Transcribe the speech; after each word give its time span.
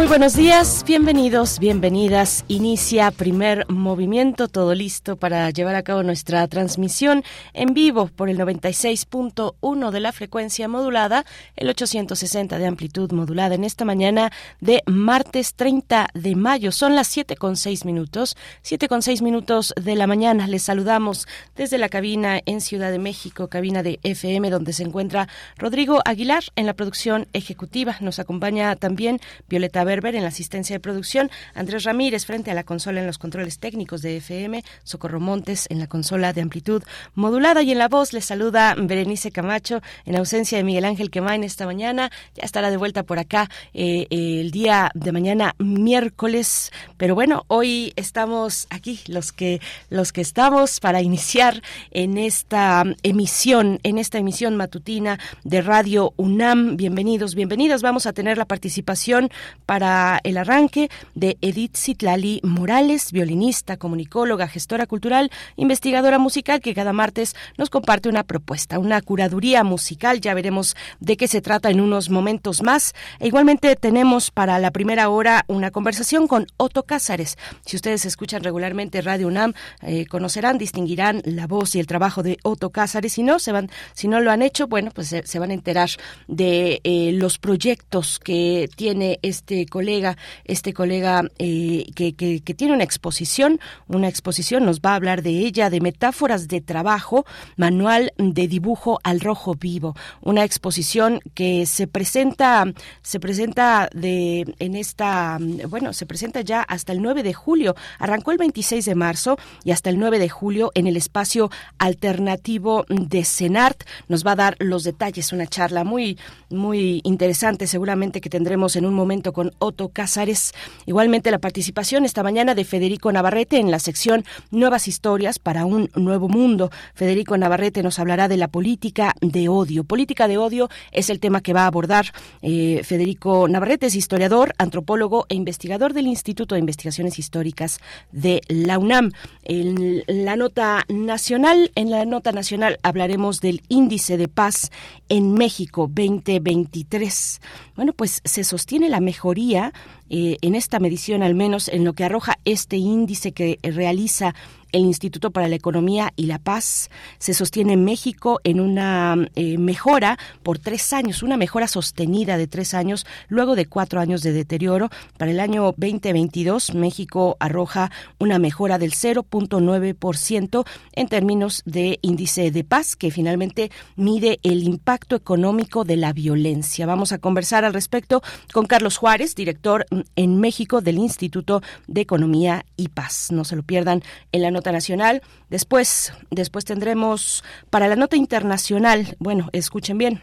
Muy 0.00 0.08
buenos 0.08 0.34
días, 0.34 0.82
bienvenidos, 0.86 1.58
bienvenidas. 1.58 2.46
Inicia 2.48 3.10
primer 3.10 3.68
movimiento, 3.68 4.48
todo 4.48 4.74
listo 4.74 5.16
para 5.16 5.50
llevar 5.50 5.74
a 5.74 5.82
cabo 5.82 6.02
nuestra 6.02 6.48
transmisión 6.48 7.22
en 7.52 7.74
vivo 7.74 8.06
por 8.06 8.30
el 8.30 8.38
96.1 8.38 9.90
de 9.90 10.00
la 10.00 10.12
frecuencia 10.12 10.68
modulada, 10.68 11.26
el 11.54 11.68
860 11.68 12.58
de 12.58 12.66
amplitud 12.66 13.12
modulada 13.12 13.54
en 13.54 13.62
esta 13.62 13.84
mañana 13.84 14.32
de 14.62 14.82
martes 14.86 15.52
30 15.52 16.08
de 16.14 16.34
mayo. 16.34 16.72
Son 16.72 16.96
las 16.96 17.06
7 17.08 17.36
con 17.36 17.56
6 17.56 17.84
minutos, 17.84 18.38
7 18.62 18.88
con 18.88 19.02
6 19.02 19.20
minutos 19.20 19.74
de 19.78 19.96
la 19.96 20.06
mañana. 20.06 20.46
Les 20.46 20.62
saludamos 20.62 21.28
desde 21.56 21.76
la 21.76 21.90
cabina 21.90 22.40
en 22.46 22.62
Ciudad 22.62 22.90
de 22.90 22.98
México, 22.98 23.48
cabina 23.48 23.82
de 23.82 24.00
FM, 24.02 24.48
donde 24.48 24.72
se 24.72 24.82
encuentra 24.82 25.28
Rodrigo 25.58 26.00
Aguilar 26.06 26.44
en 26.56 26.64
la 26.64 26.72
producción 26.72 27.28
ejecutiva. 27.34 27.96
Nos 28.00 28.18
acompaña 28.18 28.74
también 28.76 29.20
Violeta 29.46 29.89
Berber 29.90 30.14
en 30.14 30.22
la 30.22 30.28
asistencia 30.28 30.76
de 30.76 30.80
producción, 30.80 31.32
Andrés 31.52 31.82
Ramírez 31.82 32.24
frente 32.24 32.52
a 32.52 32.54
la 32.54 32.62
consola 32.62 33.00
en 33.00 33.08
los 33.08 33.18
controles 33.18 33.58
técnicos 33.58 34.02
de 34.02 34.18
FM, 34.18 34.62
Socorro 34.84 35.18
Montes 35.18 35.66
en 35.68 35.80
la 35.80 35.88
consola 35.88 36.32
de 36.32 36.42
amplitud 36.42 36.84
modulada 37.16 37.62
y 37.62 37.72
en 37.72 37.78
la 37.78 37.88
voz 37.88 38.12
les 38.12 38.24
saluda 38.24 38.76
Berenice 38.78 39.32
Camacho 39.32 39.82
en 40.04 40.14
ausencia 40.14 40.58
de 40.58 40.62
Miguel 40.62 40.84
Ángel 40.84 41.10
Quemain 41.10 41.42
esta 41.42 41.66
mañana. 41.66 42.12
Ya 42.36 42.44
estará 42.44 42.70
de 42.70 42.76
vuelta 42.76 43.02
por 43.02 43.18
acá 43.18 43.50
eh, 43.74 44.06
el 44.10 44.52
día 44.52 44.92
de 44.94 45.10
mañana 45.10 45.56
miércoles, 45.58 46.70
pero 46.96 47.16
bueno, 47.16 47.42
hoy 47.48 47.92
estamos 47.96 48.68
aquí 48.70 49.00
los 49.08 49.32
que 49.32 49.60
los 49.88 50.12
que 50.12 50.20
estamos 50.20 50.78
para 50.78 51.02
iniciar 51.02 51.62
en 51.90 52.16
esta 52.16 52.84
emisión, 53.02 53.80
en 53.82 53.98
esta 53.98 54.18
emisión 54.18 54.54
matutina 54.54 55.18
de 55.42 55.62
Radio 55.62 56.12
UNAM. 56.16 56.76
Bienvenidos, 56.76 57.34
bienvenidas. 57.34 57.82
Vamos 57.82 58.06
a 58.06 58.12
tener 58.12 58.38
la 58.38 58.44
participación 58.44 59.30
para 59.70 60.18
el 60.24 60.36
arranque 60.36 60.90
de 61.14 61.38
Edith 61.42 61.76
Citlali 61.76 62.40
Morales, 62.42 63.12
violinista, 63.12 63.76
comunicóloga, 63.76 64.48
gestora 64.48 64.84
cultural, 64.84 65.30
investigadora 65.54 66.18
musical, 66.18 66.60
que 66.60 66.74
cada 66.74 66.92
martes 66.92 67.36
nos 67.56 67.70
comparte 67.70 68.08
una 68.08 68.24
propuesta, 68.24 68.80
una 68.80 69.00
curaduría 69.00 69.62
musical. 69.62 70.20
Ya 70.20 70.34
veremos 70.34 70.74
de 70.98 71.16
qué 71.16 71.28
se 71.28 71.40
trata 71.40 71.70
en 71.70 71.80
unos 71.80 72.10
momentos 72.10 72.64
más. 72.64 72.94
E 73.20 73.28
igualmente 73.28 73.76
tenemos 73.76 74.32
para 74.32 74.58
la 74.58 74.72
primera 74.72 75.08
hora 75.08 75.44
una 75.46 75.70
conversación 75.70 76.26
con 76.26 76.48
Otto 76.56 76.82
Cázares. 76.82 77.38
Si 77.64 77.76
ustedes 77.76 78.04
escuchan 78.04 78.42
regularmente 78.42 79.02
Radio 79.02 79.28
UNAM, 79.28 79.52
eh, 79.82 80.04
conocerán, 80.06 80.58
distinguirán 80.58 81.22
la 81.24 81.46
voz 81.46 81.76
y 81.76 81.78
el 81.78 81.86
trabajo 81.86 82.24
de 82.24 82.38
Otto 82.42 82.70
Cázares. 82.70 83.12
Si 83.12 83.22
no, 83.22 83.38
se 83.38 83.52
van, 83.52 83.70
si 83.94 84.08
no 84.08 84.18
lo 84.18 84.32
han 84.32 84.42
hecho, 84.42 84.66
bueno, 84.66 84.90
pues 84.92 85.14
se, 85.22 85.38
van 85.38 85.52
a 85.52 85.54
enterar 85.54 85.90
de 86.26 86.80
eh, 86.82 87.12
los 87.12 87.38
proyectos 87.38 88.18
que 88.18 88.68
tiene 88.74 89.20
este 89.22 89.59
colega, 89.66 90.16
este 90.44 90.72
colega 90.72 91.24
eh, 91.38 91.86
que, 91.94 92.54
tiene 92.56 92.74
una 92.74 92.84
exposición, 92.84 93.60
una 93.88 94.08
exposición, 94.08 94.64
nos 94.64 94.80
va 94.80 94.92
a 94.92 94.94
hablar 94.96 95.22
de 95.22 95.30
ella, 95.30 95.70
de 95.70 95.80
metáforas 95.80 96.48
de 96.48 96.60
trabajo, 96.60 97.24
manual 97.56 98.12
de 98.18 98.48
dibujo 98.48 98.98
al 99.02 99.20
rojo 99.20 99.54
vivo, 99.54 99.94
una 100.20 100.44
exposición 100.44 101.20
que 101.34 101.66
se 101.66 101.86
presenta, 101.86 102.64
se 103.02 103.20
presenta 103.20 103.88
de, 103.94 104.54
en 104.58 104.74
esta, 104.74 105.38
bueno, 105.68 105.92
se 105.92 106.06
presenta 106.06 106.40
ya 106.40 106.62
hasta 106.62 106.92
el 106.92 107.02
9 107.02 107.22
de 107.22 107.34
julio, 107.34 107.76
arrancó 107.98 108.32
el 108.32 108.38
26 108.38 108.84
de 108.84 108.94
marzo 108.94 109.38
y 109.64 109.70
hasta 109.70 109.90
el 109.90 109.98
9 109.98 110.18
de 110.18 110.28
julio 110.28 110.70
en 110.74 110.86
el 110.86 110.96
espacio 110.96 111.50
alternativo 111.78 112.84
de 112.88 113.24
CENART, 113.24 113.84
nos 114.08 114.26
va 114.26 114.32
a 114.32 114.36
dar 114.36 114.56
los 114.58 114.84
detalles, 114.84 115.32
una 115.32 115.46
charla 115.46 115.84
muy, 115.84 116.18
muy 116.48 117.00
interesante 117.04 117.66
seguramente 117.66 118.20
que 118.20 118.30
tendremos 118.30 118.76
en 118.76 118.86
un 118.86 118.94
momento 118.94 119.32
con 119.32 119.49
Otto 119.58 119.88
Cázares. 119.88 120.52
Igualmente 120.86 121.30
la 121.30 121.38
participación 121.38 122.04
esta 122.04 122.22
mañana 122.22 122.54
de 122.54 122.64
Federico 122.64 123.12
Navarrete 123.12 123.58
en 123.58 123.70
la 123.70 123.78
sección 123.78 124.24
Nuevas 124.50 124.88
historias 124.88 125.38
para 125.38 125.64
un 125.64 125.90
nuevo 125.94 126.28
mundo. 126.28 126.70
Federico 126.94 127.36
Navarrete 127.36 127.82
nos 127.82 127.98
hablará 127.98 128.28
de 128.28 128.36
la 128.36 128.48
política 128.48 129.14
de 129.20 129.48
odio. 129.48 129.84
Política 129.84 130.28
de 130.28 130.38
odio 130.38 130.68
es 130.92 131.10
el 131.10 131.20
tema 131.20 131.40
que 131.40 131.52
va 131.52 131.62
a 131.62 131.66
abordar 131.66 132.12
eh, 132.42 132.82
Federico 132.84 133.48
Navarrete, 133.48 133.86
es 133.86 133.94
historiador, 133.94 134.54
antropólogo 134.58 135.26
e 135.28 135.34
investigador 135.34 135.92
del 135.92 136.06
Instituto 136.06 136.54
de 136.54 136.60
Investigaciones 136.60 137.18
Históricas 137.18 137.80
de 138.12 138.42
la 138.48 138.78
UNAM. 138.78 139.12
En 139.42 140.02
la 140.06 140.36
nota 140.36 140.84
nacional, 140.88 141.70
en 141.74 141.90
la 141.90 142.04
nota 142.04 142.32
nacional 142.32 142.78
hablaremos 142.82 143.40
del 143.40 143.62
índice 143.68 144.16
de 144.16 144.28
paz 144.28 144.70
en 145.08 145.34
México 145.34 145.90
2023. 145.92 147.40
Bueno, 147.76 147.92
pues 147.92 148.20
se 148.24 148.44
sostiene 148.44 148.88
la 148.88 149.00
mejoría 149.00 149.39
teoría 149.40 149.72
eh, 150.10 150.36
en 150.42 150.54
esta 150.54 150.78
medición, 150.80 151.22
al 151.22 151.34
menos 151.34 151.68
en 151.68 151.84
lo 151.84 151.92
que 151.92 152.04
arroja 152.04 152.38
este 152.44 152.76
índice 152.76 153.32
que 153.32 153.58
realiza 153.62 154.34
el 154.72 154.82
Instituto 154.82 155.30
para 155.30 155.48
la 155.48 155.56
Economía 155.56 156.12
y 156.16 156.26
la 156.26 156.38
Paz 156.38 156.90
se 157.18 157.34
sostiene 157.34 157.74
en 157.74 157.84
México 157.84 158.40
en 158.44 158.60
una 158.60 159.16
eh, 159.34 159.58
mejora 159.58 160.18
por 160.42 160.58
tres 160.58 160.92
años, 160.92 161.22
una 161.22 161.36
mejora 161.36 161.66
sostenida 161.68 162.36
de 162.36 162.46
tres 162.46 162.74
años, 162.74 163.06
luego 163.28 163.56
de 163.56 163.66
cuatro 163.66 164.00
años 164.00 164.22
de 164.22 164.32
deterioro. 164.32 164.90
Para 165.18 165.30
el 165.30 165.40
año 165.40 165.74
2022, 165.76 166.74
México 166.74 167.36
arroja 167.40 167.90
una 168.18 168.38
mejora 168.38 168.78
del 168.78 168.92
0.9% 168.92 170.66
en 170.92 171.08
términos 171.08 171.62
de 171.64 171.98
índice 172.02 172.50
de 172.50 172.64
paz, 172.64 172.96
que 172.96 173.10
finalmente 173.10 173.70
mide 173.96 174.38
el 174.42 174.62
impacto 174.62 175.16
económico 175.16 175.84
de 175.84 175.96
la 175.96 176.12
violencia. 176.12 176.86
Vamos 176.86 177.12
a 177.12 177.18
conversar 177.18 177.64
al 177.64 177.74
respecto 177.74 178.22
con 178.52 178.66
Carlos 178.66 178.96
Juárez, 178.96 179.34
director 179.34 179.86
en 180.16 180.40
México 180.40 180.80
del 180.80 180.98
Instituto 180.98 181.62
de 181.86 182.00
Economía 182.00 182.64
y 182.76 182.88
Paz. 182.88 183.28
No 183.30 183.44
se 183.44 183.56
lo 183.56 183.62
pierdan 183.62 184.02
en 184.32 184.42
la 184.42 184.50
nota 184.50 184.72
nacional. 184.72 185.22
Después, 185.48 186.12
después 186.30 186.64
tendremos 186.64 187.44
para 187.70 187.88
la 187.88 187.96
nota 187.96 188.16
internacional, 188.16 189.16
bueno, 189.18 189.48
escuchen 189.52 189.98
bien, 189.98 190.22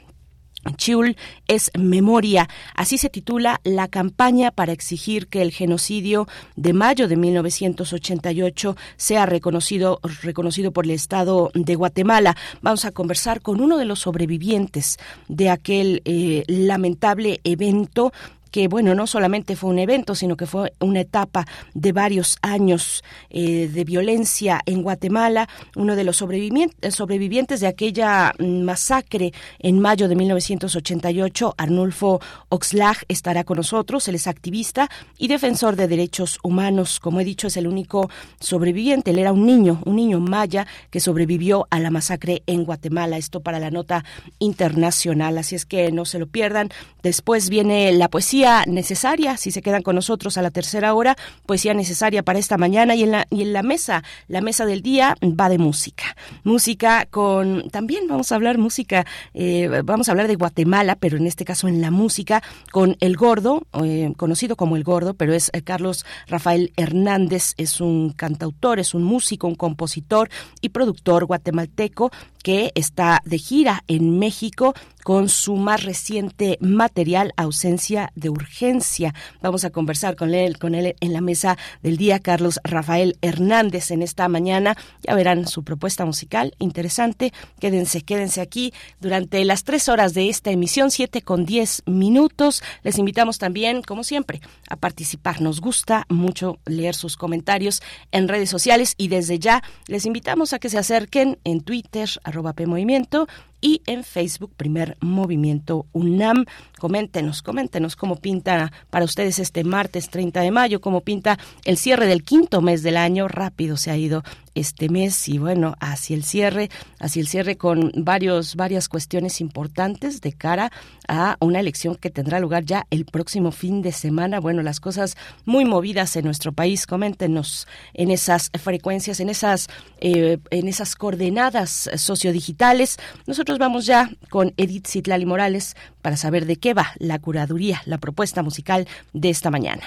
Chiul 0.75 1.15
es 1.47 1.71
memoria. 1.77 2.49
Así 2.75 2.97
se 2.97 3.09
titula 3.09 3.61
la 3.63 3.87
campaña 3.87 4.51
para 4.51 4.73
exigir 4.73 5.27
que 5.27 5.41
el 5.41 5.51
genocidio 5.51 6.27
de 6.55 6.73
mayo 6.73 7.07
de 7.07 7.15
1988 7.15 8.75
sea 8.97 9.25
reconocido, 9.25 9.99
reconocido 10.21 10.71
por 10.71 10.85
el 10.85 10.91
Estado 10.91 11.51
de 11.53 11.75
Guatemala. 11.75 12.35
Vamos 12.61 12.85
a 12.85 12.91
conversar 12.91 13.41
con 13.41 13.61
uno 13.61 13.77
de 13.77 13.85
los 13.85 13.99
sobrevivientes 13.99 14.97
de 15.27 15.49
aquel 15.49 16.01
eh, 16.05 16.43
lamentable 16.47 17.39
evento 17.43 18.11
que 18.57 18.67
bueno, 18.67 18.95
no 18.95 19.05
solamente 19.05 19.55
fue 19.55 19.69
un 19.69 19.77
evento, 19.77 20.15
sino 20.15 20.35
que 20.35 20.47
fue 20.47 20.73
una 20.79 21.01
etapa 21.01 21.45
de 21.75 21.91
varios 21.91 22.39
años 22.41 23.03
eh, 23.29 23.69
de 23.71 23.83
violencia 23.83 24.61
en 24.65 24.81
Guatemala. 24.81 25.47
Uno 25.75 25.95
de 25.95 26.03
los 26.03 26.17
sobrevivientes, 26.17 27.59
de 27.59 27.67
aquella 27.67 28.33
mm, 28.39 28.63
masacre 28.63 29.31
en 29.59 29.79
mayo 29.79 30.07
de 30.07 30.15
1988, 30.15 31.53
Arnulfo 31.55 32.19
Oxlag, 32.49 32.97
estará 33.07 33.43
con 33.43 33.57
nosotros. 33.57 34.07
Él 34.07 34.15
es 34.15 34.25
activista 34.25 34.89
y 35.19 35.27
defensor 35.27 35.75
de 35.75 35.87
derechos 35.87 36.39
humanos. 36.41 36.99
Como 36.99 37.19
he 37.19 37.25
dicho, 37.25 37.45
es 37.45 37.57
el 37.57 37.67
único 37.67 38.09
sobreviviente. 38.39 39.11
Él 39.11 39.19
era 39.19 39.33
un 39.33 39.45
niño, 39.45 39.83
un 39.85 39.97
niño 39.97 40.19
maya 40.19 40.65
que 40.89 40.99
sobrevivió 40.99 41.67
a 41.69 41.79
la 41.79 41.91
masacre 41.91 42.41
en 42.47 42.65
Guatemala. 42.65 43.19
Esto 43.19 43.41
para 43.41 43.59
la 43.59 43.69
nota 43.69 44.03
internacional. 44.39 45.37
Así 45.37 45.53
es 45.53 45.67
que 45.67 45.91
no 45.91 46.05
se 46.05 46.17
lo 46.17 46.25
pierdan. 46.25 46.69
Después 47.03 47.51
viene 47.51 47.91
la 47.91 48.09
poesía 48.09 48.46
necesaria, 48.67 49.37
si 49.37 49.51
se 49.51 49.61
quedan 49.61 49.83
con 49.83 49.95
nosotros 49.95 50.37
a 50.37 50.41
la 50.41 50.51
tercera 50.51 50.93
hora, 50.93 51.15
poesía 51.45 51.73
necesaria 51.73 52.23
para 52.23 52.39
esta 52.39 52.57
mañana 52.57 52.95
y 52.95 53.03
en 53.03 53.11
la, 53.11 53.27
y 53.29 53.41
en 53.41 53.53
la 53.53 53.63
mesa, 53.63 54.03
la 54.27 54.41
mesa 54.41 54.65
del 54.65 54.81
día 54.81 55.15
va 55.21 55.49
de 55.49 55.57
música. 55.57 56.15
Música 56.43 57.05
con, 57.09 57.69
también 57.69 58.07
vamos 58.07 58.31
a 58.31 58.35
hablar 58.35 58.57
música, 58.57 59.05
eh, 59.33 59.81
vamos 59.83 60.07
a 60.07 60.11
hablar 60.11 60.27
de 60.27 60.35
Guatemala, 60.35 60.95
pero 60.95 61.17
en 61.17 61.27
este 61.27 61.45
caso 61.45 61.67
en 61.67 61.81
la 61.81 61.91
música, 61.91 62.41
con 62.71 62.95
El 62.99 63.17
Gordo, 63.17 63.63
eh, 63.83 64.13
conocido 64.17 64.55
como 64.55 64.75
El 64.75 64.83
Gordo, 64.83 65.13
pero 65.13 65.33
es 65.33 65.49
eh, 65.53 65.61
Carlos 65.61 66.05
Rafael 66.27 66.71
Hernández, 66.77 67.53
es 67.57 67.81
un 67.81 68.11
cantautor, 68.11 68.79
es 68.79 68.93
un 68.93 69.03
músico, 69.03 69.47
un 69.47 69.55
compositor 69.55 70.29
y 70.61 70.69
productor 70.69 71.25
guatemalteco 71.25 72.11
que 72.43 72.71
está 72.75 73.21
de 73.25 73.37
gira 73.37 73.83
en 73.87 74.19
México 74.19 74.73
con 75.07 75.29
su 75.29 75.55
más 75.55 75.85
reciente 75.85 76.57
material 76.59 77.31
Ausencia 77.37 78.11
de 78.15 78.29
Urgencia. 78.29 79.13
Vamos 79.41 79.63
a 79.63 79.69
conversar 79.69 80.17
con 80.17 80.33
él, 80.33 80.59
con 80.59 80.75
él 80.75 80.97
en 80.99 81.13
la 81.13 81.21
mesa 81.21 81.57
del 81.81 81.95
día, 81.95 82.19
Carlos 82.19 82.59
Rafael 82.65 83.17
Hernández, 83.21 83.91
en 83.91 84.01
esta 84.01 84.27
mañana. 84.27 84.75
Ya 85.03 85.15
verán 85.15 85.47
su 85.47 85.63
propuesta 85.63 86.03
musical 86.03 86.55
interesante. 86.59 87.31
Quédense, 87.61 88.01
quédense 88.01 88.41
aquí 88.41 88.73
durante 88.99 89.45
las 89.45 89.63
tres 89.63 89.87
horas 89.87 90.13
de 90.13 90.27
esta 90.27 90.51
emisión, 90.51 90.91
siete 90.91 91.21
con 91.21 91.45
diez 91.45 91.83
minutos. 91.85 92.61
Les 92.83 92.97
invitamos 92.97 93.37
también, 93.37 93.83
como 93.83 94.03
siempre, 94.03 94.41
a 94.69 94.75
participar. 94.75 95.39
Nos 95.39 95.61
gusta 95.61 96.05
mucho 96.09 96.59
leer 96.65 96.95
sus 96.95 97.15
comentarios 97.15 97.81
en 98.11 98.27
redes 98.27 98.49
sociales 98.49 98.93
y 98.97 99.07
desde 99.07 99.39
ya 99.39 99.63
les 99.87 100.05
invitamos 100.05 100.51
a 100.51 100.59
que 100.59 100.67
se 100.67 100.77
acerquen 100.77 101.39
en 101.45 101.61
Twitter, 101.61 102.09
arroba 102.25 102.51
PMovimiento, 102.51 103.29
y 103.61 103.81
en 103.85 104.03
Facebook 104.03 104.51
Primer 104.55 104.97
Movimiento 105.01 105.85
UNAM. 105.93 106.45
Coméntenos, 106.79 107.41
coméntenos 107.41 107.95
cómo 107.95 108.17
pinta 108.17 108.71
para 108.89 109.05
ustedes 109.05 109.39
este 109.39 109.63
martes 109.63 110.09
30 110.09 110.41
de 110.41 110.51
mayo, 110.51 110.81
cómo 110.81 111.01
pinta 111.01 111.37
el 111.65 111.77
cierre 111.77 112.07
del 112.07 112.23
quinto 112.23 112.61
mes 112.61 112.83
del 112.83 112.97
año. 112.97 113.27
Rápido 113.27 113.77
se 113.77 113.91
ha 113.91 113.97
ido 113.97 114.23
este 114.59 114.89
mes 114.89 115.29
y 115.29 115.37
bueno, 115.37 115.75
hacia 115.79 116.15
el 116.15 116.23
cierre, 116.23 116.69
hacia 116.99 117.21
el 117.21 117.27
cierre 117.27 117.57
con 117.57 117.91
varios, 117.95 118.55
varias 118.55 118.89
cuestiones 118.89 119.41
importantes 119.41 120.21
de 120.21 120.33
cara 120.33 120.71
a 121.07 121.37
una 121.39 121.59
elección 121.59 121.95
que 121.95 122.09
tendrá 122.09 122.39
lugar 122.39 122.65
ya 122.65 122.85
el 122.89 123.05
próximo 123.05 123.51
fin 123.51 123.81
de 123.81 123.91
semana. 123.91 124.39
Bueno, 124.39 124.61
las 124.63 124.79
cosas 124.79 125.15
muy 125.45 125.65
movidas 125.65 126.15
en 126.15 126.25
nuestro 126.25 126.51
país. 126.51 126.87
Coméntenos 126.87 127.67
en 127.93 128.11
esas 128.11 128.49
frecuencias, 128.61 129.19
en 129.19 129.29
esas, 129.29 129.67
eh, 129.99 130.37
en 130.49 130.67
esas 130.67 130.95
coordenadas 130.95 131.89
sociodigitales. 131.95 132.97
Nosotros 133.25 133.59
vamos 133.59 133.85
ya 133.85 134.09
con 134.29 134.53
Edith 134.57 134.87
Citlali 134.87 135.25
Morales 135.25 135.75
para 136.01 136.17
saber 136.17 136.45
de 136.45 136.57
qué 136.57 136.73
va 136.73 136.93
la 136.97 137.19
curaduría, 137.19 137.81
la 137.85 137.97
propuesta 137.97 138.43
musical 138.43 138.87
de 139.13 139.29
esta 139.29 139.51
mañana. 139.51 139.83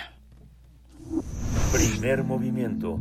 Primer 1.73 2.25
movimiento 2.25 3.01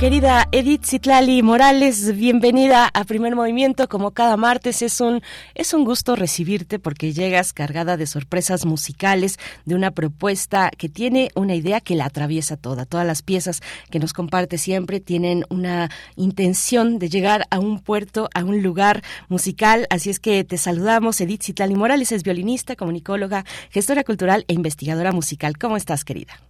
Querida 0.00 0.48
Edith 0.50 0.86
Citlali 0.86 1.42
Morales, 1.42 2.16
bienvenida 2.16 2.88
a 2.94 3.04
Primer 3.04 3.36
Movimiento. 3.36 3.86
Como 3.86 4.12
cada 4.12 4.38
martes 4.38 4.80
es 4.80 5.02
un 5.02 5.20
es 5.54 5.74
un 5.74 5.84
gusto 5.84 6.16
recibirte 6.16 6.78
porque 6.78 7.12
llegas 7.12 7.52
cargada 7.52 7.98
de 7.98 8.06
sorpresas 8.06 8.64
musicales, 8.64 9.38
de 9.66 9.74
una 9.74 9.90
propuesta 9.90 10.70
que 10.70 10.88
tiene 10.88 11.28
una 11.34 11.54
idea 11.54 11.82
que 11.82 11.96
la 11.96 12.06
atraviesa 12.06 12.56
toda. 12.56 12.86
Todas 12.86 13.06
las 13.06 13.20
piezas 13.20 13.60
que 13.90 13.98
nos 13.98 14.14
comparte 14.14 14.56
siempre 14.56 15.00
tienen 15.00 15.44
una 15.50 15.90
intención 16.16 16.98
de 16.98 17.10
llegar 17.10 17.46
a 17.50 17.58
un 17.58 17.80
puerto, 17.80 18.30
a 18.34 18.42
un 18.42 18.62
lugar 18.62 19.02
musical. 19.28 19.86
Así 19.90 20.08
es 20.08 20.18
que 20.18 20.44
te 20.44 20.56
saludamos. 20.56 21.20
Edith 21.20 21.42
Citlali 21.42 21.74
Morales 21.74 22.10
es 22.10 22.22
violinista, 22.22 22.74
comunicóloga, 22.74 23.44
gestora 23.68 24.02
cultural 24.02 24.46
e 24.48 24.54
investigadora 24.54 25.12
musical. 25.12 25.58
¿Cómo 25.58 25.76
estás, 25.76 26.06
querida? 26.06 26.40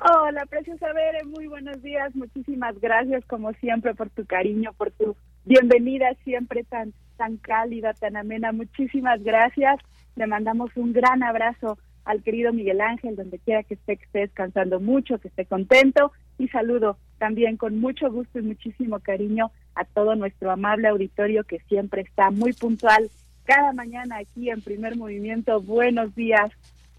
Hola, 0.00 0.44
preciosa 0.46 0.92
Bere, 0.92 1.24
muy 1.24 1.46
buenos 1.46 1.80
días. 1.82 2.14
Muchísimas 2.14 2.78
gracias, 2.80 3.24
como 3.26 3.52
siempre, 3.54 3.94
por 3.94 4.10
tu 4.10 4.26
cariño, 4.26 4.72
por 4.72 4.90
tu 4.90 5.16
bienvenida 5.44 6.14
siempre 6.24 6.64
tan, 6.64 6.92
tan 7.16 7.36
cálida, 7.36 7.94
tan 7.94 8.16
amena. 8.16 8.52
Muchísimas 8.52 9.22
gracias. 9.22 9.78
Le 10.16 10.26
mandamos 10.26 10.70
un 10.76 10.92
gran 10.92 11.22
abrazo 11.22 11.78
al 12.04 12.22
querido 12.22 12.52
Miguel 12.52 12.80
Ángel, 12.80 13.16
donde 13.16 13.38
quiera 13.38 13.62
que 13.62 13.74
esté, 13.74 13.96
que 13.96 14.04
esté 14.04 14.18
descansando 14.20 14.80
mucho, 14.80 15.18
que 15.18 15.28
esté 15.28 15.46
contento. 15.46 16.12
Y 16.38 16.48
saludo 16.48 16.98
también 17.18 17.56
con 17.56 17.78
mucho 17.78 18.10
gusto 18.10 18.40
y 18.40 18.42
muchísimo 18.42 18.98
cariño 18.98 19.52
a 19.76 19.84
todo 19.84 20.16
nuestro 20.16 20.50
amable 20.50 20.88
auditorio 20.88 21.44
que 21.44 21.60
siempre 21.68 22.02
está 22.02 22.30
muy 22.30 22.52
puntual 22.52 23.08
cada 23.44 23.72
mañana 23.72 24.18
aquí 24.18 24.50
en 24.50 24.60
Primer 24.60 24.96
Movimiento. 24.96 25.60
Buenos 25.60 26.14
días. 26.14 26.50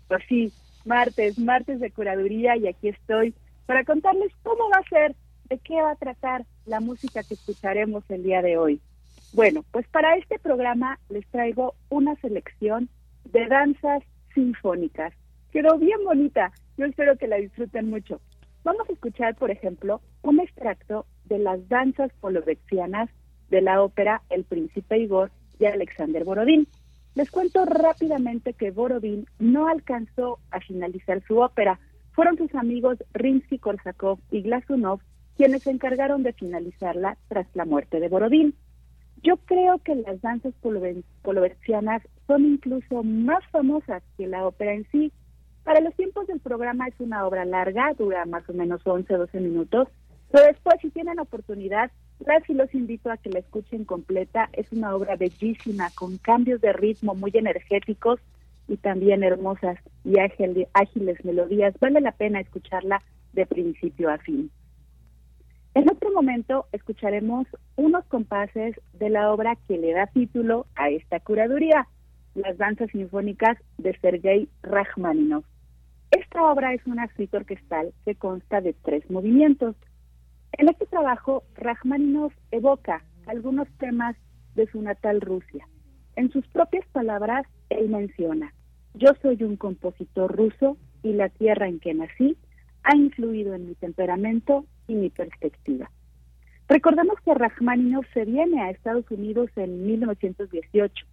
Pues 0.08 0.24
sí, 0.30 0.54
martes, 0.86 1.38
martes 1.40 1.80
de 1.80 1.92
curaduría 1.92 2.56
y 2.58 2.68
aquí 2.68 2.90
estoy 2.90 3.34
para 3.66 3.84
contarles 3.84 4.32
cómo 4.44 4.70
va 4.70 4.78
a 4.78 4.90
ser, 4.90 5.16
de 5.50 5.58
qué 5.60 5.82
va 5.82 5.92
a 5.92 5.96
tratar 5.96 6.46
la 6.66 6.80
música 6.80 7.24
que 7.24 7.34
escucharemos 7.34 8.04
el 8.10 8.24
día 8.24 8.42
de 8.42 8.58
hoy. 8.58 8.82
Bueno, 9.34 9.66
pues 9.72 9.88
para 9.88 10.16
este 10.16 10.40
programa 10.40 11.00
les 11.10 11.28
traigo 11.28 11.76
una 11.90 12.16
selección 12.18 12.90
de 13.26 13.48
danzas 13.48 14.04
sinfónicas. 14.34 15.14
Quedó 15.52 15.78
bien 15.78 16.04
bonita, 16.04 16.52
yo 16.78 16.86
espero 16.86 17.18
que 17.18 17.28
la 17.28 17.38
disfruten 17.38 17.90
mucho. 17.90 18.22
Vamos 18.64 18.90
a 18.90 18.94
escuchar, 18.94 19.36
por 19.36 19.52
ejemplo, 19.52 20.02
un 20.22 20.40
extracto 20.40 21.06
de 21.26 21.40
las 21.40 21.68
danzas 21.70 22.12
polovexianas 22.20 23.10
de 23.50 23.62
la 23.62 23.82
ópera 23.82 24.22
El 24.30 24.44
Príncipe 24.44 24.98
Igor 24.98 25.32
de 25.60 25.68
Alexander 25.68 26.24
Borodín. 26.24 26.68
Les 27.16 27.32
cuento 27.32 27.64
rápidamente 27.64 28.54
que 28.54 28.72
Borodín 28.72 29.26
no 29.40 29.70
alcanzó 29.70 30.40
a 30.52 30.60
finalizar 30.60 31.24
su 31.26 31.40
ópera. 31.40 31.80
Fueron 32.12 32.38
sus 32.38 32.54
amigos 32.56 32.98
Rimsky-Korsakov 33.14 34.20
y 34.32 34.42
Glasunov 34.42 35.00
quienes 35.38 35.64
se 35.64 35.72
encargaron 35.72 36.24
de 36.24 36.34
finalizarla 36.34 37.18
tras 37.30 37.48
la 37.54 37.64
muerte 37.64 38.02
de 38.02 38.10
Borodín. 38.10 38.54
Yo 39.24 39.38
creo 39.38 39.80
que 39.80 39.96
las 39.96 40.22
danzas 40.22 40.54
poloversianas 41.22 42.02
son 42.28 42.46
incluso 42.46 43.02
más 43.04 43.44
famosas 43.50 44.04
que 44.18 44.28
la 44.28 44.46
ópera 44.46 44.74
en 44.74 44.86
sí. 44.92 45.14
Para 45.64 45.80
los 45.80 45.96
tiempos 45.96 46.28
del 46.28 46.42
programa 46.42 46.88
es 46.88 47.00
una 47.00 47.26
obra 47.26 47.46
larga, 47.46 47.94
dura 47.98 48.26
más 48.26 48.48
o 48.50 48.54
menos 48.54 48.84
11-12 48.84 49.40
minutos, 49.40 49.88
pero 50.32 50.46
después 50.48 50.76
si 50.82 50.90
tienen 50.90 51.20
oportunidad 51.20 51.92
las 52.20 52.50
y 52.50 52.54
los 52.54 52.74
invito 52.74 53.12
a 53.12 53.18
que 53.18 53.30
la 53.30 53.40
escuchen 53.40 53.86
completa. 53.86 54.50
Es 54.54 54.72
una 54.72 54.96
obra 54.96 55.16
bellísima, 55.16 55.90
con 55.96 56.18
cambios 56.18 56.62
de 56.62 56.74
ritmo 56.74 57.16
muy 57.16 57.32
energéticos 57.34 58.20
y 58.68 58.78
también 58.78 59.24
hermosas 59.24 59.78
y 60.04 60.16
ágiles 60.20 61.26
melodías. 61.26 61.74
Vale 61.80 62.02
la 62.02 62.12
pena 62.14 62.40
escucharla 62.40 63.02
de 63.34 63.46
principio 63.46 64.10
a 64.10 64.18
fin. 64.18 64.50
En 65.76 65.90
otro 65.90 66.10
momento 66.14 66.68
escucharemos 66.72 67.48
unos 67.76 68.06
compases 68.06 68.80
de 68.94 69.10
la 69.10 69.34
obra 69.34 69.58
que 69.68 69.78
le 69.78 69.92
da 69.92 70.08
título 70.08 70.68
a 70.76 70.90
esta 70.90 71.20
curaduría, 71.20 71.88
las 72.34 72.58
danzas 72.58 72.90
sinfónicas 72.92 73.58
de 73.78 73.98
Sergei 74.00 74.48
Rachmaninov. 74.64 75.44
Esta 76.12 76.44
obra 76.50 76.74
es 76.74 76.86
una 76.86 77.14
suite 77.16 77.36
orquestal 77.36 77.94
que 78.06 78.16
consta 78.16 78.62
de 78.62 78.72
tres 78.72 79.10
movimientos. 79.10 79.76
En 80.58 80.70
este 80.70 80.86
trabajo, 80.86 81.44
Rachmaninoff 81.56 82.34
evoca 82.52 83.04
algunos 83.26 83.68
temas 83.78 84.16
de 84.56 84.68
su 84.68 84.82
natal 84.82 85.20
Rusia. 85.20 85.68
En 86.16 86.32
sus 86.32 86.48
propias 86.48 86.88
palabras, 86.94 87.46
él 87.70 87.90
menciona, 87.90 88.54
yo 88.94 89.10
soy 89.22 89.44
un 89.44 89.58
compositor 89.58 90.34
ruso 90.34 90.78
y 91.04 91.12
la 91.12 91.28
tierra 91.28 91.68
en 91.68 91.80
que 91.82 91.94
nací 91.94 92.38
ha 92.84 92.96
influido 92.96 93.54
en 93.54 93.68
mi 93.68 93.76
temperamento 93.76 94.66
y 94.88 94.96
mi 94.96 95.10
perspectiva. 95.10 95.92
Recordemos 96.70 97.16
que 97.26 97.34
Rachmaninoff 97.34 98.06
se 98.14 98.24
viene 98.24 98.62
a 98.62 98.70
Estados 98.70 99.12
Unidos 99.12 99.50
en 99.58 99.86
1918. 99.86 101.06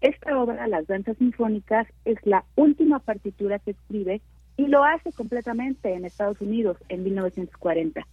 Esta 0.00 0.36
obra, 0.36 0.66
Las 0.66 0.88
Danzas 0.88 1.16
Sinfónicas, 1.18 1.86
es 2.04 2.18
la 2.24 2.44
última 2.56 2.98
partitura 2.98 3.60
que 3.60 3.70
escribe 3.70 4.20
y 4.56 4.66
lo 4.66 4.82
hace 4.82 5.12
completamente 5.12 5.94
en 5.94 6.04
Estados 6.04 6.40
Unidos 6.40 6.76
en 6.88 7.04
1940. 7.04 8.04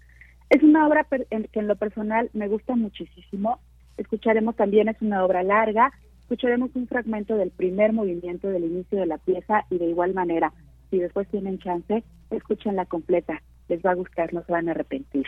Es 0.50 0.64
una 0.64 0.88
obra 0.88 1.06
que 1.06 1.60
en 1.60 1.68
lo 1.68 1.76
personal 1.76 2.30
me 2.34 2.48
gusta 2.48 2.76
muchísimo. 2.76 3.60
Escucharemos 3.98 4.56
también, 4.56 4.88
es 4.88 5.02
una 5.02 5.26
obra 5.26 5.44
larga, 5.44 5.92
escucharemos 6.22 6.72
un 6.76 6.88
fragmento 6.88 7.36
del 7.36 7.52
primer 7.52 7.94
movimiento 7.94 8.48
del 8.48 8.66
inicio 8.66 9.00
de 9.00 9.08
la 9.08 9.18
pieza 9.18 9.66
y 9.70 9.78
de 9.78 9.88
igual 9.88 10.14
manera, 10.14 10.54
si 10.90 11.00
después 11.00 11.28
tienen 11.30 11.60
chance, 11.60 12.04
escúchenla 12.30 12.86
completa. 12.86 13.42
Les 13.68 13.82
va 13.82 13.92
a 13.92 13.96
gustar, 13.96 14.34
no 14.34 14.44
se 14.44 14.52
van 14.52 14.70
a 14.70 14.72
arrepentir. 14.72 15.26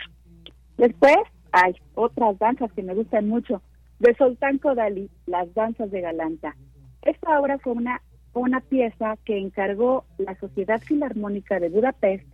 Después 0.78 1.16
hay 1.52 1.74
otras 1.94 2.38
danzas 2.38 2.72
que 2.72 2.82
me 2.82 2.94
gustan 2.94 3.28
mucho. 3.28 3.60
De 3.98 4.14
Soltán 4.14 4.56
Kodali, 4.56 5.10
Las 5.26 5.52
Danzas 5.52 5.90
de 5.90 6.00
Galanta. 6.00 6.56
Esta 7.02 7.38
obra 7.38 7.58
fue 7.58 7.74
una, 7.74 8.00
una 8.32 8.60
pieza 8.60 9.18
que 9.26 9.36
encargó 9.36 10.06
la 10.16 10.38
Sociedad 10.38 10.80
Filarmónica 10.80 11.60
de 11.60 11.68
Budapest 11.68 12.26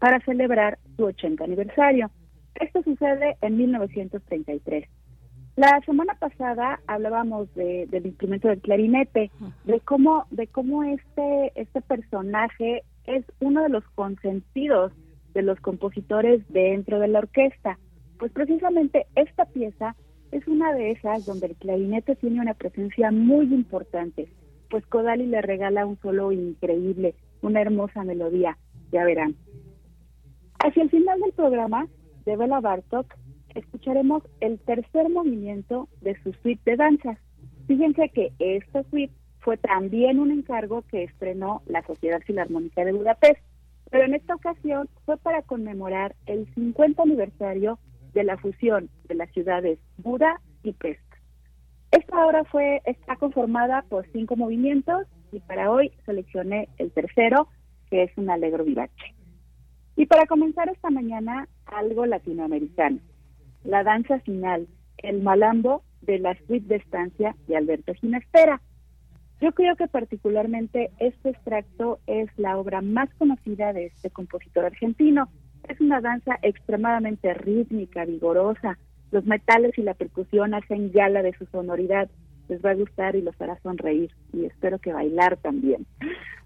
para 0.00 0.18
celebrar 0.20 0.78
su 0.96 1.04
80 1.04 1.44
aniversario. 1.44 2.10
Esto 2.54 2.82
sucede 2.82 3.36
en 3.40 3.56
1933. 3.56 4.88
La 5.56 5.80
semana 5.84 6.14
pasada 6.14 6.80
hablábamos 6.86 7.54
de, 7.54 7.86
del 7.90 8.06
instrumento 8.06 8.48
del 8.48 8.60
clarinete, 8.60 9.30
de 9.64 9.80
cómo, 9.80 10.26
de 10.30 10.46
cómo 10.46 10.82
este, 10.82 11.52
este 11.54 11.82
personaje 11.82 12.84
es 13.04 13.24
uno 13.40 13.62
de 13.62 13.68
los 13.68 13.84
consentidos 13.94 14.92
de 15.34 15.42
los 15.42 15.60
compositores 15.60 16.42
dentro 16.48 17.00
de 17.00 17.08
la 17.08 17.18
orquesta. 17.18 17.78
Pues 18.18 18.32
precisamente 18.32 19.06
esta 19.14 19.44
pieza 19.44 19.94
es 20.30 20.46
una 20.48 20.72
de 20.72 20.92
esas 20.92 21.26
donde 21.26 21.48
el 21.48 21.56
clarinete 21.56 22.16
tiene 22.16 22.40
una 22.40 22.54
presencia 22.54 23.10
muy 23.10 23.52
importante, 23.52 24.28
pues 24.70 24.86
Kodali 24.86 25.26
le 25.26 25.42
regala 25.42 25.84
un 25.84 25.98
solo 26.00 26.32
increíble, 26.32 27.14
una 27.42 27.60
hermosa 27.60 28.04
melodía, 28.04 28.56
ya 28.90 29.04
verán. 29.04 29.36
Hacia 30.64 30.82
el 30.82 30.90
final 30.90 31.20
del 31.20 31.32
programa 31.32 31.86
de 32.24 32.36
Bela 32.36 32.60
Bartok 32.60 33.06
escucharemos 33.54 34.22
el 34.40 34.58
tercer 34.60 35.08
movimiento 35.08 35.88
de 36.00 36.20
su 36.22 36.32
suite 36.42 36.70
de 36.70 36.76
danzas. 36.76 37.18
Fíjense 37.66 38.08
que 38.08 38.32
esta 38.38 38.82
suite 38.84 39.12
fue 39.40 39.56
también 39.56 40.18
un 40.18 40.30
encargo 40.30 40.82
que 40.82 41.04
estrenó 41.04 41.62
la 41.66 41.84
Sociedad 41.86 42.20
Filarmónica 42.20 42.84
de 42.84 42.92
Budapest, 42.92 43.40
pero 43.90 44.04
en 44.04 44.14
esta 44.14 44.34
ocasión 44.34 44.88
fue 45.04 45.16
para 45.18 45.42
conmemorar 45.42 46.14
el 46.26 46.46
50 46.54 47.02
aniversario 47.02 47.78
de 48.14 48.24
la 48.24 48.38
fusión 48.38 48.88
de 49.08 49.14
las 49.14 49.30
ciudades 49.32 49.78
Buda 49.98 50.40
y 50.62 50.72
Pest. 50.72 51.00
Esta 51.90 52.26
obra 52.26 52.44
fue 52.44 52.80
está 52.86 53.16
conformada 53.16 53.84
por 53.88 54.06
cinco 54.12 54.36
movimientos 54.36 55.06
y 55.30 55.40
para 55.40 55.70
hoy 55.70 55.92
seleccioné 56.06 56.68
el 56.78 56.90
tercero, 56.92 57.48
que 57.90 58.04
es 58.04 58.10
un 58.16 58.30
alegro 58.30 58.64
vivace. 58.64 59.14
Y 59.96 60.06
para 60.06 60.26
comenzar 60.26 60.68
esta 60.68 60.90
mañana, 60.90 61.48
algo 61.66 62.06
latinoamericano. 62.06 62.98
La 63.64 63.84
danza 63.84 64.18
final, 64.20 64.66
el 64.98 65.22
malambo 65.22 65.82
de 66.00 66.18
la 66.18 66.36
suite 66.46 66.66
de 66.66 66.76
estancia 66.76 67.36
de 67.46 67.56
Alberto 67.56 67.94
Ginastera. 67.94 68.60
Yo 69.40 69.52
creo 69.52 69.76
que 69.76 69.88
particularmente 69.88 70.90
este 70.98 71.30
extracto 71.30 71.98
es 72.06 72.30
la 72.36 72.58
obra 72.58 72.80
más 72.80 73.12
conocida 73.14 73.72
de 73.72 73.86
este 73.86 74.10
compositor 74.10 74.64
argentino. 74.64 75.28
Es 75.68 75.80
una 75.80 76.00
danza 76.00 76.38
extremadamente 76.42 77.34
rítmica, 77.34 78.04
vigorosa. 78.04 78.78
Los 79.10 79.26
metales 79.26 79.76
y 79.76 79.82
la 79.82 79.94
percusión 79.94 80.54
hacen 80.54 80.92
gala 80.92 81.22
de 81.22 81.34
su 81.34 81.46
sonoridad. 81.46 82.08
Les 82.48 82.64
va 82.64 82.70
a 82.70 82.74
gustar 82.74 83.16
y 83.16 83.22
los 83.22 83.40
hará 83.40 83.58
sonreír 83.62 84.10
y 84.32 84.44
espero 84.44 84.78
que 84.78 84.92
bailar 84.92 85.36
también. 85.38 85.86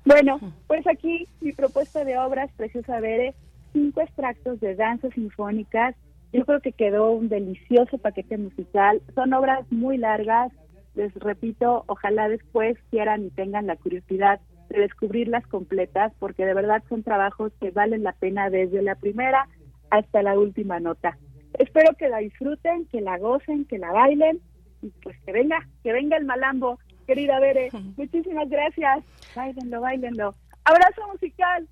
Bueno, 0.05 0.39
pues 0.67 0.87
aquí 0.87 1.27
mi 1.41 1.53
propuesta 1.53 2.05
de 2.05 2.19
obras, 2.19 2.51
Preciosa 2.57 3.01
Bere, 3.01 3.35
cinco 3.73 4.01
extractos 4.01 4.61
de 4.61 4.75
danzas 4.75 5.13
sinfónicas 5.15 5.97
yo 6.33 6.45
creo 6.45 6.61
que 6.61 6.73
quedó 6.73 7.13
un 7.13 7.29
delicioso 7.29 7.99
paquete 7.99 8.37
musical. 8.37 9.01
Son 9.15 9.33
obras 9.33 9.61
muy 9.71 9.97
largas. 9.97 10.53
Les 10.95 11.15
repito, 11.15 11.85
ojalá 11.87 12.29
después 12.29 12.77
quieran 12.91 13.25
y 13.25 13.31
tengan 13.31 13.67
la 13.67 13.77
curiosidad 13.77 14.41
de 14.69 14.81
descubrirlas 14.81 15.47
completas, 15.47 16.13
porque 16.19 16.45
de 16.45 16.53
verdad 16.55 16.83
son 16.89 17.03
trabajos 17.03 17.53
que 17.61 17.71
valen 17.71 18.03
la 18.03 18.13
pena 18.13 18.51
desde 18.51 18.83
la 18.83 18.97
primera 18.97 19.49
hasta 19.91 20.23
la 20.23 20.39
última 20.39 20.81
nota. 20.81 21.17
Espero 21.59 21.95
que 21.97 22.09
la 22.09 22.19
disfruten, 22.19 22.87
que 22.87 23.01
la 23.01 23.19
gocen, 23.19 23.65
que 23.65 23.79
la 23.79 23.93
bailen 23.93 24.41
y 24.83 24.91
pues 25.03 25.17
que 25.25 25.33
venga, 25.33 25.59
que 25.83 25.93
venga 25.93 26.17
el 26.17 26.25
malambo, 26.25 26.79
querida 27.07 27.39
Bere. 27.41 27.71
Muchísimas 27.97 28.49
gracias. 28.49 29.05
Bailenlo, 29.35 29.81
bailenlo. 29.81 30.35
Abrazo 30.65 31.03
musical. 31.13 31.67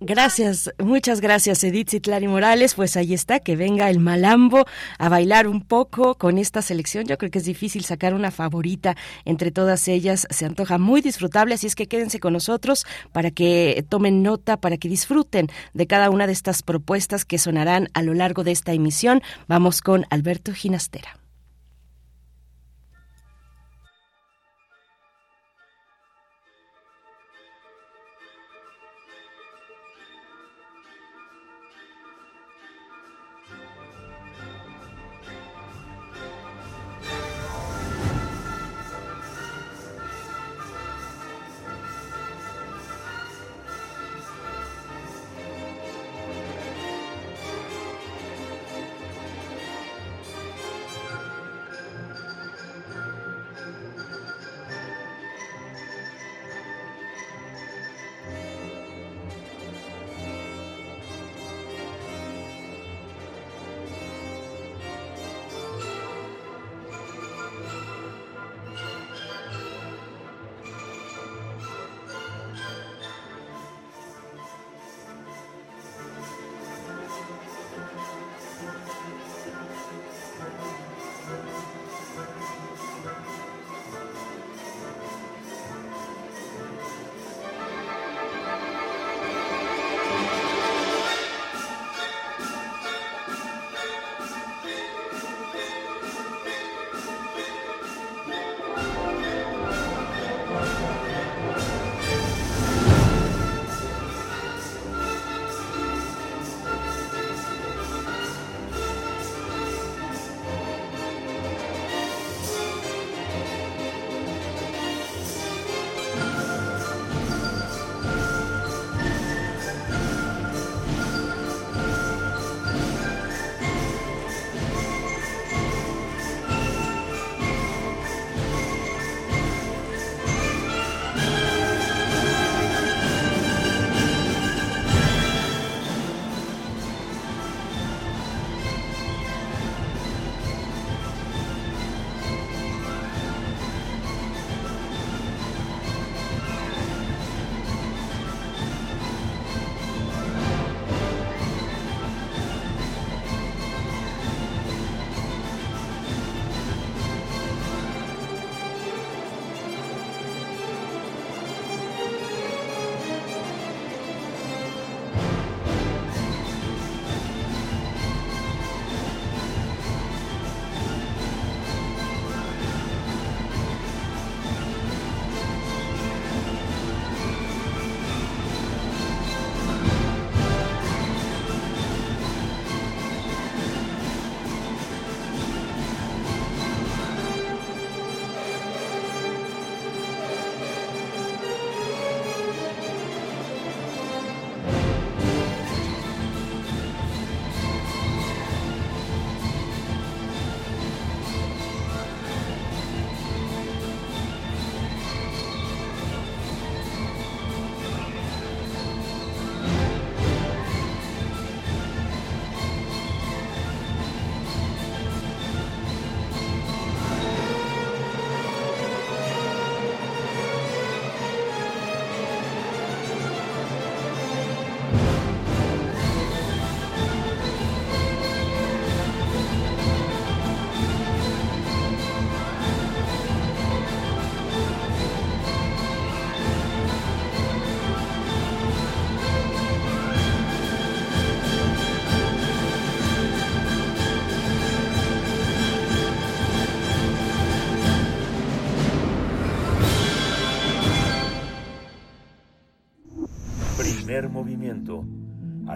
Gracias, 0.00 0.72
muchas 0.78 1.20
gracias 1.20 1.64
Edith 1.64 1.90
Citlari 1.90 2.28
Morales. 2.28 2.74
Pues 2.74 2.96
ahí 2.96 3.14
está, 3.14 3.40
que 3.40 3.56
venga 3.56 3.90
el 3.90 3.98
malambo 3.98 4.64
a 4.96 5.08
bailar 5.08 5.48
un 5.48 5.60
poco 5.60 6.14
con 6.14 6.38
esta 6.38 6.62
selección. 6.62 7.04
Yo 7.06 7.18
creo 7.18 7.32
que 7.32 7.38
es 7.38 7.44
difícil 7.44 7.84
sacar 7.84 8.14
una 8.14 8.30
favorita 8.30 8.96
entre 9.24 9.50
todas 9.50 9.88
ellas. 9.88 10.28
Se 10.30 10.46
antoja 10.46 10.78
muy 10.78 11.00
disfrutable, 11.00 11.54
así 11.54 11.66
es 11.66 11.74
que 11.74 11.88
quédense 11.88 12.20
con 12.20 12.32
nosotros 12.32 12.86
para 13.10 13.32
que 13.32 13.84
tomen 13.88 14.22
nota, 14.22 14.60
para 14.60 14.76
que 14.76 14.88
disfruten 14.88 15.48
de 15.74 15.86
cada 15.88 16.10
una 16.10 16.28
de 16.28 16.32
estas 16.32 16.62
propuestas 16.62 17.24
que 17.24 17.38
sonarán 17.38 17.88
a 17.92 18.02
lo 18.02 18.14
largo 18.14 18.44
de 18.44 18.52
esta 18.52 18.72
emisión. 18.72 19.20
Vamos 19.48 19.82
con 19.82 20.06
Alberto 20.10 20.52
Ginastera. 20.52 21.18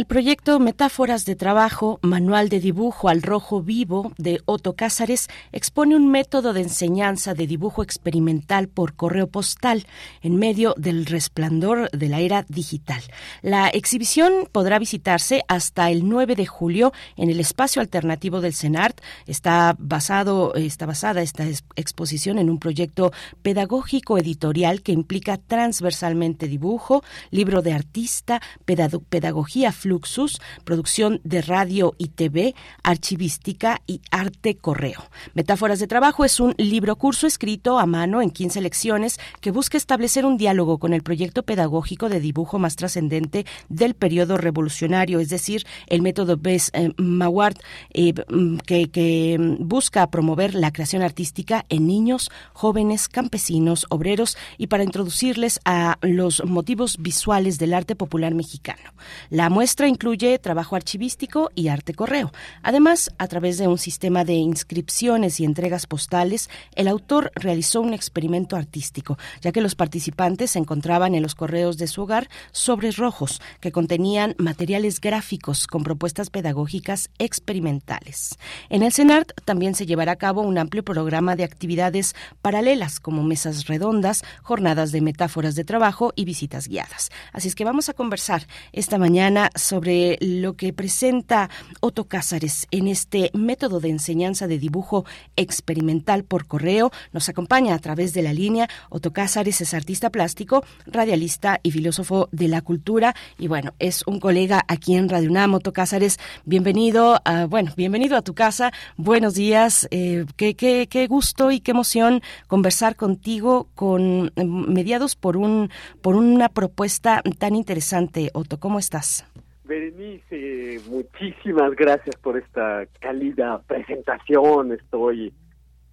El 0.00 0.06
proyecto 0.06 0.58
Metáforas 0.60 1.26
de 1.26 1.36
Trabajo, 1.36 1.98
Manual 2.00 2.48
de 2.48 2.58
Dibujo 2.58 3.10
al 3.10 3.20
Rojo 3.20 3.60
Vivo 3.60 4.14
de 4.16 4.40
Otto 4.46 4.74
Cázares 4.74 5.28
expone 5.52 5.94
un 5.94 6.10
método 6.10 6.54
de 6.54 6.62
enseñanza 6.62 7.34
de 7.34 7.46
dibujo 7.46 7.82
experimental 7.82 8.68
por 8.68 8.94
correo 8.94 9.26
postal 9.26 9.84
en 10.22 10.36
medio 10.36 10.74
del 10.78 11.04
resplandor 11.04 11.90
de 11.90 12.08
la 12.08 12.20
era 12.20 12.46
digital. 12.48 13.02
La 13.42 13.68
exhibición 13.68 14.48
podrá 14.50 14.78
visitarse 14.78 15.44
hasta 15.48 15.90
el 15.90 16.08
9 16.08 16.34
de 16.34 16.46
julio 16.46 16.94
en 17.16 17.28
el 17.28 17.38
espacio 17.38 17.82
alternativo 17.82 18.40
del 18.40 18.54
CENART. 18.54 19.02
Está 19.26 19.76
basado, 19.78 20.54
está 20.54 20.86
basada 20.86 21.20
esta 21.20 21.44
exposición 21.76 22.38
en 22.38 22.48
un 22.48 22.58
proyecto 22.58 23.12
pedagógico 23.42 24.16
editorial 24.16 24.80
que 24.80 24.92
implica 24.92 25.36
transversalmente 25.36 26.48
dibujo, 26.48 27.04
libro 27.30 27.60
de 27.60 27.74
artista, 27.74 28.40
pedagogía 28.64 29.72
Fluxus, 29.90 30.40
producción 30.62 31.20
de 31.24 31.42
radio 31.42 31.96
y 31.98 32.08
TV, 32.08 32.54
archivística 32.84 33.82
y 33.88 34.00
arte 34.12 34.56
correo. 34.56 35.02
Metáforas 35.34 35.80
de 35.80 35.88
trabajo 35.88 36.24
es 36.24 36.38
un 36.38 36.54
libro 36.58 36.94
curso 36.94 37.26
escrito 37.26 37.80
a 37.80 37.86
mano 37.86 38.22
en 38.22 38.30
15 38.30 38.60
lecciones 38.60 39.18
que 39.40 39.50
busca 39.50 39.76
establecer 39.76 40.24
un 40.24 40.36
diálogo 40.36 40.78
con 40.78 40.94
el 40.94 41.02
proyecto 41.02 41.42
pedagógico 41.42 42.08
de 42.08 42.20
dibujo 42.20 42.60
más 42.60 42.76
trascendente 42.76 43.46
del 43.68 43.94
periodo 43.94 44.36
revolucionario, 44.36 45.18
es 45.18 45.28
decir, 45.28 45.66
el 45.88 46.02
método 46.02 46.36
Bess 46.36 46.70
eh, 46.72 46.92
eh, 46.96 48.14
mm, 48.28 48.58
que, 48.58 48.90
que 48.90 49.56
busca 49.58 50.08
promover 50.08 50.54
la 50.54 50.72
creación 50.72 51.02
artística 51.02 51.66
en 51.68 51.88
niños, 51.88 52.30
jóvenes, 52.52 53.08
campesinos, 53.08 53.86
obreros 53.88 54.38
y 54.56 54.68
para 54.68 54.84
introducirles 54.84 55.58
a 55.64 55.98
los 56.02 56.44
motivos 56.44 56.98
visuales 57.00 57.58
del 57.58 57.74
arte 57.74 57.96
popular 57.96 58.34
mexicano. 58.34 58.92
La 59.30 59.50
muestra 59.50 59.69
incluye 59.78 60.38
trabajo 60.38 60.76
archivístico 60.76 61.50
y 61.54 61.68
arte 61.68 61.94
correo. 61.94 62.32
Además, 62.62 63.10
a 63.18 63.28
través 63.28 63.58
de 63.58 63.68
un 63.68 63.78
sistema 63.78 64.24
de 64.24 64.34
inscripciones 64.34 65.40
y 65.40 65.44
entregas 65.44 65.86
postales, 65.86 66.50
el 66.74 66.88
autor 66.88 67.30
realizó 67.34 67.80
un 67.80 67.94
experimento 67.94 68.56
artístico, 68.56 69.16
ya 69.40 69.52
que 69.52 69.60
los 69.60 69.74
participantes 69.74 70.52
se 70.52 70.58
encontraban 70.58 71.14
en 71.14 71.22
los 71.22 71.34
correos 71.34 71.78
de 71.78 71.86
su 71.86 72.02
hogar 72.02 72.28
sobres 72.52 72.96
rojos 72.96 73.40
que 73.60 73.72
contenían 73.72 74.34
materiales 74.38 75.00
gráficos 75.00 75.66
con 75.66 75.82
propuestas 75.82 76.30
pedagógicas 76.30 77.10
experimentales. 77.18 78.38
En 78.68 78.82
el 78.82 78.92
CENART 78.92 79.32
también 79.44 79.74
se 79.74 79.86
llevará 79.86 80.12
a 80.12 80.16
cabo 80.16 80.42
un 80.42 80.58
amplio 80.58 80.84
programa 80.84 81.36
de 81.36 81.44
actividades 81.44 82.14
paralelas 82.42 83.00
como 83.00 83.22
mesas 83.22 83.66
redondas, 83.66 84.22
jornadas 84.42 84.92
de 84.92 85.00
metáforas 85.00 85.54
de 85.54 85.64
trabajo 85.64 86.12
y 86.16 86.24
visitas 86.24 86.68
guiadas. 86.68 87.10
Así 87.32 87.48
es 87.48 87.54
que 87.54 87.64
vamos 87.64 87.88
a 87.88 87.94
conversar 87.94 88.46
esta 88.72 88.98
mañana 88.98 89.50
sobre 89.60 90.18
lo 90.20 90.54
que 90.54 90.72
presenta 90.72 91.50
Otto 91.80 92.08
Cázares 92.08 92.66
en 92.70 92.88
este 92.88 93.30
método 93.34 93.80
de 93.80 93.90
enseñanza 93.90 94.46
de 94.46 94.58
dibujo 94.58 95.04
experimental 95.36 96.24
por 96.24 96.46
correo. 96.46 96.90
Nos 97.12 97.28
acompaña 97.28 97.74
a 97.74 97.78
través 97.78 98.12
de 98.14 98.22
la 98.22 98.32
línea. 98.32 98.68
Otto 98.88 99.12
Cázares 99.12 99.60
es 99.60 99.74
artista 99.74 100.10
plástico, 100.10 100.64
radialista 100.86 101.60
y 101.62 101.70
filósofo 101.70 102.28
de 102.32 102.48
la 102.48 102.62
cultura. 102.62 103.14
Y 103.38 103.48
bueno, 103.48 103.74
es 103.78 104.06
un 104.06 104.20
colega 104.20 104.64
aquí 104.68 104.94
en 104.94 105.08
Radio 105.08 105.30
UNAM. 105.30 105.54
Otto 105.54 105.72
Cázares, 105.72 106.18
bienvenido 106.44 107.20
a, 107.24 107.46
bueno, 107.46 107.72
bienvenido 107.76 108.16
a 108.16 108.22
tu 108.22 108.34
casa. 108.34 108.72
Buenos 108.96 109.34
días. 109.34 109.86
Eh, 109.90 110.26
qué, 110.36 110.54
qué, 110.54 110.86
qué 110.88 111.06
gusto 111.06 111.50
y 111.50 111.60
qué 111.60 111.70
emoción 111.70 112.22
conversar 112.46 112.96
contigo 112.96 113.68
con 113.74 114.32
mediados 114.36 115.16
por 115.16 115.36
un 115.36 115.70
por 116.02 116.16
una 116.16 116.48
propuesta 116.48 117.22
tan 117.38 117.54
interesante. 117.54 118.30
Otto, 118.34 118.58
¿cómo 118.58 118.78
estás? 118.78 119.24
Berenice, 119.70 120.80
muchísimas 120.88 121.76
gracias 121.76 122.16
por 122.16 122.36
esta 122.36 122.86
cálida 122.98 123.62
presentación. 123.68 124.72
Estoy 124.72 125.32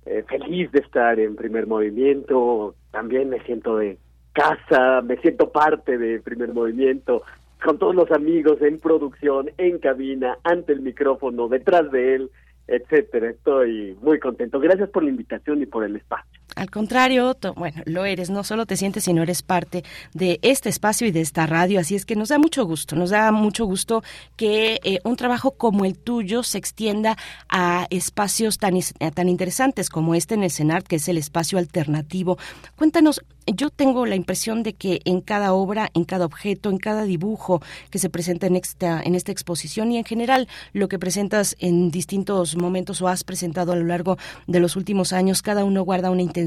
eh, 0.07 0.23
feliz 0.27 0.71
de 0.71 0.79
estar 0.79 1.19
en 1.19 1.35
primer 1.35 1.67
movimiento. 1.67 2.73
También 2.89 3.29
me 3.29 3.39
siento 3.43 3.77
de 3.77 3.99
casa, 4.33 5.03
me 5.03 5.17
siento 5.17 5.51
parte 5.51 5.99
de 5.99 6.19
primer 6.21 6.53
movimiento, 6.53 7.21
con 7.63 7.77
todos 7.77 7.93
los 7.93 8.09
amigos 8.11 8.59
en 8.63 8.79
producción, 8.79 9.51
en 9.59 9.77
cabina, 9.77 10.39
ante 10.43 10.73
el 10.73 10.81
micrófono, 10.81 11.47
detrás 11.47 11.91
de 11.91 12.15
él 12.15 12.31
etcétera. 12.67 13.29
Estoy 13.29 13.97
muy 14.01 14.19
contento. 14.19 14.59
Gracias 14.59 14.89
por 14.89 15.03
la 15.03 15.09
invitación 15.09 15.61
y 15.61 15.65
por 15.65 15.83
el 15.83 15.95
espacio. 15.95 16.41
Al 16.57 16.71
contrario, 16.71 17.37
bueno, 17.55 17.83
lo 17.85 18.05
eres, 18.05 18.31
no 18.31 18.43
solo 18.43 18.65
te 18.65 18.77
sientes, 18.77 19.03
sino 19.03 19.21
eres 19.21 19.43
parte 19.43 19.83
de 20.15 20.39
este 20.41 20.69
espacio 20.69 21.05
y 21.05 21.11
de 21.11 21.21
esta 21.21 21.45
radio, 21.45 21.79
así 21.79 21.93
es 21.93 22.03
que 22.03 22.15
nos 22.15 22.29
da 22.29 22.39
mucho 22.39 22.65
gusto, 22.65 22.95
nos 22.95 23.11
da 23.11 23.31
mucho 23.31 23.65
gusto 23.65 24.03
que 24.35 24.79
eh, 24.83 24.97
un 25.03 25.17
trabajo 25.17 25.51
como 25.51 25.85
el 25.85 25.95
tuyo 25.99 26.41
se 26.41 26.57
extienda 26.57 27.15
a 27.47 27.85
espacios 27.91 28.57
tan, 28.57 28.73
tan 29.13 29.29
interesantes 29.29 29.91
como 29.91 30.15
este 30.15 30.33
en 30.33 30.41
el 30.41 30.49
CENART, 30.49 30.87
que 30.87 30.95
es 30.95 31.07
el 31.07 31.19
espacio 31.19 31.59
alternativo. 31.59 32.39
Cuéntanos, 32.75 33.21
yo 33.45 33.69
tengo 33.69 34.07
la 34.07 34.15
impresión 34.15 34.63
de 34.63 34.73
que 34.73 34.99
en 35.05 35.21
cada 35.21 35.53
obra, 35.53 35.91
en 35.93 36.05
cada 36.05 36.25
objeto, 36.25 36.71
en 36.71 36.79
cada 36.79 37.03
dibujo 37.03 37.61
que 37.91 37.99
se 37.99 38.09
presenta 38.09 38.47
en 38.47 38.55
esta, 38.55 39.01
en 39.01 39.13
esta 39.13 39.31
exposición 39.31 39.91
y 39.91 39.97
en 39.97 40.03
general 40.05 40.47
lo 40.73 40.89
que 40.89 40.99
presentas 40.99 41.55
en 41.59 41.91
distintos 41.91 42.57
momentos 42.57 43.01
o 43.01 43.07
has 43.07 43.23
presentado 43.23 43.71
a 43.71 43.75
lo 43.75 43.85
largo 43.85 44.17
de 44.47 44.59
los 44.59 44.75
últimos 44.75 45.13
años, 45.13 45.43
cada 45.43 45.63
uno 45.63 45.83
guarda 45.83 46.09
una 46.09 46.23
intención 46.23 46.46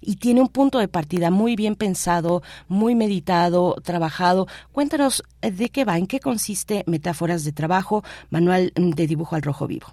y 0.00 0.16
tiene 0.16 0.40
un 0.40 0.48
punto 0.48 0.78
de 0.78 0.88
partida 0.88 1.30
muy 1.30 1.56
bien 1.56 1.76
pensado, 1.76 2.42
muy 2.68 2.94
meditado, 2.94 3.76
trabajado. 3.82 4.46
Cuéntanos 4.72 5.22
eh, 5.42 5.50
de 5.50 5.68
qué 5.68 5.84
va, 5.84 5.98
en 5.98 6.06
qué 6.06 6.20
consiste 6.20 6.84
Metáforas 6.86 7.44
de 7.44 7.52
Trabajo, 7.52 8.02
Manual 8.30 8.72
de 8.74 9.06
Dibujo 9.06 9.36
al 9.36 9.42
Rojo 9.42 9.66
Vivo. 9.66 9.86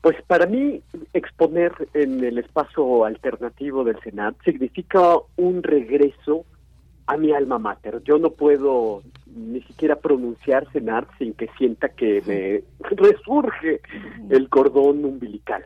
Pues 0.00 0.16
para 0.26 0.46
mí 0.46 0.80
exponer 1.12 1.72
en 1.94 2.22
el 2.22 2.38
espacio 2.38 3.04
alternativo 3.04 3.84
del 3.84 4.00
Senat 4.00 4.36
significa 4.44 5.16
un 5.36 5.62
regreso 5.62 6.44
a 7.06 7.16
mi 7.16 7.32
alma 7.32 7.58
mater. 7.58 8.02
Yo 8.04 8.18
no 8.18 8.30
puedo 8.30 9.02
ni 9.34 9.60
siquiera 9.62 9.96
pronunciar 9.96 10.70
Senat 10.72 11.08
sin 11.18 11.34
que 11.34 11.48
sienta 11.58 11.88
que 11.90 12.22
me 12.26 12.62
resurge 12.96 13.80
el 14.30 14.48
cordón 14.48 15.04
umbilical. 15.04 15.64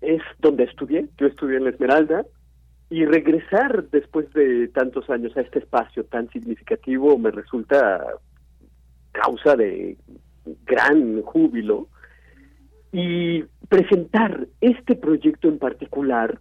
Es 0.00 0.22
donde 0.38 0.64
estudié, 0.64 1.08
yo 1.18 1.26
estudié 1.26 1.58
en 1.58 1.64
la 1.64 1.70
Esmeralda 1.70 2.24
y 2.90 3.04
regresar 3.04 3.88
después 3.90 4.32
de 4.32 4.68
tantos 4.68 5.08
años 5.10 5.36
a 5.36 5.42
este 5.42 5.58
espacio 5.58 6.04
tan 6.04 6.28
significativo 6.30 7.18
me 7.18 7.30
resulta 7.30 8.04
causa 9.12 9.56
de 9.56 9.96
gran 10.64 11.22
júbilo 11.22 11.88
y 12.92 13.42
presentar 13.68 14.46
este 14.60 14.94
proyecto 14.96 15.48
en 15.48 15.58
particular, 15.58 16.38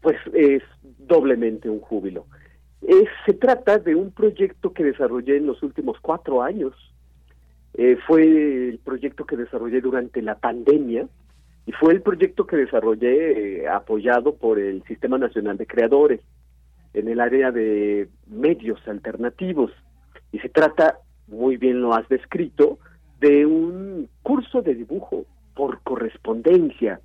pues 0.00 0.16
es 0.32 0.62
doblemente 0.98 1.68
un 1.68 1.80
júbilo. 1.80 2.26
Se 3.26 3.34
trata 3.34 3.78
de 3.78 3.94
un 3.94 4.10
proyecto 4.10 4.72
que 4.72 4.84
desarrollé 4.84 5.36
en 5.36 5.46
los 5.46 5.62
últimos 5.62 5.98
cuatro 6.00 6.42
años. 6.42 6.74
Eh, 7.74 7.96
fue 8.06 8.22
el 8.22 8.80
proyecto 8.84 9.24
que 9.24 9.36
desarrollé 9.36 9.80
durante 9.80 10.20
la 10.20 10.34
pandemia 10.34 11.06
y 11.64 11.72
fue 11.72 11.92
el 11.92 12.02
proyecto 12.02 12.46
que 12.46 12.56
desarrollé 12.56 13.62
eh, 13.62 13.68
apoyado 13.68 14.34
por 14.34 14.58
el 14.58 14.82
Sistema 14.84 15.16
Nacional 15.16 15.56
de 15.56 15.66
Creadores 15.66 16.20
en 16.92 17.08
el 17.08 17.20
área 17.20 17.50
de 17.50 18.08
medios 18.26 18.80
alternativos. 18.86 19.70
Y 20.32 20.40
se 20.40 20.48
trata, 20.48 20.98
muy 21.28 21.56
bien 21.56 21.80
lo 21.80 21.94
has 21.94 22.08
descrito, 22.08 22.78
de 23.20 23.46
un 23.46 24.08
curso 24.22 24.60
de 24.62 24.74
dibujo 24.74 25.24
por 25.54 25.80
correspondencia, 25.82 27.00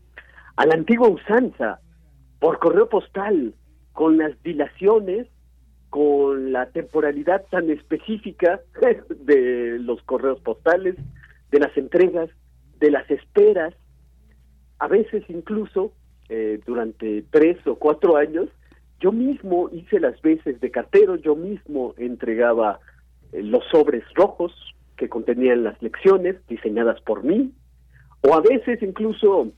a 0.56 0.66
la 0.66 0.74
antigua 0.74 1.08
usanza, 1.08 1.80
por 2.40 2.58
correo 2.60 2.90
postal, 2.90 3.54
con 3.94 4.18
las 4.18 4.32
dilaciones, 4.44 5.28
con 5.90 6.52
la 6.52 6.68
temporalidad 6.68 7.46
tan 7.50 7.70
específica 7.70 8.62
de 9.10 9.78
los 9.80 10.02
correos 10.04 10.40
postales, 10.42 10.96
de 11.52 11.60
las 11.60 11.76
entregas, 11.78 12.30
de 12.80 12.92
las 12.92 13.10
esperas, 13.10 13.74
a 14.80 14.88
veces 14.88 15.24
incluso 15.30 15.94
eh, 16.30 16.60
durante 16.66 17.24
tres 17.32 17.58
o 17.66 17.76
cuatro 17.76 18.18
años, 18.18 18.50
yo 19.00 19.12
mismo 19.12 19.70
hice 19.72 20.00
las 20.00 20.22
veces 20.22 20.60
de 20.60 20.72
cartero, 20.72 21.16
yo 21.16 21.36
mismo 21.36 21.94
entregaba 21.98 22.80
eh, 23.32 23.42
los 23.42 23.64
sobres 23.72 24.04
rojos 24.14 24.54
que 24.98 25.10
contenían 25.10 25.64
las 25.64 25.82
lecciones 25.82 26.36
diseñadas 26.48 27.00
por 27.02 27.24
mí, 27.24 27.54
o 28.22 28.34
a 28.34 28.42
veces 28.42 28.82
incluso 28.82 29.52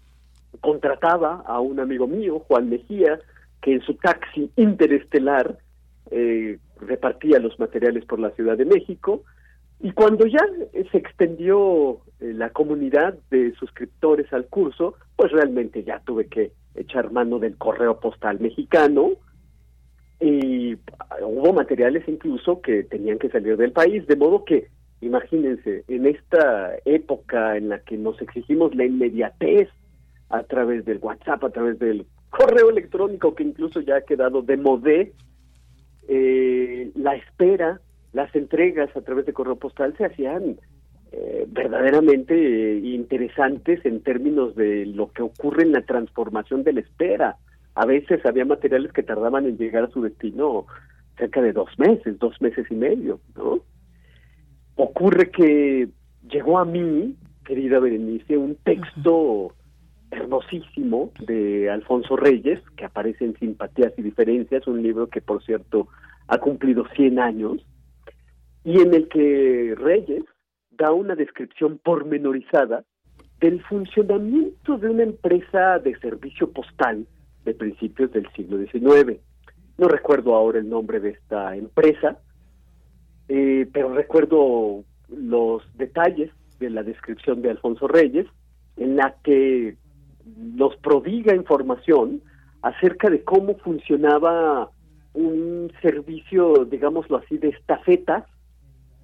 contrataba 0.61 1.43
a 1.45 1.59
un 1.59 1.79
amigo 1.79 2.07
mío, 2.07 2.39
Juan 2.39 2.69
Mejía, 2.69 3.19
que 3.61 3.73
en 3.73 3.81
su 3.81 3.93
taxi 3.95 4.51
interestelar 4.55 5.57
eh, 6.11 6.57
repartía 6.79 7.39
los 7.39 7.59
materiales 7.59 8.05
por 8.05 8.19
la 8.19 8.31
Ciudad 8.31 8.57
de 8.57 8.65
México. 8.65 9.23
Y 9.81 9.91
cuando 9.91 10.25
ya 10.25 10.45
se 10.91 10.97
extendió 10.97 12.01
eh, 12.19 12.33
la 12.33 12.49
comunidad 12.49 13.15
de 13.31 13.53
suscriptores 13.55 14.31
al 14.33 14.47
curso, 14.47 14.95
pues 15.15 15.31
realmente 15.31 15.83
ya 15.83 15.99
tuve 15.99 16.27
que 16.27 16.51
echar 16.75 17.11
mano 17.11 17.39
del 17.39 17.57
correo 17.57 17.99
postal 17.99 18.39
mexicano 18.39 19.11
y 20.19 20.77
hubo 21.21 21.53
materiales 21.53 22.03
incluso 22.07 22.61
que 22.61 22.83
tenían 22.83 23.19
que 23.19 23.29
salir 23.29 23.55
del 23.57 23.71
país, 23.71 24.05
de 24.07 24.15
modo 24.15 24.43
que, 24.43 24.67
imagínense, 25.01 25.85
en 25.87 26.05
esta 26.05 26.73
época 26.85 27.55
en 27.55 27.69
la 27.69 27.79
que 27.79 27.97
nos 27.97 28.21
exigimos 28.21 28.75
la 28.75 28.85
inmediatez 28.85 29.69
a 30.29 30.43
través 30.43 30.85
del 30.85 30.99
WhatsApp, 31.01 31.43
a 31.43 31.49
través 31.49 31.79
del 31.79 32.05
correo 32.29 32.69
electrónico 32.69 33.33
que 33.33 33.43
incluso 33.43 33.79
ya 33.81 33.97
ha 33.97 34.01
quedado 34.01 34.41
de 34.41 34.57
modé, 34.57 35.13
eh, 36.11 36.91
la 36.95 37.15
espera, 37.15 37.79
las 38.13 38.33
entregas 38.35 38.89
a 38.95 39.01
través 39.01 39.27
de 39.27 39.33
correo 39.33 39.57
postal 39.57 39.95
se 39.95 40.05
hacían 40.05 40.57
eh, 41.11 41.45
verdaderamente 41.47 42.33
eh, 42.33 42.79
interesantes 42.79 43.85
en 43.85 44.01
términos 44.01 44.55
de 44.55 44.87
lo 44.87 45.11
que 45.11 45.21
ocurre 45.21 45.63
en 45.63 45.71
la 45.71 45.83
transformación 45.83 46.63
de 46.63 46.73
la 46.73 46.79
espera. 46.79 47.37
A 47.75 47.85
veces 47.85 48.25
había 48.25 48.43
materiales 48.43 48.91
que 48.91 49.03
tardaban 49.03 49.45
en 49.45 49.57
llegar 49.57 49.83
a 49.83 49.91
su 49.91 50.01
destino 50.01 50.65
cerca 51.15 51.43
de 51.43 51.53
dos 51.53 51.69
meses, 51.77 52.17
dos 52.17 52.41
meses 52.41 52.65
y 52.71 52.75
medio, 52.75 53.19
¿no? 53.35 53.59
Ocurre 54.75 55.29
que 55.29 55.89
llegó 56.27 56.57
a 56.57 56.65
mí, 56.65 57.15
querida 57.45 57.79
Berenice, 57.79 58.35
un 58.35 58.55
texto 58.55 59.53
hermosísimo 60.11 61.11
de 61.19 61.69
Alfonso 61.69 62.15
Reyes, 62.15 62.59
que 62.75 62.85
aparece 62.85 63.25
en 63.25 63.37
Simpatías 63.37 63.93
y 63.97 64.01
Diferencias, 64.01 64.67
un 64.67 64.81
libro 64.81 65.07
que 65.07 65.21
por 65.21 65.43
cierto 65.43 65.87
ha 66.27 66.37
cumplido 66.37 66.85
100 66.95 67.19
años, 67.19 67.65
y 68.63 68.81
en 68.81 68.93
el 68.93 69.07
que 69.07 69.75
Reyes 69.77 70.23
da 70.71 70.91
una 70.91 71.15
descripción 71.15 71.79
pormenorizada 71.83 72.83
del 73.39 73.61
funcionamiento 73.63 74.77
de 74.77 74.89
una 74.89 75.03
empresa 75.03 75.79
de 75.79 75.97
servicio 75.99 76.51
postal 76.51 77.07
de 77.45 77.53
principios 77.53 78.11
del 78.11 78.27
siglo 78.33 78.57
XIX. 78.57 79.19
No 79.77 79.87
recuerdo 79.87 80.35
ahora 80.35 80.59
el 80.59 80.69
nombre 80.69 80.99
de 80.99 81.11
esta 81.11 81.55
empresa, 81.55 82.19
eh, 83.29 83.67
pero 83.71 83.93
recuerdo 83.93 84.83
los 85.07 85.63
detalles 85.77 86.31
de 86.59 86.69
la 86.69 86.83
descripción 86.83 87.41
de 87.41 87.51
Alfonso 87.51 87.87
Reyes, 87.87 88.27
en 88.75 88.97
la 88.97 89.15
que 89.23 89.77
nos 90.37 90.75
prodiga 90.77 91.35
información 91.35 92.21
acerca 92.61 93.09
de 93.09 93.23
cómo 93.23 93.55
funcionaba 93.57 94.69
un 95.13 95.71
servicio, 95.81 96.65
digámoslo 96.65 97.17
así, 97.17 97.37
de 97.37 97.49
estafetas, 97.49 98.25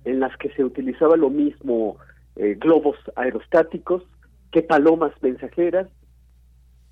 en 0.03 0.19
las 0.19 0.35
que 0.37 0.49
se 0.49 0.63
utilizaba 0.63 1.15
lo 1.17 1.29
mismo 1.29 1.97
eh, 2.35 2.55
globos 2.59 2.97
aerostáticos 3.15 4.03
que 4.51 4.61
palomas 4.61 5.11
mensajeras, 5.21 5.87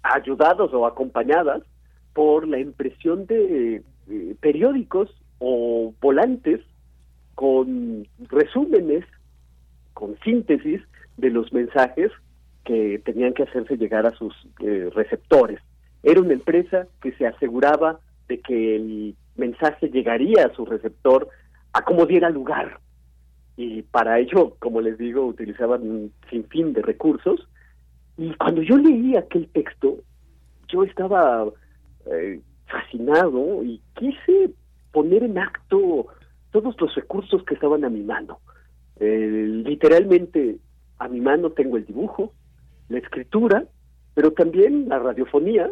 ayudados 0.01 0.73
o 0.73 0.85
acompañadas 0.85 1.61
por 2.13 2.47
la 2.47 2.59
impresión 2.59 3.25
de 3.25 3.83
eh, 4.09 4.35
periódicos 4.41 5.09
o 5.39 5.93
volantes 6.01 6.61
con 7.35 8.07
resúmenes, 8.29 9.05
con 9.93 10.17
síntesis 10.19 10.81
de 11.17 11.29
los 11.29 11.53
mensajes 11.53 12.11
que 12.63 12.99
tenían 13.03 13.33
que 13.33 13.43
hacerse 13.43 13.77
llegar 13.77 14.05
a 14.05 14.15
sus 14.15 14.33
eh, 14.59 14.89
receptores. 14.93 15.59
Era 16.01 16.21
una 16.21 16.33
empresa 16.33 16.87
que 17.01 17.11
se 17.13 17.27
aseguraba 17.27 17.99
de 18.27 18.39
que 18.39 18.75
el 18.75 19.15
mensaje 19.35 19.89
llegaría 19.89 20.45
a 20.45 20.53
su 20.53 20.65
receptor 20.65 21.27
a 21.73 21.83
como 21.83 22.05
diera 22.05 22.29
lugar. 22.29 22.79
Y 23.55 23.83
para 23.83 24.19
ello, 24.19 24.55
como 24.59 24.81
les 24.81 24.97
digo, 24.97 25.25
utilizaban 25.25 25.81
un 25.81 26.13
sinfín 26.29 26.73
de 26.73 26.81
recursos. 26.81 27.47
Y 28.17 28.33
cuando 28.35 28.61
yo 28.61 28.77
leí 28.77 29.15
aquel 29.15 29.47
texto, 29.49 29.97
yo 30.67 30.83
estaba 30.83 31.45
eh, 32.05 32.41
fascinado 32.67 33.63
y 33.63 33.81
quise 33.95 34.51
poner 34.91 35.23
en 35.23 35.37
acto 35.37 36.07
todos 36.51 36.79
los 36.79 36.95
recursos 36.95 37.43
que 37.43 37.55
estaban 37.55 37.83
a 37.83 37.89
mi 37.89 38.01
mano. 38.01 38.39
Eh, 38.99 39.63
literalmente, 39.65 40.57
a 40.99 41.07
mi 41.07 41.19
mano 41.19 41.51
tengo 41.51 41.77
el 41.77 41.85
dibujo, 41.85 42.33
la 42.89 42.97
escritura, 42.99 43.65
pero 44.13 44.31
también 44.31 44.89
la 44.89 44.99
radiofonía 44.99 45.69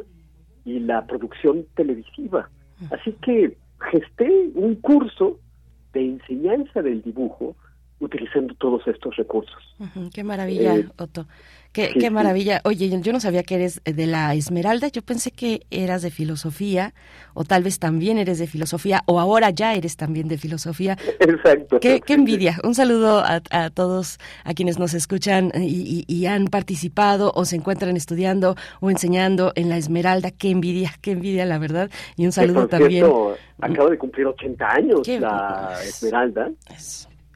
y 0.66 0.80
la 0.80 1.06
producción 1.06 1.66
televisiva. 1.76 2.50
Así 2.92 3.14
que 3.22 3.58
gesté 3.92 4.52
un 4.56 4.76
curso 4.76 5.40
de 5.94 6.06
enseñanza 6.06 6.82
del 6.82 7.02
dibujo 7.02 7.56
utilizando 8.00 8.54
todos 8.56 8.86
estos 8.88 9.16
recursos. 9.16 9.62
qué 10.14 10.24
maravilla, 10.24 10.76
eh, 10.76 10.90
Otto. 10.98 11.28
Qué, 11.72 11.94
qué 11.98 12.10
maravilla. 12.10 12.60
Oye, 12.66 12.90
yo 13.02 13.14
no 13.14 13.22
sabía 13.22 13.44
que 13.44 13.56
eres 13.56 13.82
de 13.86 14.06
la 14.06 14.34
Esmeralda, 14.34 14.90
yo 14.90 15.02
pensé 15.02 15.32
que 15.32 15.62
eras 15.72 16.02
de 16.02 16.12
filosofía, 16.12 16.94
o 17.34 17.46
tal 17.46 17.64
vez 17.64 17.80
también 17.80 18.18
eres 18.18 18.40
de 18.40 18.48
filosofía, 18.48 19.04
o 19.06 19.22
ahora 19.22 19.52
ya 19.52 19.74
eres 19.74 19.96
también 19.96 20.28
de 20.28 20.38
filosofía. 20.38 20.98
Exacto. 21.20 21.80
Qué, 21.80 22.02
qué 22.02 22.14
envidia. 22.14 22.58
Un 22.66 22.76
saludo 22.76 23.20
a, 23.20 23.42
a, 23.52 23.70
todos, 23.70 24.20
a 24.44 24.54
quienes 24.54 24.80
nos 24.80 24.94
escuchan 24.94 25.52
y, 25.56 26.04
y, 26.08 26.26
han 26.26 26.48
participado 26.48 27.32
o 27.36 27.46
se 27.46 27.56
encuentran 27.56 27.96
estudiando 27.96 28.56
o 28.82 28.90
enseñando 28.90 29.54
en 29.56 29.70
la 29.70 29.78
Esmeralda. 29.78 30.32
Qué 30.32 30.50
envidia, 30.50 30.92
qué 31.02 31.12
envidia, 31.12 31.46
la 31.46 31.58
verdad. 31.58 31.90
Y 32.18 32.26
un 32.26 32.34
saludo 32.34 32.68
también. 32.68 33.06
acabo 33.62 33.90
de 33.90 33.98
cumplir 33.98 34.28
80 34.28 34.74
años 34.74 35.08
la 35.08 35.78
Esmeralda. 35.84 36.52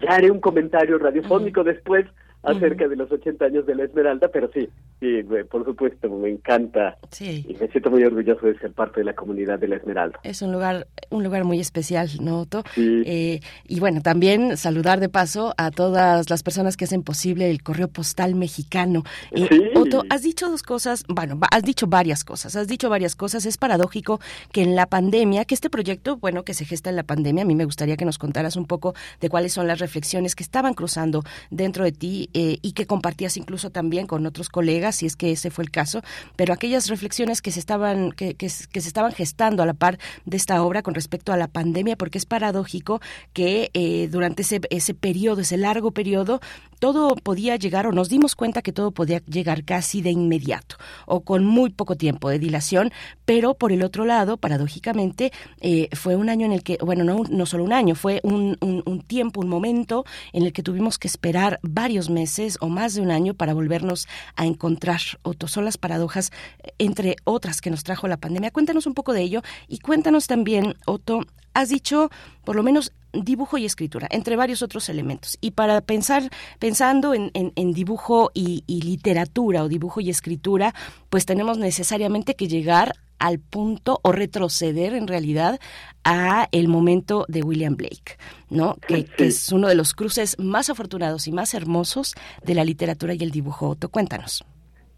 Ya 0.01 0.09
haré 0.09 0.29
un 0.29 0.41
comentario 0.41 0.97
radiofónico 0.97 1.63
después 1.63 2.05
acerca 2.45 2.87
de 2.87 2.95
los 2.95 3.11
80 3.11 3.45
años 3.45 3.65
de 3.65 3.75
la 3.75 3.83
Esmeralda, 3.83 4.29
pero 4.29 4.49
sí, 4.53 4.69
sí, 4.99 5.23
por 5.49 5.65
supuesto, 5.65 6.09
me 6.09 6.29
encanta 6.29 6.97
sí. 7.11 7.45
y 7.47 7.53
me 7.55 7.67
siento 7.67 7.91
muy 7.91 8.03
orgulloso 8.03 8.45
de 8.45 8.57
ser 8.59 8.71
parte 8.71 9.01
de 9.01 9.05
la 9.05 9.13
comunidad 9.13 9.59
de 9.59 9.67
la 9.67 9.77
Esmeralda. 9.77 10.19
Es 10.23 10.41
un 10.41 10.51
lugar, 10.51 10.87
un 11.09 11.23
lugar 11.23 11.43
muy 11.43 11.59
especial, 11.59 12.09
¿no, 12.21 12.41
Otto? 12.41 12.63
Sí. 12.73 13.03
Eh, 13.05 13.39
y 13.67 13.79
bueno, 13.79 14.01
también 14.01 14.57
saludar 14.57 14.99
de 14.99 15.09
paso 15.09 15.53
a 15.57 15.71
todas 15.71 16.29
las 16.29 16.43
personas 16.43 16.77
que 16.77 16.85
hacen 16.85 17.03
posible 17.03 17.49
el 17.49 17.63
correo 17.63 17.87
postal 17.87 18.35
mexicano. 18.35 19.03
Eh, 19.31 19.47
sí. 19.49 19.61
Otto, 19.75 20.03
has 20.09 20.21
dicho 20.21 20.49
dos 20.49 20.63
cosas, 20.63 21.03
bueno, 21.07 21.39
has 21.51 21.63
dicho 21.63 21.87
varias 21.87 22.23
cosas, 22.23 22.55
has 22.55 22.67
dicho 22.67 22.89
varias 22.89 23.15
cosas. 23.15 23.45
Es 23.45 23.57
paradójico 23.57 24.19
que 24.51 24.61
en 24.61 24.75
la 24.75 24.87
pandemia, 24.87 25.45
que 25.45 25.55
este 25.55 25.69
proyecto, 25.69 26.17
bueno, 26.17 26.43
que 26.43 26.53
se 26.53 26.65
gesta 26.65 26.89
en 26.89 26.95
la 26.95 27.03
pandemia, 27.03 27.43
a 27.43 27.47
mí 27.47 27.55
me 27.55 27.65
gustaría 27.65 27.97
que 27.97 28.05
nos 28.05 28.17
contaras 28.17 28.55
un 28.55 28.65
poco 28.65 28.93
de 29.19 29.29
cuáles 29.29 29.53
son 29.53 29.67
las 29.67 29.79
reflexiones 29.79 30.35
que 30.35 30.43
estaban 30.43 30.73
cruzando 30.73 31.23
dentro 31.49 31.83
de 31.83 31.91
ti 31.91 32.29
eh, 32.37 32.59
y 32.61 32.73
que 32.73 32.85
compartías 32.85 33.37
incluso 33.37 33.69
también 33.69 34.07
con 34.07 34.25
otros 34.25 34.49
colegas, 34.49 34.97
si 34.97 35.05
es 35.05 35.15
que 35.15 35.31
ese 35.31 35.51
fue 35.51 35.63
el 35.63 35.71
caso, 35.71 36.01
pero 36.35 36.53
aquellas 36.53 36.89
reflexiones 36.89 37.41
que 37.41 37.49
se 37.49 37.61
estaban, 37.61 38.11
que, 38.11 38.33
que, 38.33 38.49
se 38.49 38.67
estaban 38.73 39.13
gestando 39.13 39.63
a 39.63 39.65
la 39.65 39.73
par 39.73 39.99
de 40.25 40.35
esta 40.35 40.61
obra 40.61 40.81
con 40.81 40.95
respecto 40.95 41.31
a 41.31 41.37
la 41.37 41.47
pandemia, 41.47 41.95
porque 41.95 42.17
es 42.17 42.25
paradójico 42.25 42.99
que 43.31 43.71
eh, 43.73 44.09
durante 44.11 44.41
ese, 44.41 44.59
ese 44.69 44.93
periodo, 44.93 45.39
ese 45.39 45.55
largo 45.55 45.91
periodo, 45.91 46.41
todo 46.79 47.15
podía 47.15 47.55
llegar, 47.55 47.87
o 47.87 47.93
nos 47.93 48.09
dimos 48.09 48.35
cuenta 48.35 48.61
que 48.61 48.73
todo 48.73 48.91
podía 48.91 49.19
llegar 49.19 49.63
casi 49.63 50.01
de 50.01 50.11
inmediato, 50.11 50.75
o 51.05 51.21
con 51.21 51.45
muy 51.45 51.69
poco 51.69 51.95
tiempo 51.95 52.29
de 52.29 52.37
dilación, 52.37 52.91
pero 53.23 53.53
por 53.53 53.71
el 53.71 53.81
otro 53.81 54.03
lado, 54.03 54.35
paradójicamente, 54.35 55.31
eh, 55.61 55.87
fue 55.93 56.17
un 56.17 56.27
año 56.27 56.45
en 56.45 56.51
el 56.51 56.63
que, 56.63 56.77
bueno, 56.81 57.05
no, 57.05 57.23
no 57.29 57.45
solo 57.45 57.63
un 57.63 57.71
año, 57.71 57.95
fue 57.95 58.19
un, 58.23 58.57
un, 58.59 58.83
un 58.85 59.01
tiempo, 59.03 59.39
un 59.39 59.47
momento 59.47 60.03
en 60.33 60.43
el 60.43 60.51
que 60.51 60.63
tuvimos 60.63 60.99
que 60.99 61.07
esperar 61.07 61.61
varios 61.63 62.09
meses 62.09 62.24
o 62.59 62.69
más 62.69 62.95
de 62.95 63.01
un 63.01 63.11
año 63.11 63.33
para 63.33 63.53
volvernos 63.53 64.07
a 64.35 64.45
encontrar. 64.45 65.01
Otto, 65.23 65.47
son 65.47 65.65
las 65.65 65.77
paradojas, 65.77 66.31
entre 66.77 67.15
otras 67.23 67.61
que 67.61 67.69
nos 67.69 67.83
trajo 67.83 68.07
la 68.07 68.17
pandemia. 68.17 68.51
Cuéntanos 68.51 68.87
un 68.87 68.93
poco 68.93 69.13
de 69.13 69.21
ello 69.21 69.41
y 69.67 69.79
cuéntanos 69.79 70.27
también, 70.27 70.75
Otto, 70.85 71.21
has 71.53 71.69
dicho 71.69 72.09
por 72.43 72.55
lo 72.55 72.63
menos 72.63 72.91
dibujo 73.13 73.57
y 73.57 73.65
escritura, 73.65 74.07
entre 74.11 74.35
varios 74.35 74.61
otros 74.61 74.89
elementos. 74.89 75.37
Y 75.41 75.51
para 75.51 75.81
pensar, 75.81 76.29
pensando 76.59 77.13
en, 77.13 77.31
en, 77.33 77.53
en 77.55 77.73
dibujo 77.73 78.29
y, 78.33 78.63
y, 78.67 78.81
literatura 78.81 79.63
o 79.63 79.69
dibujo 79.69 80.01
y 80.01 80.09
escritura, 80.09 80.75
pues 81.09 81.25
tenemos 81.25 81.57
necesariamente 81.57 82.35
que 82.35 82.47
llegar 82.47 82.93
al 83.19 83.39
punto 83.39 83.99
o 84.03 84.11
retroceder 84.11 84.93
en 84.93 85.07
realidad 85.07 85.59
a 86.03 86.47
el 86.51 86.67
momento 86.67 87.25
de 87.27 87.41
William 87.41 87.75
Blake, 87.75 88.17
¿no? 88.49 88.75
Que, 88.87 89.07
es 89.17 89.51
uno 89.51 89.67
de 89.67 89.75
los 89.75 89.93
cruces 89.93 90.37
más 90.39 90.69
afortunados 90.69 91.27
y 91.27 91.31
más 91.31 91.53
hermosos 91.53 92.13
de 92.43 92.55
la 92.55 92.63
literatura 92.63 93.13
y 93.13 93.23
el 93.23 93.31
dibujo. 93.31 93.69
Otto, 93.69 93.89
cuéntanos. 93.89 94.45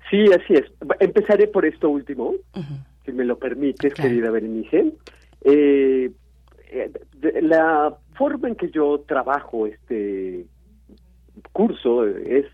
Sí, 0.10 0.26
así 0.34 0.54
es. 0.54 0.66
Empezaré 1.00 1.48
por 1.48 1.66
esto 1.66 1.90
último, 1.90 2.30
uh 2.30 2.60
-huh. 2.60 2.86
si 3.06 3.12
me 3.12 3.26
lo 3.26 3.38
permites, 3.38 3.94
claro. 3.94 4.10
querida 4.10 4.32
Berenice. 4.32 4.94
Eh, 5.44 6.12
la 7.42 7.96
forma 8.16 8.50
en 8.50 8.56
que 8.56 8.70
yo 8.70 9.04
trabajo 9.08 9.68
este 9.68 10.46
curso 11.52 12.06
es, 12.06 12.46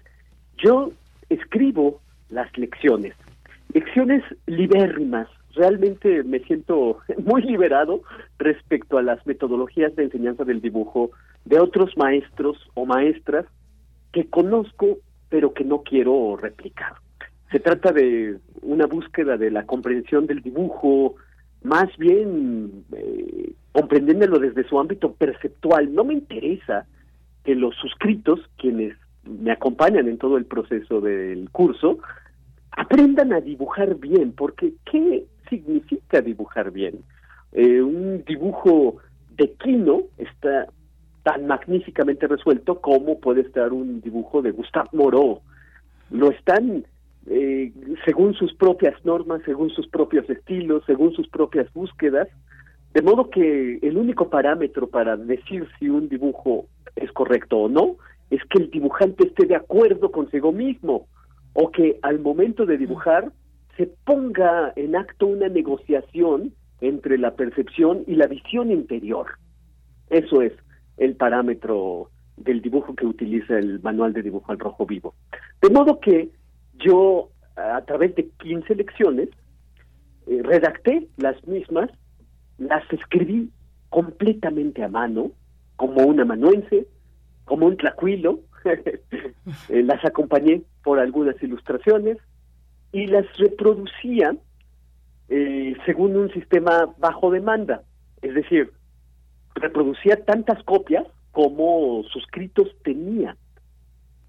yo 0.58 0.92
escribo 1.30 2.02
las 2.30 2.56
lecciones, 2.58 3.14
lecciones 3.74 4.24
libérrimas, 4.46 5.28
realmente 5.54 6.24
me 6.24 6.40
siento 6.40 7.00
muy 7.26 7.42
liberado 7.42 8.02
respecto 8.38 8.98
a 8.98 9.04
las 9.04 9.26
metodologías 9.26 9.96
de 9.96 10.04
enseñanza 10.04 10.44
del 10.44 10.62
dibujo 10.62 11.12
de 11.46 11.60
otros 11.60 11.96
maestros 11.98 12.58
o 12.74 12.86
maestras 12.86 13.46
que 14.12 14.30
conozco 14.30 15.00
pero 15.34 15.52
que 15.52 15.64
no 15.64 15.82
quiero 15.82 16.38
replicar. 16.38 16.94
Se 17.52 17.60
trata 17.60 17.92
de 17.92 18.38
una 18.62 18.86
búsqueda 18.86 19.36
de 19.36 19.50
la 19.50 19.66
comprensión 19.66 20.28
del 20.28 20.44
dibujo, 20.44 21.16
más 21.64 21.90
bien 21.98 22.86
eh, 22.96 23.54
comprendiéndolo 23.72 24.38
desde 24.38 24.64
su 24.70 24.80
ámbito 24.80 25.14
perceptual. 25.14 25.92
No 25.92 26.04
me 26.04 26.14
interesa 26.14 26.86
que 27.44 27.56
los 27.56 27.76
suscritos, 27.78 28.42
quienes 28.58 28.96
me 29.24 29.52
acompañan 29.52 30.08
en 30.08 30.20
todo 30.20 30.38
el 30.38 30.46
proceso 30.46 31.02
del 31.02 31.50
curso, 31.50 31.98
aprendan 32.70 33.34
a 33.34 33.42
dibujar 33.42 33.96
bien, 33.96 34.34
porque 34.34 34.74
¿qué 34.86 35.26
significa 35.54 36.22
dibujar 36.22 36.72
bien? 36.72 37.04
Eh, 37.52 37.82
un 37.82 38.24
dibujo 38.26 38.98
de 39.38 39.52
Quino 39.54 40.04
está 40.18 40.68
tan 41.24 41.48
magníficamente 41.48 42.28
resuelto 42.28 42.82
como 42.82 43.20
puede 43.20 43.42
estar 43.42 43.72
un 43.72 44.02
dibujo 44.02 44.42
de 44.42 44.52
Gustave 44.52 44.90
Moreau. 44.94 45.42
Lo 46.10 46.32
están 46.32 46.86
eh, 47.28 47.72
según 48.06 48.34
sus 48.34 48.54
propias 48.56 48.94
normas, 49.06 49.42
según 49.46 49.70
sus 49.70 49.88
propios 49.88 50.30
estilos, 50.30 50.84
según 50.86 51.14
sus 51.14 51.28
propias 51.30 51.72
búsquedas, 51.74 52.28
de 52.94 53.02
modo 53.02 53.30
que 53.30 53.80
el 53.82 53.98
único 53.98 54.30
parámetro 54.30 54.88
para 54.88 55.16
decir 55.16 55.68
si 55.80 55.90
un 55.90 56.10
dibujo 56.10 56.66
es 56.96 57.12
correcto 57.12 57.58
o 57.58 57.70
no 57.70 57.96
es 58.30 58.42
que 58.50 58.60
el 58.60 58.72
dibujante 58.72 59.28
esté 59.28 59.46
de 59.46 59.56
acuerdo 59.56 60.12
consigo 60.12 60.52
mismo 60.52 61.08
o 61.54 61.72
que 61.72 62.00
al 62.02 62.20
momento 62.20 62.66
de 62.66 62.78
dibujar 62.78 63.32
se 63.78 63.88
ponga 64.06 64.74
en 64.76 64.96
acto 64.96 65.28
una 65.28 65.50
negociación 65.50 66.54
entre 66.82 67.18
la 67.18 67.36
percepción 67.36 68.04
y 68.08 68.16
la 68.16 68.28
visión 68.28 68.72
interior. 68.72 69.28
Eso 70.10 70.42
es 70.42 70.54
el 70.98 71.16
parámetro 71.16 72.10
del 72.38 72.62
dibujo 72.62 72.96
que 72.96 73.06
utiliza 73.06 73.58
el 73.58 73.82
manual 73.82 74.14
de 74.14 74.22
dibujo 74.22 74.52
al 74.52 74.60
rojo 74.60 74.86
vivo. 74.86 75.16
De 75.62 75.70
modo 75.70 76.00
que 76.00 76.30
yo, 76.76 77.30
a 77.56 77.82
través 77.82 78.16
de 78.16 78.30
15 78.40 78.76
lecciones, 78.76 79.30
eh, 80.28 80.42
redacté 80.44 81.08
las 81.18 81.46
mismas, 81.48 81.90
las 82.58 82.84
escribí 82.92 83.50
completamente 83.90 84.84
a 84.84 84.88
mano, 84.88 85.32
como 85.76 86.04
un 86.06 86.20
amanuense, 86.20 86.88
como 87.46 87.68
un 87.68 87.78
tlacuilo, 87.78 88.42
eh, 88.66 89.84
las 89.84 90.04
acompañé 90.06 90.64
por 90.84 91.00
algunas 91.00 91.42
ilustraciones 91.42 92.18
y 92.94 93.08
las 93.08 93.26
reproducía 93.38 94.36
eh, 95.28 95.76
según 95.86 96.16
un 96.16 96.32
sistema 96.32 96.94
bajo 97.00 97.32
demanda, 97.32 97.82
es 98.22 98.36
decir, 98.36 98.72
reproducía 99.56 100.24
tantas 100.24 100.64
copias 100.64 101.06
como 101.32 102.04
suscritos 102.14 102.68
tenía. 102.84 103.36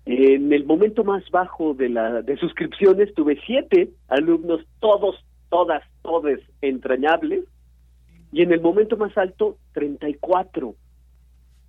En 0.06 0.52
el 0.52 0.64
momento 0.64 1.04
más 1.04 1.22
bajo 1.30 1.74
de 1.74 1.90
la 1.90 2.22
de 2.22 2.36
suscripciones 2.36 3.14
tuve 3.14 3.38
siete 3.46 3.90
alumnos, 4.08 4.60
todos, 4.80 5.24
todas, 5.50 5.82
todos 6.02 6.40
entrañables, 6.60 7.44
y 8.32 8.42
en 8.42 8.52
el 8.52 8.60
momento 8.60 8.96
más 8.96 9.16
alto 9.16 9.58
34. 9.72 10.74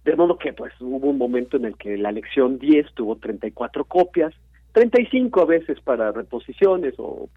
De 0.05 0.15
modo 0.15 0.37
que 0.37 0.53
pues 0.53 0.73
hubo 0.79 1.09
un 1.09 1.17
momento 1.17 1.57
en 1.57 1.65
el 1.65 1.77
que 1.77 1.97
la 1.97 2.11
lección 2.11 2.57
10 2.57 2.93
tuvo 2.93 3.17
34 3.17 3.85
copias, 3.85 4.33
35 4.75 5.41
a 5.41 5.45
veces 5.45 5.79
para 5.79 6.11
reposiciones 6.11 6.95
o, 6.97 7.29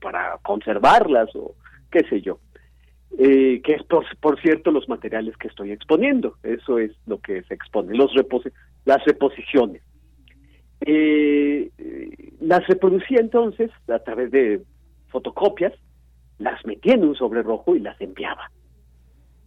para 0.00 0.36
conservarlas 0.42 1.28
o 1.36 1.54
qué 1.92 2.00
sé 2.08 2.20
yo. 2.20 2.40
Eh, 3.18 3.60
que 3.62 3.74
es 3.74 3.82
por, 3.84 4.04
por, 4.18 4.40
cierto 4.40 4.70
los 4.72 4.88
materiales 4.88 5.36
que 5.36 5.48
estoy 5.48 5.72
exponiendo, 5.72 6.36
eso 6.42 6.78
es 6.78 6.92
lo 7.06 7.20
que 7.20 7.42
se 7.42 7.54
expone, 7.54 7.96
los 7.96 8.12
las 8.84 9.04
reposiciones. 9.04 9.82
Eh, 10.80 11.70
las 12.40 12.66
reproducía 12.66 13.20
entonces 13.20 13.70
a 13.88 13.98
través 14.00 14.30
de 14.30 14.62
fotocopias, 15.08 15.72
las 16.38 16.64
metía 16.66 16.94
en 16.94 17.04
un 17.04 17.14
sobre 17.14 17.42
rojo 17.42 17.76
y 17.76 17.80
las 17.80 18.00
enviaba. 18.00 18.50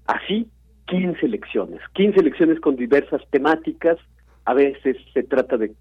Así, 0.08 0.48
15 0.88 1.28
lecciones, 1.28 1.82
15 1.94 2.22
lecciones 2.22 2.60
con 2.60 2.76
diversas 2.76 3.22
temáticas, 3.30 3.98
a 4.46 4.54
veces 4.54 4.98
se 5.14 5.24
trata 5.24 5.58
de 5.58 5.74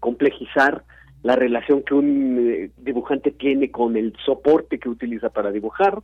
complejizar 0.00 0.84
la 1.22 1.36
relación 1.36 1.82
que 1.82 1.94
un 1.94 2.38
eh, 2.38 2.70
dibujante 2.78 3.30
tiene 3.30 3.70
con 3.70 3.96
el 3.96 4.14
soporte 4.24 4.78
que 4.78 4.88
utiliza 4.88 5.30
para 5.30 5.50
dibujar. 5.50 6.00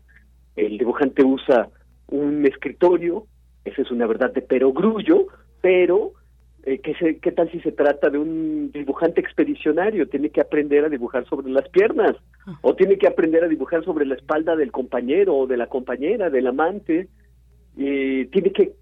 El 0.56 0.78
dibujante 0.78 1.24
usa 1.24 1.68
un 2.08 2.44
escritorio, 2.46 3.26
esa 3.64 3.82
es 3.82 3.90
una 3.90 4.06
verdad 4.06 4.32
de 4.32 4.42
perogrullo, 4.42 5.26
pero 5.60 6.12
eh, 6.64 6.80
¿qué, 6.80 7.18
¿qué 7.20 7.32
tal 7.32 7.50
si 7.50 7.60
se 7.60 7.72
trata 7.72 8.10
de 8.10 8.18
un 8.18 8.70
dibujante 8.72 9.20
expedicionario? 9.20 10.08
Tiene 10.08 10.30
que 10.30 10.40
aprender 10.40 10.84
a 10.84 10.88
dibujar 10.88 11.26
sobre 11.26 11.50
las 11.50 11.68
piernas, 11.68 12.16
o 12.60 12.74
tiene 12.74 12.98
que 12.98 13.06
aprender 13.06 13.44
a 13.44 13.48
dibujar 13.48 13.84
sobre 13.84 14.06
la 14.06 14.16
espalda 14.16 14.56
del 14.56 14.72
compañero 14.72 15.36
o 15.36 15.46
de 15.46 15.56
la 15.56 15.68
compañera, 15.68 16.28
del 16.28 16.46
amante. 16.48 17.08
Eh, 17.78 18.28
tiene 18.32 18.52
que 18.52 18.72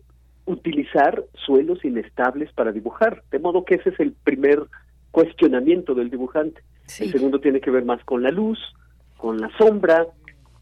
utilizar 0.46 1.24
suelos 1.34 1.84
inestables 1.84 2.52
para 2.52 2.72
dibujar, 2.72 3.22
de 3.30 3.38
modo 3.38 3.64
que 3.64 3.76
ese 3.76 3.90
es 3.90 4.00
el 4.00 4.12
primer 4.12 4.60
cuestionamiento 5.10 5.94
del 5.94 6.10
dibujante. 6.10 6.62
El 6.98 7.10
segundo 7.10 7.40
tiene 7.40 7.60
que 7.60 7.70
ver 7.70 7.84
más 7.84 8.04
con 8.04 8.22
la 8.22 8.30
luz, 8.30 8.58
con 9.16 9.40
la 9.40 9.50
sombra, 9.56 10.06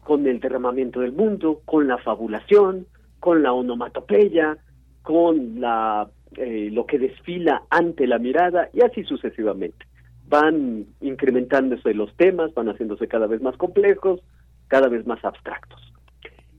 con 0.03 0.27
el 0.27 0.39
derramamiento 0.39 0.99
del 0.99 1.11
mundo, 1.11 1.61
con 1.65 1.87
la 1.87 1.97
fabulación, 1.97 2.85
con 3.19 3.43
la 3.43 3.53
onomatopeya, 3.53 4.57
con 5.01 5.59
la 5.59 6.07
eh, 6.37 6.69
lo 6.71 6.85
que 6.85 6.97
desfila 6.97 7.63
ante 7.69 8.07
la 8.07 8.17
mirada 8.17 8.69
y 8.73 8.81
así 8.81 9.03
sucesivamente. 9.03 9.85
Van 10.27 10.85
incrementándose 11.01 11.93
los 11.93 12.15
temas, 12.15 12.53
van 12.53 12.69
haciéndose 12.69 13.07
cada 13.07 13.27
vez 13.27 13.41
más 13.41 13.57
complejos, 13.57 14.21
cada 14.67 14.87
vez 14.87 15.05
más 15.05 15.23
abstractos. 15.25 15.81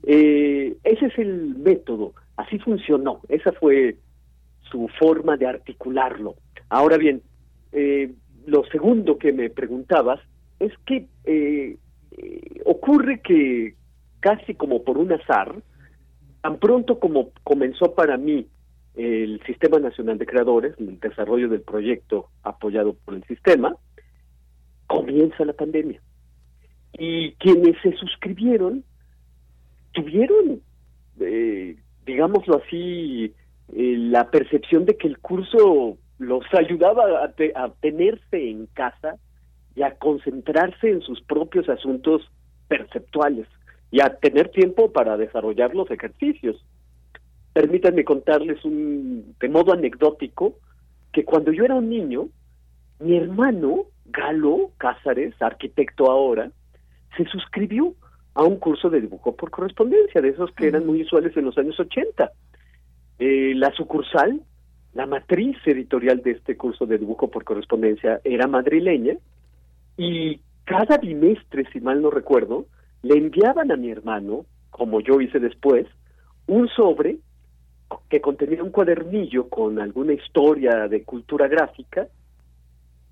Eh, 0.03 0.77
ese 0.85 1.07
es 1.07 1.19
el 1.19 1.55
método, 1.57 2.13
así 2.37 2.59
funcionó, 2.59 3.21
esa 3.29 3.53
fue 3.53 3.97
su 4.71 4.89
forma 4.99 5.37
de 5.37 5.47
articularlo. 5.47 6.37
Ahora 6.69 6.97
bien, 6.97 7.23
eh, 7.73 8.13
lo 8.47 8.65
segundo 8.67 9.19
que 9.19 9.33
me 9.33 9.51
preguntabas 9.51 10.21
es 10.59 10.73
que 10.87 11.07
ocurre 12.65 13.21
que 13.21 13.75
casi 14.21 14.55
como 14.55 14.85
por 14.85 14.99
un 14.99 15.13
azar, 15.13 15.55
tan 16.43 16.59
pronto 16.59 16.99
como 16.99 17.31
comenzó 17.43 17.95
para 17.95 18.17
mí 18.17 18.47
el 18.95 19.41
Sistema 19.47 19.79
Nacional 19.79 20.19
de 20.19 20.27
Creadores, 20.27 20.75
el 20.79 21.01
desarrollo 21.01 21.49
del 21.49 21.63
proyecto 21.63 22.29
apoyado 22.43 22.95
por 22.95 23.15
el 23.15 23.25
sistema, 23.25 23.75
comienza 24.87 25.45
la 25.45 25.55
pandemia. 25.55 26.01
Y 26.99 27.33
quienes 27.35 27.77
se 27.83 27.93
suscribieron 27.97 28.85
tuvieron, 29.93 30.61
eh, 31.21 31.77
digámoslo 32.07 32.63
así, 32.65 33.33
eh, 33.75 33.97
la 33.99 34.31
percepción 34.31 34.85
de 34.85 34.97
que 34.97 35.09
el 35.09 35.19
curso 35.19 35.97
los 36.19 36.45
ayudaba 36.53 37.25
a, 37.25 37.65
a 37.65 37.69
tenerse 37.81 38.51
en 38.51 38.67
casa 38.67 39.17
y 39.75 39.83
a 39.83 39.95
concentrarse 39.97 40.91
en 40.91 41.01
sus 41.01 41.21
propios 41.23 41.69
asuntos 41.69 42.23
perceptuales 42.69 43.47
y 43.91 44.01
a 44.01 44.15
tener 44.17 44.49
tiempo 44.51 44.93
para 44.93 45.17
desarrollar 45.17 45.75
los 45.75 45.91
ejercicios. 45.91 46.65
Permítanme 47.53 48.05
contarles 48.05 48.65
un, 48.65 49.35
de 49.39 49.49
modo 49.49 49.73
anecdótico 49.73 50.55
que 51.13 51.25
cuando 51.25 51.53
yo 51.53 51.65
era 51.65 51.75
un 51.75 51.91
niño, 51.91 52.29
mi 52.99 53.17
hermano 53.17 53.85
Galo 54.07 54.71
Cázares, 54.79 55.35
arquitecto 55.41 56.11
ahora, 56.11 56.51
se 57.17 57.25
suscribió 57.27 57.95
a 58.35 58.43
un 58.43 58.57
curso 58.57 58.89
de 58.89 59.01
dibujo 59.01 59.35
por 59.37 59.51
correspondencia, 59.51 60.21
de 60.21 60.31
esos 60.31 60.53
que 60.53 60.67
eran 60.67 60.87
muy 60.87 61.03
usuales 61.03 61.37
en 61.37 61.45
los 61.45 61.59
años 61.59 61.79
80. 61.79 62.33
Eh, 63.19 63.53
la 63.55 63.71
sucursal, 63.73 64.41
la 64.95 65.07
matriz 65.07 65.57
editorial 65.67 66.23
de 66.23 66.33
este 66.33 66.57
curso 66.57 66.87
de 66.87 66.99
dibujo 66.99 67.31
por 67.31 67.45
correspondencia 67.45 68.21
era 68.25 68.47
madrileña 68.47 69.15
y 69.97 70.41
cada 70.65 70.99
bimestre, 70.99 71.67
si 71.73 71.81
mal 71.81 72.01
no 72.01 72.11
recuerdo, 72.11 72.67
le 73.03 73.17
enviaban 73.17 73.71
a 73.71 73.77
mi 73.77 73.91
hermano, 73.91 74.47
como 74.71 75.01
yo 75.01 75.21
hice 75.21 75.39
después, 75.39 75.87
un 76.47 76.69
sobre 76.69 77.19
que 78.09 78.21
contenía 78.21 78.63
un 78.63 78.71
cuadernillo 78.71 79.49
con 79.49 79.79
alguna 79.79 80.15
historia 80.15 80.89
de 80.89 81.03
cultura 81.03 81.49
gráfica. 81.49 82.09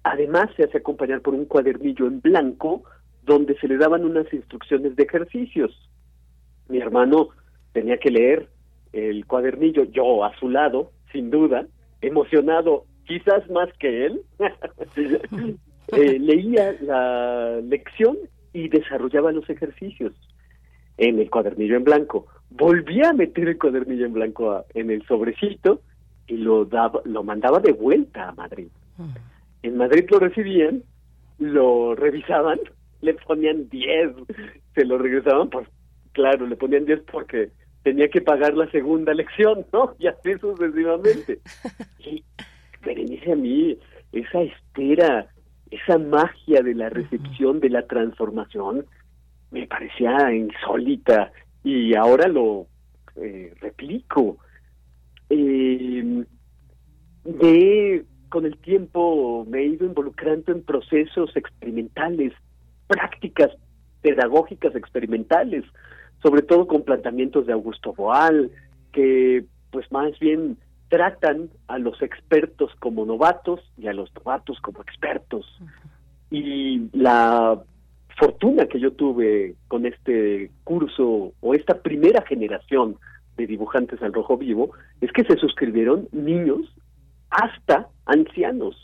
Además, 0.03 0.49
se 0.57 0.65
hace 0.65 0.79
acompañar 0.79 1.21
por 1.21 1.35
un 1.35 1.45
cuadernillo 1.45 2.07
en 2.07 2.21
blanco 2.21 2.85
donde 3.23 3.57
se 3.59 3.69
le 3.69 3.77
daban 3.77 4.05
unas 4.05 4.33
instrucciones 4.33 4.97
de 4.97 5.03
ejercicios. 5.03 5.89
Mi 6.69 6.79
hermano 6.79 7.29
tenía 7.73 7.99
que 7.99 8.11
leer 8.11 8.49
el 8.93 9.27
cuadernillo, 9.27 9.85
yo 9.85 10.25
a 10.25 10.37
su 10.39 10.49
lado, 10.49 10.91
sin 11.13 11.31
duda, 11.31 11.67
emocionado, 12.01 12.85
quizás 13.05 13.49
más 13.51 13.69
que 13.79 14.07
él, 14.07 14.23
eh, 15.93 16.19
leía 16.19 16.77
la 16.81 17.61
lección 17.61 18.17
y 18.53 18.69
desarrollaba 18.69 19.33
los 19.33 19.49
ejercicios 19.49 20.13
en 20.99 21.19
el 21.19 21.31
cuadernillo 21.31 21.77
en 21.77 21.85
blanco. 21.85 22.27
Volvía 22.51 23.11
a 23.11 23.13
meter 23.13 23.49
el 23.49 23.59
cuadernillo 23.59 24.07
en 24.07 24.13
blanco 24.13 24.65
en 24.75 24.91
el 24.91 25.05
sobrecito 25.07 25.81
y 26.27 26.37
lo 26.37 26.65
daba, 26.65 27.01
lo 27.05 27.23
mandaba 27.23 27.59
de 27.59 27.73
vuelta 27.73 28.29
a 28.29 28.33
Madrid. 28.33 28.69
En 29.63 29.77
Madrid 29.77 30.05
lo 30.11 30.19
recibían, 30.19 30.83
lo 31.39 31.95
revisaban, 31.95 32.59
le 33.01 33.15
ponían 33.15 33.69
10, 33.69 34.13
se 34.75 34.85
lo 34.85 34.99
regresaban, 34.99 35.51
pues 35.51 35.69
claro, 36.13 36.47
le 36.47 36.57
ponían 36.57 36.85
10 36.85 37.03
porque 37.11 37.51
tenía 37.83 38.09
que 38.09 38.21
pagar 38.21 38.55
la 38.55 38.71
segunda 38.71 39.15
lección, 39.15 39.67
¿no? 39.73 39.95
Y 39.99 40.07
así 40.07 40.33
sucesivamente. 40.41 41.41
Y 41.99 42.25
Berenice 42.85 43.33
a 43.33 43.37
mí, 43.37 43.79
esa 44.13 44.41
espera, 44.41 45.29
esa 45.71 45.99
magia 45.99 46.63
de 46.63 46.75
la 46.75 46.89
recepción, 46.89 47.61
de 47.61 47.69
la 47.69 47.87
transformación, 47.87 48.87
me 49.51 49.67
parecía 49.67 50.33
insólita 50.33 51.31
y 51.63 51.95
ahora 51.95 52.27
lo 52.29 52.67
eh, 53.17 53.53
replico. 53.61 54.39
Eh, 55.29 56.25
de, 57.25 58.05
con 58.29 58.47
el 58.47 58.57
tiempo 58.59 59.45
me 59.49 59.61
he 59.61 59.67
ido 59.67 59.87
involucrando 59.87 60.53
en 60.53 60.63
procesos 60.63 61.37
experimentales, 61.37 62.33
prácticas 62.91 63.51
pedagógicas 64.03 64.75
experimentales, 64.75 65.65
sobre 66.23 66.43
todo 66.43 66.67
con 66.67 66.83
planteamientos 66.83 67.47
de 67.47 67.53
Augusto 67.53 67.93
Boal, 67.93 68.51
que 68.93 69.45
pues 69.71 69.91
más 69.93 70.19
bien 70.19 70.59
tratan 70.89 71.51
a 71.69 71.79
los 71.79 72.03
expertos 72.03 72.73
como 72.81 73.07
novatos 73.07 73.61
y 73.79 73.87
a 73.87 73.93
los 73.93 74.13
novatos 74.17 74.61
como 74.61 74.83
expertos. 74.83 75.47
Y 76.33 76.89
la 76.93 77.63
fortuna 78.19 78.67
que 78.67 78.81
yo 78.81 78.93
tuve 78.93 79.55
con 79.69 79.87
este 79.87 80.51
curso 80.65 81.33
o 81.41 81.55
esta 81.55 81.81
primera 81.81 82.23
generación 82.23 82.97
de 83.37 83.47
dibujantes 83.47 84.03
al 84.03 84.13
rojo 84.13 84.37
vivo 84.37 84.73
es 85.01 85.13
que 85.13 85.23
se 85.23 85.37
suscribieron 85.37 86.09
niños 86.11 86.75
hasta 87.31 87.87
ancianos. 88.07 88.75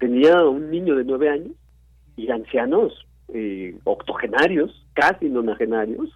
Tenía 0.00 0.42
un 0.42 0.68
niño 0.68 0.96
de 0.96 1.04
nueve 1.04 1.30
años 1.30 1.52
y 2.16 2.28
ancianos 2.28 3.06
eh, 3.32 3.76
octogenarios, 3.84 4.86
casi 4.94 5.28
nonagenarios, 5.28 6.10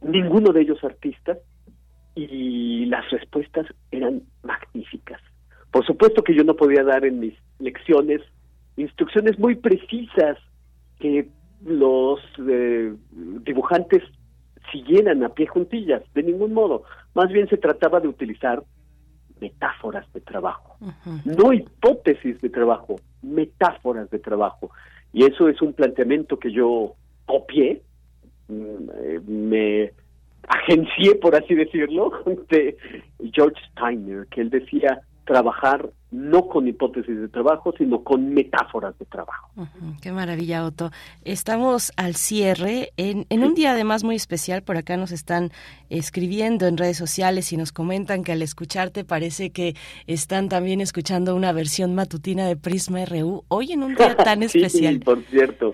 ninguno 0.00 0.52
de 0.52 0.62
ellos 0.62 0.82
artistas, 0.84 1.38
y 2.14 2.86
las 2.86 3.10
respuestas 3.10 3.66
eran 3.90 4.22
magníficas. 4.42 5.20
Por 5.70 5.84
supuesto 5.84 6.22
que 6.22 6.34
yo 6.34 6.44
no 6.44 6.54
podía 6.54 6.84
dar 6.84 7.04
en 7.04 7.18
mis 7.18 7.34
lecciones 7.58 8.20
instrucciones 8.76 9.38
muy 9.38 9.56
precisas 9.56 10.38
que 10.98 11.28
los 11.64 12.20
eh, 12.48 12.94
dibujantes 13.10 14.02
siguieran 14.72 15.24
a 15.24 15.28
pie 15.30 15.46
juntillas, 15.46 16.02
de 16.14 16.22
ningún 16.22 16.52
modo. 16.52 16.84
Más 17.14 17.30
bien 17.30 17.48
se 17.48 17.56
trataba 17.56 18.00
de 18.00 18.08
utilizar 18.08 18.62
metáforas 19.40 20.10
de 20.12 20.20
trabajo, 20.20 20.76
no 21.24 21.52
hipótesis 21.52 22.40
de 22.40 22.48
trabajo, 22.48 22.96
metáforas 23.22 24.08
de 24.10 24.18
trabajo. 24.18 24.70
Y 25.14 25.24
eso 25.24 25.48
es 25.48 25.62
un 25.62 25.72
planteamiento 25.72 26.38
que 26.38 26.50
yo 26.50 26.94
copié, 27.24 27.80
mm, 28.48 28.90
eh, 29.02 29.20
me 29.26 29.92
agencié, 30.48 31.14
por 31.14 31.36
así 31.36 31.54
decirlo, 31.54 32.10
de 32.50 32.76
George 33.32 33.60
Steiner, 33.70 34.26
que 34.26 34.42
él 34.42 34.50
decía 34.50 35.00
trabajar 35.24 35.90
no 36.10 36.46
con 36.46 36.68
hipótesis 36.68 37.18
de 37.18 37.28
trabajo, 37.28 37.74
sino 37.76 38.04
con 38.04 38.32
metáforas 38.32 38.96
de 38.98 39.04
trabajo. 39.06 39.50
qué 40.00 40.12
maravilla, 40.12 40.64
Otto. 40.64 40.90
Estamos 41.24 41.92
al 41.96 42.14
cierre, 42.14 42.92
en, 42.96 43.26
en 43.30 43.42
un 43.42 43.54
día 43.54 43.72
además 43.72 44.04
muy 44.04 44.14
especial, 44.14 44.62
por 44.62 44.76
acá 44.76 44.96
nos 44.96 45.10
están 45.10 45.50
escribiendo 45.90 46.66
en 46.66 46.76
redes 46.76 46.96
sociales 46.96 47.52
y 47.52 47.56
nos 47.56 47.72
comentan 47.72 48.22
que 48.22 48.30
al 48.30 48.42
escucharte 48.42 49.04
parece 49.04 49.50
que 49.50 49.74
están 50.06 50.48
también 50.48 50.80
escuchando 50.80 51.34
una 51.34 51.52
versión 51.52 51.94
matutina 51.96 52.46
de 52.46 52.56
Prisma 52.56 53.04
RU, 53.04 53.44
hoy 53.48 53.72
en 53.72 53.82
un 53.82 53.96
día 53.96 54.16
tan 54.16 54.44
especial. 54.44 55.00
por 55.00 55.20
cierto. 55.22 55.72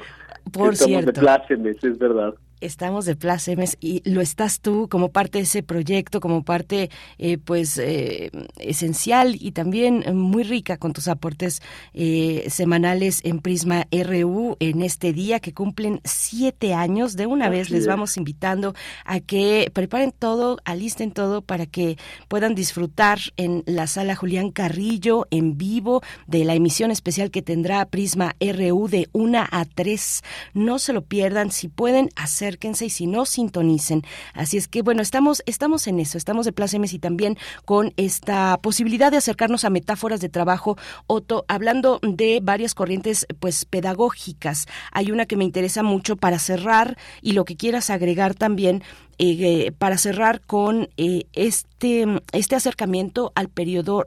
Por 0.50 0.74
cierto. 0.74 1.12
de 1.12 1.20
plácemes, 1.20 1.84
es 1.84 1.98
verdad 1.98 2.34
estamos 2.60 3.04
de 3.04 3.16
plácemes 3.16 3.76
y 3.80 4.02
lo 4.08 4.20
estás 4.20 4.60
tú 4.60 4.88
como 4.88 5.10
parte 5.10 5.38
de 5.38 5.44
ese 5.44 5.62
proyecto, 5.62 6.20
como 6.20 6.44
parte 6.44 6.90
eh, 7.18 7.38
pues 7.38 7.78
eh, 7.78 8.30
esencial 8.58 9.36
y 9.40 9.52
también 9.52 10.04
muy 10.14 10.42
rica 10.42 10.76
con 10.76 10.92
tus 10.92 11.08
aportes 11.08 11.62
eh, 11.94 12.46
semanales 12.48 13.20
en 13.24 13.40
Prisma 13.40 13.86
RU 13.90 14.56
en 14.60 14.82
este 14.82 15.12
día 15.12 15.40
que 15.40 15.52
cumplen 15.52 16.00
siete 16.04 16.74
años. 16.74 17.16
De 17.16 17.26
una 17.26 17.48
vez 17.48 17.70
les 17.70 17.86
vamos 17.86 18.16
invitando 18.16 18.74
a 19.04 19.20
que 19.20 19.70
preparen 19.72 20.12
todo, 20.12 20.58
alisten 20.64 21.12
todo 21.12 21.42
para 21.42 21.66
que 21.66 21.96
puedan 22.28 22.54
disfrutar 22.54 23.18
en 23.36 23.62
la 23.66 23.86
sala 23.86 24.16
Julián 24.16 24.50
Carrillo 24.50 25.26
en 25.30 25.56
vivo 25.56 26.02
de 26.26 26.44
la 26.44 26.54
emisión 26.54 26.90
especial 26.90 27.30
que 27.30 27.42
tendrá 27.42 27.86
Prisma 27.86 28.36
RU 28.40 28.88
de 28.88 29.08
una 29.12 29.48
a 29.50 29.64
tres. 29.64 30.22
No 30.54 30.78
se 30.78 30.92
lo 30.92 31.02
pierdan 31.02 31.50
si 31.50 31.68
pueden 31.68 32.10
hacer 32.16 32.49
acérquense 32.50 32.86
y 32.86 32.90
si 32.90 33.06
no, 33.06 33.26
sintonicen. 33.26 34.02
Así 34.34 34.56
es 34.56 34.66
que, 34.66 34.82
bueno, 34.82 35.02
estamos, 35.02 35.42
estamos 35.46 35.86
en 35.86 36.00
eso, 36.00 36.18
estamos 36.18 36.46
de 36.46 36.52
plácemes 36.52 36.92
y 36.92 36.98
también 36.98 37.38
con 37.64 37.92
esta 37.96 38.58
posibilidad 38.58 39.10
de 39.10 39.18
acercarnos 39.18 39.64
a 39.64 39.70
metáforas 39.70 40.20
de 40.20 40.28
trabajo, 40.28 40.76
Otto, 41.06 41.44
hablando 41.48 42.00
de 42.02 42.40
varias 42.42 42.74
corrientes, 42.74 43.26
pues, 43.38 43.64
pedagógicas. 43.64 44.66
Hay 44.92 45.12
una 45.12 45.26
que 45.26 45.36
me 45.36 45.44
interesa 45.44 45.82
mucho 45.82 46.16
para 46.16 46.38
cerrar 46.38 46.96
y 47.22 47.32
lo 47.32 47.44
que 47.44 47.56
quieras 47.56 47.90
agregar 47.90 48.34
también 48.34 48.82
eh, 49.22 49.72
para 49.76 49.98
cerrar 49.98 50.40
con 50.40 50.88
eh, 50.96 51.24
este, 51.34 52.06
este 52.32 52.56
acercamiento 52.56 53.32
al 53.34 53.50
periodo 53.50 54.02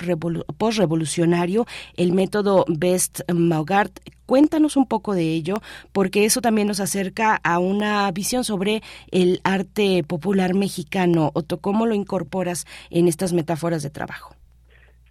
postrevolucionario, 0.57 1.67
el 1.97 2.13
método 2.13 2.65
Best 2.67 3.19
Maugart. 3.31 3.99
Cuéntanos 4.25 4.75
un 4.75 4.87
poco 4.87 5.13
de 5.13 5.33
ello, 5.33 5.57
porque 5.91 6.25
eso 6.25 6.41
también 6.41 6.67
nos 6.67 6.79
acerca 6.79 7.39
a 7.43 7.59
una 7.59 8.09
visión 8.11 8.43
sobre 8.43 8.81
el 9.11 9.39
arte 9.43 10.03
popular 10.03 10.55
mexicano. 10.55 11.29
Otto, 11.35 11.59
¿cómo 11.59 11.85
lo 11.85 11.93
incorporas 11.93 12.65
en 12.89 13.07
estas 13.07 13.33
metáforas 13.33 13.83
de 13.83 13.91
trabajo? 13.91 14.33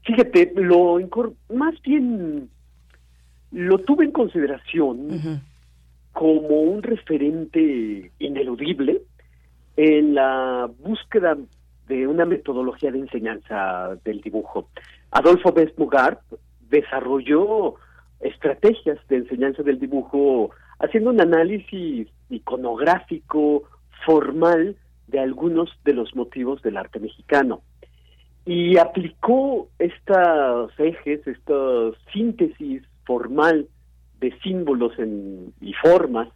Fíjate, 0.04 0.52
lo 0.56 0.98
más 1.54 1.80
bien 1.82 2.50
lo 3.52 3.78
tuve 3.78 4.06
en 4.06 4.10
consideración 4.10 5.40
como 6.12 6.60
un 6.62 6.82
referente 6.82 8.10
ineludible 8.18 9.02
en 9.76 10.14
la 10.14 10.70
búsqueda 10.78 11.36
de 11.88 12.06
una 12.06 12.24
metodología 12.24 12.90
de 12.90 13.00
enseñanza 13.00 13.96
del 14.04 14.20
dibujo. 14.20 14.68
Adolfo 15.10 15.52
Best 15.52 15.78
desarrolló 16.68 17.74
estrategias 18.20 18.98
de 19.08 19.16
enseñanza 19.16 19.62
del 19.62 19.78
dibujo 19.78 20.50
haciendo 20.78 21.10
un 21.10 21.20
análisis 21.20 22.08
iconográfico 22.30 23.64
formal 24.06 24.76
de 25.08 25.20
algunos 25.20 25.70
de 25.84 25.92
los 25.92 26.14
motivos 26.14 26.62
del 26.62 26.76
arte 26.76 26.98
mexicano 26.98 27.62
y 28.44 28.76
aplicó 28.78 29.68
estos 29.78 30.72
ejes, 30.78 31.26
esta 31.26 31.54
síntesis 32.12 32.82
formal 33.04 33.68
de 34.20 34.36
símbolos 34.40 34.92
y 35.60 35.72
formas 35.74 36.28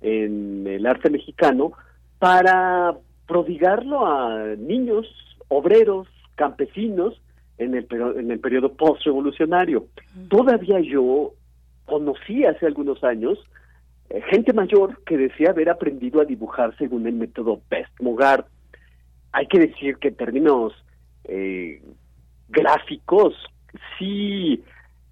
en 0.00 0.66
el 0.66 0.86
arte 0.86 1.10
mexicano 1.10 1.72
para 2.18 2.94
prodigarlo 3.26 4.06
a 4.06 4.56
niños, 4.56 5.06
obreros, 5.48 6.08
campesinos 6.34 7.20
en 7.58 7.74
el, 7.74 7.86
en 8.16 8.30
el 8.30 8.40
periodo 8.40 8.72
postrevolucionario. 8.72 9.86
Todavía 10.28 10.80
yo 10.80 11.32
conocí 11.84 12.44
hace 12.44 12.66
algunos 12.66 13.02
años 13.02 13.38
eh, 14.10 14.22
gente 14.30 14.52
mayor 14.52 15.02
que 15.04 15.18
decía 15.18 15.50
haber 15.50 15.68
aprendido 15.68 16.20
a 16.20 16.24
dibujar 16.24 16.74
según 16.78 17.06
el 17.06 17.14
método 17.14 17.60
Best 17.68 17.92
Mogart. 18.00 18.46
Hay 19.32 19.46
que 19.46 19.58
decir 19.58 19.96
que 19.98 20.08
en 20.08 20.16
términos 20.16 20.72
eh, 21.24 21.82
gráficos, 22.48 23.34
sí, 23.98 24.62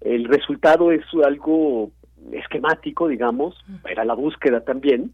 el 0.01 0.25
resultado 0.25 0.91
es 0.91 1.03
algo 1.23 1.91
esquemático, 2.31 3.07
digamos, 3.07 3.55
era 3.87 4.03
la 4.03 4.15
búsqueda 4.15 4.61
también, 4.61 5.13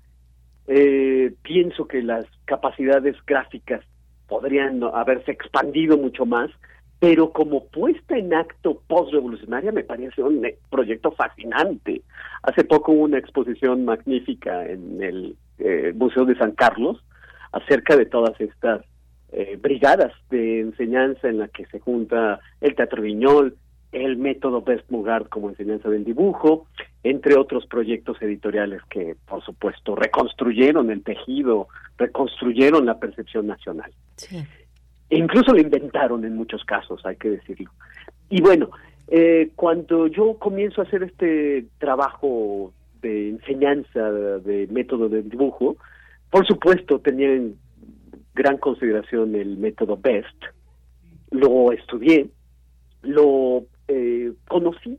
eh, 0.67 1.33
pienso 1.41 1.87
que 1.87 2.01
las 2.01 2.25
capacidades 2.45 3.15
gráficas 3.25 3.83
podrían 4.27 4.81
haberse 4.83 5.31
expandido 5.31 5.97
mucho 5.97 6.25
más, 6.25 6.49
pero 6.99 7.31
como 7.31 7.65
puesta 7.67 8.17
en 8.17 8.33
acto 8.33 8.81
post-revolucionaria 8.87 9.71
me 9.71 9.83
parece 9.83 10.23
un 10.23 10.47
proyecto 10.69 11.11
fascinante. 11.11 12.01
Hace 12.43 12.63
poco 12.63 12.93
hubo 12.93 13.03
una 13.03 13.17
exposición 13.17 13.83
magnífica 13.83 14.65
en 14.65 15.03
el 15.03 15.35
eh, 15.59 15.91
Museo 15.95 16.25
de 16.25 16.37
San 16.37 16.53
Carlos 16.53 17.03
acerca 17.51 17.97
de 17.97 18.05
todas 18.05 18.39
estas 18.39 18.85
eh, 19.33 19.57
brigadas 19.61 20.13
de 20.29 20.61
enseñanza 20.61 21.27
en 21.27 21.39
la 21.39 21.47
que 21.47 21.65
se 21.65 21.79
junta 21.79 22.39
el 22.61 22.75
Teatro 22.75 23.01
Viñol, 23.01 23.57
el 23.91 24.17
método 24.17 24.61
Best 24.61 24.89
Mugard 24.89 25.27
como 25.27 25.49
enseñanza 25.49 25.89
del 25.89 26.03
dibujo, 26.05 26.67
entre 27.03 27.37
otros 27.37 27.65
proyectos 27.67 28.21
editoriales 28.21 28.81
que, 28.89 29.15
por 29.27 29.43
supuesto, 29.43 29.95
reconstruyeron 29.95 30.89
el 30.89 31.03
tejido, 31.03 31.67
reconstruyeron 31.97 32.85
la 32.85 32.97
percepción 32.97 33.47
nacional. 33.47 33.91
E 34.31 35.17
incluso 35.17 35.51
lo 35.51 35.59
inventaron 35.59 36.23
en 36.23 36.35
muchos 36.35 36.63
casos, 36.63 37.05
hay 37.05 37.17
que 37.17 37.31
decirlo. 37.31 37.71
Y 38.29 38.41
bueno, 38.41 38.69
eh, 39.09 39.51
cuando 39.55 40.07
yo 40.07 40.37
comienzo 40.39 40.81
a 40.81 40.85
hacer 40.85 41.03
este 41.03 41.65
trabajo 41.77 42.73
de 43.01 43.29
enseñanza 43.29 44.11
de 44.11 44.67
método 44.71 45.09
del 45.09 45.29
dibujo, 45.29 45.75
por 46.29 46.47
supuesto 46.47 46.99
tenía 46.99 47.33
en 47.33 47.57
gran 48.33 48.57
consideración 48.57 49.35
el 49.35 49.57
método 49.57 49.97
BEST, 49.97 50.43
lo 51.31 51.73
estudié, 51.73 52.27
lo 53.01 53.65
eh, 53.89 54.31
conocí 54.47 54.97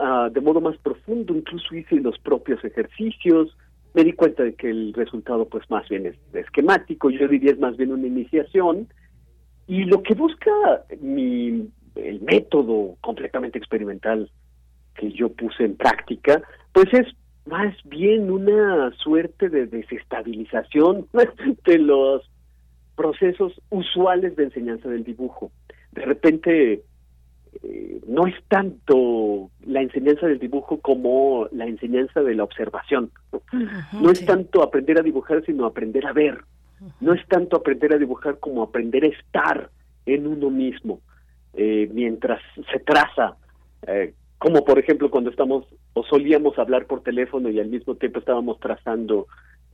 ah, 0.00 0.28
de 0.32 0.40
modo 0.40 0.60
más 0.60 0.76
profundo, 0.78 1.34
incluso 1.34 1.74
hice 1.74 1.96
los 1.96 2.18
propios 2.18 2.64
ejercicios, 2.64 3.56
me 3.94 4.04
di 4.04 4.12
cuenta 4.12 4.42
de 4.42 4.54
que 4.54 4.70
el 4.70 4.92
resultado 4.92 5.46
pues 5.48 5.68
más 5.70 5.88
bien 5.88 6.06
es 6.06 6.16
esquemático, 6.34 7.10
yo 7.10 7.28
diría 7.28 7.52
es 7.52 7.58
más 7.58 7.76
bien 7.76 7.92
una 7.92 8.06
iniciación, 8.06 8.88
y 9.66 9.84
lo 9.84 10.02
que 10.02 10.14
busca 10.14 10.50
mi, 11.00 11.68
el 11.94 12.20
método 12.22 12.96
completamente 13.00 13.58
experimental 13.58 14.30
que 14.94 15.12
yo 15.12 15.30
puse 15.30 15.64
en 15.64 15.76
práctica, 15.76 16.42
pues 16.72 16.92
es 16.92 17.06
más 17.46 17.74
bien 17.84 18.30
una 18.30 18.90
suerte 18.96 19.48
de 19.48 19.66
desestabilización 19.66 21.06
de 21.66 21.78
los 21.78 22.30
procesos 22.96 23.60
usuales 23.70 24.36
de 24.36 24.44
enseñanza 24.44 24.88
del 24.88 25.04
dibujo. 25.04 25.50
De 25.92 26.02
repente 26.02 26.82
eh, 27.62 28.00
no 28.06 28.26
es 28.26 28.34
tanto 28.48 29.50
la 29.66 29.80
enseñanza 29.82 30.26
del 30.26 30.38
dibujo 30.38 30.80
como 30.80 31.48
la 31.52 31.66
enseñanza 31.66 32.22
de 32.22 32.34
la 32.34 32.44
observación. 32.44 33.10
No 33.92 34.10
es 34.10 34.24
tanto 34.24 34.62
aprender 34.62 34.98
a 34.98 35.02
dibujar, 35.02 35.44
sino 35.44 35.66
aprender 35.66 36.06
a 36.06 36.12
ver. 36.12 36.42
No 37.00 37.14
es 37.14 37.26
tanto 37.28 37.56
aprender 37.56 37.92
a 37.92 37.98
dibujar 37.98 38.38
como 38.38 38.62
aprender 38.62 39.04
a 39.04 39.08
estar 39.08 39.70
en 40.06 40.26
uno 40.26 40.50
mismo 40.50 41.00
eh, 41.54 41.88
mientras 41.92 42.40
se 42.70 42.80
traza 42.80 43.36
eh, 43.86 44.12
como 44.38 44.64
por 44.64 44.78
ejemplo 44.78 45.10
cuando 45.10 45.30
estamos 45.30 45.64
o 45.94 46.04
solíamos 46.04 46.58
hablar 46.58 46.86
por 46.86 47.02
teléfono 47.02 47.48
y 47.48 47.60
al 47.60 47.68
mismo 47.68 47.94
tiempo 47.94 48.18
estábamos 48.18 48.58
trazando 48.60 49.26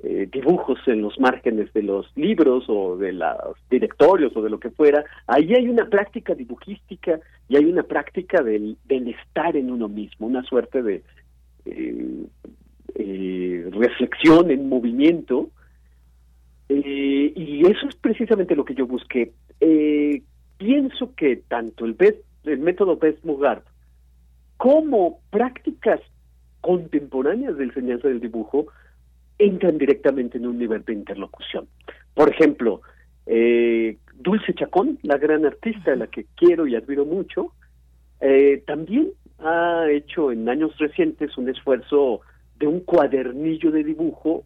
eh, 0.03 0.29
dibujos 0.33 0.79
en 0.87 1.03
los 1.03 1.21
márgenes 1.21 1.71
de 1.75 1.83
los 1.83 2.11
libros 2.17 2.65
o 2.69 2.97
de 2.97 3.13
los 3.13 3.57
directorios 3.69 4.35
o 4.35 4.41
de 4.41 4.49
lo 4.49 4.59
que 4.59 4.71
fuera, 4.71 5.05
ahí 5.27 5.53
hay 5.55 5.69
una 5.69 5.91
práctica 5.91 6.35
dibujística 6.35 7.21
y 7.51 7.57
hay 7.57 7.67
una 7.67 7.83
práctica 7.83 8.43
del, 8.43 8.79
estar 8.89 9.57
en 9.57 9.71
uno 9.71 9.89
mismo, 9.89 10.27
una 10.27 10.43
suerte 10.45 10.83
de 10.83 11.03
eh, 11.67 12.25
eh, 12.95 13.69
reflexión 13.73 14.51
en 14.51 14.71
movimiento, 14.71 15.51
y 16.69 17.67
eso 17.67 17.89
es 17.89 17.97
precisamente 17.97 18.55
lo 18.55 18.65
que 18.65 18.77
yo 18.77 18.87
busqué. 18.87 19.33
pienso 20.57 21.15
que 21.17 21.43
tanto 21.49 21.85
el, 21.85 21.97
el 22.45 22.59
método 22.61 22.97
Best 22.97 23.25
Mugard 23.25 23.65
como 24.57 25.21
prácticas 25.31 26.01
contemporáneas 26.61 27.57
de 27.57 27.65
enseñanza 27.65 28.09
del 28.09 28.21
dibujo 28.21 28.69
entran 29.41 29.79
directamente 29.79 30.39
en 30.39 30.47
un 30.47 30.59
nivel 30.59 30.85
de 30.85 30.93
interlocución. 30.93 31.67
Por 32.15 32.29
ejemplo, 32.29 32.83
eh, 33.27 33.97
Dulce 34.15 34.55
Chacón, 34.55 34.99
la 35.03 35.17
gran 35.17 35.47
artista 35.47 35.93
a 35.93 35.97
la 35.97 36.07
que 36.07 36.27
quiero 36.37 36.67
y 36.67 36.77
admiro 36.77 37.07
mucho, 37.07 37.53
eh, 38.21 38.63
también 38.67 39.09
ha 39.39 39.87
hecho 39.91 40.31
en 40.31 40.49
años 40.49 40.77
recientes 40.79 41.37
un 41.39 41.49
esfuerzo 41.49 42.21
de 42.59 42.67
un 42.67 42.81
cuadernillo 42.81 43.71
de 43.71 43.83
dibujo. 43.83 44.45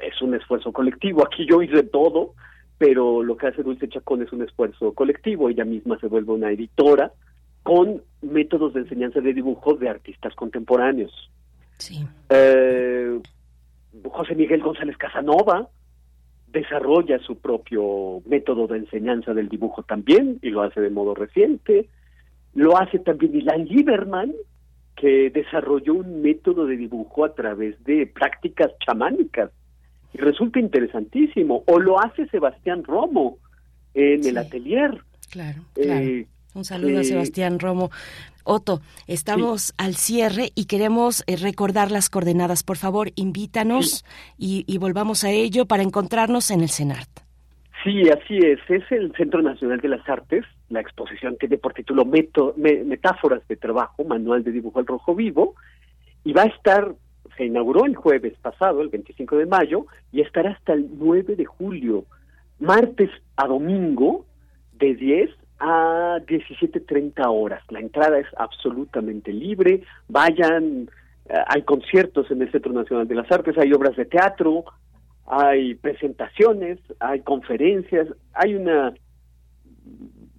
Es 0.00 0.20
un 0.22 0.34
esfuerzo 0.34 0.72
colectivo. 0.72 1.24
Aquí 1.24 1.46
yo 1.48 1.62
hice 1.62 1.82
todo, 1.82 2.34
pero 2.78 3.22
lo 3.22 3.36
que 3.36 3.48
hace 3.48 3.62
Dulce 3.62 3.88
Chacón 3.88 4.22
es 4.22 4.32
un 4.32 4.42
esfuerzo 4.42 4.94
colectivo. 4.94 5.50
Ella 5.50 5.66
misma 5.66 5.98
se 6.00 6.06
vuelve 6.06 6.32
una 6.32 6.50
editora 6.50 7.12
con 7.62 8.02
métodos 8.22 8.74
de 8.74 8.80
enseñanza 8.80 9.20
de 9.20 9.34
dibujo 9.34 9.74
de 9.74 9.88
artistas 9.88 10.34
contemporáneos. 10.34 11.30
Sí. 11.78 12.06
Eh, 12.30 13.20
José 14.10 14.34
Miguel 14.34 14.62
González 14.62 14.96
Casanova 14.96 15.68
desarrolla 16.48 17.18
su 17.18 17.38
propio 17.38 18.22
método 18.26 18.66
de 18.66 18.78
enseñanza 18.78 19.34
del 19.34 19.48
dibujo 19.48 19.82
también 19.82 20.38
y 20.40 20.50
lo 20.50 20.62
hace 20.62 20.80
de 20.80 20.90
modo 20.90 21.14
reciente. 21.14 21.88
Lo 22.54 22.78
hace 22.78 23.00
también 23.00 23.34
Ilan 23.34 23.64
Lieberman, 23.64 24.32
que 24.96 25.30
desarrolló 25.30 25.94
un 25.94 26.22
método 26.22 26.66
de 26.66 26.76
dibujo 26.76 27.24
a 27.24 27.34
través 27.34 27.82
de 27.84 28.06
prácticas 28.06 28.70
chamánicas 28.86 29.50
y 30.12 30.18
resulta 30.18 30.60
interesantísimo. 30.60 31.64
O 31.66 31.80
lo 31.80 32.00
hace 32.00 32.28
Sebastián 32.28 32.84
Romo 32.84 33.38
en 33.92 34.24
el 34.24 34.38
atelier. 34.38 34.96
Claro, 35.30 35.62
claro. 35.74 36.06
Eh, 36.06 36.26
un 36.54 36.64
saludo 36.64 37.00
a 37.00 37.04
Sebastián 37.04 37.58
Romo. 37.58 37.90
Otto, 38.44 38.80
estamos 39.06 39.72
al 39.78 39.94
cierre 39.94 40.50
y 40.54 40.66
queremos 40.66 41.24
eh, 41.26 41.36
recordar 41.36 41.90
las 41.90 42.10
coordenadas. 42.10 42.62
Por 42.62 42.76
favor, 42.76 43.10
invítanos 43.16 44.04
y, 44.36 44.78
volvamos 44.78 45.24
a 45.24 45.30
ello 45.30 45.64
para 45.64 45.82
encontrarnos 45.82 46.50
en 46.50 46.60
el 46.60 46.68
CENART. 46.68 47.08
Sí, 47.82 48.08
así 48.10 48.38
es. 48.38 48.60
Es 48.68 48.84
el 48.92 49.12
Centro 49.16 49.40
Nacional 49.40 49.80
de 49.80 49.88
las 49.88 50.06
Artes. 50.08 50.44
La 50.68 50.80
exposición 50.80 51.36
tiene 51.38 51.56
por 51.56 51.72
título 51.72 52.04
Metáforas 52.04 53.46
de 53.48 53.56
Trabajo, 53.56 54.04
Manual 54.04 54.44
de 54.44 54.52
Dibujo 54.52 54.78
al 54.78 54.86
Rojo 54.86 55.14
Vivo. 55.14 55.54
Y 56.22 56.34
va 56.34 56.42
a 56.42 56.46
estar, 56.46 56.94
se 57.36 57.46
inauguró 57.46 57.86
el 57.86 57.96
jueves 57.96 58.34
pasado, 58.42 58.82
el 58.82 58.88
25 58.88 59.36
de 59.36 59.46
mayo, 59.46 59.86
y 60.12 60.20
estará 60.20 60.52
hasta 60.52 60.74
el 60.74 60.88
9 60.98 61.36
de 61.36 61.44
julio, 61.46 62.04
martes 62.58 63.10
a 63.36 63.46
domingo, 63.46 64.26
de 64.72 64.94
10 64.94 65.30
a 65.58 66.18
17.30 66.26 67.22
horas. 67.26 67.62
La 67.70 67.80
entrada 67.80 68.18
es 68.18 68.26
absolutamente 68.36 69.32
libre. 69.32 69.82
Vayan, 70.08 70.88
eh, 71.28 71.34
hay 71.46 71.62
conciertos 71.62 72.30
en 72.30 72.42
el 72.42 72.50
Centro 72.50 72.72
Nacional 72.72 73.08
de 73.08 73.14
las 73.14 73.30
Artes, 73.30 73.56
hay 73.58 73.72
obras 73.72 73.96
de 73.96 74.04
teatro, 74.04 74.64
hay 75.26 75.74
presentaciones, 75.74 76.78
hay 77.00 77.20
conferencias, 77.20 78.08
hay 78.34 78.54
una 78.54 78.92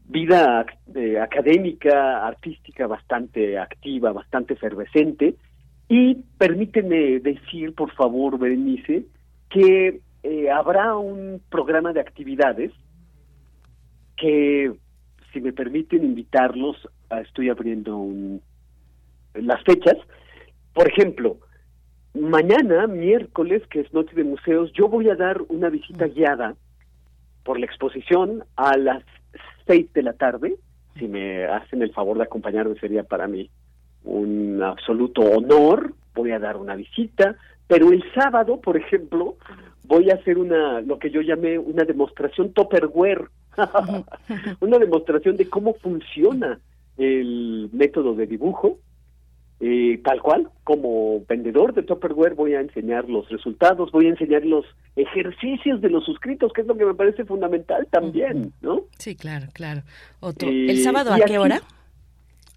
vida 0.08 0.66
eh, 0.94 1.20
académica, 1.20 2.26
artística 2.26 2.88
bastante 2.88 3.58
activa, 3.58 4.12
bastante 4.12 4.54
efervescente. 4.54 5.36
Y 5.88 6.16
permíteme 6.38 7.20
decir, 7.20 7.74
por 7.76 7.92
favor, 7.92 8.40
Berenice, 8.40 9.06
que 9.50 10.02
eh, 10.24 10.50
habrá 10.50 10.96
un 10.96 11.42
programa 11.50 11.94
de 11.94 12.00
actividades 12.00 12.72
que 14.18 14.74
si 15.36 15.42
me 15.42 15.52
permiten 15.52 16.06
invitarlos, 16.06 16.78
estoy 17.22 17.50
abriendo 17.50 18.08
las 19.34 19.62
fechas. 19.64 19.98
Por 20.74 20.88
ejemplo, 20.88 21.38
mañana, 22.14 22.88
miércoles, 22.88 23.62
que 23.70 23.82
es 23.82 23.94
Noche 23.94 24.16
de 24.16 24.24
Museos, 24.24 24.72
yo 24.72 24.88
voy 24.88 25.10
a 25.10 25.16
dar 25.16 25.42
una 25.50 25.68
visita 25.68 26.08
guiada 26.08 26.56
por 27.44 27.60
la 27.60 27.66
exposición 27.66 28.46
a 28.56 28.78
las 28.78 29.04
seis 29.68 29.92
de 29.92 30.04
la 30.04 30.14
tarde. 30.14 30.56
Si 30.98 31.06
me 31.10 31.44
hacen 31.44 31.82
el 31.82 31.92
favor 31.92 32.18
de 32.18 32.24
acompañarme 32.24 32.80
sería 32.80 33.04
para 33.04 33.28
mí 33.28 33.50
un 34.06 34.64
absoluto 34.64 35.22
honor. 35.22 35.94
Voy 36.14 36.32
a 36.32 36.40
dar 36.40 36.56
una 36.56 36.76
visita, 36.76 37.36
pero 37.68 37.92
el 37.92 38.02
sábado, 38.14 38.62
por 38.62 38.78
ejemplo, 38.78 39.36
voy 39.84 40.12
a 40.12 40.14
hacer 40.14 40.38
una 40.38 40.80
lo 40.80 40.98
que 40.98 41.10
yo 41.10 41.20
llamé 41.20 41.60
una 41.60 41.84
demostración 41.84 42.54
Topperware 42.54 43.28
una 44.60 44.78
demostración 44.78 45.38
de 45.38 45.50
cómo 45.50 45.74
funciona 45.76 46.60
el 46.98 47.70
método 47.74 48.16
de 48.16 48.28
dibujo. 48.28 48.80
Eh, 49.62 50.02
tal 50.04 50.22
cual, 50.22 50.50
como 50.66 51.24
vendedor 51.30 51.74
de 51.74 51.84
Tupperware 51.84 52.36
voy 52.36 52.56
a 52.56 52.60
enseñar 52.60 53.10
los 53.10 53.30
resultados, 53.30 53.90
voy 53.90 54.08
a 54.08 54.10
enseñar 54.10 54.44
los 54.46 54.66
ejercicios 54.98 55.80
de 55.80 55.90
los 55.90 56.04
suscritos, 56.04 56.52
que 56.52 56.62
es 56.62 56.68
lo 56.68 56.76
que 56.76 56.86
me 56.86 56.94
parece 56.94 57.24
fundamental 57.24 57.88
también, 57.90 58.52
¿no? 58.62 58.82
Sí, 58.98 59.16
claro, 59.16 59.48
claro. 59.54 59.84
Otro. 60.20 60.50
¿El 60.50 60.72
eh, 60.72 60.78
sábado 60.84 61.14
a 61.14 61.20
qué 61.22 61.38
hora? 61.38 61.62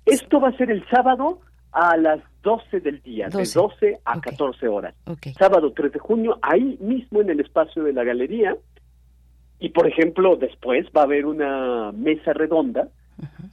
Esto 0.07 0.41
va 0.41 0.49
a 0.49 0.57
ser 0.57 0.73
el 0.73 0.85
sábado 0.89 1.41
a 1.71 1.97
las 1.97 2.21
12 2.43 2.81
del 2.81 3.01
día, 3.03 3.29
de 3.29 3.45
12 3.45 4.01
a 4.05 4.21
14 4.21 4.69
horas. 4.69 4.95
Sábado 5.39 5.73
3 5.73 5.93
de 5.93 5.99
junio, 5.99 6.39
ahí 6.43 6.79
mismo 6.81 7.21
en 7.21 7.31
el 7.31 7.41
espacio 7.41 7.85
de 7.85 7.93
la 7.93 8.05
galería, 8.05 8.57
y 9.61 9.71
por 9.71 9.87
ejemplo, 9.87 10.37
después 10.37 10.87
va 10.97 11.03
a 11.03 11.05
haber 11.05 11.27
una 11.27 11.93
mesa 11.93 12.33
redonda 12.33 12.89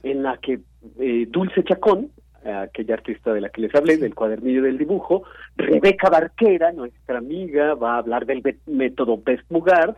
en 0.02 0.22
la 0.22 0.36
que 0.38 0.60
eh, 1.00 1.26
Dulce 1.28 1.64
Chacón, 1.64 2.10
aquella 2.44 2.94
artista 2.94 3.32
de 3.34 3.40
la 3.40 3.48
que 3.48 3.62
les 3.62 3.74
hablé, 3.74 3.96
del 3.96 4.14
cuadernillo 4.14 4.62
del 4.62 4.78
dibujo, 4.78 5.24
Rebeca 5.56 6.08
Barquera, 6.08 6.70
nuestra 6.72 7.18
amiga, 7.18 7.74
va 7.74 7.94
a 7.94 7.98
hablar 7.98 8.24
del 8.24 8.42
método 8.66 9.20
Best 9.24 9.50
Mugard, 9.50 9.96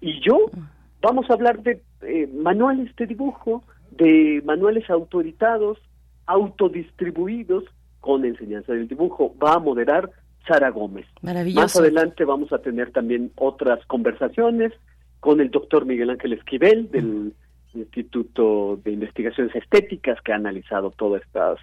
y 0.00 0.20
yo 0.20 0.38
vamos 1.02 1.28
a 1.28 1.34
hablar 1.34 1.62
de 1.62 1.82
eh, 2.02 2.28
manuales 2.32 2.94
de 2.96 3.06
dibujo, 3.06 3.62
de 3.90 4.40
manuales 4.44 4.88
autoeditados, 4.88 5.78
autodistribuidos 6.26 7.64
con 8.00 8.24
enseñanza 8.24 8.72
del 8.72 8.88
dibujo. 8.88 9.34
Va 9.42 9.54
a 9.54 9.58
moderar 9.58 10.10
Sara 10.48 10.70
Gómez. 10.70 11.06
Maravilloso. 11.20 11.60
Más 11.60 11.76
adelante 11.76 12.24
vamos 12.24 12.52
a 12.52 12.58
tener 12.58 12.90
también 12.90 13.32
otras 13.36 13.84
conversaciones 13.86 14.72
con 15.22 15.40
el 15.40 15.52
doctor 15.52 15.86
Miguel 15.86 16.10
Ángel 16.10 16.32
Esquivel 16.32 16.90
del 16.90 17.32
Instituto 17.74 18.80
de 18.82 18.90
Investigaciones 18.90 19.54
Estéticas 19.54 20.20
que 20.20 20.32
ha 20.32 20.34
analizado 20.34 20.90
todas 20.90 21.22
estas 21.22 21.60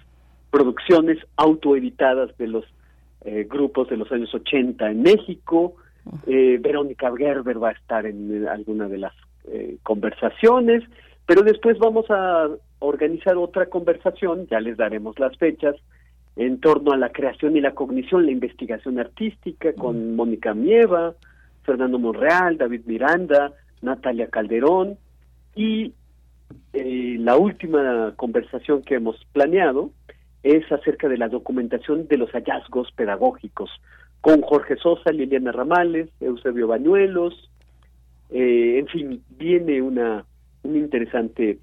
producciones 0.50 1.18
autoeditadas 1.36 2.34
de 2.38 2.46
los 2.46 2.64
eh, 3.20 3.46
grupos 3.46 3.90
de 3.90 3.98
los 3.98 4.10
años 4.12 4.34
80 4.34 4.90
en 4.90 5.02
México. 5.02 5.74
Eh, 6.26 6.58
Verónica 6.58 7.12
Gerber 7.14 7.62
va 7.62 7.68
a 7.68 7.72
estar 7.72 8.06
en 8.06 8.48
alguna 8.48 8.88
de 8.88 8.96
las 8.96 9.12
eh, 9.44 9.76
conversaciones, 9.82 10.82
pero 11.26 11.42
después 11.42 11.78
vamos 11.78 12.06
a 12.08 12.48
organizar 12.78 13.36
otra 13.36 13.66
conversación, 13.66 14.46
ya 14.46 14.58
les 14.60 14.78
daremos 14.78 15.18
las 15.18 15.36
fechas, 15.36 15.76
en 16.36 16.60
torno 16.60 16.92
a 16.92 16.96
la 16.96 17.10
creación 17.10 17.58
y 17.58 17.60
la 17.60 17.74
cognición, 17.74 18.24
la 18.24 18.32
investigación 18.32 18.98
artística 18.98 19.74
con 19.74 20.16
Mónica 20.16 20.54
Mieva, 20.54 21.12
Fernando 21.62 21.98
Monreal, 21.98 22.58
David 22.58 22.82
Miranda, 22.86 23.52
Natalia 23.82 24.28
Calderón 24.28 24.98
y 25.54 25.94
eh, 26.72 27.16
la 27.18 27.36
última 27.36 28.12
conversación 28.16 28.82
que 28.82 28.96
hemos 28.96 29.16
planeado 29.32 29.90
es 30.42 30.70
acerca 30.72 31.08
de 31.08 31.18
la 31.18 31.28
documentación 31.28 32.08
de 32.08 32.16
los 32.16 32.30
hallazgos 32.30 32.90
pedagógicos 32.92 33.70
con 34.20 34.42
Jorge 34.42 34.76
Sosa, 34.76 35.12
Liliana 35.12 35.52
Ramales, 35.52 36.10
Eusebio 36.20 36.66
Bañuelos, 36.66 37.50
eh, 38.30 38.78
en 38.78 38.86
fin, 38.86 39.24
viene 39.30 39.82
una, 39.82 40.24
interesante 40.62 41.58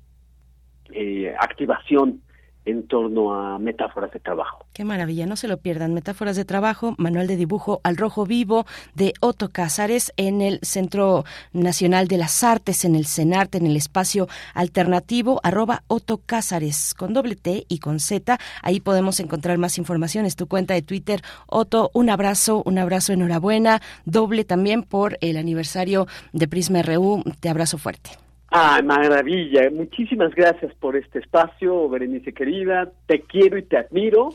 eh, 0.92 1.36
activación 1.40 2.22
en 2.68 2.86
torno 2.86 3.34
a 3.34 3.58
metáforas 3.60 4.12
de 4.12 4.20
trabajo. 4.20 4.66
Qué 4.74 4.84
maravilla, 4.84 5.26
no 5.26 5.38
se 5.38 5.48
lo 5.48 5.58
pierdan. 5.58 5.94
Metáforas 5.94 6.36
de 6.36 6.44
trabajo, 6.44 6.96
manual 6.98 7.26
de 7.26 7.38
dibujo 7.38 7.80
al 7.84 7.96
rojo 7.96 8.26
vivo 8.26 8.66
de 8.94 9.14
Otto 9.22 9.50
Cázares 9.50 10.12
en 10.18 10.42
el 10.42 10.60
Centro 10.62 11.24
Nacional 11.54 12.10
de 12.10 12.18
las 12.18 12.44
Artes, 12.44 12.84
en 12.84 12.96
el 12.96 13.06
CENARTE, 13.06 13.58
en 13.58 13.68
el 13.68 13.78
espacio 13.78 14.28
alternativo, 14.54 15.40
arroba 15.44 15.84
Otto 15.88 16.20
Cázares, 16.26 16.94
con 16.94 17.14
doble 17.14 17.36
T 17.36 17.66
y 17.70 17.80
con 17.80 18.02
Z. 18.02 18.38
Ahí 18.62 18.82
podemos 18.82 19.20
encontrar 19.22 19.58
más 19.58 19.78
información. 19.78 20.26
Es 20.26 20.36
tu 20.36 20.48
cuenta 20.48 20.74
de 20.74 20.82
Twitter. 20.82 21.22
Otto, 21.48 21.90
un 21.94 22.10
abrazo, 22.10 22.64
un 22.66 22.78
abrazo, 22.80 23.14
enhorabuena. 23.14 23.82
Doble 24.04 24.44
también 24.44 24.84
por 24.84 25.18
el 25.22 25.38
aniversario 25.38 26.08
de 26.34 26.48
Prisma 26.50 26.82
RU. 26.82 27.24
Te 27.40 27.50
abrazo 27.50 27.78
fuerte. 27.78 28.27
Ah, 28.50 28.82
maravilla. 28.84 29.70
Muchísimas 29.72 30.34
gracias 30.34 30.74
por 30.76 30.96
este 30.96 31.20
espacio, 31.20 31.90
Berenice 31.90 32.34
querida. 32.34 32.90
Te 33.06 33.22
quiero 33.22 33.58
y 33.58 33.64
te 33.64 33.78
admiro. 33.78 34.30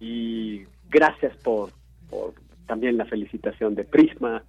Y 0.00 0.62
gracias 0.88 1.36
por, 1.38 1.70
por 2.08 2.34
también 2.66 2.96
la 2.96 3.04
felicitación 3.04 3.74
de 3.74 3.84
Prisma. 3.84 4.42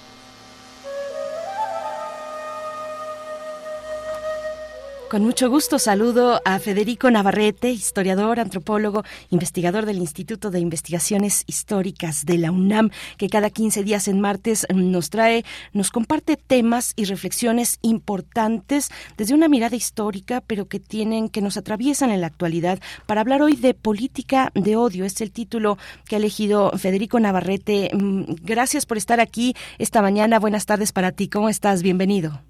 Con 5.14 5.22
mucho 5.22 5.48
gusto 5.48 5.78
saludo 5.78 6.42
a 6.44 6.58
Federico 6.58 7.08
Navarrete, 7.08 7.70
historiador, 7.70 8.40
antropólogo, 8.40 9.04
investigador 9.30 9.86
del 9.86 9.98
Instituto 9.98 10.50
de 10.50 10.58
Investigaciones 10.58 11.44
Históricas 11.46 12.26
de 12.26 12.36
la 12.36 12.50
UNAM, 12.50 12.90
que 13.16 13.28
cada 13.28 13.48
15 13.48 13.84
días 13.84 14.08
en 14.08 14.20
martes 14.20 14.66
nos 14.74 15.10
trae, 15.10 15.44
nos 15.72 15.92
comparte 15.92 16.36
temas 16.36 16.94
y 16.96 17.04
reflexiones 17.04 17.78
importantes 17.80 18.90
desde 19.16 19.34
una 19.34 19.46
mirada 19.46 19.76
histórica, 19.76 20.40
pero 20.40 20.66
que 20.66 20.80
tienen, 20.80 21.28
que 21.28 21.42
nos 21.42 21.56
atraviesan 21.56 22.10
en 22.10 22.20
la 22.20 22.26
actualidad. 22.26 22.80
Para 23.06 23.20
hablar 23.20 23.40
hoy 23.40 23.54
de 23.54 23.72
política 23.72 24.50
de 24.56 24.74
odio, 24.74 25.04
es 25.04 25.20
el 25.20 25.30
título 25.30 25.78
que 26.08 26.16
ha 26.16 26.18
elegido 26.18 26.72
Federico 26.76 27.20
Navarrete. 27.20 27.88
Mm, 27.94 28.34
gracias 28.42 28.84
por 28.84 28.96
estar 28.96 29.20
aquí 29.20 29.54
esta 29.78 30.02
mañana. 30.02 30.40
Buenas 30.40 30.66
tardes 30.66 30.90
para 30.90 31.12
ti. 31.12 31.28
¿Cómo 31.28 31.48
estás? 31.48 31.84
Bienvenido. 31.84 32.40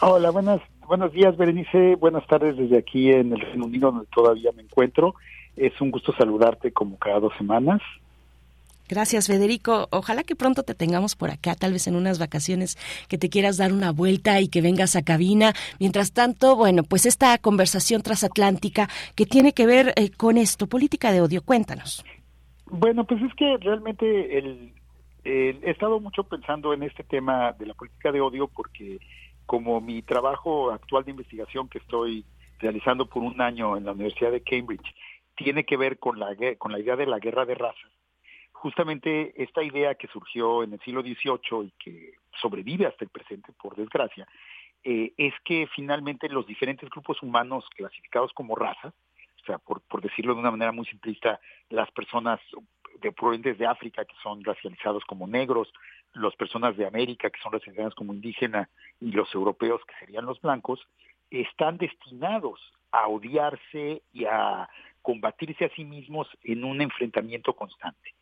Hola, 0.00 0.30
buenas 0.30 0.60
Buenos 0.88 1.12
días, 1.12 1.36
Berenice. 1.36 1.96
Buenas 1.96 2.26
tardes 2.26 2.56
desde 2.56 2.78
aquí 2.78 3.12
en 3.12 3.34
el 3.34 3.40
Reino 3.40 3.66
Unido, 3.66 3.92
donde 3.92 4.06
todavía 4.06 4.50
me 4.52 4.62
encuentro. 4.62 5.14
Es 5.54 5.78
un 5.82 5.90
gusto 5.90 6.14
saludarte 6.14 6.72
como 6.72 6.96
cada 6.96 7.20
dos 7.20 7.34
semanas. 7.36 7.82
Gracias, 8.88 9.26
Federico. 9.26 9.86
Ojalá 9.90 10.22
que 10.22 10.34
pronto 10.34 10.62
te 10.62 10.74
tengamos 10.74 11.14
por 11.14 11.28
acá, 11.28 11.54
tal 11.54 11.74
vez 11.74 11.86
en 11.88 11.94
unas 11.94 12.18
vacaciones 12.18 12.78
que 13.06 13.18
te 13.18 13.28
quieras 13.28 13.58
dar 13.58 13.70
una 13.70 13.92
vuelta 13.92 14.40
y 14.40 14.48
que 14.48 14.62
vengas 14.62 14.96
a 14.96 15.02
cabina. 15.02 15.52
Mientras 15.78 16.14
tanto, 16.14 16.56
bueno, 16.56 16.84
pues 16.84 17.04
esta 17.04 17.36
conversación 17.36 18.00
transatlántica 18.00 18.88
que 19.14 19.26
tiene 19.26 19.52
que 19.52 19.66
ver 19.66 19.92
eh, 19.96 20.08
con 20.08 20.38
esto, 20.38 20.68
política 20.68 21.12
de 21.12 21.20
odio, 21.20 21.42
cuéntanos. 21.42 22.02
Bueno, 22.70 23.04
pues 23.04 23.20
es 23.20 23.34
que 23.34 23.58
realmente 23.60 24.38
el, 24.38 24.72
el, 25.24 25.62
he 25.62 25.70
estado 25.70 26.00
mucho 26.00 26.24
pensando 26.24 26.72
en 26.72 26.82
este 26.82 27.04
tema 27.04 27.52
de 27.58 27.66
la 27.66 27.74
política 27.74 28.10
de 28.10 28.22
odio 28.22 28.48
porque 28.48 29.00
como 29.48 29.80
mi 29.80 30.02
trabajo 30.02 30.70
actual 30.70 31.04
de 31.04 31.12
investigación 31.12 31.70
que 31.70 31.78
estoy 31.78 32.22
realizando 32.58 33.08
por 33.08 33.22
un 33.22 33.40
año 33.40 33.78
en 33.78 33.86
la 33.86 33.92
Universidad 33.92 34.30
de 34.30 34.42
Cambridge 34.42 34.94
tiene 35.34 35.64
que 35.64 35.78
ver 35.78 35.98
con 35.98 36.18
la, 36.18 36.36
con 36.58 36.70
la 36.70 36.78
idea 36.78 36.96
de 36.96 37.06
la 37.06 37.18
guerra 37.18 37.46
de 37.46 37.54
razas, 37.54 37.90
justamente 38.52 39.32
esta 39.42 39.62
idea 39.62 39.94
que 39.94 40.06
surgió 40.08 40.62
en 40.64 40.74
el 40.74 40.80
siglo 40.80 41.00
XVIII 41.00 41.64
y 41.64 41.72
que 41.82 42.12
sobrevive 42.42 42.84
hasta 42.84 43.06
el 43.06 43.10
presente, 43.10 43.52
por 43.52 43.74
desgracia, 43.74 44.28
eh, 44.84 45.14
es 45.16 45.32
que 45.46 45.66
finalmente 45.74 46.28
los 46.28 46.46
diferentes 46.46 46.90
grupos 46.90 47.22
humanos 47.22 47.64
clasificados 47.74 48.34
como 48.34 48.54
razas, 48.54 48.92
o 49.40 49.44
sea, 49.46 49.56
por, 49.56 49.80
por 49.80 50.02
decirlo 50.02 50.34
de 50.34 50.40
una 50.40 50.50
manera 50.50 50.72
muy 50.72 50.84
simplista, 50.84 51.40
las 51.70 51.90
personas 51.92 52.38
de 53.00 53.12
provenientes 53.12 53.58
de 53.58 53.66
África 53.66 54.04
que 54.04 54.14
son 54.22 54.42
racializados 54.44 55.04
como 55.04 55.26
negros, 55.26 55.72
las 56.14 56.34
personas 56.36 56.76
de 56.76 56.86
América, 56.86 57.30
que 57.30 57.40
son 57.40 57.52
representadas 57.52 57.94
como 57.94 58.14
indígena, 58.14 58.68
y 59.00 59.12
los 59.12 59.32
europeos, 59.34 59.80
que 59.86 59.94
serían 60.00 60.26
los 60.26 60.40
blancos, 60.40 60.80
están 61.30 61.76
destinados 61.78 62.60
a 62.90 63.06
odiarse 63.08 64.02
y 64.12 64.24
a 64.24 64.68
combatirse 65.02 65.66
a 65.66 65.74
sí 65.74 65.84
mismos 65.84 66.28
en 66.42 66.64
un 66.64 66.80
enfrentamiento 66.80 67.54
constante. 67.54 68.14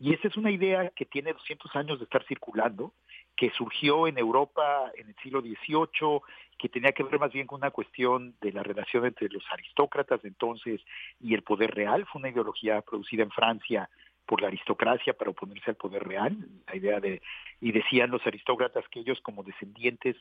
Y 0.00 0.12
esa 0.12 0.28
es 0.28 0.36
una 0.36 0.50
idea 0.50 0.90
que 0.90 1.06
tiene 1.06 1.32
200 1.32 1.74
años 1.76 1.98
de 1.98 2.04
estar 2.04 2.24
circulando, 2.26 2.92
que 3.36 3.50
surgió 3.50 4.06
en 4.06 4.18
Europa 4.18 4.90
en 4.96 5.08
el 5.08 5.16
siglo 5.22 5.40
XVIII, 5.40 6.20
que 6.58 6.68
tenía 6.68 6.92
que 6.92 7.02
ver 7.02 7.18
más 7.18 7.32
bien 7.32 7.46
con 7.46 7.58
una 7.58 7.70
cuestión 7.70 8.34
de 8.40 8.52
la 8.52 8.62
relación 8.62 9.06
entre 9.06 9.28
los 9.28 9.44
aristócratas 9.52 10.22
de 10.22 10.28
entonces 10.28 10.80
y 11.20 11.34
el 11.34 11.42
poder 11.42 11.74
real. 11.74 12.06
Fue 12.06 12.20
una 12.20 12.30
ideología 12.30 12.82
producida 12.82 13.22
en 13.22 13.30
Francia 13.30 13.88
por 14.26 14.40
la 14.40 14.48
aristocracia 14.48 15.12
para 15.12 15.30
oponerse 15.30 15.70
al 15.70 15.76
poder 15.76 16.02
real, 16.06 16.36
la 16.66 16.76
idea 16.76 17.00
de, 17.00 17.20
y 17.60 17.72
decían 17.72 18.10
los 18.10 18.26
aristócratas 18.26 18.84
que 18.88 19.00
ellos 19.00 19.20
como 19.20 19.42
descendientes 19.42 20.16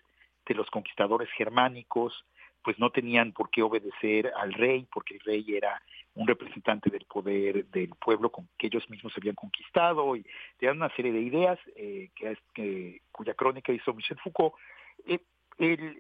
de 0.45 0.56
los 0.56 0.70
conquistadores 0.70 1.30
germánicos, 1.32 2.26
pues 2.64 2.80
no 2.80 2.89
tenían 2.89 3.34
por 3.34 3.49
qué 3.49 3.62
obedecer 3.62 4.32
al 4.38 4.54
rey, 4.54 4.88
porque 4.91 5.16
el 5.16 5.20
rey 5.22 5.45
era 5.56 5.82
un 6.16 6.28
representante 6.28 6.89
del 6.89 7.06
poder 7.06 7.66
del 7.68 7.89
pueblo 7.89 8.32
con 8.32 8.47
que 8.58 8.68
ellos 8.68 8.89
mismos 8.89 9.14
habían 9.18 9.36
conquistado, 9.36 10.16
y 10.16 10.26
tenían 10.58 10.78
una 10.78 10.93
serie 10.95 11.12
de 11.12 11.22
ideas 11.22 11.60
eh, 11.76 12.10
que, 12.16 12.38
que, 12.54 13.01
cuya 13.12 13.34
crónica 13.34 13.74
hizo 13.74 13.93
Michel 13.93 14.20
Foucault. 14.20 14.54
Eh, 15.06 15.20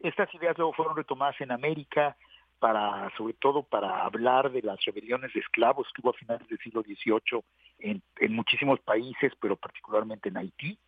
estas 0.03 0.33
ideas 0.33 0.57
luego 0.57 0.73
fueron 0.73 0.95
retomadas 0.95 1.39
en 1.41 1.51
América, 1.51 2.15
para, 2.63 3.11
sobre 3.17 3.33
todo 3.33 3.63
para 3.63 4.05
hablar 4.05 4.49
de 4.49 4.61
las 4.61 4.79
rebeliones 4.85 5.33
de 5.33 5.41
esclavos 5.41 5.85
que 5.93 5.99
hubo 6.01 6.11
a 6.11 6.13
finales 6.13 6.47
del 6.47 6.57
siglo 6.59 6.81
XVIII 6.81 7.43
en, 7.79 8.01
en 8.21 8.33
muchísimos 8.33 8.79
países, 8.79 9.33
pero 9.41 9.57
particularmente 9.57 10.29
en 10.29 10.37
Haití, 10.37 10.79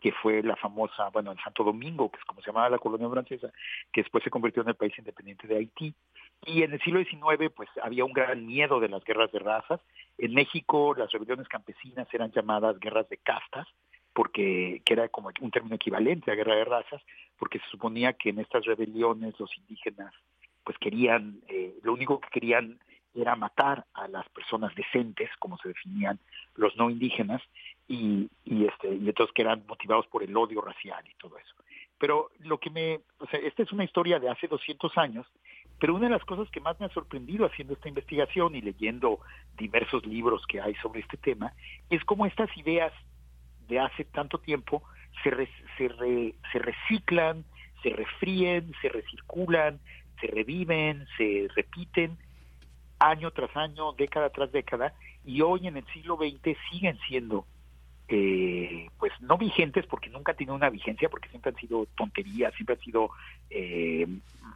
que 0.00 0.10
fue 0.10 0.42
la 0.42 0.56
famosa, 0.56 1.10
bueno, 1.10 1.30
en 1.30 1.38
Santo 1.38 1.62
Domingo, 1.62 2.10
que 2.10 2.18
es 2.18 2.24
como 2.24 2.40
se 2.40 2.48
llamaba 2.48 2.70
la 2.70 2.78
colonia 2.78 3.08
francesa, 3.08 3.52
que 3.92 4.02
después 4.02 4.24
se 4.24 4.30
convirtió 4.30 4.62
en 4.62 4.70
el 4.70 4.74
país 4.74 4.98
independiente 4.98 5.46
de 5.46 5.58
Haití. 5.58 5.94
Y 6.44 6.64
en 6.64 6.72
el 6.72 6.80
siglo 6.80 6.98
XIX, 6.98 7.52
pues 7.54 7.68
había 7.80 8.04
un 8.04 8.12
gran 8.12 8.44
miedo 8.44 8.80
de 8.80 8.88
las 8.88 9.04
guerras 9.04 9.30
de 9.30 9.38
razas. 9.38 9.80
En 10.18 10.34
México, 10.34 10.92
las 10.98 11.12
rebeliones 11.12 11.46
campesinas 11.46 12.12
eran 12.12 12.32
llamadas 12.32 12.80
guerras 12.80 13.08
de 13.10 13.18
castas, 13.18 13.68
porque 14.12 14.82
que 14.84 14.92
era 14.92 15.08
como 15.08 15.30
un 15.40 15.52
término 15.52 15.76
equivalente 15.76 16.32
a 16.32 16.34
guerra 16.34 16.56
de 16.56 16.64
razas, 16.64 17.00
porque 17.38 17.60
se 17.60 17.68
suponía 17.70 18.12
que 18.12 18.30
en 18.30 18.40
estas 18.40 18.64
rebeliones 18.64 19.38
los 19.38 19.56
indígenas 19.56 20.12
pues 20.64 20.76
querían, 20.78 21.40
eh, 21.48 21.74
lo 21.82 21.92
único 21.92 22.20
que 22.20 22.28
querían 22.30 22.78
era 23.14 23.36
matar 23.36 23.84
a 23.94 24.08
las 24.08 24.28
personas 24.30 24.74
decentes, 24.74 25.28
como 25.38 25.58
se 25.58 25.68
definían 25.68 26.18
los 26.56 26.76
no 26.76 26.90
indígenas, 26.90 27.42
y, 27.88 28.30
y, 28.44 28.66
este, 28.66 28.94
y 28.94 29.08
entonces 29.08 29.34
que 29.34 29.42
eran 29.42 29.64
motivados 29.66 30.06
por 30.06 30.22
el 30.22 30.36
odio 30.36 30.60
racial 30.60 31.04
y 31.06 31.14
todo 31.16 31.36
eso. 31.38 31.54
Pero 31.98 32.30
lo 32.40 32.58
que 32.58 32.70
me, 32.70 33.00
o 33.18 33.26
sea, 33.26 33.38
esta 33.40 33.62
es 33.62 33.72
una 33.72 33.84
historia 33.84 34.18
de 34.18 34.28
hace 34.28 34.48
200 34.48 34.96
años, 34.98 35.26
pero 35.78 35.94
una 35.94 36.06
de 36.06 36.12
las 36.12 36.24
cosas 36.24 36.50
que 36.50 36.60
más 36.60 36.78
me 36.80 36.86
ha 36.86 36.90
sorprendido 36.90 37.46
haciendo 37.46 37.74
esta 37.74 37.88
investigación 37.88 38.54
y 38.54 38.60
leyendo 38.60 39.20
diversos 39.56 40.04
libros 40.06 40.44
que 40.46 40.60
hay 40.60 40.74
sobre 40.76 41.00
este 41.00 41.16
tema, 41.16 41.52
es 41.90 42.04
cómo 42.04 42.26
estas 42.26 42.56
ideas 42.56 42.92
de 43.68 43.78
hace 43.78 44.04
tanto 44.04 44.38
tiempo 44.38 44.82
se, 45.22 45.30
se, 45.76 46.34
se 46.52 46.58
reciclan, 46.58 47.44
se 47.82 47.90
refríen, 47.90 48.72
se 48.80 48.88
recirculan, 48.88 49.80
se 50.22 50.28
reviven, 50.28 51.06
se 51.18 51.48
repiten 51.54 52.16
año 52.98 53.32
tras 53.32 53.54
año, 53.56 53.92
década 53.92 54.30
tras 54.30 54.52
década, 54.52 54.94
y 55.24 55.42
hoy 55.42 55.66
en 55.66 55.76
el 55.76 55.86
siglo 55.92 56.16
XX 56.16 56.56
siguen 56.70 56.98
siendo, 57.08 57.44
eh, 58.08 58.88
pues 58.98 59.12
no 59.20 59.36
vigentes 59.36 59.86
porque 59.86 60.08
nunca 60.08 60.32
han 60.32 60.38
tenido 60.38 60.54
una 60.54 60.70
vigencia, 60.70 61.08
porque 61.08 61.28
siempre 61.28 61.50
han 61.50 61.56
sido 61.56 61.86
tonterías, 61.96 62.54
siempre 62.54 62.76
han 62.76 62.80
sido 62.80 63.10
eh, 63.50 64.06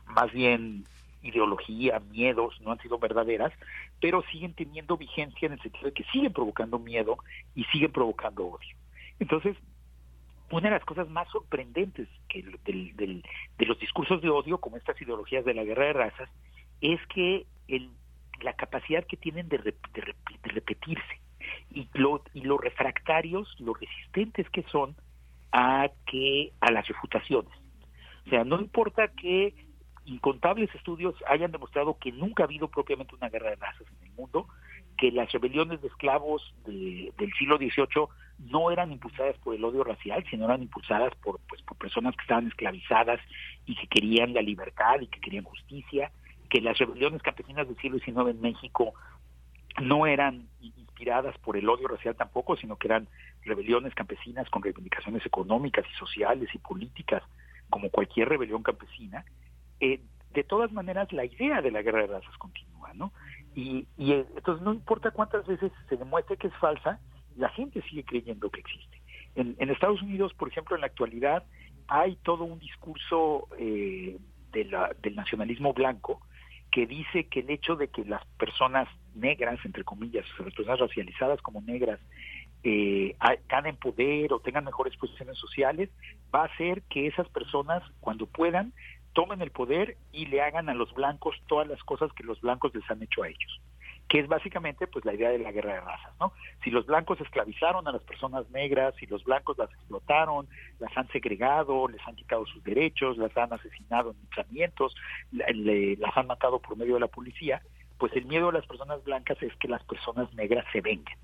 más 0.07 0.33
bien 0.33 0.85
ideología, 1.23 2.01
miedos, 2.11 2.61
no 2.61 2.71
han 2.71 2.79
sido 2.79 2.99
verdaderas, 2.99 3.53
pero 4.01 4.23
siguen 4.31 4.55
teniendo 4.55 4.97
vigencia 4.97 5.47
en 5.47 5.55
el 5.55 5.61
sentido 5.61 5.87
de 5.87 5.93
que 5.93 6.05
siguen 6.05 6.33
provocando 6.33 6.79
miedo 6.79 7.19
y 7.57 7.65
siguen 7.65 7.91
provocando 7.91 8.47
odio. 8.47 8.77
Entonces, 9.19 9.57
una 10.51 10.69
de 10.69 10.77
las 10.77 10.85
cosas 10.85 11.09
más 11.09 11.29
sorprendentes 11.31 12.09
que 12.29 12.43
del, 12.65 13.23
de 13.59 13.67
los 13.67 13.79
discursos 13.79 14.23
de 14.23 14.31
odio, 14.31 14.59
como 14.59 14.77
estas 14.77 15.01
ideologías 15.01 15.45
de 15.45 15.55
la 15.55 15.65
guerra 15.65 15.87
de 15.87 15.93
razas, 15.93 16.31
es 16.81 17.01
que 17.09 17.47
el, 17.69 17.91
la 18.41 18.53
capacidad 18.55 19.05
que 19.05 19.17
tienen 19.17 19.49
de, 19.49 19.59
repetirse 20.43 21.21
y 21.71 21.89
lo, 21.95 22.23
y 22.33 22.43
los 22.43 22.61
refractarios, 22.61 23.55
los 23.59 23.79
resistentes 23.79 24.49
que 24.51 24.63
son 24.65 24.97
a 25.53 25.89
que 26.07 26.53
a 26.61 26.71
las 26.71 26.87
refutaciones. 26.87 27.53
O 28.27 28.31
sea, 28.31 28.45
no 28.45 28.61
importa 28.61 29.09
que 29.09 29.55
incontables 30.05 30.73
estudios 30.75 31.15
hayan 31.29 31.51
demostrado 31.51 31.99
que 31.99 32.13
nunca 32.13 32.45
ha 32.45 32.47
habido 32.47 32.69
propiamente 32.69 33.15
una 33.15 33.29
guerra 33.29 33.51
de 33.51 33.57
razas 33.57 33.87
en 34.01 34.09
el 34.09 34.13
mundo, 34.15 34.47
que 34.97 35.11
las 35.11 35.31
rebeliones 35.33 35.81
de 35.83 35.89
esclavos 35.89 36.55
del 36.65 37.33
siglo 37.39 37.59
XVIII 37.59 38.07
no 38.39 38.71
eran 38.71 38.93
impulsadas 38.93 39.37
por 39.39 39.55
el 39.55 39.65
odio 39.65 39.85
racial, 39.85 40.25
sino 40.31 40.45
eran 40.45 40.63
impulsadas 40.63 41.15
por, 41.17 41.41
pues, 41.49 41.63
por 41.63 41.77
personas 41.79 42.15
que 42.17 42.23
estaban 42.23 42.47
esclavizadas 42.47 43.21
y 43.65 43.75
que 43.75 43.87
querían 43.87 44.35
la 44.35 44.43
libertad 44.43 45.01
y 45.01 45.07
que 45.07 45.21
querían 45.21 45.45
justicia, 45.45 46.13
que 46.51 46.61
las 46.61 46.79
rebeliones 46.79 47.23
campesinas 47.23 47.67
del 47.67 47.77
siglo 47.79 47.99
XIX 47.99 48.31
en 48.31 48.41
México 48.41 48.95
no 49.81 50.07
eran 50.07 50.49
inspiradas 50.61 51.37
por 51.39 51.57
el 51.57 51.69
odio 51.69 51.89
racial 51.89 52.15
tampoco, 52.17 52.57
sino 52.57 52.77
que 52.77 52.89
eran 52.89 53.09
rebeliones 53.43 53.95
campesinas 53.95 54.49
con 54.51 54.63
reivindicaciones 54.63 55.25
económicas 55.27 55.85
y 55.93 55.99
sociales 55.99 56.49
y 56.55 56.59
políticas, 56.59 57.23
como 57.69 57.91
cualquier 57.91 58.29
rebelión 58.29 58.63
campesina. 58.63 59.25
Eh, 59.81 60.01
de 60.33 60.45
todas 60.45 60.73
maneras, 60.73 61.13
la 61.13 61.25
idea 61.25 61.63
de 61.63 61.71
la 61.71 61.83
guerra 61.83 62.03
de 62.03 62.07
razas 62.09 62.37
continúa, 62.39 62.93
¿no? 62.95 63.13
Y, 63.55 63.87
y 63.97 64.13
eh, 64.13 64.27
entonces 64.37 64.63
no 64.63 64.73
importa 64.73 65.11
cuántas 65.11 65.47
veces 65.47 65.73
se 65.89 65.97
demuestre 65.97 66.37
que 66.37 66.49
es 66.49 66.55
falsa, 66.57 67.01
la 67.37 67.49
gente 67.51 67.83
sigue 67.83 68.05
creyendo 68.05 68.51
que 68.51 68.61
existe. 68.61 69.01
En, 69.35 69.55
en 69.59 69.71
Estados 69.71 70.03
Unidos, 70.03 70.33
por 70.35 70.49
ejemplo, 70.49 70.75
en 70.75 70.81
la 70.81 70.87
actualidad 70.87 71.45
hay 71.89 72.17
todo 72.17 72.45
un 72.45 72.59
discurso 72.59 73.49
eh, 73.59 74.19
de 74.53 74.65
la, 74.65 74.95
del 75.03 75.15
nacionalismo 75.15 75.73
blanco 75.73 76.21
que 76.71 76.87
dice 76.87 77.25
que 77.25 77.41
el 77.41 77.51
hecho 77.51 77.77
de 77.77 77.89
que 77.89 78.05
las 78.05 78.25
personas 78.39 78.89
negras, 79.15 79.59
entre 79.65 79.85
comillas, 79.85 80.27
las 80.39 80.53
personas 80.53 80.81
racializadas 80.81 81.41
como 81.43 81.61
negras, 81.63 82.01
eh, 82.65 83.15
ganen 83.49 83.77
poder 83.77 84.33
o 84.33 84.41
tengan 84.41 84.65
mejores 84.65 84.97
posiciones 84.97 85.39
sociales, 85.39 85.89
va 86.35 86.43
a 86.43 86.47
hacer 86.47 86.83
que 86.91 87.07
esas 87.07 87.29
personas, 87.29 87.83
cuando 88.01 88.27
puedan, 88.27 88.73
tomen 89.13 89.41
el 89.41 89.51
poder 89.51 89.97
y 90.13 90.27
le 90.27 90.43
hagan 90.43 90.69
a 90.69 90.75
los 90.75 90.93
blancos 90.93 91.37
todas 91.47 91.69
las 91.69 91.83
cosas 91.85 92.13
que 92.13 92.25
los 92.25 92.41
blancos 92.41 92.75
les 92.75 92.91
han 92.91 93.03
hecho 93.03 93.23
a 93.23 93.29
ellos 93.29 93.61
que 94.09 94.21
es 94.21 94.29
básicamente 94.29 94.87
pues 94.87 95.05
la 95.05 95.15
idea 95.15 95.31
de 95.31 95.39
la 95.39 95.51
guerra 95.51 95.75
de 95.75 95.81
razas, 95.81 96.13
¿no? 96.21 96.33
Si 96.63 96.71
los 96.71 96.87
blancos 96.87 97.21
esclavizaron 97.21 97.89
a 97.89 97.93
las 97.93 98.03
personas 98.03 98.49
negras, 98.51 98.95
si 99.01 99.07
los 99.07 99.25
blancos 99.25 99.59
las 99.59 99.71
explotaron, 99.71 100.49
las 100.79 100.97
han 100.97 101.09
segregado, 101.09 101.89
les 101.89 102.01
han 102.07 102.15
quitado 102.15 102.47
sus 102.47 102.63
derechos, 102.63 103.19
las 103.19 103.37
han 103.37 103.53
asesinado 103.53 104.13
en 104.13 104.19
linchamientos, 104.19 104.95
las 105.31 106.17
han 106.17 106.27
matado 106.29 106.61
por 106.61 106.77
medio 106.77 106.95
de 106.95 107.01
la 107.01 107.09
policía, 107.09 107.63
pues 107.99 108.13
el 108.15 108.27
miedo 108.27 108.47
de 108.47 108.59
las 108.59 108.67
personas 108.67 109.03
blancas 109.03 109.43
es 109.43 109.55
que 109.57 109.69
las 109.69 109.83
personas 109.85 110.33
negras 110.35 110.65
se 110.73 110.81
vengan. 110.81 111.17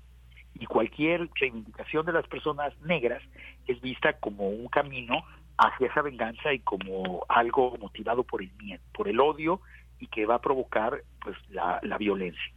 Y 0.55 0.65
cualquier 0.65 1.29
reivindicación 1.35 2.05
de 2.05 2.11
las 2.11 2.27
personas 2.27 2.77
negras 2.81 3.23
es 3.65 3.79
vista 3.81 4.13
como 4.13 4.49
un 4.49 4.67
camino 4.67 5.23
hacia 5.57 5.87
esa 5.87 6.01
venganza 6.01 6.51
y 6.51 6.59
como 6.59 7.25
algo 7.29 7.77
motivado 7.77 8.23
por 8.23 8.41
el 8.41 8.51
miedo, 8.61 8.83
por 8.93 9.07
el 9.07 9.19
odio 9.21 9.61
y 9.99 10.07
que 10.07 10.25
va 10.25 10.35
a 10.35 10.41
provocar 10.41 11.01
pues 11.21 11.37
la 11.49 11.97
violencia. 11.97 12.53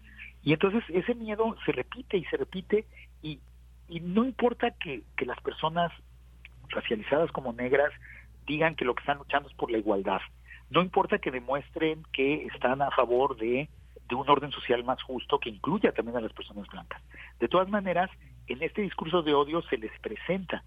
Y 0.47 0.53
entonces 0.53 0.85
ese 0.91 1.17
miedo 1.17 1.57
se 1.67 1.73
repite 1.73 2.17
y 2.17 2.25
se 2.27 2.37
repite 2.37 2.87
y, 3.21 3.41
y 3.89 3.99
no 3.99 4.25
importa 4.25 4.71
que, 4.71 5.03
que 5.17 5.27
las 5.27 5.41
personas 5.41 5.91
racializadas 6.69 7.33
como 7.33 7.53
negras 7.53 7.93
digan 8.47 8.77
que 8.77 8.85
lo 8.85 8.95
que 8.95 9.01
están 9.01 9.19
luchando 9.19 9.49
es 9.49 9.57
por 9.57 9.73
la 9.73 9.79
igualdad. 9.79 10.21
No 10.71 10.83
importa 10.83 11.19
que 11.19 11.33
demuestren 11.33 12.05
que 12.13 12.47
están 12.47 12.81
a 12.81 12.93
favor 12.93 13.37
de, 13.37 13.69
de 14.09 14.15
un 14.15 14.31
orden 14.31 14.53
social 14.53 14.85
más 14.85 15.03
justo 15.03 15.41
que 15.41 15.51
incluya 15.51 15.91
también 15.91 16.17
a 16.17 16.21
las 16.21 16.33
personas 16.33 16.69
blancas. 16.69 17.03
De 17.41 17.49
todas 17.49 17.69
maneras, 17.69 18.09
en 18.47 18.63
este 18.63 18.83
discurso 18.83 19.23
de 19.23 19.35
odio 19.35 19.63
se 19.63 19.79
les 19.79 19.99
presenta 19.99 20.63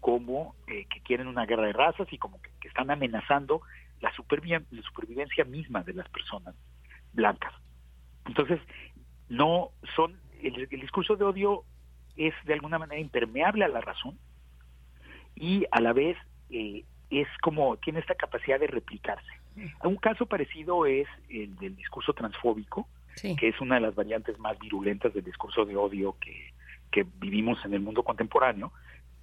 como 0.00 0.56
eh, 0.66 0.86
que 0.92 1.02
quieren 1.02 1.28
una 1.28 1.46
guerra 1.46 1.66
de 1.66 1.72
razas 1.72 2.12
y 2.12 2.18
como 2.18 2.42
que, 2.42 2.50
están 2.66 2.90
amenazando 2.90 3.62
la, 4.00 4.10
la 4.10 4.82
supervivencia 4.82 5.44
misma 5.44 5.84
de 5.84 5.92
las 5.92 6.08
personas 6.08 6.56
blancas. 7.12 7.52
Entonces, 8.26 8.60
no 9.30 9.70
son, 9.96 10.18
el, 10.42 10.68
discurso 10.68 11.16
de 11.16 11.24
odio 11.24 11.64
es 12.16 12.34
de 12.44 12.52
alguna 12.52 12.78
manera 12.78 13.00
impermeable 13.00 13.64
a 13.64 13.68
la 13.68 13.80
razón 13.80 14.18
y 15.34 15.64
a 15.70 15.80
la 15.80 15.94
vez 15.94 16.18
eh, 16.50 16.84
es 17.08 17.28
como, 17.40 17.76
tiene 17.78 18.00
esta 18.00 18.14
capacidad 18.14 18.60
de 18.60 18.66
replicarse. 18.66 19.30
Un 19.84 19.96
caso 19.96 20.26
parecido 20.26 20.84
es 20.84 21.08
el 21.28 21.56
del 21.56 21.76
discurso 21.76 22.12
transfóbico, 22.12 22.88
que 23.20 23.48
es 23.48 23.60
una 23.60 23.76
de 23.76 23.82
las 23.82 23.94
variantes 23.94 24.38
más 24.38 24.58
virulentas 24.58 25.12
del 25.12 25.24
discurso 25.24 25.64
de 25.64 25.76
odio 25.76 26.16
que, 26.20 26.52
que 26.90 27.06
vivimos 27.18 27.64
en 27.64 27.74
el 27.74 27.80
mundo 27.80 28.02
contemporáneo, 28.02 28.72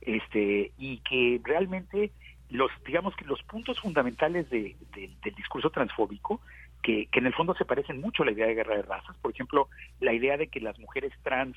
este, 0.02 0.72
y 0.78 0.98
que 1.00 1.42
realmente 1.44 2.12
los, 2.50 2.72
digamos 2.86 3.16
que 3.16 3.26
los 3.26 3.42
puntos 3.44 3.80
fundamentales 3.80 4.50
de, 4.50 4.76
del 4.94 5.36
discurso 5.36 5.70
transfóbico 5.70 6.40
que, 6.82 7.08
en 7.12 7.26
el 7.26 7.34
fondo 7.34 7.54
se 7.56 7.66
parecen 7.66 8.02
mucho 8.02 8.24
a 8.24 8.26
la 8.26 8.32
idea 8.32 8.48
de 8.48 8.56
guerra 8.56 8.78
de 8.78 8.84
razas. 8.84 9.16
Por 9.18 9.32
ejemplo, 9.32 9.68
la 10.00 10.14
idea 10.14 10.38
de 10.38 10.48
que 10.48 10.60
las 10.60 10.78
mujeres 10.80 11.12
trans 11.24 11.56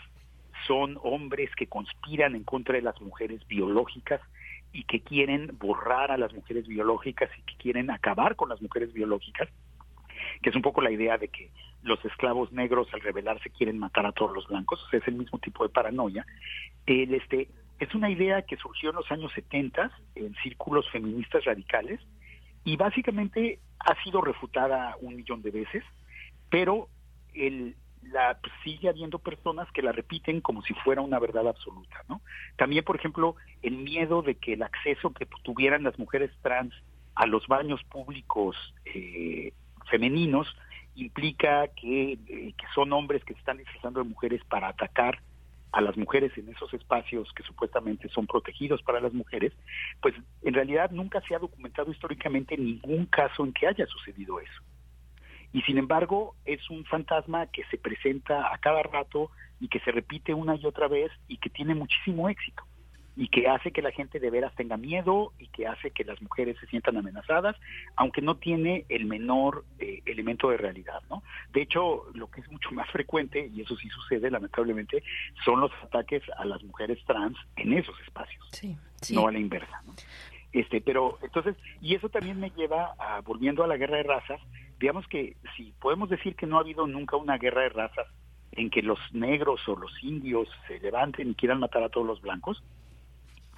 son 0.66 0.98
hombres 1.02 1.50
que 1.56 1.66
conspiran 1.66 2.34
en 2.34 2.44
contra 2.44 2.74
de 2.74 2.82
las 2.82 3.00
mujeres 3.00 3.46
biológicas 3.46 4.20
y 4.72 4.84
que 4.84 5.00
quieren 5.00 5.56
borrar 5.58 6.10
a 6.10 6.18
las 6.18 6.32
mujeres 6.32 6.66
biológicas 6.66 7.30
y 7.38 7.42
que 7.42 7.56
quieren 7.56 7.90
acabar 7.90 8.36
con 8.36 8.48
las 8.48 8.60
mujeres 8.60 8.92
biológicas, 8.92 9.48
que 10.42 10.50
es 10.50 10.56
un 10.56 10.62
poco 10.62 10.80
la 10.80 10.90
idea 10.90 11.18
de 11.18 11.28
que 11.28 11.50
los 11.82 12.04
esclavos 12.04 12.52
negros 12.52 12.88
al 12.92 13.00
rebelarse 13.00 13.50
quieren 13.50 13.78
matar 13.78 14.06
a 14.06 14.12
todos 14.12 14.32
los 14.32 14.46
blancos, 14.48 14.86
es 14.92 15.06
el 15.08 15.14
mismo 15.14 15.38
tipo 15.38 15.64
de 15.64 15.72
paranoia. 15.72 16.26
El, 16.86 17.14
este, 17.14 17.48
es 17.78 17.94
una 17.94 18.10
idea 18.10 18.42
que 18.42 18.56
surgió 18.56 18.90
en 18.90 18.96
los 18.96 19.10
años 19.10 19.32
70 19.32 19.90
en 20.16 20.34
círculos 20.42 20.88
feministas 20.90 21.44
radicales 21.44 22.00
y 22.64 22.76
básicamente 22.76 23.58
ha 23.78 24.02
sido 24.02 24.20
refutada 24.20 24.96
un 25.00 25.16
millón 25.16 25.42
de 25.42 25.50
veces, 25.50 25.84
pero 26.50 26.88
el, 27.34 27.76
la, 28.02 28.38
pues, 28.40 28.52
sigue 28.64 28.88
habiendo 28.88 29.18
personas 29.18 29.70
que 29.72 29.82
la 29.82 29.92
repiten 29.92 30.40
como 30.40 30.62
si 30.62 30.74
fuera 30.74 31.00
una 31.00 31.18
verdad 31.18 31.48
absoluta, 31.48 32.04
¿no? 32.08 32.20
También, 32.56 32.84
por 32.84 32.96
ejemplo, 32.96 33.36
el 33.62 33.76
miedo 33.76 34.22
de 34.22 34.34
que 34.36 34.54
el 34.54 34.62
acceso 34.62 35.12
que 35.12 35.26
tuvieran 35.42 35.82
las 35.82 35.98
mujeres 35.98 36.30
trans 36.42 36.74
a 37.14 37.26
los 37.26 37.46
baños 37.46 37.82
públicos 37.84 38.56
eh, 38.84 39.52
femeninos 39.90 40.46
implica 40.94 41.68
que, 41.68 42.12
eh, 42.12 42.54
son 42.74 42.92
hombres 42.92 43.24
que 43.24 43.34
se 43.34 43.40
están 43.40 43.58
disfrazando 43.58 44.02
de 44.02 44.08
mujeres 44.08 44.42
para 44.44 44.68
atacar 44.68 45.20
a 45.72 45.80
las 45.80 45.96
mujeres 45.96 46.36
en 46.36 46.48
esos 46.48 46.72
espacios 46.74 47.32
que 47.34 47.42
supuestamente 47.42 48.08
son 48.08 48.26
protegidos 48.26 48.82
para 48.82 49.00
las 49.00 49.12
mujeres, 49.12 49.52
pues 50.00 50.14
en 50.42 50.54
realidad 50.54 50.90
nunca 50.90 51.20
se 51.22 51.34
ha 51.34 51.38
documentado 51.38 51.90
históricamente 51.90 52.56
ningún 52.56 53.06
caso 53.06 53.44
en 53.44 53.52
que 53.52 53.66
haya 53.66 53.86
sucedido 53.86 54.40
eso. 54.40 54.62
Y 55.52 55.62
sin 55.62 55.78
embargo 55.78 56.34
es 56.44 56.68
un 56.70 56.84
fantasma 56.84 57.46
que 57.46 57.64
se 57.70 57.78
presenta 57.78 58.52
a 58.52 58.58
cada 58.58 58.82
rato 58.82 59.30
y 59.60 59.68
que 59.68 59.80
se 59.80 59.90
repite 59.90 60.32
una 60.32 60.56
y 60.56 60.64
otra 60.66 60.88
vez 60.88 61.10
y 61.28 61.38
que 61.38 61.50
tiene 61.50 61.74
muchísimo 61.74 62.28
éxito 62.28 62.64
y 63.20 63.28
que 63.28 63.48
hace 63.48 63.70
que 63.70 63.82
la 63.82 63.90
gente 63.90 64.18
de 64.18 64.30
veras 64.30 64.54
tenga 64.54 64.78
miedo 64.78 65.34
y 65.38 65.48
que 65.48 65.66
hace 65.66 65.90
que 65.90 66.04
las 66.04 66.22
mujeres 66.22 66.56
se 66.58 66.66
sientan 66.68 66.96
amenazadas, 66.96 67.54
aunque 67.94 68.22
no 68.22 68.38
tiene 68.38 68.86
el 68.88 69.04
menor 69.04 69.66
eh, 69.78 70.00
elemento 70.06 70.48
de 70.48 70.56
realidad, 70.56 71.02
¿no? 71.10 71.22
De 71.52 71.60
hecho, 71.60 72.06
lo 72.14 72.30
que 72.30 72.40
es 72.40 72.50
mucho 72.50 72.70
más 72.70 72.88
frecuente, 72.88 73.50
y 73.54 73.60
eso 73.60 73.76
sí 73.76 73.90
sucede 73.90 74.30
lamentablemente, 74.30 75.02
son 75.44 75.60
los 75.60 75.70
ataques 75.82 76.22
a 76.38 76.46
las 76.46 76.62
mujeres 76.62 76.98
trans 77.04 77.36
en 77.56 77.74
esos 77.74 77.94
espacios, 78.00 78.42
no 79.12 79.28
a 79.28 79.32
la 79.32 79.38
inversa, 79.38 79.82
¿no? 79.86 79.92
Este, 80.54 80.80
pero 80.80 81.18
entonces, 81.22 81.56
y 81.82 81.96
eso 81.96 82.08
también 82.08 82.40
me 82.40 82.48
lleva 82.52 82.94
a, 82.98 83.20
volviendo 83.20 83.62
a 83.62 83.66
la 83.66 83.76
guerra 83.76 83.98
de 83.98 84.04
razas, 84.04 84.40
digamos 84.78 85.06
que 85.08 85.36
si 85.58 85.74
podemos 85.78 86.08
decir 86.08 86.36
que 86.36 86.46
no 86.46 86.56
ha 86.56 86.60
habido 86.60 86.86
nunca 86.86 87.18
una 87.18 87.36
guerra 87.36 87.64
de 87.64 87.68
razas 87.68 88.06
en 88.52 88.70
que 88.70 88.80
los 88.80 88.98
negros 89.12 89.60
o 89.68 89.76
los 89.76 89.92
indios 90.02 90.48
se 90.66 90.80
levanten 90.80 91.28
y 91.28 91.34
quieran 91.34 91.60
matar 91.60 91.82
a 91.82 91.90
todos 91.90 92.06
los 92.06 92.22
blancos, 92.22 92.62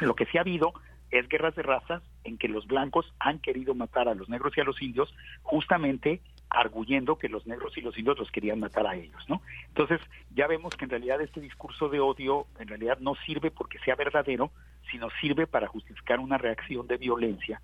lo 0.07 0.15
que 0.15 0.27
sí 0.27 0.39
ha 0.39 0.43
habido 0.43 0.73
es 1.11 1.29
guerras 1.29 1.55
de 1.55 1.63
razas 1.63 2.03
en 2.25 2.39
que 2.39 2.49
los 2.49 2.67
blancos 2.67 3.13
han 3.19 3.39
querido 3.39 3.75
matar 3.75 4.09
a 4.09 4.15
los 4.15 4.29
negros 4.29 4.57
y 4.57 4.61
a 4.61 4.65
los 4.65 4.81
indios 4.81 5.15
justamente 5.43 6.23
arguyendo 6.49 7.17
que 7.17 7.29
los 7.29 7.47
negros 7.47 7.77
y 7.77 7.83
los 7.83 7.97
indios 7.97 8.19
los 8.19 8.31
querían 8.31 8.61
matar 8.61 8.87
a 8.87 8.95
ellos, 8.95 9.23
¿no? 9.29 9.43
Entonces, 9.69 10.01
ya 10.35 10.47
vemos 10.47 10.75
que 10.77 10.85
en 10.85 10.91
realidad 10.91 11.21
este 11.21 11.41
discurso 11.41 11.89
de 11.89 12.01
odio 12.01 12.47
en 12.59 12.69
realidad 12.69 12.99
no 12.99 13.15
sirve 13.27 13.51
porque 13.51 13.79
sea 13.81 13.95
verdadero, 13.95 14.51
sino 14.91 15.09
sirve 15.21 15.47
para 15.47 15.67
justificar 15.67 16.19
una 16.19 16.39
reacción 16.39 16.87
de 16.87 16.97
violencia 16.97 17.61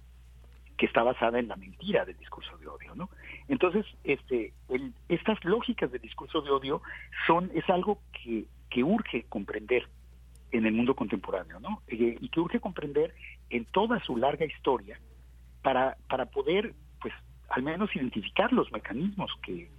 que 0.76 0.86
está 0.86 1.03
basada 1.03 1.39
en 1.39 1.49
la 1.49 1.57
mentira 1.57 2.05
del 2.05 2.16
discurso 2.16 2.57
de 2.59 2.68
odio, 2.68 2.95
¿no? 2.95 3.11
Entonces, 3.49 3.84
este, 4.05 4.53
estas 5.09 5.43
lógicas 5.45 5.91
del 5.91 6.01
discurso 6.01 6.41
de 6.41 6.51
odio 6.51 6.82
son 7.26 7.51
es 7.55 7.68
algo 7.68 8.01
que, 8.12 8.45
que 8.70 8.84
urge 8.84 9.24
comprender 9.28 9.89
en 10.53 10.67
el 10.67 10.73
mundo 10.73 10.95
contemporáneo, 10.95 11.61
¿no? 11.61 11.83
Eh, 11.89 12.17
y 12.21 12.29
que 12.29 12.41
urge 12.41 12.61
comprender 12.61 13.15
en 13.51 13.65
toda 13.67 14.03
su 14.05 14.17
larga 14.17 14.47
historia 14.47 14.99
para, 15.63 15.97
para 16.09 16.27
poder, 16.27 16.75
pues, 17.01 17.15
al 17.51 17.63
menos 17.63 17.95
identificar 17.95 18.53
los 18.53 18.71
mecanismos 18.73 19.31
que, 19.43 19.71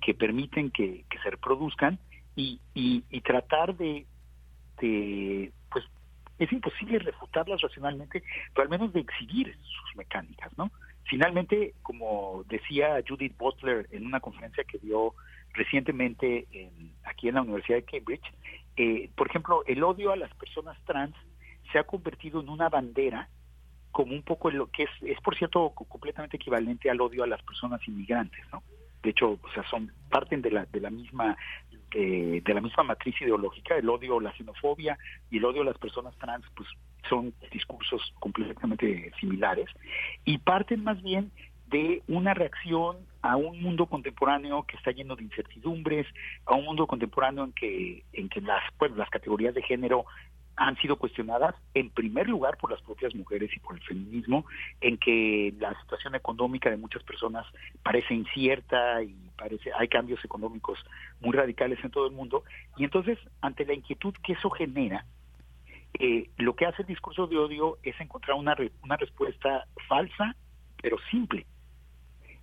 que 0.00 0.14
permiten 0.14 0.70
que, 0.70 1.04
se 1.22 1.30
reproduzcan 1.30 1.98
y, 2.34 2.60
y, 2.74 3.20
tratar 3.22 3.76
de, 3.76 4.06
pues, 5.70 5.84
es 6.38 6.52
imposible 6.52 6.98
refutarlas 6.98 7.60
racionalmente, 7.60 8.22
pero 8.54 8.64
al 8.64 8.68
menos 8.68 8.92
de 8.92 9.00
exhibir 9.00 9.56
sus 9.56 9.96
mecánicas, 9.96 10.56
¿no? 10.58 10.70
Finalmente, 11.04 11.74
como 11.82 12.44
decía 12.48 13.02
Judith 13.08 13.36
Butler 13.38 13.88
en 13.92 14.06
una 14.06 14.20
conferencia 14.20 14.64
que 14.64 14.78
dio 14.78 15.14
recientemente 15.54 16.46
aquí 17.04 17.28
en 17.28 17.36
la 17.36 17.42
Universidad 17.42 17.78
de 17.78 17.84
Cambridge, 17.84 18.32
eh, 18.76 19.10
por 19.16 19.28
ejemplo, 19.28 19.62
el 19.66 19.82
odio 19.82 20.12
a 20.12 20.16
las 20.16 20.32
personas 20.34 20.78
trans 20.84 21.14
se 21.72 21.78
ha 21.78 21.84
convertido 21.84 22.40
en 22.40 22.48
una 22.48 22.68
bandera 22.68 23.28
como 23.90 24.12
un 24.12 24.22
poco 24.22 24.50
lo 24.50 24.70
que 24.70 24.84
es, 24.84 24.90
es 25.02 25.18
por 25.20 25.36
cierto 25.36 25.70
completamente 25.70 26.36
equivalente 26.36 26.90
al 26.90 27.00
odio 27.00 27.24
a 27.24 27.26
las 27.26 27.42
personas 27.42 27.80
inmigrantes, 27.88 28.44
¿no? 28.52 28.62
De 29.02 29.10
hecho, 29.10 29.38
o 29.42 29.50
sea, 29.54 29.62
son 29.70 29.92
parten 30.10 30.42
de 30.42 30.50
la 30.50 30.66
de 30.66 30.80
la 30.80 30.90
misma 30.90 31.36
eh, 31.92 32.42
de 32.44 32.54
la 32.54 32.60
misma 32.60 32.82
matriz 32.82 33.14
ideológica, 33.22 33.76
el 33.76 33.88
odio, 33.88 34.20
la 34.20 34.32
xenofobia 34.32 34.98
y 35.30 35.38
el 35.38 35.44
odio 35.46 35.62
a 35.62 35.66
las 35.66 35.78
personas 35.78 36.14
trans, 36.18 36.44
pues 36.54 36.68
son 37.08 37.32
discursos 37.50 38.12
completamente 38.18 39.12
similares 39.20 39.70
y 40.24 40.38
parten 40.38 40.84
más 40.84 41.02
bien 41.02 41.30
de 41.68 42.02
una 42.08 42.34
reacción 42.34 42.98
a 43.26 43.36
un 43.36 43.60
mundo 43.60 43.86
contemporáneo 43.86 44.62
que 44.62 44.76
está 44.76 44.92
lleno 44.92 45.16
de 45.16 45.24
incertidumbres, 45.24 46.06
a 46.44 46.54
un 46.54 46.64
mundo 46.64 46.86
contemporáneo 46.86 47.44
en 47.44 47.52
que, 47.52 48.04
en 48.12 48.28
que 48.28 48.40
las, 48.40 48.62
pues, 48.78 48.92
las 48.92 49.10
categorías 49.10 49.54
de 49.54 49.62
género 49.62 50.06
han 50.56 50.76
sido 50.76 50.96
cuestionadas 50.96 51.54
en 51.74 51.90
primer 51.90 52.28
lugar 52.28 52.56
por 52.56 52.70
las 52.70 52.80
propias 52.82 53.14
mujeres 53.14 53.50
y 53.54 53.58
por 53.58 53.74
el 53.74 53.82
feminismo, 53.82 54.46
en 54.80 54.96
que 54.96 55.52
la 55.58 55.78
situación 55.82 56.14
económica 56.14 56.70
de 56.70 56.76
muchas 56.76 57.02
personas 57.02 57.44
parece 57.82 58.14
incierta 58.14 59.02
y 59.02 59.14
parece 59.36 59.70
hay 59.76 59.88
cambios 59.88 60.24
económicos 60.24 60.78
muy 61.20 61.36
radicales 61.36 61.78
en 61.84 61.90
todo 61.90 62.06
el 62.06 62.12
mundo. 62.12 62.44
Y 62.76 62.84
entonces 62.84 63.18
ante 63.42 63.66
la 63.66 63.74
inquietud 63.74 64.14
que 64.22 64.34
eso 64.34 64.48
genera 64.50 65.04
eh, 65.98 66.30
lo 66.38 66.54
que 66.54 66.66
hace 66.66 66.82
el 66.82 66.88
discurso 66.88 67.26
de 67.26 67.38
odio 67.38 67.78
es 67.82 67.98
encontrar 68.00 68.36
una, 68.36 68.56
una 68.82 68.96
respuesta 68.96 69.66
falsa 69.88 70.36
pero 70.80 70.98
simple 71.10 71.46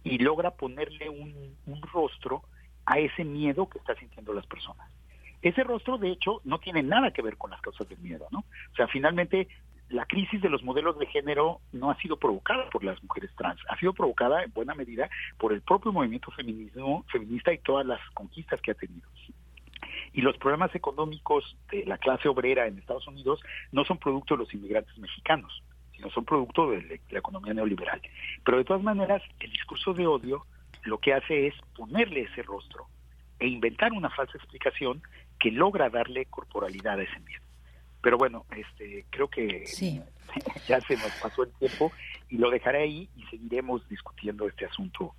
y 0.03 0.17
logra 0.17 0.51
ponerle 0.51 1.09
un, 1.09 1.55
rostro 1.93 2.43
a 2.85 2.99
ese 2.99 3.23
miedo 3.23 3.69
que 3.69 3.77
están 3.77 3.97
sintiendo 3.97 4.33
las 4.33 4.45
personas. 4.47 4.89
Ese 5.41 5.63
rostro, 5.63 5.97
de 5.97 6.09
hecho, 6.09 6.41
no 6.43 6.59
tiene 6.59 6.81
nada 6.81 7.11
que 7.11 7.21
ver 7.21 7.37
con 7.37 7.51
las 7.51 7.61
causas 7.61 7.87
del 7.87 7.99
miedo, 7.99 8.27
¿no? 8.31 8.39
O 8.39 8.75
sea, 8.75 8.87
finalmente, 8.87 9.47
la 9.89 10.05
crisis 10.05 10.41
de 10.41 10.49
los 10.49 10.63
modelos 10.63 10.97
de 10.97 11.05
género 11.05 11.59
no 11.71 11.91
ha 11.91 11.97
sido 11.97 12.17
provocada 12.17 12.69
por 12.69 12.83
las 12.83 13.01
mujeres 13.03 13.29
trans, 13.35 13.59
ha 13.69 13.77
sido 13.77 13.93
provocada 13.93 14.43
en 14.43 14.51
buena 14.51 14.73
medida 14.73 15.09
por 15.37 15.53
el 15.53 15.61
propio 15.61 15.91
movimiento 15.91 16.31
feminismo, 16.31 17.05
feminista 17.11 17.53
y 17.53 17.59
todas 17.59 17.85
las 17.85 17.99
conquistas 18.13 18.61
que 18.61 18.71
ha 18.71 18.75
tenido. 18.75 19.07
Y 20.13 20.21
los 20.21 20.37
problemas 20.37 20.73
económicos 20.75 21.57
de 21.71 21.85
la 21.85 21.97
clase 21.97 22.29
obrera 22.29 22.67
en 22.67 22.77
Estados 22.77 23.07
Unidos 23.07 23.41
no 23.71 23.83
son 23.83 23.97
producto 23.97 24.35
de 24.35 24.43
los 24.43 24.53
inmigrantes 24.53 24.97
mexicanos, 24.97 25.63
no 26.03 26.09
son 26.11 26.25
producto 26.25 26.71
de 26.71 26.99
la 27.09 27.19
economía 27.19 27.53
neoliberal. 27.53 28.01
Pero 28.43 28.57
de 28.57 28.65
todas 28.65 28.83
maneras, 28.83 29.21
el 29.39 29.51
discurso 29.51 29.93
de 29.93 30.05
odio 30.05 30.45
lo 30.83 30.97
que 30.97 31.13
hace 31.13 31.47
es 31.47 31.55
ponerle 31.75 32.21
ese 32.21 32.43
rostro 32.43 32.87
e 33.39 33.47
inventar 33.47 33.93
una 33.93 34.09
falsa 34.09 34.37
explicación 34.37 35.01
que 35.39 35.51
logra 35.51 35.89
darle 35.89 36.25
corporalidad 36.25 36.99
a 36.99 37.03
ese 37.03 37.19
miedo. 37.21 37.43
Pero 38.01 38.17
bueno, 38.17 38.45
este, 38.55 39.05
creo 39.09 39.29
que 39.29 39.63
ya 40.67 40.81
se 40.81 40.95
nos 40.97 41.11
pasó 41.21 41.43
el 41.43 41.53
tiempo 41.53 41.91
y 42.29 42.37
lo 42.37 42.49
dejaré 42.49 42.83
ahí 42.83 43.09
y 43.15 43.23
seguiremos 43.27 43.87
discutiendo 43.87 44.47
este 44.47 44.65
asunto 44.65 45.15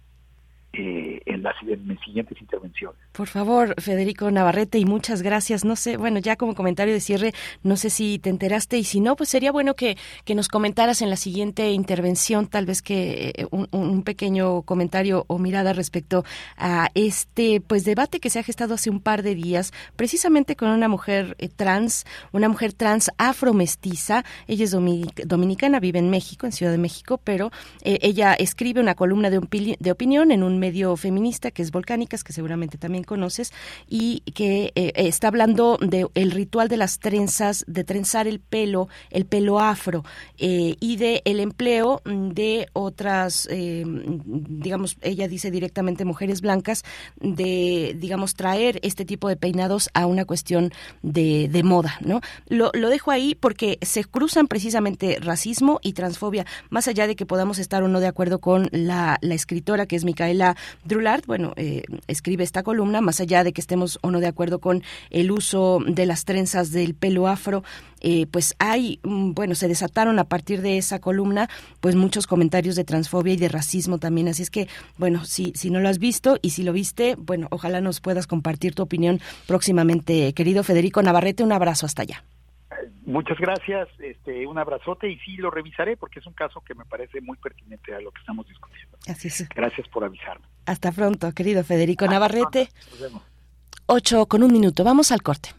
eh, 0.72 1.22
en 1.24 1.42
las 1.42 1.56
siguientes 2.04 2.40
intervenciones. 2.40 3.03
Por 3.14 3.28
favor, 3.28 3.80
Federico 3.80 4.28
Navarrete, 4.32 4.80
y 4.80 4.86
muchas 4.86 5.22
gracias. 5.22 5.64
No 5.64 5.76
sé, 5.76 5.96
bueno, 5.96 6.18
ya 6.18 6.34
como 6.34 6.56
comentario 6.56 6.92
de 6.92 7.00
cierre, 7.00 7.32
no 7.62 7.76
sé 7.76 7.88
si 7.88 8.18
te 8.18 8.28
enteraste 8.28 8.76
y 8.76 8.82
si 8.82 8.98
no, 8.98 9.14
pues 9.14 9.28
sería 9.28 9.52
bueno 9.52 9.74
que, 9.74 9.96
que 10.24 10.34
nos 10.34 10.48
comentaras 10.48 11.00
en 11.00 11.10
la 11.10 11.16
siguiente 11.16 11.70
intervención, 11.70 12.48
tal 12.48 12.66
vez 12.66 12.82
que 12.82 13.32
eh, 13.36 13.46
un, 13.52 14.02
pequeño 14.02 14.62
comentario 14.62 15.26
o 15.28 15.38
mirada 15.38 15.72
respecto 15.72 16.24
a 16.56 16.90
este 16.94 17.60
pues 17.60 17.84
debate 17.84 18.18
que 18.18 18.30
se 18.30 18.40
ha 18.40 18.42
gestado 18.42 18.74
hace 18.74 18.90
un 18.90 18.98
par 18.98 19.22
de 19.22 19.36
días, 19.36 19.72
precisamente 19.94 20.56
con 20.56 20.70
una 20.70 20.88
mujer 20.88 21.36
eh, 21.38 21.48
trans, 21.48 22.06
una 22.32 22.48
mujer 22.48 22.72
trans 22.72 23.12
afromestiza. 23.16 24.24
Ella 24.48 24.64
es 24.64 24.72
dominicana, 24.72 25.78
vive 25.78 26.00
en 26.00 26.10
México, 26.10 26.46
en 26.46 26.52
Ciudad 26.52 26.72
de 26.72 26.78
México, 26.78 27.20
pero 27.22 27.52
ella 27.84 28.34
escribe 28.34 28.80
una 28.80 28.96
columna 28.96 29.30
de 29.30 29.90
opinión 29.92 30.32
en 30.32 30.42
un 30.42 30.58
medio 30.58 30.96
feminista 30.96 31.52
que 31.52 31.62
es 31.62 31.70
Volcánicas, 31.70 32.24
que 32.24 32.32
seguramente 32.32 32.76
también 32.76 33.03
conoces, 33.04 33.52
y 33.88 34.20
que 34.34 34.72
eh, 34.74 34.92
está 34.94 35.28
hablando 35.28 35.78
del 35.80 36.08
el 36.14 36.30
ritual 36.30 36.68
de 36.68 36.76
las 36.76 36.98
trenzas, 36.98 37.64
de 37.66 37.84
trenzar 37.84 38.26
el 38.26 38.40
pelo, 38.40 38.88
el 39.10 39.26
pelo 39.26 39.60
afro, 39.60 40.04
eh, 40.38 40.76
y 40.80 40.96
de 40.96 41.22
el 41.24 41.40
empleo 41.40 42.02
de 42.04 42.68
otras, 42.72 43.48
eh, 43.50 43.84
digamos, 43.86 44.96
ella 45.02 45.28
dice 45.28 45.50
directamente 45.50 46.04
mujeres 46.04 46.40
blancas, 46.40 46.82
de, 47.20 47.96
digamos, 47.98 48.34
traer 48.34 48.80
este 48.82 49.04
tipo 49.04 49.28
de 49.28 49.36
peinados 49.36 49.90
a 49.94 50.06
una 50.06 50.24
cuestión 50.24 50.72
de, 51.02 51.48
de 51.48 51.62
moda, 51.62 51.98
¿no? 52.00 52.20
Lo, 52.48 52.70
lo 52.74 52.88
dejo 52.88 53.10
ahí 53.10 53.34
porque 53.34 53.78
se 53.82 54.04
cruzan 54.04 54.48
precisamente 54.48 55.18
racismo 55.20 55.80
y 55.82 55.92
transfobia, 55.92 56.46
más 56.70 56.88
allá 56.88 57.06
de 57.06 57.16
que 57.16 57.26
podamos 57.26 57.58
estar 57.58 57.82
o 57.82 57.88
no 57.88 58.00
de 58.00 58.06
acuerdo 58.06 58.40
con 58.40 58.68
la, 58.72 59.18
escritora 59.22 59.86
que 59.86 59.96
es 59.96 60.04
Micaela 60.04 60.56
Drulard, 60.84 61.24
bueno, 61.26 61.54
escribe 62.06 62.44
esta 62.44 62.62
columna, 62.62 62.93
más 63.00 63.20
allá 63.20 63.44
de 63.44 63.52
que 63.52 63.60
estemos 63.60 63.98
o 64.02 64.10
no 64.10 64.20
de 64.20 64.26
acuerdo 64.26 64.58
con 64.58 64.82
el 65.10 65.30
uso 65.30 65.80
de 65.86 66.06
las 66.06 66.24
trenzas 66.24 66.72
del 66.72 66.94
pelo 66.94 67.28
afro, 67.28 67.62
eh, 68.00 68.26
pues 68.30 68.54
hay, 68.58 69.00
mm, 69.02 69.32
bueno, 69.32 69.54
se 69.54 69.68
desataron 69.68 70.18
a 70.18 70.24
partir 70.24 70.60
de 70.60 70.78
esa 70.78 70.98
columna, 70.98 71.48
pues 71.80 71.94
muchos 71.94 72.26
comentarios 72.26 72.76
de 72.76 72.84
transfobia 72.84 73.34
y 73.34 73.38
de 73.38 73.48
racismo 73.48 73.98
también. 73.98 74.28
Así 74.28 74.42
es 74.42 74.50
que, 74.50 74.68
bueno, 74.98 75.24
si, 75.24 75.52
si 75.54 75.70
no 75.70 75.80
lo 75.80 75.88
has 75.88 75.98
visto 75.98 76.38
y 76.42 76.50
si 76.50 76.62
lo 76.62 76.72
viste, 76.72 77.16
bueno, 77.16 77.48
ojalá 77.50 77.80
nos 77.80 78.00
puedas 78.00 78.26
compartir 78.26 78.74
tu 78.74 78.82
opinión 78.82 79.20
próximamente. 79.46 80.32
Querido 80.34 80.62
Federico 80.64 81.02
Navarrete, 81.02 81.42
un 81.42 81.52
abrazo 81.52 81.86
hasta 81.86 82.02
allá. 82.02 82.24
Muchas 83.04 83.38
gracias, 83.38 83.88
este, 83.98 84.46
un 84.46 84.58
abrazote 84.58 85.08
y 85.08 85.18
sí 85.20 85.36
lo 85.36 85.50
revisaré 85.50 85.96
porque 85.96 86.20
es 86.20 86.26
un 86.26 86.32
caso 86.32 86.60
que 86.60 86.74
me 86.74 86.84
parece 86.84 87.20
muy 87.20 87.36
pertinente 87.38 87.94
a 87.94 88.00
lo 88.00 88.10
que 88.10 88.20
estamos 88.20 88.46
discutiendo. 88.48 88.98
Así 89.08 89.28
es. 89.28 89.48
Gracias 89.48 89.88
por 89.88 90.04
avisarme. 90.04 90.46
Hasta 90.66 90.92
pronto, 90.92 91.32
querido 91.32 91.64
Federico 91.64 92.06
Navarrete. 92.06 92.68
Ocho 93.86 94.26
con 94.26 94.42
un 94.42 94.52
minuto, 94.52 94.84
vamos 94.84 95.12
al 95.12 95.22
corte. 95.22 95.50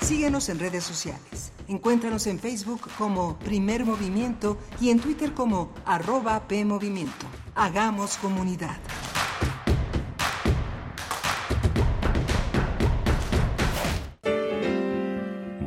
Síguenos 0.00 0.48
en 0.48 0.58
redes 0.58 0.82
sociales. 0.82 1.52
Encuéntranos 1.68 2.26
en 2.26 2.40
Facebook 2.40 2.80
como 2.98 3.38
Primer 3.38 3.84
Movimiento 3.84 4.58
y 4.80 4.90
en 4.90 4.98
Twitter 4.98 5.32
como 5.34 5.72
arroba 5.86 6.48
PMovimiento. 6.48 7.26
Hagamos 7.54 8.16
comunidad. 8.16 8.76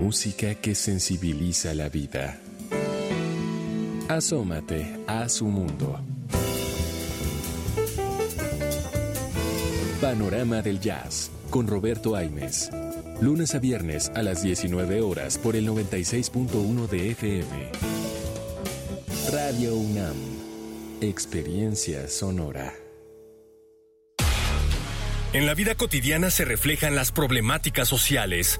Música 0.03 0.55
que 0.55 0.75
sensibiliza 0.75 1.73
la 1.73 1.87
vida. 1.87 2.37
Asómate 4.09 4.97
a 5.07 5.29
su 5.29 5.45
mundo. 5.45 5.97
Panorama 10.01 10.61
del 10.61 10.81
Jazz 10.81 11.31
con 11.49 11.67
Roberto 11.67 12.17
Aimes. 12.17 12.69
Lunes 13.21 13.55
a 13.55 13.59
viernes 13.59 14.11
a 14.13 14.23
las 14.23 14.43
19 14.43 14.99
horas 14.99 15.37
por 15.37 15.55
el 15.55 15.69
96.1 15.69 16.89
de 16.89 17.11
FM. 17.11 17.71
Radio 19.31 19.73
UNAM. 19.73 20.17
Experiencia 20.99 22.09
sonora. 22.09 22.73
En 25.31 25.45
la 25.45 25.53
vida 25.53 25.75
cotidiana 25.75 26.29
se 26.29 26.43
reflejan 26.43 26.93
las 26.93 27.13
problemáticas 27.13 27.87
sociales 27.87 28.59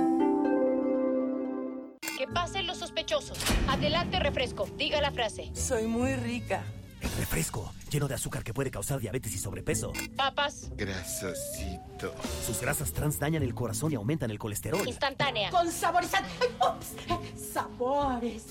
Que 2.21 2.27
pasen 2.27 2.67
los 2.67 2.77
sospechosos. 2.77 3.39
Adelante, 3.67 4.19
refresco. 4.19 4.67
Diga 4.77 5.01
la 5.01 5.09
frase. 5.09 5.49
Soy 5.55 5.87
muy 5.87 6.13
rica. 6.13 6.63
El 7.01 7.09
refresco, 7.13 7.73
lleno 7.89 8.07
de 8.07 8.13
azúcar 8.13 8.43
que 8.43 8.53
puede 8.53 8.69
causar 8.69 8.99
diabetes 8.99 9.33
y 9.33 9.39
sobrepeso. 9.39 9.91
Papas. 10.15 10.69
Grasosito. 10.75 12.13
Sus 12.45 12.61
grasas 12.61 12.93
trans 12.93 13.17
dañan 13.17 13.41
el 13.41 13.55
corazón 13.55 13.91
y 13.91 13.95
aumentan 13.95 14.29
el 14.29 14.37
colesterol. 14.37 14.87
Instantánea. 14.87 15.49
Con 15.49 15.71
saborizante. 15.71 16.29
Ups. 16.59 17.51
Sabores. 17.53 18.45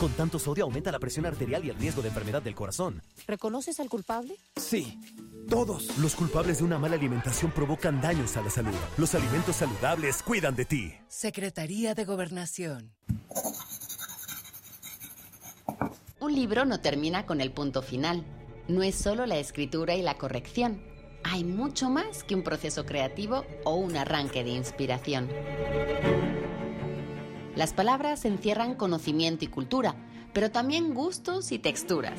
Con 0.00 0.10
tanto 0.14 0.40
sodio 0.40 0.64
aumenta 0.64 0.90
la 0.90 0.98
presión 0.98 1.24
arterial 1.24 1.64
y 1.64 1.70
el 1.70 1.76
riesgo 1.76 2.02
de 2.02 2.08
enfermedad 2.08 2.42
del 2.42 2.56
corazón. 2.56 3.04
¿Reconoces 3.28 3.78
al 3.78 3.88
culpable? 3.88 4.34
Sí. 4.56 4.98
Todos 5.48 5.98
los 5.98 6.14
culpables 6.14 6.58
de 6.58 6.64
una 6.64 6.78
mala 6.78 6.96
alimentación 6.96 7.50
provocan 7.50 8.00
daños 8.00 8.36
a 8.36 8.42
la 8.42 8.50
salud. 8.50 8.74
Los 8.96 9.14
alimentos 9.14 9.56
saludables 9.56 10.22
cuidan 10.22 10.56
de 10.56 10.64
ti. 10.64 10.94
Secretaría 11.08 11.94
de 11.94 12.04
Gobernación. 12.04 12.92
Un 16.20 16.34
libro 16.34 16.64
no 16.64 16.80
termina 16.80 17.26
con 17.26 17.40
el 17.40 17.52
punto 17.52 17.82
final. 17.82 18.24
No 18.68 18.82
es 18.82 18.94
solo 18.94 19.26
la 19.26 19.38
escritura 19.38 19.94
y 19.94 20.02
la 20.02 20.16
corrección. 20.18 20.82
Hay 21.24 21.44
mucho 21.44 21.90
más 21.90 22.24
que 22.24 22.34
un 22.34 22.42
proceso 22.42 22.86
creativo 22.86 23.44
o 23.64 23.74
un 23.74 23.96
arranque 23.96 24.44
de 24.44 24.50
inspiración. 24.50 25.28
Las 27.54 27.72
palabras 27.72 28.24
encierran 28.24 28.74
conocimiento 28.74 29.44
y 29.44 29.48
cultura, 29.48 29.94
pero 30.32 30.50
también 30.50 30.94
gustos 30.94 31.52
y 31.52 31.58
texturas. 31.58 32.18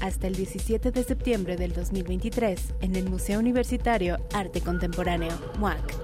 hasta 0.00 0.26
el 0.26 0.34
17 0.34 0.90
de 0.90 1.04
septiembre 1.04 1.56
del 1.56 1.72
2023 1.72 2.74
en 2.80 2.96
el 2.96 3.08
Museo 3.08 3.38
Universitario 3.38 4.18
Arte 4.32 4.60
Contemporáneo, 4.60 5.32
MUAC. 5.58 5.94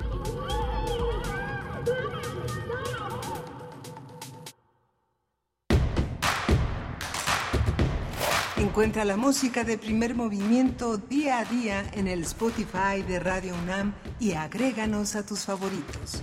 Encuentra 8.56 9.04
la 9.04 9.16
música 9.16 9.64
de 9.64 9.76
primer 9.76 10.14
movimiento 10.14 10.96
día 10.96 11.40
a 11.40 11.44
día 11.44 11.84
en 11.92 12.08
el 12.08 12.22
Spotify 12.22 13.02
de 13.06 13.18
Radio 13.18 13.54
UNAM 13.62 13.92
y 14.18 14.32
agréganos 14.32 15.14
a 15.14 15.26
tus 15.26 15.40
favoritos. 15.40 16.22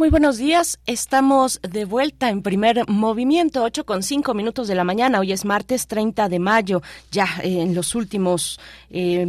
Muy 0.00 0.08
buenos 0.08 0.38
días, 0.38 0.80
estamos 0.86 1.60
de 1.60 1.84
vuelta 1.84 2.30
en 2.30 2.40
primer 2.40 2.88
movimiento, 2.88 3.62
8 3.62 3.84
con 3.84 4.02
5 4.02 4.32
minutos 4.32 4.66
de 4.66 4.74
la 4.74 4.82
mañana, 4.82 5.20
hoy 5.20 5.32
es 5.32 5.44
martes 5.44 5.86
30 5.88 6.30
de 6.30 6.38
mayo, 6.38 6.80
ya 7.12 7.26
eh, 7.42 7.60
en 7.60 7.74
los 7.74 7.94
últimos 7.94 8.58
eh, 8.88 9.26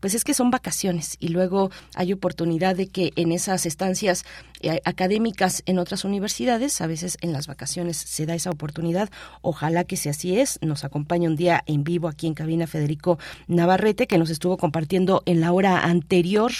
Pues 0.00 0.14
es 0.14 0.24
que 0.24 0.34
son 0.34 0.50
vacaciones 0.50 1.16
y 1.20 1.28
luego 1.28 1.70
hay 1.94 2.12
oportunidad 2.12 2.76
de 2.76 2.88
que 2.88 3.12
en 3.16 3.32
esas 3.32 3.66
estancias 3.66 4.24
eh, 4.60 4.80
académicas 4.84 5.62
en 5.66 5.78
otras 5.78 6.04
universidades, 6.04 6.80
a 6.80 6.86
veces 6.86 7.16
en 7.20 7.32
las 7.32 7.46
vacaciones 7.46 7.96
se 7.96 8.26
da 8.26 8.34
esa 8.34 8.50
oportunidad. 8.50 9.10
Ojalá 9.42 9.84
que 9.84 9.96
si 9.96 10.08
así 10.08 10.38
es, 10.38 10.58
nos 10.62 10.84
acompañe 10.84 11.28
un 11.28 11.36
día 11.36 11.62
en 11.66 11.84
vivo 11.84 12.08
aquí 12.08 12.26
en 12.26 12.34
cabina 12.34 12.66
Federico 12.66 13.18
Navarrete, 13.46 14.06
que 14.06 14.18
nos 14.18 14.30
estuvo 14.30 14.56
compartiendo 14.56 15.22
en 15.26 15.40
la 15.40 15.52
hora 15.52 15.80
anterior 15.80 16.52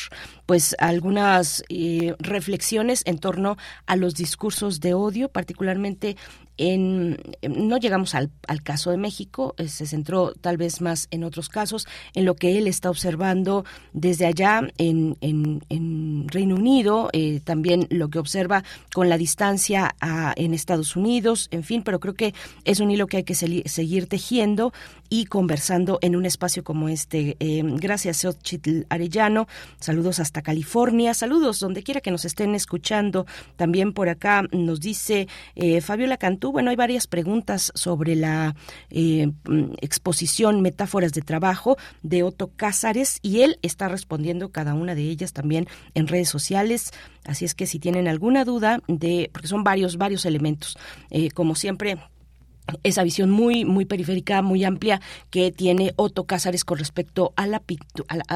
pues 0.46 0.74
algunas 0.78 1.62
eh, 1.68 2.14
reflexiones 2.18 3.02
en 3.06 3.18
torno 3.18 3.56
a 3.86 3.96
los 3.96 4.14
discursos 4.14 4.80
de 4.80 4.94
odio, 4.94 5.28
particularmente 5.28 6.16
en, 6.60 7.18
no 7.42 7.78
llegamos 7.78 8.14
al, 8.14 8.30
caso 8.62 8.90
de 8.90 8.98
México, 8.98 9.54
eh, 9.56 9.66
se 9.68 9.86
centró 9.86 10.34
tal 10.34 10.58
vez 10.58 10.82
más 10.82 11.08
en 11.10 11.24
otros 11.24 11.48
casos, 11.48 11.88
en 12.14 12.26
lo 12.26 12.36
que 12.36 12.58
él 12.58 12.66
está 12.66 12.90
observando 12.90 13.64
desde 13.94 14.26
allá 14.26 14.60
en, 14.76 15.16
en, 15.22 16.28
Reino 16.28 16.56
Unido, 16.56 17.08
eh, 17.12 17.40
también 17.42 17.86
lo 17.90 18.08
que 18.10 18.18
observa 18.18 18.62
con 18.92 19.08
la 19.08 19.16
distancia 19.16 19.94
en 20.36 20.54
Estados 20.54 20.96
Unidos, 20.96 21.48
en 21.50 21.64
fin, 21.64 21.82
pero 21.82 21.98
creo 21.98 22.14
que 22.14 22.34
es 22.64 22.80
un 22.80 22.90
hilo 22.90 23.06
que 23.06 23.18
hay 23.18 23.24
que 23.24 23.34
seguir 23.34 24.06
tejiendo 24.06 24.72
y 25.10 25.26
conversando 25.26 25.98
en 26.00 26.16
un 26.16 26.24
espacio 26.24 26.64
como 26.64 26.88
este. 26.88 27.36
Eh, 27.40 27.62
gracias, 27.64 28.18
Xochitl 28.18 28.86
Arellano. 28.88 29.48
Saludos 29.80 30.20
hasta 30.20 30.40
California. 30.40 31.12
Saludos 31.12 31.58
donde 31.58 31.82
quiera 31.82 32.00
que 32.00 32.12
nos 32.12 32.24
estén 32.24 32.54
escuchando. 32.54 33.26
También 33.56 33.92
por 33.92 34.08
acá 34.08 34.44
nos 34.52 34.80
dice 34.80 35.28
eh, 35.56 35.80
Fabiola 35.80 36.16
Cantú. 36.16 36.52
Bueno, 36.52 36.70
hay 36.70 36.76
varias 36.76 37.08
preguntas 37.08 37.72
sobre 37.74 38.14
la 38.14 38.54
eh, 38.88 39.32
exposición 39.82 40.62
Metáforas 40.62 41.12
de 41.12 41.22
Trabajo 41.22 41.76
de 42.02 42.22
Otto 42.22 42.52
Cázares 42.54 43.18
y 43.20 43.40
él 43.40 43.58
está 43.62 43.88
respondiendo 43.88 44.52
cada 44.52 44.74
una 44.74 44.94
de 44.94 45.02
ellas 45.02 45.32
también 45.32 45.66
en 45.94 46.06
redes 46.06 46.28
sociales. 46.28 46.92
Así 47.24 47.44
es 47.44 47.56
que 47.56 47.66
si 47.66 47.80
tienen 47.80 48.06
alguna 48.06 48.44
duda 48.44 48.80
de, 48.86 49.28
porque 49.32 49.48
son 49.48 49.64
varios, 49.64 49.96
varios 49.96 50.24
elementos, 50.24 50.78
como 51.34 51.56
siempre, 51.56 51.98
esa 52.82 53.02
visión 53.02 53.30
muy 53.30 53.64
muy 53.64 53.84
periférica, 53.84 54.42
muy 54.42 54.64
amplia 54.64 55.00
que 55.30 55.52
tiene 55.52 55.92
Otto 55.96 56.24
Cázares 56.24 56.64
con 56.64 56.78
respecto 56.78 57.32
a 57.36 57.46
la, 57.46 57.62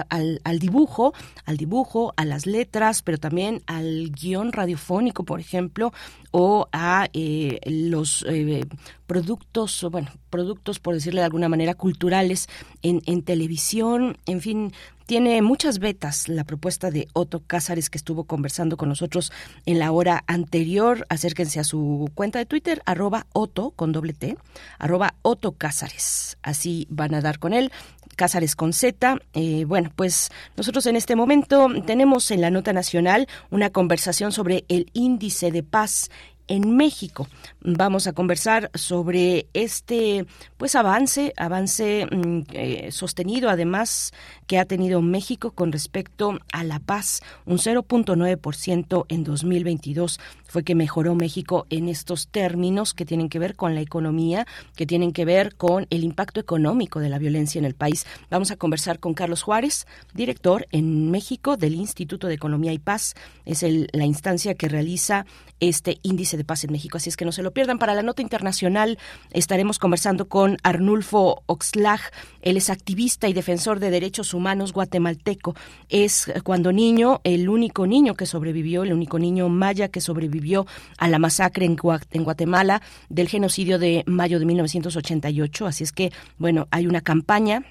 al, 0.08 0.40
al, 0.44 0.58
dibujo, 0.58 1.14
al 1.44 1.56
dibujo, 1.56 2.12
a 2.16 2.24
las 2.24 2.46
letras, 2.46 3.02
pero 3.02 3.18
también 3.18 3.62
al 3.66 4.10
guion 4.10 4.52
radiofónico, 4.52 5.24
por 5.24 5.40
ejemplo, 5.40 5.92
o 6.36 6.66
a 6.72 7.06
eh, 7.12 7.60
los 7.64 8.26
eh, 8.28 8.66
productos, 9.06 9.86
bueno, 9.88 10.10
productos, 10.30 10.80
por 10.80 10.94
decirle 10.94 11.20
de 11.20 11.26
alguna 11.26 11.48
manera, 11.48 11.74
culturales 11.74 12.48
en, 12.82 13.02
en 13.06 13.22
televisión, 13.22 14.18
en 14.26 14.40
fin, 14.40 14.72
tiene 15.06 15.42
muchas 15.42 15.78
vetas 15.78 16.28
la 16.28 16.42
propuesta 16.42 16.90
de 16.90 17.06
Otto 17.12 17.44
Cázares 17.46 17.88
que 17.88 17.98
estuvo 17.98 18.24
conversando 18.24 18.76
con 18.76 18.88
nosotros 18.88 19.30
en 19.64 19.78
la 19.78 19.92
hora 19.92 20.24
anterior. 20.26 21.06
Acérquense 21.08 21.60
a 21.60 21.64
su 21.64 22.10
cuenta 22.14 22.40
de 22.40 22.46
Twitter, 22.46 22.82
arroba 22.84 23.26
Otto 23.32 23.70
con 23.70 23.92
doble 23.92 24.12
T, 24.12 24.36
arroba 24.80 25.14
Otto 25.22 25.52
Cázares. 25.52 26.38
Así 26.42 26.88
van 26.90 27.14
a 27.14 27.20
dar 27.20 27.38
con 27.38 27.52
él. 27.52 27.70
Cázares 28.14 28.56
con 28.56 28.72
Z. 28.72 29.18
Eh, 29.32 29.64
bueno, 29.66 29.90
pues 29.94 30.30
nosotros 30.56 30.86
en 30.86 30.96
este 30.96 31.16
momento 31.16 31.68
tenemos 31.86 32.30
en 32.30 32.40
la 32.40 32.50
nota 32.50 32.72
nacional 32.72 33.28
una 33.50 33.70
conversación 33.70 34.32
sobre 34.32 34.64
el 34.68 34.90
índice 34.92 35.50
de 35.50 35.62
paz 35.62 36.10
en 36.48 36.76
México. 36.76 37.28
Vamos 37.60 38.06
a 38.06 38.12
conversar 38.12 38.70
sobre 38.74 39.46
este 39.54 40.26
pues 40.56 40.74
avance, 40.74 41.32
avance 41.36 42.06
mm, 42.10 42.40
eh, 42.52 42.92
sostenido 42.92 43.50
además 43.50 44.12
que 44.46 44.58
ha 44.58 44.64
tenido 44.64 45.00
México 45.02 45.52
con 45.52 45.72
respecto 45.72 46.38
a 46.52 46.64
la 46.64 46.78
paz, 46.78 47.22
un 47.46 47.58
0.9% 47.58 49.06
en 49.08 49.24
2022 49.24 50.20
fue 50.54 50.62
que 50.62 50.76
mejoró 50.76 51.16
México 51.16 51.66
en 51.68 51.88
estos 51.88 52.28
términos 52.28 52.94
que 52.94 53.04
tienen 53.04 53.28
que 53.28 53.40
ver 53.40 53.56
con 53.56 53.74
la 53.74 53.80
economía, 53.80 54.46
que 54.76 54.86
tienen 54.86 55.12
que 55.12 55.24
ver 55.24 55.56
con 55.56 55.88
el 55.90 56.04
impacto 56.04 56.38
económico 56.38 57.00
de 57.00 57.08
la 57.08 57.18
violencia 57.18 57.58
en 57.58 57.64
el 57.64 57.74
país. 57.74 58.06
Vamos 58.30 58.52
a 58.52 58.56
conversar 58.56 59.00
con 59.00 59.14
Carlos 59.14 59.42
Juárez, 59.42 59.88
director 60.12 60.68
en 60.70 61.10
México 61.10 61.56
del 61.56 61.74
Instituto 61.74 62.28
de 62.28 62.34
Economía 62.34 62.72
y 62.72 62.78
Paz. 62.78 63.14
Es 63.44 63.64
la 63.64 64.04
instancia 64.04 64.54
que 64.54 64.68
realiza 64.68 65.26
este 65.60 65.98
índice 66.02 66.36
de 66.36 66.44
paz 66.44 66.64
en 66.64 66.72
México. 66.72 66.96
Así 66.96 67.08
es 67.08 67.16
que 67.16 67.24
no 67.24 67.32
se 67.32 67.42
lo 67.42 67.52
pierdan. 67.52 67.78
Para 67.78 67.94
la 67.94 68.02
nota 68.02 68.22
internacional 68.22 68.98
estaremos 69.32 69.78
conversando 69.78 70.28
con 70.28 70.56
Arnulfo 70.62 71.42
Oxlag. 71.46 72.00
Él 72.42 72.56
es 72.56 72.70
activista 72.70 73.28
y 73.28 73.32
defensor 73.32 73.80
de 73.80 73.90
derechos 73.90 74.34
humanos 74.34 74.72
guatemalteco. 74.72 75.54
Es 75.88 76.32
cuando 76.42 76.72
niño, 76.72 77.20
el 77.24 77.48
único 77.48 77.86
niño 77.86 78.14
que 78.14 78.26
sobrevivió, 78.26 78.82
el 78.82 78.92
único 78.92 79.18
niño 79.18 79.48
maya 79.48 79.88
que 79.88 80.00
sobrevivió 80.00 80.66
a 80.98 81.08
la 81.08 81.18
masacre 81.18 81.66
en, 81.66 81.76
Guatemala 81.76 82.82
del 83.08 83.28
genocidio 83.28 83.78
de 83.78 84.04
mayo 84.06 84.38
de 84.38 84.46
1988. 84.46 85.66
Así 85.66 85.84
es 85.84 85.92
que, 85.92 86.12
bueno, 86.38 86.68
hay 86.70 86.86
una 86.86 87.00
campaña 87.00 87.64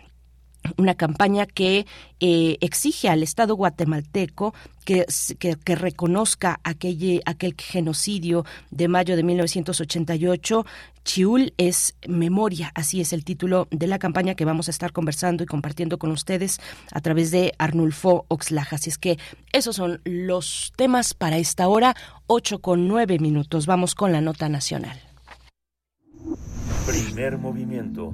una 0.77 0.95
campaña 0.95 1.45
que 1.45 1.85
eh, 2.19 2.57
exige 2.61 3.09
al 3.09 3.23
Estado 3.23 3.55
guatemalteco 3.55 4.53
que, 4.85 5.05
que, 5.37 5.75
reconozca 5.75 6.59
aquel, 6.63 7.21
aquel 7.25 7.55
genocidio 7.57 8.45
de 8.71 8.87
mayo 8.87 9.15
de 9.15 9.23
1988. 9.23 10.65
Chiul 11.05 11.53
es 11.57 11.95
memoria, 12.07 12.71
así 12.75 13.01
es 13.01 13.13
el 13.13 13.25
título 13.25 13.67
de 13.71 13.87
la 13.87 13.99
campaña 13.99 14.35
que 14.35 14.45
vamos 14.45 14.67
a 14.67 14.71
estar 14.71 14.93
conversando 14.93 15.43
y 15.43 15.47
compartiendo 15.47 15.97
con 15.97 16.11
ustedes 16.11 16.59
a 16.91 17.01
través 17.01 17.31
de 17.31 17.53
Arnulfo 17.57 18.25
Oxlaja. 18.29 18.77
Así 18.77 18.89
es 18.89 18.97
que 18.97 19.17
esos 19.51 19.75
son 19.75 20.01
los 20.05 20.71
temas 20.75 21.13
para 21.13 21.37
esta 21.37 21.67
hora, 21.67 21.95
8 22.27 22.59
con 22.59 22.87
9 22.87 23.19
minutos. 23.19 23.65
Vamos 23.65 23.95
con 23.95 24.11
la 24.11 24.21
nota 24.21 24.49
nacional. 24.49 24.99
Primer 26.85 27.37
movimiento 27.37 28.13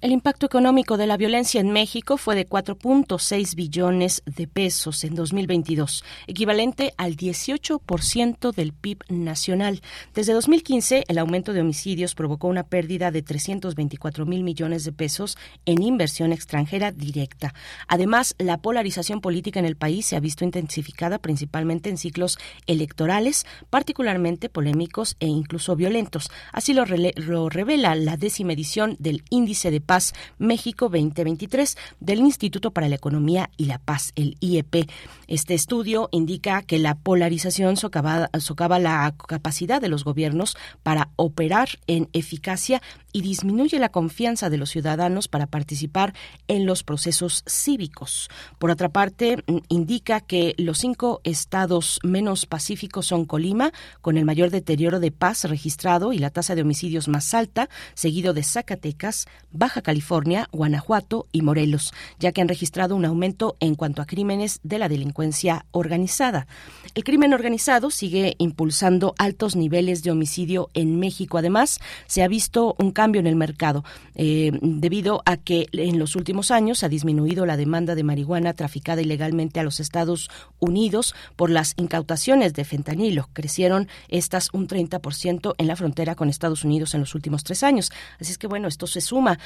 El 0.00 0.12
impacto 0.12 0.46
económico 0.46 0.96
de 0.96 1.08
la 1.08 1.16
violencia 1.16 1.60
en 1.60 1.72
México 1.72 2.18
fue 2.18 2.36
de 2.36 2.48
4.6 2.48 3.56
billones 3.56 4.22
de 4.26 4.46
pesos 4.46 5.02
en 5.02 5.16
2022, 5.16 6.04
equivalente 6.28 6.94
al 6.96 7.16
18% 7.16 8.54
del 8.54 8.72
PIB 8.72 8.98
nacional. 9.08 9.80
Desde 10.14 10.34
2015, 10.34 11.02
el 11.08 11.18
aumento 11.18 11.52
de 11.52 11.62
homicidios 11.62 12.14
provocó 12.14 12.46
una 12.46 12.62
pérdida 12.62 13.10
de 13.10 13.22
324 13.22 14.24
mil 14.24 14.44
millones 14.44 14.84
de 14.84 14.92
pesos 14.92 15.36
en 15.66 15.82
inversión 15.82 16.32
extranjera 16.32 16.92
directa. 16.92 17.52
Además, 17.88 18.36
la 18.38 18.58
polarización 18.58 19.20
política 19.20 19.58
en 19.58 19.66
el 19.66 19.76
país 19.76 20.06
se 20.06 20.14
ha 20.14 20.20
visto 20.20 20.44
intensificada 20.44 21.18
principalmente 21.18 21.90
en 21.90 21.98
ciclos 21.98 22.38
electorales, 22.68 23.46
particularmente 23.68 24.48
polémicos 24.48 25.16
e 25.18 25.26
incluso 25.26 25.74
violentos. 25.74 26.30
Así 26.52 26.72
lo, 26.72 26.84
lo 26.86 27.48
revela 27.48 27.96
la 27.96 28.16
décima 28.16 28.52
edición 28.52 28.94
del 29.00 29.24
Índice 29.30 29.72
de 29.72 29.87
Paz 29.88 30.12
México 30.36 30.90
2023 30.90 31.78
del 31.98 32.18
Instituto 32.20 32.72
para 32.72 32.90
la 32.90 32.96
Economía 32.96 33.50
y 33.56 33.64
la 33.64 33.78
Paz, 33.78 34.12
el 34.16 34.36
IEP. 34.40 34.86
Este 35.28 35.54
estudio 35.54 36.10
indica 36.12 36.60
que 36.60 36.78
la 36.78 36.94
polarización 36.94 37.78
socava, 37.78 38.28
socava 38.38 38.78
la 38.78 39.14
capacidad 39.26 39.80
de 39.80 39.88
los 39.88 40.04
gobiernos 40.04 40.58
para 40.82 41.08
operar 41.16 41.70
en 41.86 42.10
eficacia 42.12 42.82
y 43.12 43.22
disminuye 43.22 43.78
la 43.78 43.88
confianza 43.88 44.50
de 44.50 44.58
los 44.58 44.68
ciudadanos 44.68 45.26
para 45.26 45.46
participar 45.46 46.14
en 46.48 46.66
los 46.66 46.82
procesos 46.82 47.42
cívicos. 47.48 48.28
Por 48.58 48.70
otra 48.70 48.90
parte, 48.90 49.38
mm, 49.38 49.56
indica 49.70 50.20
que 50.20 50.54
los 50.58 50.78
cinco 50.78 51.22
estados 51.24 51.98
menos 52.02 52.44
pacíficos 52.44 53.06
son 53.06 53.24
Colima, 53.24 53.72
con 54.02 54.18
el 54.18 54.26
mayor 54.26 54.50
deterioro 54.50 55.00
de 55.00 55.12
paz 55.12 55.44
registrado 55.44 56.12
y 56.12 56.18
la 56.18 56.28
tasa 56.28 56.54
de 56.54 56.62
homicidios 56.62 57.08
más 57.08 57.32
alta, 57.32 57.70
seguido 57.94 58.34
de 58.34 58.42
Zacatecas, 58.42 59.26
Baja 59.50 59.77
California, 59.82 60.48
Guanajuato 60.52 61.26
y 61.32 61.42
Morelos, 61.42 61.92
ya 62.18 62.32
que 62.32 62.40
han 62.40 62.48
registrado 62.48 62.96
un 62.96 63.04
aumento 63.04 63.56
en 63.60 63.74
cuanto 63.74 64.02
a 64.02 64.06
crímenes 64.06 64.60
de 64.62 64.78
la 64.78 64.88
delincuencia 64.88 65.66
organizada. 65.70 66.46
El 66.94 67.04
crimen 67.04 67.34
organizado 67.34 67.90
sigue 67.90 68.34
impulsando 68.38 69.14
altos 69.18 69.56
niveles 69.56 70.02
de 70.02 70.10
homicidio 70.10 70.70
en 70.74 70.98
México. 70.98 71.38
Además, 71.38 71.80
se 72.06 72.22
ha 72.22 72.28
visto 72.28 72.74
un 72.78 72.92
cambio 72.92 73.20
en 73.20 73.26
el 73.26 73.36
mercado 73.36 73.84
eh, 74.14 74.50
debido 74.62 75.22
a 75.26 75.36
que 75.36 75.66
en 75.72 75.98
los 75.98 76.16
últimos 76.16 76.50
años 76.50 76.82
ha 76.82 76.88
disminuido 76.88 77.46
la 77.46 77.56
demanda 77.56 77.94
de 77.94 78.02
marihuana 78.02 78.54
traficada 78.54 79.02
ilegalmente 79.02 79.60
a 79.60 79.62
los 79.62 79.80
Estados 79.80 80.30
Unidos 80.58 81.14
por 81.36 81.50
las 81.50 81.74
incautaciones 81.76 82.54
de 82.54 82.64
fentanilo. 82.64 83.28
Crecieron 83.32 83.88
estas 84.08 84.48
un 84.52 84.66
30% 84.66 85.54
en 85.56 85.66
la 85.66 85.76
frontera 85.76 86.14
con 86.14 86.28
Estados 86.28 86.64
Unidos 86.64 86.94
en 86.94 87.00
los 87.00 87.14
últimos 87.14 87.44
tres 87.44 87.62
años. 87.62 87.90
Así 88.20 88.32
es 88.32 88.38
que 88.38 88.46
bueno, 88.46 88.68
esto 88.68 88.86
se 88.86 89.00
suma 89.00 89.38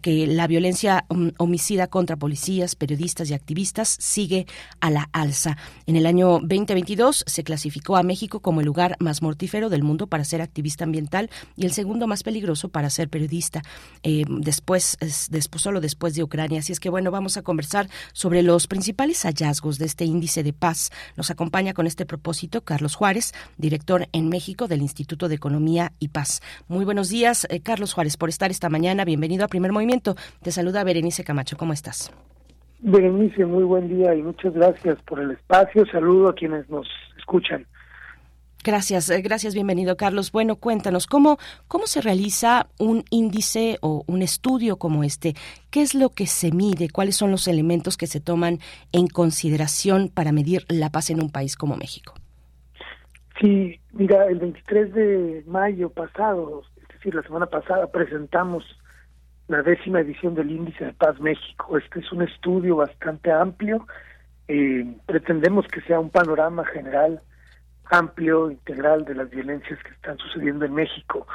que 0.00 0.26
la 0.26 0.46
violencia 0.46 1.06
mm, 1.08 1.28
homicida 1.38 1.86
contra 1.86 2.16
policías, 2.16 2.74
periodistas 2.74 3.30
y 3.30 3.34
activistas 3.34 3.96
sigue 3.98 4.46
a 4.80 4.90
la 4.90 5.08
alza. 5.12 5.56
En 5.86 5.96
el 5.96 6.06
año 6.06 6.40
2022 6.40 7.24
se 7.26 7.42
clasificó 7.42 7.96
a 7.96 8.02
México 8.02 8.40
como 8.40 8.60
el 8.60 8.66
lugar 8.66 8.96
más 9.00 9.22
mortífero 9.22 9.70
del 9.70 9.82
mundo 9.82 10.06
para 10.06 10.24
ser 10.24 10.42
activista 10.42 10.84
ambiental 10.84 11.30
y 11.56 11.64
el 11.64 11.72
segundo 11.72 12.06
más 12.06 12.22
peligroso 12.22 12.68
para 12.68 12.90
ser 12.90 13.08
periodista, 13.08 13.62
eh, 14.02 14.24
después, 14.28 14.98
después, 15.30 15.62
solo 15.62 15.80
después 15.80 16.14
de 16.14 16.22
Ucrania. 16.22 16.60
Así 16.60 16.72
es 16.72 16.80
que 16.80 16.90
bueno, 16.90 17.10
vamos 17.10 17.36
a 17.36 17.42
conversar 17.42 17.88
sobre 18.12 18.42
los 18.42 18.66
principales 18.66 19.22
hallazgos 19.22 19.78
de 19.78 19.86
este 19.86 20.04
índice 20.04 20.42
de 20.42 20.52
paz. 20.52 20.90
Nos 21.16 21.30
acompaña 21.30 21.72
con 21.72 21.86
este 21.86 22.06
propósito 22.06 22.62
Carlos 22.62 22.94
Juárez, 22.94 23.32
director 23.56 24.08
en 24.12 24.28
México 24.28 24.68
del 24.68 24.82
Instituto 24.82 25.28
de 25.28 25.36
Economía 25.36 25.92
y 25.98 26.08
Paz. 26.08 26.42
Muy 26.68 26.84
buenos 26.84 27.08
días, 27.08 27.46
eh, 27.48 27.60
Carlos 27.60 27.94
Juárez, 27.94 28.16
por 28.16 28.28
estar 28.28 28.50
esta 28.50 28.68
mañana. 28.68 29.04
Bienvenido 29.04 29.44
a 29.44 29.48
Primer 29.62 29.72
Movimiento. 29.74 30.16
Te 30.42 30.50
saluda 30.50 30.82
Berenice 30.82 31.22
Camacho. 31.22 31.56
¿Cómo 31.56 31.72
estás? 31.72 32.12
Berenice, 32.80 33.46
muy 33.46 33.62
buen 33.62 33.88
día 33.88 34.12
y 34.12 34.20
muchas 34.20 34.52
gracias 34.54 35.00
por 35.02 35.20
el 35.20 35.30
espacio. 35.30 35.86
Saludo 35.86 36.30
a 36.30 36.34
quienes 36.34 36.68
nos 36.68 36.88
escuchan. 37.16 37.64
Gracias, 38.64 39.08
eh, 39.10 39.22
gracias, 39.22 39.54
bienvenido 39.54 39.96
Carlos. 39.96 40.32
Bueno, 40.32 40.56
cuéntanos, 40.56 41.06
¿cómo, 41.06 41.38
¿cómo 41.68 41.86
se 41.86 42.00
realiza 42.00 42.66
un 42.80 43.04
índice 43.10 43.78
o 43.82 44.02
un 44.08 44.22
estudio 44.22 44.78
como 44.78 45.04
este? 45.04 45.34
¿Qué 45.70 45.82
es 45.82 45.94
lo 45.94 46.08
que 46.10 46.26
se 46.26 46.50
mide? 46.50 46.88
¿Cuáles 46.88 47.14
son 47.14 47.30
los 47.30 47.46
elementos 47.46 47.96
que 47.96 48.08
se 48.08 48.20
toman 48.20 48.58
en 48.90 49.06
consideración 49.06 50.08
para 50.08 50.32
medir 50.32 50.64
la 50.68 50.90
paz 50.90 51.10
en 51.10 51.22
un 51.22 51.30
país 51.30 51.56
como 51.56 51.76
México? 51.76 52.14
Sí, 53.40 53.78
mira, 53.92 54.26
el 54.26 54.40
23 54.40 54.92
de 54.92 55.44
mayo 55.46 55.88
pasado, 55.90 56.62
es 56.82 56.88
decir, 56.88 57.14
la 57.14 57.22
semana 57.22 57.46
pasada, 57.46 57.86
presentamos 57.92 58.64
la 59.48 59.62
décima 59.62 60.00
edición 60.00 60.34
del 60.34 60.50
Índice 60.50 60.84
de 60.84 60.92
Paz 60.92 61.20
México. 61.20 61.76
Este 61.76 62.00
es 62.00 62.12
un 62.12 62.22
estudio 62.22 62.76
bastante 62.76 63.30
amplio. 63.30 63.86
Eh, 64.48 64.86
pretendemos 65.06 65.66
que 65.68 65.80
sea 65.82 66.00
un 66.00 66.10
panorama 66.10 66.64
general 66.64 67.20
amplio, 67.90 68.50
integral 68.50 69.04
de 69.04 69.14
las 69.14 69.30
violencias 69.30 69.78
que 69.82 69.90
están 69.90 70.16
sucediendo 70.18 70.64
en 70.64 70.74
México. 70.74 71.26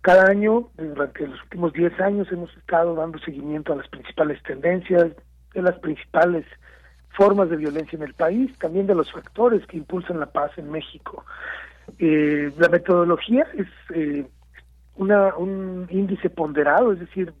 Cada 0.00 0.28
año, 0.28 0.68
durante 0.76 1.26
los 1.26 1.40
últimos 1.42 1.72
10 1.74 2.00
años, 2.00 2.32
hemos 2.32 2.54
estado 2.56 2.94
dando 2.94 3.18
seguimiento 3.18 3.72
a 3.72 3.76
las 3.76 3.88
principales 3.88 4.42
tendencias, 4.42 5.12
de 5.54 5.62
las 5.62 5.78
principales 5.78 6.44
formas 7.10 7.50
de 7.50 7.56
violencia 7.56 7.96
en 7.96 8.02
el 8.02 8.14
país, 8.14 8.50
también 8.58 8.86
de 8.86 8.94
los 8.94 9.12
factores 9.12 9.64
que 9.66 9.76
impulsan 9.76 10.18
la 10.18 10.26
paz 10.26 10.50
en 10.56 10.70
México. 10.70 11.24
Eh, 11.98 12.50
la 12.58 12.68
metodología 12.68 13.46
es 13.54 13.68
eh, 13.94 14.26
una, 14.96 15.34
un 15.36 15.86
índice 15.90 16.30
ponderado, 16.30 16.92
es 16.92 17.00
decir, 17.00 17.32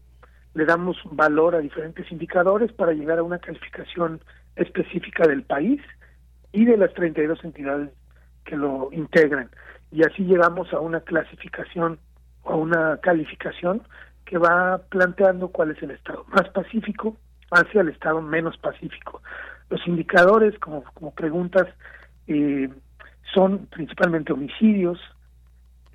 le 0.54 0.64
damos 0.64 0.96
valor 1.10 1.54
a 1.54 1.60
diferentes 1.60 2.10
indicadores 2.12 2.72
para 2.72 2.92
llegar 2.92 3.18
a 3.18 3.22
una 3.22 3.38
calificación 3.38 4.20
específica 4.56 5.26
del 5.26 5.42
país 5.44 5.80
y 6.52 6.64
de 6.64 6.76
las 6.76 6.92
32 6.94 7.42
entidades 7.44 7.90
que 8.44 8.56
lo 8.56 8.90
integran. 8.92 9.50
Y 9.90 10.02
así 10.02 10.24
llegamos 10.24 10.72
a 10.72 10.80
una 10.80 11.00
clasificación 11.00 11.98
o 12.44 12.56
una 12.56 12.98
calificación 12.98 13.82
que 14.24 14.38
va 14.38 14.78
planteando 14.88 15.48
cuál 15.48 15.72
es 15.72 15.82
el 15.82 15.92
estado 15.92 16.24
más 16.28 16.48
pacífico 16.50 17.16
hacia 17.50 17.82
el 17.82 17.88
estado 17.88 18.20
menos 18.20 18.56
pacífico. 18.58 19.22
Los 19.68 19.86
indicadores, 19.86 20.58
como, 20.58 20.84
como 20.94 21.12
preguntas, 21.14 21.66
eh, 22.26 22.68
son 23.34 23.66
principalmente 23.66 24.32
homicidios, 24.32 24.98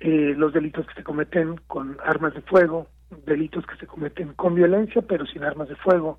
eh, 0.00 0.34
los 0.36 0.52
delitos 0.52 0.86
que 0.86 0.94
se 0.94 1.04
cometen 1.04 1.56
con 1.66 1.98
armas 2.04 2.34
de 2.34 2.42
fuego, 2.42 2.88
delitos 3.26 3.66
que 3.66 3.76
se 3.76 3.86
cometen 3.86 4.34
con 4.34 4.54
violencia 4.54 5.02
pero 5.02 5.26
sin 5.26 5.44
armas 5.44 5.68
de 5.68 5.76
fuego, 5.76 6.18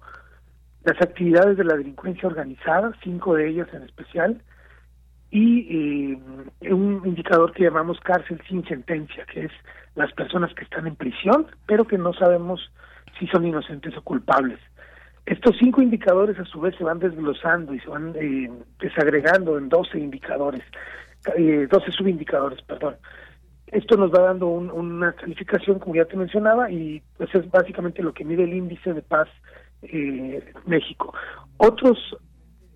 las 0.83 1.01
actividades 1.01 1.57
de 1.57 1.63
la 1.63 1.75
delincuencia 1.75 2.27
organizada, 2.27 2.93
cinco 3.03 3.35
de 3.35 3.49
ellas 3.49 3.67
en 3.73 3.83
especial, 3.83 4.41
y 5.31 6.13
eh, 6.61 6.73
un 6.73 7.01
indicador 7.05 7.51
que 7.53 7.63
llamamos 7.63 7.99
cárcel 7.99 8.41
sin 8.47 8.65
sentencia, 8.65 9.25
que 9.25 9.45
es 9.45 9.51
las 9.95 10.11
personas 10.13 10.53
que 10.55 10.63
están 10.63 10.87
en 10.87 10.95
prisión, 10.95 11.47
pero 11.67 11.85
que 11.85 11.97
no 11.97 12.13
sabemos 12.13 12.71
si 13.19 13.27
son 13.27 13.45
inocentes 13.45 13.95
o 13.97 14.01
culpables. 14.01 14.59
Estos 15.25 15.55
cinco 15.59 15.81
indicadores 15.81 16.39
a 16.39 16.45
su 16.45 16.59
vez 16.59 16.75
se 16.77 16.83
van 16.83 16.99
desglosando 16.99 17.73
y 17.73 17.79
se 17.79 17.87
van 17.87 18.15
eh, 18.15 18.49
desagregando 18.79 19.57
en 19.57 19.69
12 19.69 19.99
indicadores, 19.99 20.63
eh, 21.37 21.67
12 21.69 21.91
subindicadores, 21.91 22.61
perdón. 22.63 22.95
Esto 23.71 23.97
nos 23.97 24.11
va 24.11 24.23
dando 24.23 24.47
una 24.47 25.13
calificación, 25.13 25.79
como 25.79 25.95
ya 25.95 26.05
te 26.05 26.17
mencionaba, 26.17 26.71
y 26.71 27.01
pues 27.17 27.33
es 27.35 27.49
básicamente 27.51 28.01
lo 28.01 28.13
que 28.13 28.25
mide 28.25 28.43
el 28.43 28.53
índice 28.53 28.93
de 28.93 29.01
paz 29.01 29.27
eh, 29.83 30.53
México. 30.65 31.13
Otros 31.57 31.97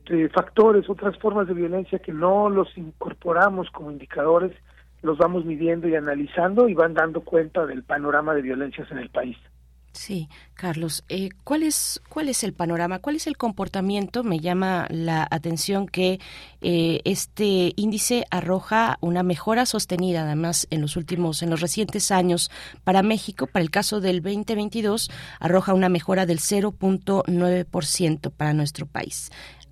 eh, 0.08 0.30
factores, 0.34 0.90
otras 0.90 1.18
formas 1.18 1.48
de 1.48 1.54
violencia 1.54 2.00
que 2.00 2.12
no 2.12 2.50
los 2.50 2.78
incorporamos 2.78 3.70
como 3.72 3.92
indicadores, 3.92 4.52
los 5.02 5.18
vamos 5.18 5.46
midiendo 5.46 5.88
y 5.88 5.96
analizando 5.96 6.70
y 6.70 6.74
van 6.74 6.94
dando 6.94 7.22
cuenta 7.22 7.66
del 7.66 7.84
panorama 7.84 8.34
de 8.34 8.42
violencias 8.42 8.90
en 8.92 9.00
el 9.00 9.10
país. 9.10 9.38
Sí, 9.94 10.28
Carlos, 10.56 11.04
eh, 11.08 11.30
¿cuál, 11.44 11.62
es, 11.62 12.02
¿cuál 12.10 12.28
es 12.28 12.44
el 12.44 12.54
panorama? 12.54 12.98
¿Cuál 12.98 13.16
es 13.16 13.28
el 13.28 13.38
comportamiento? 13.38 14.24
Me 14.24 14.40
llama 14.40 14.88
la 14.90 15.28
atención 15.30 15.86
que 15.88 16.20
eh, 16.62 17.02
este 17.06 17.74
índice 17.76 18.26
arroja 18.32 18.98
una 19.02 19.22
mejora 19.22 19.68
sostenida, 19.68 20.24
además, 20.24 20.66
en 20.72 20.82
los 20.82 20.96
últimos, 20.98 21.44
en 21.44 21.52
los 21.52 21.62
recientes 21.62 22.10
años 22.10 22.50
para 22.84 23.04
México. 23.04 23.46
Para 23.46 23.62
el 23.62 23.70
caso 23.70 24.02
del 24.02 24.24
2022, 24.24 25.12
arroja 25.40 25.76
una 25.76 25.90
mejora 25.90 26.26
del 26.26 26.40
0.9% 26.40 28.32
para 28.32 28.54
nuestro 28.54 28.88
pais. 28.88 29.30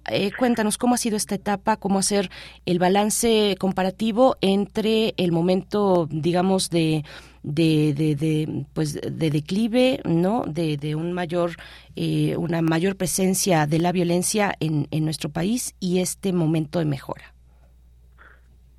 Eh, 0.10 0.32
cuéntanos 0.38 0.78
cómo 0.78 0.96
ha 0.96 0.98
sido 1.00 1.18
esta 1.18 1.36
etapa, 1.36 1.78
cómo 1.78 1.98
hacer 1.98 2.30
el 2.66 2.78
balance 2.78 3.56
comparativo 3.60 4.38
entre 4.42 5.16
el 5.18 5.32
momento, 5.32 6.08
digamos, 6.12 6.70
de 6.70 7.04
de, 7.44 7.94
de, 7.96 8.66
pues 8.74 8.94
de 9.02 9.30
declive 9.30 10.00
no 10.06 10.44
de, 10.46 10.78
de 10.78 10.96
un 10.96 11.14
mayor 11.14 11.52
eh, 11.96 12.36
una 12.38 12.62
mayor 12.62 12.96
presencia 12.96 13.66
de 13.66 13.80
la 13.80 13.92
violencia 13.92 14.54
en, 14.60 14.88
en 14.92 15.06
nuestro 15.06 15.30
país 15.30 15.76
y 15.80 16.00
este 16.00 16.34
momento 16.34 16.80
de 16.80 16.86
mejora 16.86 17.34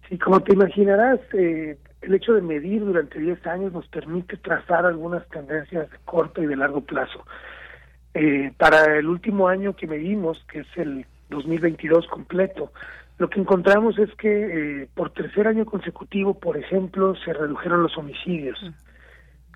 sí 0.08 0.18
como 0.18 0.40
te 0.40 0.52
imaginarás 0.54 1.20
eh, 1.32 1.76
el 2.02 2.14
hecho 2.14 2.34
de 2.34 2.42
medir 2.42 2.84
durante 2.84 3.18
10 3.18 3.46
años 3.46 3.72
nos 3.72 3.86
permite 3.86 4.36
trazar 4.36 4.84
algunas 4.84 5.26
tendencias 5.28 5.90
de 5.90 5.96
corto 6.04 6.42
y 6.42 6.46
de 6.46 6.56
largo 6.56 6.80
plazo. 6.80 7.24
Eh, 8.14 8.52
para 8.58 8.98
el 8.98 9.06
último 9.06 9.48
año 9.48 9.74
que 9.74 9.86
medimos, 9.86 10.44
que 10.50 10.60
es 10.60 10.66
el 10.76 11.06
2022 11.30 12.06
completo, 12.08 12.72
lo 13.18 13.30
que 13.30 13.40
encontramos 13.40 13.98
es 13.98 14.12
que 14.16 14.82
eh, 14.82 14.88
por 14.94 15.10
tercer 15.10 15.46
año 15.46 15.64
consecutivo, 15.64 16.38
por 16.38 16.56
ejemplo, 16.56 17.14
se 17.24 17.32
redujeron 17.32 17.82
los 17.82 17.96
homicidios. 17.96 18.58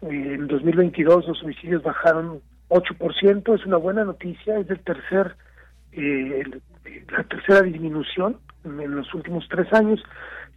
Eh, 0.03 0.35
en 0.35 0.47
2022 0.47 1.27
los 1.27 1.43
homicidios 1.43 1.83
bajaron 1.83 2.41
8%, 2.69 3.55
es 3.59 3.67
una 3.67 3.77
buena 3.77 4.05
noticia, 4.05 4.59
es 4.59 4.69
el 4.71 4.81
tercer, 4.81 5.37
eh, 5.93 6.45
la 7.11 7.25
tercera 7.25 7.63
disminución 7.63 8.39
en 8.65 8.95
los 8.95 9.13
últimos 9.15 9.47
tres 9.49 9.73
años. 9.73 10.03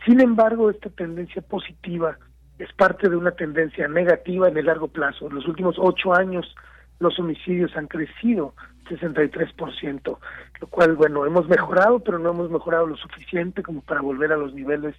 Sin 0.06 0.20
embargo, 0.22 0.70
esta 0.70 0.90
tendencia 0.90 1.42
positiva 1.42 2.18
es 2.58 2.72
parte 2.74 3.10
de 3.10 3.16
una 3.16 3.32
tendencia 3.32 3.88
negativa 3.88 4.50
en 4.50 4.58
el 4.58 4.66
largo 4.66 4.88
plazo. 4.88 5.28
En 5.28 5.36
los 5.36 5.48
últimos 5.48 5.76
ocho 5.80 6.14
años 6.14 6.46
los 7.00 7.18
homicidios 7.20 7.76
han 7.76 7.88
crecido 7.88 8.54
63%, 8.90 10.18
lo 10.62 10.68
cual, 10.68 10.96
bueno, 10.96 11.26
hemos 11.26 11.48
mejorado, 11.48 12.00
pero 12.00 12.20
no 12.20 12.32
hemos 12.32 12.50
mejorado 12.50 12.88
lo 12.88 12.98
suficiente 12.98 13.64
como 13.64 13.82
para 13.82 14.02
volver 14.02 14.32
a 14.32 14.38
los 14.38 14.54
niveles 14.54 14.96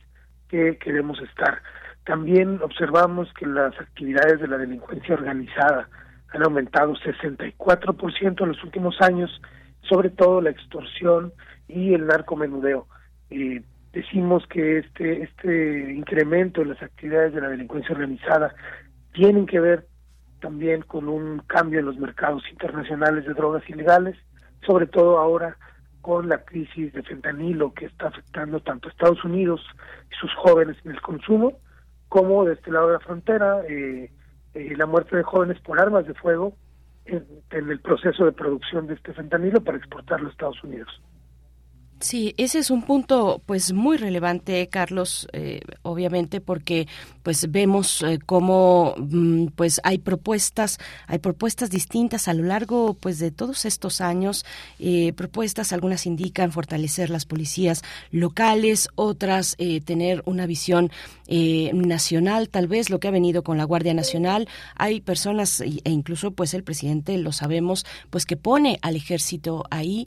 que 0.49 0.79
queremos 0.79 1.21
estar. 1.21 1.63
También 2.05 2.61
observamos 2.63 3.33
que 3.35 3.47
las 3.47 3.79
actividades 3.79 4.41
de 4.41 4.49
la 4.49 4.59
delincuencia 4.59 5.15
organizada 5.15 5.89
han 6.33 6.43
aumentado 6.43 6.95
64% 6.95 8.43
en 8.43 8.49
los 8.49 8.65
últimos 8.65 9.01
años, 9.01 9.41
sobre 9.83 10.11
todo 10.11 10.41
la 10.41 10.51
extorsión 10.51 11.33
y 11.69 11.95
el 11.95 12.07
narcomenudeo. 12.07 12.87
Decimos 13.93 14.47
que 14.47 14.79
este 14.79 15.23
este 15.23 15.93
incremento 15.93 16.63
en 16.63 16.71
las 16.71 16.83
actividades 16.83 17.35
de 17.35 17.41
la 17.41 17.49
delincuencia 17.49 17.95
organizada 17.95 18.55
tienen 19.13 19.47
que 19.47 19.59
ver 19.59 19.87
también 20.41 20.83
con 20.83 21.09
un 21.09 21.41
cambio 21.47 21.81
en 21.81 21.87
los 21.87 21.99
mercados 21.99 22.43
internacionales 22.51 23.25
de 23.27 23.35
drogas 23.35 23.69
ilegales, 23.69 24.17
sobre 24.67 24.87
todo 24.87 25.19
ahora 25.19 25.57
con 26.01 26.29
la 26.29 26.45
crisis 26.45 26.93
de 26.93 27.03
fentanilo 27.03 27.73
que 27.75 27.87
está 27.87 28.09
afectando 28.09 28.61
tanto 28.61 28.89
a 28.89 28.91
Estados 28.91 29.23
Unidos 29.25 29.61
y 30.11 30.15
sus 30.21 30.35
jóvenes 30.35 30.77
en 30.85 30.93
el 30.93 31.01
consumo, 31.01 31.59
como 32.09 32.45
de 32.45 32.55
este 32.55 32.71
lado 32.71 32.89
de 32.89 32.93
la 32.95 33.01
frontera, 33.01 33.63
eh, 33.69 34.11
eh, 34.55 34.75
la 34.77 34.87
muerte 34.87 35.17
de 35.17 35.23
jóvenes 35.23 35.61
por 35.61 35.81
armas 35.81 36.07
de 36.07 36.15
fuego 36.15 36.55
en, 37.05 37.25
el 37.51 37.81
proceso 37.81 38.25
de 38.25 38.33
producción 38.33 38.87
de 38.87 38.95
este 38.95 39.13
fentanilo 39.13 39.63
para 39.63 39.79
exportarlo 39.79 40.29
a 40.29 40.31
Estados 40.31 40.63
Unidos. 40.65 40.89
Sí, 42.01 42.35
ese 42.39 42.59
es 42.59 42.71
un 42.71 42.83
punto 42.83 43.43
pues 43.45 43.75
muy 43.75 43.99
relevante, 43.99 44.67
Carlos, 44.69 45.29
eh, 45.35 45.61
obviamente 45.83 46.41
porque 46.41 46.89
pues 47.23 47.51
vemos 47.51 48.03
eh, 48.03 48.19
cómo 48.25 48.95
mm, 48.99 49.47
pues 49.57 49.81
hay 49.85 49.99
propuestas, 49.99 50.79
hay 51.07 51.19
propuestas 51.19 51.71
distintas 51.71 52.29
a 52.29 52.35
lo 52.35 52.45
largo 52.45 52.95
pues 52.95 53.19
de 53.19 53.31
todos 53.31 53.65
estos 53.65 54.01
años, 54.01 54.45
eh, 54.79 55.13
propuestas 55.13 55.73
algunas 55.73 56.07
indican 56.07 56.53
fortalecer 56.53 57.11
las 57.11 57.27
policías 57.27 57.83
locales, 58.11 58.89
otras 58.95 59.57
tener 59.85 60.23
una 60.27 60.47
visión 60.47 60.91
nacional, 61.73 62.49
tal 62.49 62.67
vez 62.67 62.91
lo 62.91 62.99
que 62.99 63.09
ha 63.09 63.11
venido 63.11 63.43
con 63.43 63.57
la 63.57 63.65
Guardia 63.65 63.95
Nacional, 63.95 64.49
hay 64.75 65.01
personas 65.01 65.61
e 65.61 65.81
incluso 65.85 66.33
pues 66.33 66.55
el 66.55 66.65
presidente 66.65 67.17
lo 67.19 67.33
sabemos 67.33 67.87
pues 68.11 68.27
que 68.27 68.37
pone 68.37 68.79
al 68.83 68.97
ejército 68.97 69.65
ahí 69.71 70.07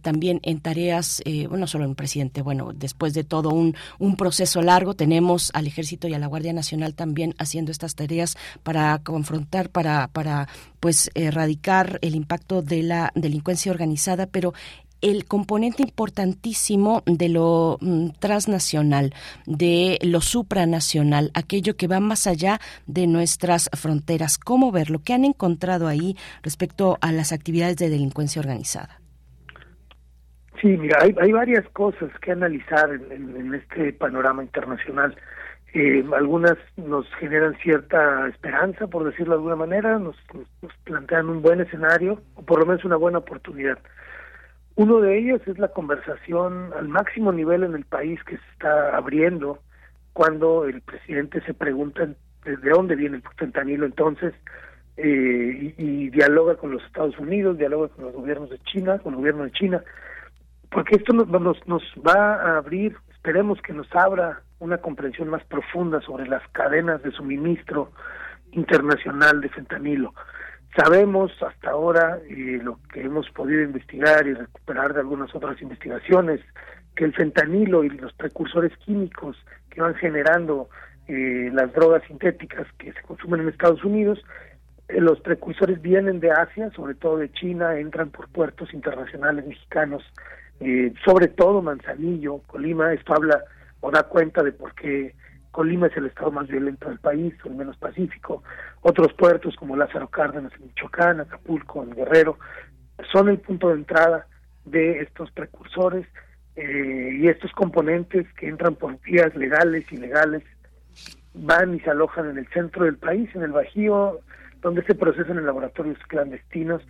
también 0.00 0.40
en 0.42 0.60
tareas 0.60 1.22
eh, 1.24 1.46
bueno, 1.46 1.66
solo 1.66 1.86
un 1.86 1.94
presidente, 1.94 2.42
bueno, 2.42 2.72
después 2.74 3.14
de 3.14 3.24
todo 3.24 3.50
un, 3.50 3.74
un 3.98 4.16
proceso 4.16 4.62
largo, 4.62 4.94
tenemos 4.94 5.50
al 5.54 5.66
Ejército 5.66 6.08
y 6.08 6.14
a 6.14 6.18
la 6.18 6.26
Guardia 6.26 6.52
Nacional 6.54 6.94
también 6.94 7.34
haciendo 7.38 7.72
estas 7.72 7.94
tareas 7.94 8.36
para 8.62 8.98
confrontar, 9.00 9.68
para, 9.68 10.08
para 10.08 10.48
pues 10.80 11.10
erradicar 11.14 11.98
el 12.02 12.14
impacto 12.14 12.62
de 12.62 12.82
la 12.82 13.12
delincuencia 13.14 13.72
organizada, 13.72 14.26
pero 14.26 14.54
el 15.04 15.26
componente 15.26 15.82
importantísimo 15.82 17.02
de 17.04 17.28
lo 17.28 17.76
mm, 17.80 18.10
transnacional, 18.20 19.12
de 19.44 19.98
lo 20.02 20.22
supranacional, 20.22 21.30
aquello 21.34 21.76
que 21.76 21.88
va 21.88 22.00
más 22.00 22.26
allá 22.26 22.58
de 22.86 23.06
nuestras 23.06 23.68
fronteras. 23.74 24.38
¿Cómo 24.38 24.72
verlo? 24.72 25.02
¿Qué 25.04 25.12
han 25.12 25.26
encontrado 25.26 25.88
ahí 25.88 26.16
respecto 26.42 26.96
a 27.02 27.12
las 27.12 27.32
actividades 27.32 27.76
de 27.76 27.90
delincuencia 27.90 28.40
organizada? 28.40 29.00
Sí, 30.62 30.68
mira, 30.68 30.96
hay, 31.02 31.14
hay 31.20 31.32
varias 31.32 31.68
cosas 31.74 32.10
que 32.20 32.32
analizar 32.32 32.88
en, 32.90 33.54
este 33.54 33.92
panorama 33.92 34.42
internacional. 34.42 35.14
Eh, 35.76 36.04
algunas 36.14 36.56
nos 36.76 37.04
generan 37.16 37.56
cierta 37.56 38.28
esperanza, 38.28 38.86
por 38.86 39.02
decirlo 39.04 39.32
de 39.32 39.38
alguna 39.38 39.56
manera, 39.56 39.98
nos, 39.98 40.16
nos, 40.32 40.72
plantean 40.84 41.28
un 41.28 41.42
buen 41.42 41.60
escenario, 41.60 42.22
o 42.36 42.42
por 42.42 42.60
lo 42.60 42.66
menos 42.66 42.84
una 42.84 42.94
buena 42.94 43.18
oportunidad. 43.18 43.78
Uno 44.76 45.00
de 45.00 45.18
ellos 45.18 45.40
es 45.48 45.58
la 45.58 45.68
conversación 45.68 46.72
al 46.76 46.86
máximo 46.86 47.32
nivel 47.32 47.64
en 47.64 47.74
el 47.74 47.84
país 47.84 48.22
que 48.22 48.36
se 48.36 48.50
está 48.52 48.96
abriendo 48.96 49.58
cuando 50.12 50.64
el 50.64 50.80
presidente 50.80 51.40
se 51.40 51.54
pregunta 51.54 52.06
de 52.44 52.70
dónde 52.70 52.94
viene 52.94 53.16
el 53.16 53.22
fentanilo 53.36 53.84
entonces 53.84 54.32
eh, 54.96 55.74
y, 55.76 56.04
y, 56.04 56.10
dialoga 56.10 56.54
con 56.54 56.70
los 56.70 56.84
Estados 56.84 57.18
Unidos, 57.18 57.58
dialoga 57.58 57.88
con 57.88 58.04
los 58.04 58.14
gobiernos 58.14 58.50
de 58.50 58.60
China, 58.60 59.00
con 59.00 59.14
el 59.14 59.18
gobierno 59.18 59.42
de 59.42 59.50
China, 59.50 59.82
porque 60.70 60.96
esto 60.96 61.12
nos, 61.12 61.28
nos, 61.28 61.66
nos 61.66 61.82
va 62.06 62.34
a 62.34 62.58
abrir, 62.58 62.96
esperemos 63.12 63.60
que 63.60 63.72
nos 63.72 63.92
abra 63.92 64.42
una 64.58 64.78
comprensión 64.78 65.28
más 65.28 65.44
profunda 65.44 66.00
sobre 66.00 66.26
las 66.26 66.42
cadenas 66.52 67.02
de 67.02 67.10
suministro 67.12 67.92
internacional 68.52 69.40
de 69.40 69.48
fentanilo. 69.48 70.14
Sabemos 70.76 71.30
hasta 71.42 71.70
ahora, 71.70 72.18
y 72.28 72.58
lo 72.58 72.78
que 72.92 73.02
hemos 73.02 73.30
podido 73.30 73.62
investigar 73.62 74.26
y 74.26 74.34
recuperar 74.34 74.92
de 74.92 75.00
algunas 75.00 75.34
otras 75.34 75.60
investigaciones, 75.62 76.40
que 76.96 77.04
el 77.04 77.14
fentanilo 77.14 77.84
y 77.84 77.90
los 77.90 78.12
precursores 78.12 78.76
químicos 78.78 79.36
que 79.70 79.80
van 79.80 79.94
generando 79.94 80.68
eh, 81.08 81.50
las 81.52 81.72
drogas 81.72 82.02
sintéticas 82.06 82.66
que 82.78 82.92
se 82.92 83.02
consumen 83.02 83.40
en 83.40 83.48
Estados 83.48 83.84
Unidos, 83.84 84.24
eh, 84.88 85.00
los 85.00 85.20
precursores 85.20 85.80
vienen 85.80 86.20
de 86.20 86.30
Asia, 86.30 86.70
sobre 86.70 86.94
todo 86.94 87.18
de 87.18 87.30
China, 87.32 87.78
entran 87.78 88.10
por 88.10 88.28
puertos 88.28 88.72
internacionales 88.72 89.46
mexicanos 89.46 90.02
eh, 90.60 90.92
sobre 91.04 91.28
todo 91.28 91.62
Manzanillo, 91.62 92.38
Colima, 92.46 92.92
esto 92.92 93.12
habla 93.14 93.42
o 93.84 93.90
da 93.90 94.04
cuenta 94.04 94.42
de 94.42 94.52
por 94.52 94.74
qué 94.74 95.14
Colima 95.50 95.88
es 95.88 95.96
el 95.98 96.06
estado 96.06 96.32
más 96.32 96.48
violento 96.48 96.88
del 96.88 96.98
país, 96.98 97.34
o 97.44 97.48
el 97.48 97.54
menos 97.54 97.76
pacífico. 97.76 98.42
Otros 98.80 99.12
puertos 99.12 99.54
como 99.56 99.76
Lázaro 99.76 100.08
Cárdenas 100.08 100.52
en 100.54 100.68
Michoacán, 100.68 101.20
Acapulco 101.20 101.82
en 101.82 101.90
Guerrero, 101.90 102.38
son 103.12 103.28
el 103.28 103.38
punto 103.38 103.68
de 103.68 103.74
entrada 103.74 104.26
de 104.64 105.00
estos 105.00 105.30
precursores 105.32 106.06
eh, 106.56 107.18
y 107.20 107.28
estos 107.28 107.52
componentes 107.52 108.26
que 108.38 108.48
entran 108.48 108.74
por 108.74 108.98
vías 109.02 109.36
legales, 109.36 109.84
ilegales, 109.92 110.42
van 111.34 111.74
y 111.74 111.80
se 111.80 111.90
alojan 111.90 112.30
en 112.30 112.38
el 112.38 112.48
centro 112.48 112.86
del 112.86 112.96
país, 112.96 113.28
en 113.34 113.42
el 113.42 113.52
Bajío, 113.52 114.20
donde 114.62 114.82
se 114.84 114.94
procesan 114.94 115.36
en 115.36 115.44
laboratorios 115.44 115.98
clandestinos. 116.08 116.82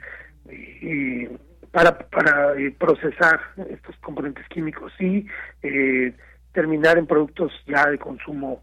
Para 1.73 1.99
eh, 2.57 2.73
procesar 2.79 3.41
estos 3.69 3.97
componentes 3.97 4.47
químicos 4.49 4.93
y 5.01 5.27
eh, 5.65 6.15
terminar 6.55 6.97
en 6.97 7.07
productos 7.07 7.53
ya 7.67 7.91
de 7.91 7.99
consumo 7.99 8.63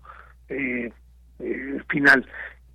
eh, 0.50 0.92
final. 1.88 2.26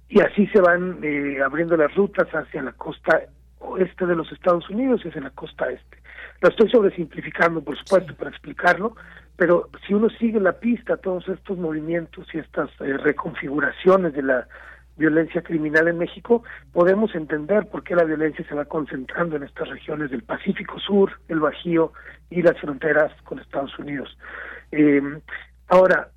Y 0.08 0.20
así 0.20 0.46
se 0.48 0.60
van 0.60 1.00
abriendo 1.44 1.76
las 1.76 1.92
rutas 1.96 2.28
hacia 2.28 2.62
la 2.62 2.72
costa 2.72 3.22
oeste 3.58 4.06
de 4.06 4.14
los 4.14 4.30
Estados 4.30 4.68
Unidos 4.70 5.00
y 5.04 5.08
hacia 5.08 5.22
la 5.22 5.30
costa 5.30 5.68
este. 5.70 5.98
Lo 6.40 6.50
estoy 6.50 6.70
sobresimplificando, 6.70 7.64
por 7.64 7.76
supuesto, 7.76 8.14
para 8.14 8.30
explicarlo, 8.30 8.94
pero 9.36 9.68
si 9.86 9.94
uno 9.94 10.08
sigue 10.10 10.38
la 10.38 10.52
pista, 10.52 10.96
todos 10.96 11.26
estos 11.28 11.58
movimientos 11.58 12.26
y 12.32 12.38
estas 12.38 12.70
reconfiguraciones 12.78 14.12
de 14.12 14.22
la 14.22 14.46
violencia 14.96 15.42
criminal 15.42 15.88
en 15.88 15.98
México, 15.98 16.42
podemos 16.72 17.14
entender 17.14 17.66
por 17.68 17.84
qué 17.84 17.94
la 17.94 18.04
violencia 18.04 18.46
se 18.48 18.54
va 18.54 18.64
concentrando 18.64 19.36
en 19.36 19.42
estas 19.42 19.68
regiones 19.68 20.10
del 20.10 20.22
Pacífico 20.22 20.78
Sur, 20.80 21.12
el 21.28 21.40
Bajío 21.40 21.92
y 22.30 22.42
las 22.42 22.58
fronteras 22.60 23.12
con 23.22 23.38
Estados 23.38 23.78
Unidos. 23.78 24.16
Eh, 24.72 25.02
ahora, 25.68 26.10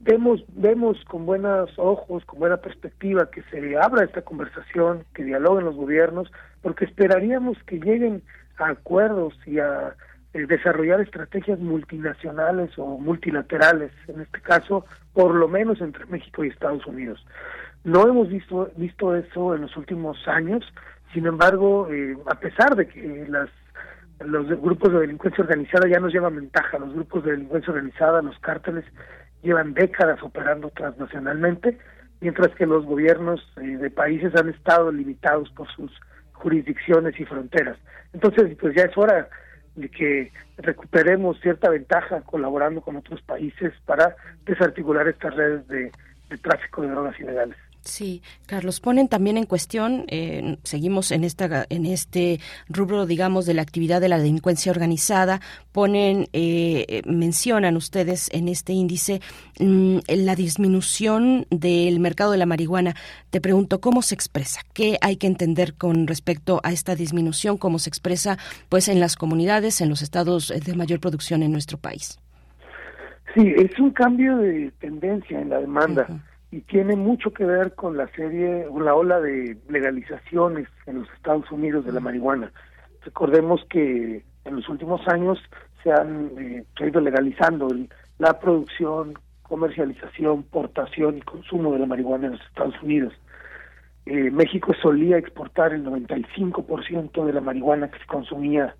vemos, 0.00 0.44
vemos 0.48 0.96
con 1.04 1.26
buenos 1.26 1.70
ojos, 1.76 2.24
con 2.24 2.38
buena 2.38 2.58
perspectiva 2.58 3.30
que 3.30 3.42
se 3.50 3.76
abra 3.76 4.04
esta 4.04 4.22
conversación, 4.22 5.04
que 5.14 5.24
dialoguen 5.24 5.64
los 5.64 5.76
gobiernos, 5.76 6.30
porque 6.62 6.84
esperaríamos 6.84 7.58
que 7.64 7.78
lleguen 7.78 8.22
a 8.58 8.70
acuerdos 8.70 9.34
y 9.46 9.58
a 9.58 9.94
eh, 10.34 10.46
desarrollar 10.46 11.00
estrategias 11.00 11.58
multinacionales 11.58 12.70
o 12.78 12.98
multilaterales, 12.98 13.92
en 14.08 14.20
este 14.20 14.40
caso, 14.40 14.84
por 15.12 15.34
lo 15.34 15.48
menos 15.48 15.80
entre 15.80 16.06
México 16.06 16.44
y 16.44 16.48
Estados 16.48 16.86
Unidos. 16.86 17.24
No 17.84 18.06
hemos 18.08 18.28
visto, 18.28 18.70
visto 18.76 19.14
eso 19.14 19.54
en 19.54 19.62
los 19.62 19.76
últimos 19.76 20.16
años, 20.28 20.64
sin 21.12 21.26
embargo, 21.26 21.88
eh, 21.90 22.16
a 22.26 22.34
pesar 22.34 22.76
de 22.76 22.86
que 22.86 23.26
las 23.28 23.48
los 24.24 24.48
grupos 24.60 24.92
de 24.92 25.00
delincuencia 25.00 25.44
organizada 25.44 25.88
ya 25.88 26.00
nos 26.00 26.12
llevan 26.12 26.36
ventaja, 26.36 26.78
los 26.78 26.92
grupos 26.92 27.24
de 27.24 27.32
delincuencia 27.32 27.72
organizada, 27.72 28.22
los 28.22 28.38
cárteles, 28.40 28.84
llevan 29.42 29.74
décadas 29.74 30.20
operando 30.22 30.70
transnacionalmente, 30.70 31.78
mientras 32.20 32.48
que 32.56 32.66
los 32.66 32.84
gobiernos 32.84 33.40
eh, 33.58 33.76
de 33.76 33.90
países 33.90 34.34
han 34.34 34.48
estado 34.48 34.90
limitados 34.90 35.50
por 35.50 35.68
sus 35.68 35.92
jurisdicciones 36.32 37.18
y 37.20 37.24
fronteras. 37.24 37.78
Entonces, 38.12 38.56
pues 38.60 38.74
ya 38.74 38.84
es 38.84 38.98
hora 38.98 39.28
de 39.76 39.88
que 39.88 40.32
recuperemos 40.56 41.40
cierta 41.40 41.70
ventaja 41.70 42.22
colaborando 42.22 42.80
con 42.80 42.96
otros 42.96 43.22
países 43.22 43.72
para 43.86 44.16
desarticular 44.44 45.06
estas 45.06 45.34
redes 45.36 45.68
de, 45.68 45.92
de 46.30 46.38
tráfico 46.38 46.82
de 46.82 46.88
drogas 46.88 47.18
ilegales. 47.20 47.56
Sí, 47.82 48.22
Carlos, 48.46 48.80
ponen 48.80 49.08
también 49.08 49.38
en 49.38 49.46
cuestión, 49.46 50.04
eh, 50.08 50.58
seguimos 50.62 51.10
en 51.10 51.24
esta 51.24 51.64
en 51.70 51.86
este 51.86 52.38
rubro, 52.68 53.06
digamos, 53.06 53.46
de 53.46 53.54
la 53.54 53.62
actividad 53.62 54.00
de 54.00 54.08
la 54.08 54.18
delincuencia 54.18 54.70
organizada, 54.70 55.40
ponen, 55.72 56.28
eh, 56.32 57.02
mencionan 57.06 57.76
ustedes 57.76 58.28
en 58.32 58.48
este 58.48 58.72
índice 58.72 59.20
mm, 59.58 59.98
la 60.08 60.34
disminución 60.34 61.46
del 61.50 61.98
mercado 62.00 62.32
de 62.32 62.38
la 62.38 62.46
marihuana. 62.46 62.94
Te 63.30 63.40
pregunto, 63.40 63.80
¿cómo 63.80 64.02
se 64.02 64.14
expresa? 64.14 64.60
¿Qué 64.74 64.98
hay 65.00 65.16
que 65.16 65.26
entender 65.26 65.74
con 65.74 66.06
respecto 66.06 66.60
a 66.64 66.72
esta 66.72 66.94
disminución? 66.94 67.56
¿Cómo 67.56 67.78
se 67.78 67.88
expresa, 67.88 68.38
pues, 68.68 68.88
en 68.88 69.00
las 69.00 69.16
comunidades, 69.16 69.80
en 69.80 69.88
los 69.88 70.02
estados 70.02 70.48
de 70.48 70.74
mayor 70.74 71.00
producción 71.00 71.42
en 71.42 71.52
nuestro 71.52 71.78
país? 71.78 72.18
Sí, 73.34 73.52
es 73.56 73.78
un 73.78 73.90
cambio 73.90 74.36
de 74.38 74.72
tendencia 74.80 75.40
en 75.40 75.50
la 75.50 75.60
demanda 75.60 76.06
y 76.50 76.60
tiene 76.62 76.96
mucho 76.96 77.32
que 77.32 77.44
ver 77.44 77.74
con 77.74 77.96
la 77.96 78.08
serie, 78.08 78.66
con 78.70 78.84
la 78.84 78.94
ola 78.94 79.20
de 79.20 79.58
legalizaciones 79.68 80.68
en 80.86 81.00
los 81.00 81.10
Estados 81.12 81.50
Unidos 81.50 81.84
de 81.84 81.92
la 81.92 82.00
marihuana. 82.00 82.52
Recordemos 83.02 83.64
que 83.68 84.24
en 84.44 84.56
los 84.56 84.68
últimos 84.68 85.06
años 85.08 85.38
se 85.82 85.92
han 85.92 86.30
eh, 86.38 86.64
ido 86.80 87.00
legalizando 87.00 87.68
la 88.18 88.38
producción, 88.40 89.14
comercialización, 89.42 90.42
portación 90.44 91.18
y 91.18 91.22
consumo 91.22 91.72
de 91.72 91.80
la 91.80 91.86
marihuana 91.86 92.26
en 92.26 92.32
los 92.32 92.42
Estados 92.42 92.82
Unidos. 92.82 93.12
Eh, 94.06 94.30
México 94.30 94.72
solía 94.80 95.18
exportar 95.18 95.74
el 95.74 95.84
95% 95.84 97.26
de 97.26 97.32
la 97.32 97.42
marihuana 97.42 97.90
que 97.90 97.98
se 97.98 98.06
consumía 98.06 98.74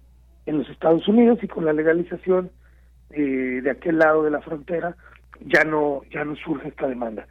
en 0.46 0.56
los 0.56 0.70
Estados 0.70 1.06
Unidos 1.06 1.38
y 1.42 1.48
con 1.48 1.66
la 1.66 1.74
legalización 1.74 2.50
eh, 3.10 3.60
de 3.62 3.70
aquel 3.70 3.98
lado 3.98 4.22
de 4.22 4.30
la 4.30 4.40
frontera 4.40 4.96
ya 5.40 5.64
no 5.64 6.00
ya 6.10 6.24
no 6.24 6.34
surge 6.36 6.68
esta 6.68 6.88
demanda 6.88 7.26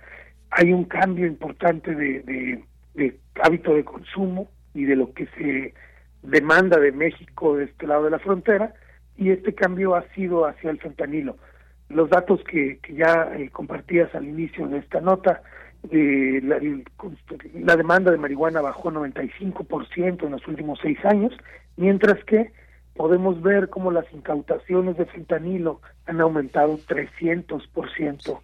hay 0.51 0.73
un 0.73 0.85
cambio 0.85 1.25
importante 1.27 1.93
de, 1.93 2.63
de, 2.93 3.19
hábito 3.43 3.75
de 3.75 3.83
consumo 3.83 4.49
y 4.73 4.85
de 4.85 4.95
lo 4.95 5.13
que 5.13 5.27
se 5.37 5.73
demanda 6.23 6.79
de 6.79 6.91
México 6.91 7.55
de 7.55 7.65
este 7.65 7.87
lado 7.87 8.05
de 8.05 8.11
la 8.11 8.19
frontera 8.19 8.73
y 9.17 9.31
este 9.31 9.53
cambio 9.53 9.95
ha 9.95 10.03
sido 10.13 10.45
hacia 10.45 10.69
el 10.69 10.79
fentanilo. 10.79 11.37
Los 11.89 12.09
datos 12.09 12.41
que, 12.43 12.79
ya 12.89 13.31
eh, 13.35 13.49
compartías 13.49 14.13
al 14.13 14.25
inicio 14.25 14.67
de 14.67 14.79
esta 14.79 14.99
nota, 14.99 15.41
eh, 15.89 16.41
la, 16.43 16.59
la, 17.53 17.75
demanda 17.75 18.11
de 18.11 18.17
marihuana 18.17 18.61
bajó 18.61 18.91
95% 18.91 20.25
en 20.25 20.31
los 20.31 20.47
últimos 20.47 20.79
seis 20.81 20.97
años, 21.05 21.33
mientras 21.77 22.23
que 22.25 22.51
podemos 22.95 23.41
ver 23.41 23.69
cómo 23.69 23.91
las 23.91 24.11
incautaciones 24.11 24.97
de 24.97 25.05
fentanilo 25.05 25.81
han 26.07 26.19
aumentado 26.19 26.77
300% 26.77 28.39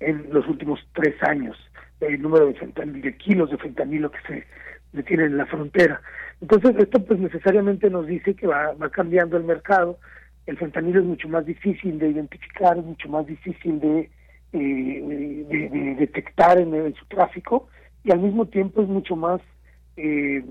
en 0.00 0.26
los 0.32 0.46
últimos 0.48 0.80
tres 0.94 1.14
años 1.22 1.56
el 2.00 2.20
número 2.20 2.46
de, 2.46 2.54
fentanilo, 2.54 3.02
de 3.02 3.16
kilos 3.16 3.50
de 3.50 3.58
fentanilo 3.58 4.10
que 4.10 4.20
se 4.26 4.46
detienen 4.92 5.26
en 5.26 5.36
la 5.36 5.46
frontera. 5.46 6.00
Entonces, 6.40 6.74
esto 6.78 7.04
pues 7.04 7.20
necesariamente 7.20 7.90
nos 7.90 8.06
dice 8.06 8.34
que 8.34 8.46
va, 8.46 8.72
va 8.72 8.88
cambiando 8.90 9.36
el 9.36 9.44
mercado. 9.44 9.98
El 10.46 10.56
fentanilo 10.56 11.00
es 11.00 11.06
mucho 11.06 11.28
más 11.28 11.44
difícil 11.44 11.98
de 11.98 12.08
identificar, 12.08 12.78
es 12.78 12.84
mucho 12.84 13.08
más 13.08 13.26
difícil 13.26 13.78
de, 13.78 14.10
eh, 14.52 15.46
de, 15.48 15.94
detectar 15.98 16.58
en, 16.58 16.94
su 16.94 17.04
tráfico 17.06 17.68
y 18.02 18.10
al 18.10 18.20
mismo 18.20 18.46
tiempo 18.46 18.80
es 18.80 18.88
mucho 18.88 19.14
más 19.14 19.40
eh, 19.96 20.42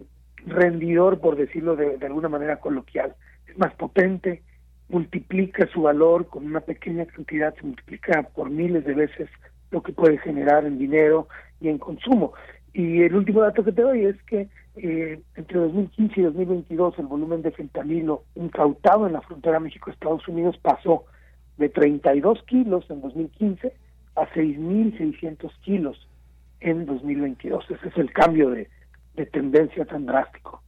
rendidor, 0.46 1.20
por 1.20 1.36
decirlo 1.36 1.76
de, 1.76 1.98
de 1.98 2.06
alguna 2.06 2.30
manera 2.30 2.60
coloquial. 2.60 3.16
Es 3.48 3.58
más 3.58 3.74
potente, 3.74 4.44
multiplica 4.90 5.68
su 5.68 5.84
valor 5.84 6.28
con 6.28 6.46
una 6.46 6.60
pequeña 6.60 7.06
cantidad, 7.06 7.56
se 7.56 7.64
multiplica 7.64 8.24
por 8.24 8.50
miles 8.50 8.84
de 8.86 8.96
veces 8.96 9.30
lo 9.72 9.82
que 9.84 9.94
puede 9.94 10.18
generar 10.18 10.66
en 10.66 10.80
dinero 10.80 11.28
y 11.62 11.70
en 11.70 11.78
consumo. 11.78 12.34
Y 12.74 13.02
el 13.02 13.16
último 13.16 13.42
dato 13.42 13.64
que 13.64 13.72
te 13.72 13.82
doy 13.82 14.06
es 14.06 14.22
que 14.24 14.48
eh, 14.76 15.22
entre 15.36 15.60
2015 15.60 16.20
y 16.20 16.24
2022 16.24 17.00
el 17.00 17.06
volumen 17.06 17.42
de 17.42 17.52
fentanilo 17.52 18.24
incautado 18.36 19.08
en 19.08 19.14
la 19.14 19.22
frontera 19.22 19.60
México-Estados 19.60 20.28
Unidos 20.28 20.58
pasó 20.62 21.06
de 21.58 21.70
32 21.70 22.44
kilos 22.44 22.86
en 22.90 23.02
2015 23.02 23.74
a 24.16 24.22
6.600 24.30 25.52
kilos 25.62 26.08
en 26.62 26.86
2022. 26.86 27.66
Ese 27.70 27.88
es 27.90 27.98
el 27.98 28.12
cambio 28.12 28.50
de 28.50 28.68
tendencia 29.32 29.86
tan 29.86 30.06
drástico. 30.06 30.64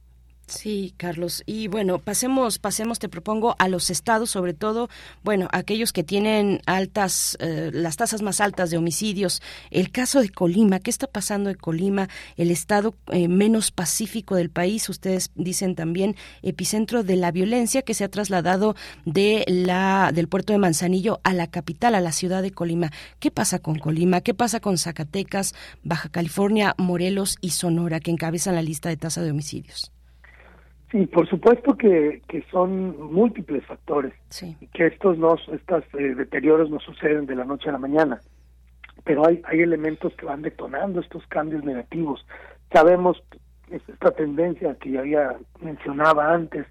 Sí, 0.52 0.92
Carlos. 0.98 1.42
Y 1.46 1.68
bueno, 1.68 1.98
pasemos, 1.98 2.58
pasemos, 2.58 2.98
te 2.98 3.08
propongo, 3.08 3.56
a 3.58 3.68
los 3.68 3.88
estados, 3.88 4.30
sobre 4.30 4.52
todo, 4.52 4.88
bueno, 5.24 5.48
aquellos 5.50 5.92
que 5.92 6.04
tienen 6.04 6.60
altas, 6.66 7.38
eh, 7.40 7.70
las 7.72 7.96
tasas 7.96 8.20
más 8.20 8.40
altas 8.40 8.70
de 8.70 8.76
homicidios. 8.76 9.40
El 9.70 9.90
caso 9.90 10.20
de 10.20 10.28
Colima, 10.28 10.78
¿qué 10.78 10.90
está 10.90 11.06
pasando 11.06 11.48
en 11.48 11.56
Colima? 11.56 12.08
El 12.36 12.50
estado 12.50 12.94
eh, 13.12 13.28
menos 13.28 13.70
pacífico 13.70 14.36
del 14.36 14.50
país, 14.50 14.88
ustedes 14.90 15.30
dicen 15.34 15.74
también 15.74 16.16
epicentro 16.42 17.02
de 17.02 17.16
la 17.16 17.32
violencia 17.32 17.80
que 17.80 17.94
se 17.94 18.04
ha 18.04 18.10
trasladado 18.10 18.76
de 19.06 19.44
la, 19.48 20.10
del 20.12 20.28
puerto 20.28 20.52
de 20.52 20.58
Manzanillo 20.58 21.20
a 21.24 21.32
la 21.32 21.46
capital, 21.46 21.94
a 21.94 22.00
la 22.00 22.12
ciudad 22.12 22.42
de 22.42 22.50
Colima. 22.50 22.92
¿Qué 23.20 23.30
pasa 23.30 23.58
con 23.58 23.78
Colima? 23.78 24.20
¿Qué 24.20 24.34
pasa 24.34 24.60
con 24.60 24.76
Zacatecas, 24.76 25.54
Baja 25.82 26.10
California, 26.10 26.74
Morelos 26.76 27.38
y 27.40 27.50
Sonora, 27.50 28.00
que 28.00 28.10
encabezan 28.10 28.54
la 28.54 28.62
lista 28.62 28.90
de 28.90 28.98
tasa 28.98 29.22
de 29.22 29.30
homicidios? 29.30 29.92
Sí, 30.92 31.06
por 31.06 31.26
supuesto 31.26 31.74
que, 31.78 32.20
que 32.28 32.42
son 32.50 33.10
múltiples 33.10 33.64
factores 33.64 34.12
y 34.60 34.66
que 34.66 34.88
estos 34.88 35.16
no, 35.16 35.36
estos 35.50 35.84
eh, 35.98 36.14
deterioros 36.14 36.68
no 36.68 36.80
suceden 36.80 37.24
de 37.24 37.34
la 37.34 37.46
noche 37.46 37.70
a 37.70 37.72
la 37.72 37.78
mañana, 37.78 38.20
pero 39.02 39.26
hay, 39.26 39.40
hay 39.46 39.60
elementos 39.60 40.12
que 40.16 40.26
van 40.26 40.42
detonando 40.42 41.00
estos 41.00 41.26
cambios 41.28 41.64
negativos. 41.64 42.26
Sabemos 42.70 43.22
esta 43.70 44.10
tendencia 44.10 44.74
que 44.74 44.90
ya 44.90 45.00
había 45.00 45.36
mencionaba 45.62 46.30
antes 46.34 46.66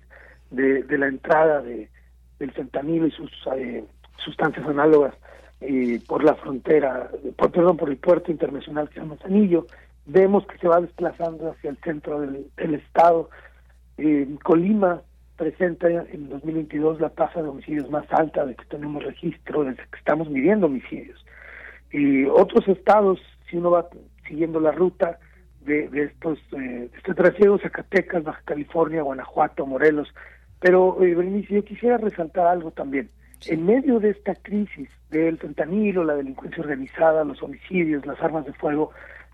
de, 0.52 0.84
de 0.84 0.98
la 1.00 1.08
entrada 1.08 1.64
de, 1.64 1.90
del 2.38 2.52
fentanilo 2.52 3.08
y 3.08 3.12
sus 3.12 3.32
eh, 3.56 3.84
sustancias 4.24 4.68
análogas 4.68 5.16
eh, 5.62 6.00
por 6.08 6.24
la 6.24 6.36
frontera, 6.36 7.10
por, 7.38 7.52
perdón, 7.52 7.76
por 7.76 7.90
el 7.90 7.98
puerto 7.98 8.32
internacional 8.32 8.88
que 8.88 8.94
se 8.94 9.00
llama 9.00 9.18
Sanillo, 9.18 9.66
vemos 10.06 10.46
que 10.46 10.60
se 10.60 10.68
va 10.68 10.80
desplazando 10.80 11.50
hacia 11.50 11.72
el 11.72 11.78
centro 11.78 12.22
del, 12.22 12.46
del 12.56 12.76
estado 12.76 13.32
Colima 14.44 15.02
presenta 15.38 15.88
en 15.88 16.30
2022 16.30 17.02
la 17.02 17.10
tasa 17.10 17.42
de 17.42 17.50
homicidios 17.50 17.90
más 17.90 18.06
alta 18.12 18.46
de 18.46 18.56
que 18.56 18.66
tenemos 18.66 19.04
registro 19.04 19.64
desde 19.64 19.84
que 19.90 19.98
estamos 19.98 20.30
midiendo 20.30 20.68
homicidios. 20.68 21.26
Y 21.92 22.26
otros 22.26 22.68
estados, 22.68 23.20
si 23.50 23.58
uno 23.58 23.72
va 23.72 23.90
siguiendo 24.28 24.60
la 24.60 24.72
ruta 24.72 25.20
de, 25.62 25.90
de 25.90 26.04
estos 26.04 26.40
eh, 26.58 26.90
este 26.96 27.14
trasiego, 27.14 27.58
Zacatecas, 27.60 28.24
Baja 28.24 28.42
California, 28.46 29.02
Guanajuato, 29.02 29.66
Morelos, 29.66 30.14
pero 30.60 31.04
eh, 31.04 31.46
yo 31.50 31.64
quisiera 31.66 31.98
resaltar 31.98 32.46
algo 32.48 32.72
también. 32.72 33.10
En 33.48 33.66
medio 33.66 34.00
de 34.00 34.12
esta 34.12 34.36
crisis 34.36 34.90
del 35.10 35.40
fentanilo, 35.40 36.04
la 36.04 36.14
delincuencia 36.14 36.62
organizada, 36.62 37.24
los 37.24 37.42
homicidios, 37.42 38.06
las 38.06 38.22
armas 38.22 38.46
de 38.46 38.54
fuego, 38.54 38.92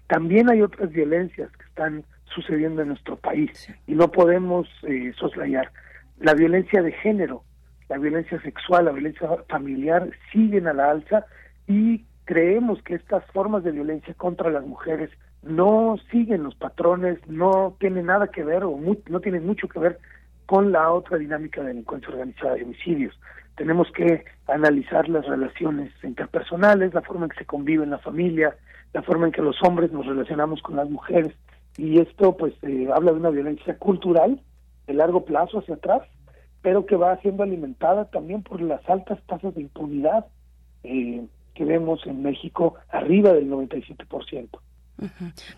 también 0.08 0.50
hay 0.50 0.62
otras 0.62 0.90
violencias 0.90 1.52
que 1.58 1.66
están 1.66 2.06
sucediendo 2.34 2.82
en 2.82 2.90
nuestro 2.90 3.16
país 3.16 3.70
y 3.88 3.94
no 3.94 4.12
podemos 4.12 4.68
eh, 4.84 5.14
soslayar. 5.18 5.72
La 6.20 6.34
violencia 6.34 6.82
de 6.82 6.92
género, 6.92 7.44
la 7.90 7.98
violencia 7.98 8.42
sexual, 8.42 8.86
la 8.86 8.92
violencia 8.92 9.30
familiar 9.50 10.10
siguen 10.32 10.68
a 10.68 10.74
la 10.74 10.92
alza 10.92 11.26
y 11.68 12.06
creemos 12.26 12.82
que 12.84 12.96
estas 12.96 13.24
formas 13.32 13.64
de 13.64 13.72
violencia 13.72 14.14
contra 14.14 14.50
las 14.50 14.66
mujeres 14.66 15.10
no 15.44 15.96
siguen 16.12 16.44
los 16.44 16.56
patrones, 16.56 17.20
no 17.28 17.76
tienen 17.80 18.08
nada 18.08 18.28
que 18.28 18.44
ver 18.44 18.64
o 18.64 18.78
no 19.08 19.20
tienen 19.20 19.46
mucho 19.46 19.68
que 19.68 19.80
ver 19.80 20.00
con 20.46 20.72
la 20.72 20.92
otra 20.92 21.18
dinámica 21.18 21.62
de 21.62 21.68
delincuencia 21.68 22.10
organizada 22.10 22.56
de 22.56 22.64
homicidios. 22.64 23.18
Tenemos 23.56 23.92
que 23.92 24.24
analizar 24.48 25.08
las 25.10 25.26
relaciones 25.26 25.92
interpersonales, 26.04 26.94
la 26.94 27.02
forma 27.02 27.26
en 27.26 27.30
que 27.30 27.40
se 27.40 27.46
convive 27.46 27.84
en 27.84 27.90
la 27.92 27.98
familia, 28.00 28.56
la 28.94 29.02
forma 29.04 29.28
en 29.28 29.32
que 29.32 29.42
los 29.42 29.58
hombres 29.64 29.92
nos 29.92 30.06
relacionamos 30.06 30.62
con 30.62 30.76
las 30.76 30.90
mujeres, 30.90 31.34
y 31.78 32.00
esto 32.00 32.36
pues 32.36 32.54
eh, 32.64 32.90
habla 32.94 33.12
de 33.12 33.20
una 33.20 33.30
violencia 33.30 33.78
cultural 33.78 34.42
de 34.88 34.94
largo 34.94 35.26
plazo 35.26 35.60
hacia 35.60 35.76
atrás, 35.76 36.02
pero 36.62 36.86
que 36.86 36.96
va 36.96 37.22
siendo 37.22 37.44
alimentada 37.44 38.06
también 38.06 38.42
por 38.42 38.62
las 38.62 38.88
altas 38.90 39.20
tasas 39.28 39.54
de 39.54 39.62
impunidad 39.62 40.26
eh, 40.84 41.26
que 41.54 41.66
vemos 41.66 42.06
en 42.08 42.24
México 42.24 42.76
arriba 42.90 43.32
del 43.34 43.50
97%. 43.50 44.50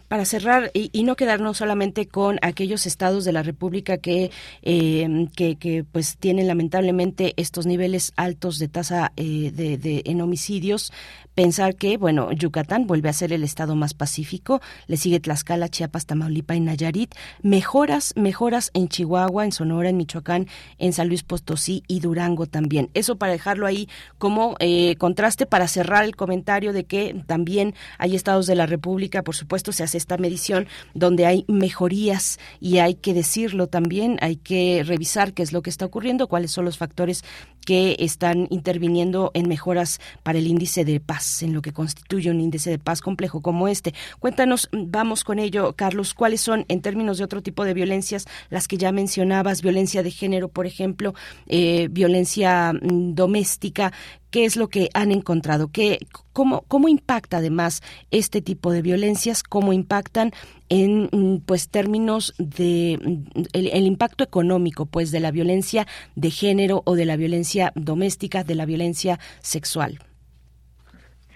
Para 0.09 0.25
cerrar 0.25 0.69
y, 0.73 1.03
no 1.03 1.15
quedarnos 1.15 1.57
solamente 1.57 2.07
con 2.07 2.39
aquellos 2.41 2.85
estados 2.85 3.23
de 3.23 3.31
la 3.31 3.41
República 3.41 3.97
que, 3.97 4.31
eh, 4.63 5.27
que, 5.35 5.85
pues 5.89 6.17
tienen 6.17 6.47
lamentablemente 6.47 7.33
estos 7.37 7.65
niveles 7.65 8.11
altos 8.17 8.59
de 8.59 8.67
tasa 8.67 9.13
eh, 9.15 9.51
de, 9.53 10.01
en 10.05 10.21
homicidios, 10.21 10.91
pensar 11.35 11.75
que 11.75 11.95
bueno 11.95 12.33
Yucatán 12.33 12.85
vuelve 12.85 13.07
a 13.07 13.13
ser 13.13 13.31
el 13.31 13.43
estado 13.43 13.75
más 13.75 13.93
pacífico, 13.93 14.61
le 14.87 14.97
sigue 14.97 15.21
Tlaxcala, 15.21 15.69
Chiapas, 15.69 16.05
Tamaulipas 16.05 16.57
y 16.57 16.59
Nayarit, 16.59 17.15
mejoras, 17.41 18.13
mejoras 18.17 18.71
en 18.73 18.89
Chihuahua, 18.89 19.45
en 19.45 19.53
Sonora, 19.53 19.89
en 19.89 19.97
Michoacán, 19.97 20.47
en 20.79 20.91
San 20.91 21.07
Luis 21.07 21.23
Potosí 21.23 21.83
y 21.87 22.01
Durango 22.01 22.45
también. 22.45 22.89
Eso 22.93 23.15
para 23.15 23.31
dejarlo 23.31 23.67
ahí 23.67 23.87
como 24.17 24.55
eh, 24.59 24.97
contraste 24.97 25.45
para 25.45 25.69
cerrar 25.69 26.03
el 26.03 26.17
comentario 26.17 26.73
de 26.73 26.83
que 26.83 27.23
también 27.25 27.73
hay 27.97 28.15
estados 28.15 28.45
de 28.45 28.55
la 28.55 28.65
República 28.65 29.23
por 29.29 29.35
supuesto, 29.35 29.71
se 29.71 29.83
hace 29.83 29.99
esta 29.99 30.17
medición 30.17 30.65
donde 30.95 31.27
hay 31.27 31.45
mejorías 31.47 32.39
y 32.59 32.79
hay 32.79 32.95
que 32.95 33.13
decirlo 33.13 33.67
también, 33.67 34.17
hay 34.21 34.37
que 34.37 34.81
revisar 34.83 35.35
qué 35.35 35.43
es 35.43 35.53
lo 35.53 35.61
que 35.61 35.69
está 35.69 35.85
ocurriendo, 35.85 36.25
cuáles 36.25 36.49
son 36.49 36.65
los 36.65 36.79
factores 36.79 37.23
que 37.63 37.95
están 37.99 38.47
interviniendo 38.49 39.29
en 39.35 39.47
mejoras 39.47 39.99
para 40.23 40.39
el 40.39 40.47
índice 40.47 40.83
de 40.83 40.99
paz, 40.99 41.43
en 41.43 41.53
lo 41.53 41.61
que 41.61 41.73
constituye 41.73 42.31
un 42.31 42.41
índice 42.41 42.71
de 42.71 42.79
paz 42.79 43.01
complejo 43.01 43.43
como 43.43 43.67
este. 43.67 43.93
Cuéntanos, 44.17 44.67
vamos 44.71 45.23
con 45.23 45.37
ello, 45.37 45.73
Carlos, 45.75 46.15
cuáles 46.15 46.41
son, 46.41 46.65
en 46.67 46.81
términos 46.81 47.19
de 47.19 47.25
otro 47.25 47.43
tipo 47.43 47.65
de 47.65 47.75
violencias, 47.75 48.25
las 48.49 48.67
que 48.67 48.79
ya 48.79 48.91
mencionabas, 48.91 49.61
violencia 49.61 50.01
de 50.01 50.09
género, 50.09 50.47
por 50.47 50.65
ejemplo, 50.65 51.13
eh, 51.45 51.87
violencia 51.91 52.73
mm, 52.73 53.13
doméstica, 53.13 53.93
qué 54.31 54.45
es 54.45 54.57
lo 54.57 54.67
que 54.67 54.89
han 54.93 55.11
encontrado, 55.11 55.69
¿Qué, 55.71 55.99
cómo, 56.33 56.63
cómo 56.67 56.87
impacta 56.87 57.37
además 57.37 57.81
este 58.11 58.41
tipo 58.41 58.71
de 58.71 58.81
violencias, 58.81 59.43
cómo 59.43 59.73
impactan 59.73 60.31
en 60.69 61.09
mm, 61.11 61.41
pues 61.45 61.69
términos 61.69 62.33
de 62.37 62.97
mm, 63.01 63.41
el, 63.53 63.85
impacto 63.85 64.23
económico 64.23 64.85
pues 64.85 65.11
de 65.11 65.19
la 65.19 65.31
violencia 65.31 65.85
de 66.15 66.29
género 66.29 66.81
o 66.85 66.95
de 66.95 67.05
la 67.05 67.17
violencia 67.17 67.71
doméstica, 67.75 68.43
de 68.43 68.55
la 68.55 68.65
violencia 68.65 69.19
sexual. 69.39 69.99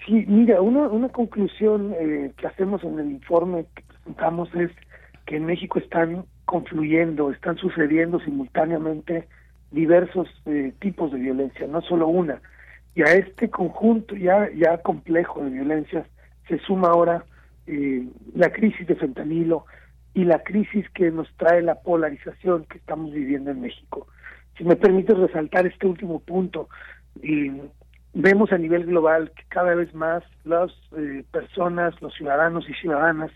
Sí, 0.06 0.24
mira, 0.28 0.60
una, 0.60 0.88
una 0.88 1.08
conclusión 1.08 1.94
eh, 1.98 2.32
que 2.36 2.46
hacemos 2.46 2.84
en 2.84 2.98
el 2.98 3.10
informe 3.10 3.64
que 3.74 3.82
presentamos 3.82 4.54
es 4.54 4.70
que 5.26 5.36
en 5.36 5.46
México 5.46 5.78
están 5.78 6.26
confluyendo, 6.44 7.30
están 7.30 7.56
sucediendo 7.56 8.20
simultáneamente 8.20 9.26
diversos 9.70 10.28
eh, 10.44 10.72
tipos 10.80 11.10
de 11.10 11.18
violencia, 11.18 11.66
no 11.66 11.80
solo 11.82 12.06
una. 12.08 12.40
Y 12.94 13.02
a 13.02 13.12
este 13.12 13.50
conjunto 13.50 14.14
ya, 14.16 14.48
ya 14.54 14.78
complejo 14.78 15.42
de 15.42 15.50
violencias 15.50 16.06
se 16.48 16.58
suma 16.60 16.88
ahora 16.88 17.24
eh, 17.66 18.06
la 18.34 18.50
crisis 18.50 18.86
de 18.86 18.94
fentanilo 18.94 19.66
y 20.12 20.24
la 20.24 20.42
crisis 20.42 20.88
que 20.90 21.10
nos 21.10 21.28
trae 21.36 21.62
la 21.62 21.80
polarización 21.80 22.64
que 22.66 22.78
estamos 22.78 23.12
viviendo 23.12 23.50
en 23.50 23.60
México. 23.60 24.06
Si 24.56 24.64
me 24.64 24.76
permite 24.76 25.14
resaltar 25.14 25.66
este 25.66 25.86
último 25.86 26.20
punto, 26.20 26.68
vemos 28.12 28.52
a 28.52 28.58
nivel 28.58 28.86
global 28.86 29.32
que 29.34 29.42
cada 29.48 29.74
vez 29.74 29.92
más 29.94 30.22
las 30.44 30.70
eh, 30.96 31.24
personas, 31.32 32.00
los 32.00 32.14
ciudadanos 32.14 32.68
y 32.68 32.74
ciudadanas 32.74 33.32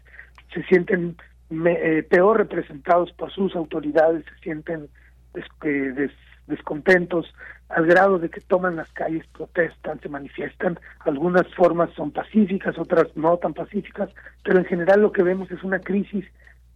se 0.54 0.62
sienten 0.64 1.16
eh, 1.50 2.06
peor 2.08 2.38
representados 2.38 3.10
por 3.12 3.32
sus 3.32 3.56
autoridades, 3.56 4.24
se 4.24 4.40
sienten 4.42 4.88
des, 5.34 6.12
descontentos 6.46 7.26
al 7.68 7.86
grado 7.86 8.18
de 8.18 8.30
que 8.30 8.40
toman 8.40 8.76
las 8.76 8.90
calles, 8.92 9.26
protestan, 9.28 10.00
se 10.00 10.08
manifiestan. 10.08 10.78
Algunas 11.00 11.46
formas 11.54 11.90
son 11.94 12.10
pacíficas, 12.10 12.78
otras 12.78 13.14
no 13.16 13.36
tan 13.36 13.54
pacíficas, 13.54 14.10
pero 14.42 14.58
en 14.58 14.64
general 14.64 15.02
lo 15.02 15.12
que 15.12 15.22
vemos 15.22 15.50
es 15.50 15.62
una 15.62 15.80
crisis 15.80 16.24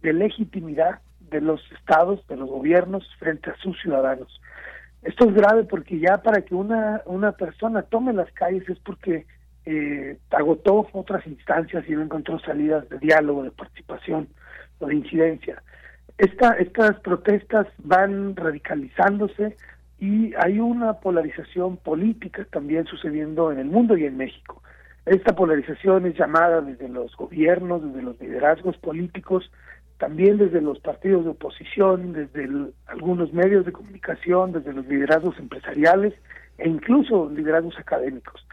de 0.01 0.13
legitimidad 0.13 0.99
de 1.19 1.41
los 1.41 1.61
estados, 1.71 2.25
de 2.27 2.37
los 2.37 2.49
gobiernos 2.49 3.03
frente 3.17 3.49
a 3.49 3.55
sus 3.57 3.79
ciudadanos. 3.81 4.39
Esto 5.01 5.27
es 5.27 5.35
grave 5.35 5.63
porque 5.63 5.99
ya 5.99 6.21
para 6.21 6.41
que 6.41 6.55
una, 6.55 7.01
una 7.05 7.33
persona 7.33 7.81
tome 7.81 8.13
las 8.13 8.31
calles 8.31 8.69
es 8.69 8.79
porque 8.79 9.25
eh, 9.65 10.17
agotó 10.31 10.87
otras 10.93 11.25
instancias 11.25 11.83
y 11.87 11.93
no 11.93 12.03
encontró 12.03 12.39
salidas 12.39 12.87
de 12.89 12.99
diálogo, 12.99 13.43
de 13.43 13.51
participación 13.51 14.27
o 14.79 14.87
de 14.87 14.95
incidencia. 14.95 15.61
Esta, 16.17 16.53
estas 16.53 16.99
protestas 16.99 17.67
van 17.79 18.35
radicalizándose 18.35 19.57
y 20.03 20.33
hay 20.37 20.59
una 20.59 20.95
polarización 20.95 21.77
política 21.77 22.45
también 22.51 22.85
sucediendo 22.87 23.53
en 23.53 23.59
el 23.59 23.67
mundo 23.67 23.95
y 23.95 24.03
en 24.03 24.17
México. 24.17 24.61
Esta 25.05 25.33
polarización 25.33 26.05
es 26.05 26.17
llamada 26.17 26.59
desde 26.59 26.89
los 26.89 27.15
gobiernos, 27.15 27.81
desde 27.81 28.01
los 28.01 28.19
liderazgos 28.19 28.75
políticos, 28.79 29.49
también 29.99 30.39
desde 30.39 30.59
los 30.59 30.79
partidos 30.79 31.23
de 31.23 31.29
oposición, 31.29 32.11
desde 32.11 32.49
algunos 32.87 33.31
medios 33.31 33.65
de 33.65 33.71
comunicación, 33.71 34.51
desde 34.51 34.73
los 34.73 34.85
liderazgos 34.87 35.39
empresariales 35.39 36.13
e 36.57 36.67
incluso 36.67 37.29
liderazgos 37.29 37.79
académicos. 37.79 38.45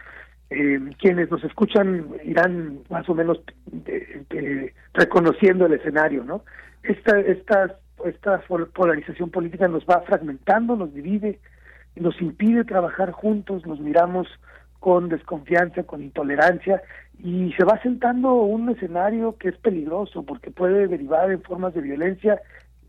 Eh, 0.51 0.78
quienes 1.01 1.32
nos 1.32 1.43
escuchan 1.43 2.14
irán 2.22 2.78
más 2.90 3.09
o 3.09 3.14
menos 3.14 3.40
reconociendo 4.94 5.66
el 5.66 5.72
escenario, 5.72 6.22
¿no? 6.22 6.44
esta, 6.82 7.18
esta, 7.20 7.77
esta 8.05 8.43
polarización 8.74 9.31
política 9.31 9.68
nos 9.68 9.85
va 9.85 10.02
fragmentando, 10.02 10.77
nos 10.77 10.93
divide, 10.94 11.39
nos 11.97 12.20
impide 12.20 12.64
trabajar 12.64 13.10
juntos, 13.12 13.66
nos 13.66 13.81
miramos 13.81 14.28
con 14.78 15.09
desconfianza, 15.09 15.82
con 15.82 16.02
intolerancia 16.02 16.82
y 17.22 17.52
se 17.52 17.64
va 17.64 17.81
sentando 17.82 18.32
un 18.35 18.70
escenario 18.70 19.36
que 19.36 19.51
es 19.51 19.56
peligroso 19.59 20.22
porque 20.22 20.51
puede 20.51 20.89
derivar 20.89 21.31
en 21.31 21.43
formas 21.43 21.74
de 21.74 21.82
violencia 21.82 22.40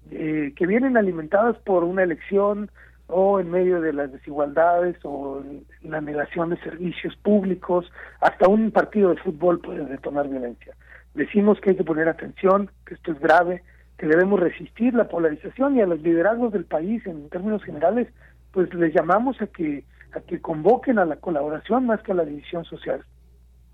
eh, 0.10 0.54
que 0.56 0.68
vienen 0.68 0.98
alimentadas 0.98 1.58
por 1.60 1.84
una 1.84 2.04
elección 2.04 2.72
o 3.08 3.42
en 3.42 3.52
medio 3.52 3.82
de 3.82 3.92
las 3.92 4.12
desigualdades 4.12 4.96
o 5.04 5.44
la 5.84 6.00
negación 6.00 6.50
de 6.50 6.58
servicios 6.58 7.16
públicos, 7.18 7.92
hasta 8.22 8.48
un 8.48 8.72
partido 8.72 9.10
de 9.10 9.18
fútbol 9.18 9.60
puede 9.60 9.86
detonar 9.86 10.30
violencia. 10.30 10.74
Decimos 11.14 11.60
que 11.60 11.72
hay 11.72 11.76
que 11.76 11.84
poner 11.84 12.08
atención, 12.08 12.72
que 12.86 12.94
esto 12.94 13.12
es 13.12 13.20
grave, 13.20 13.64
que 14.02 14.08
debemos 14.08 14.40
resistir 14.40 14.96
la 14.96 15.08
polarización 15.08 15.78
y 15.78 15.82
a 15.82 15.86
los 15.86 16.02
liderazgos 16.02 16.52
del 16.52 16.66
país 16.66 17.06
en 17.06 17.30
términos 17.30 17.64
generales, 17.64 18.08
pues 18.52 18.74
les 18.74 18.92
llamamos 18.96 19.40
a 19.44 19.46
que 19.46 19.84
a 20.14 20.22
que 20.22 20.42
convoquen 20.42 20.98
a 20.98 21.06
la 21.06 21.18
colaboración 21.18 21.86
más 21.86 22.02
que 22.02 22.12
a 22.12 22.16
la 22.16 22.26
división 22.26 22.66
social. 22.66 23.06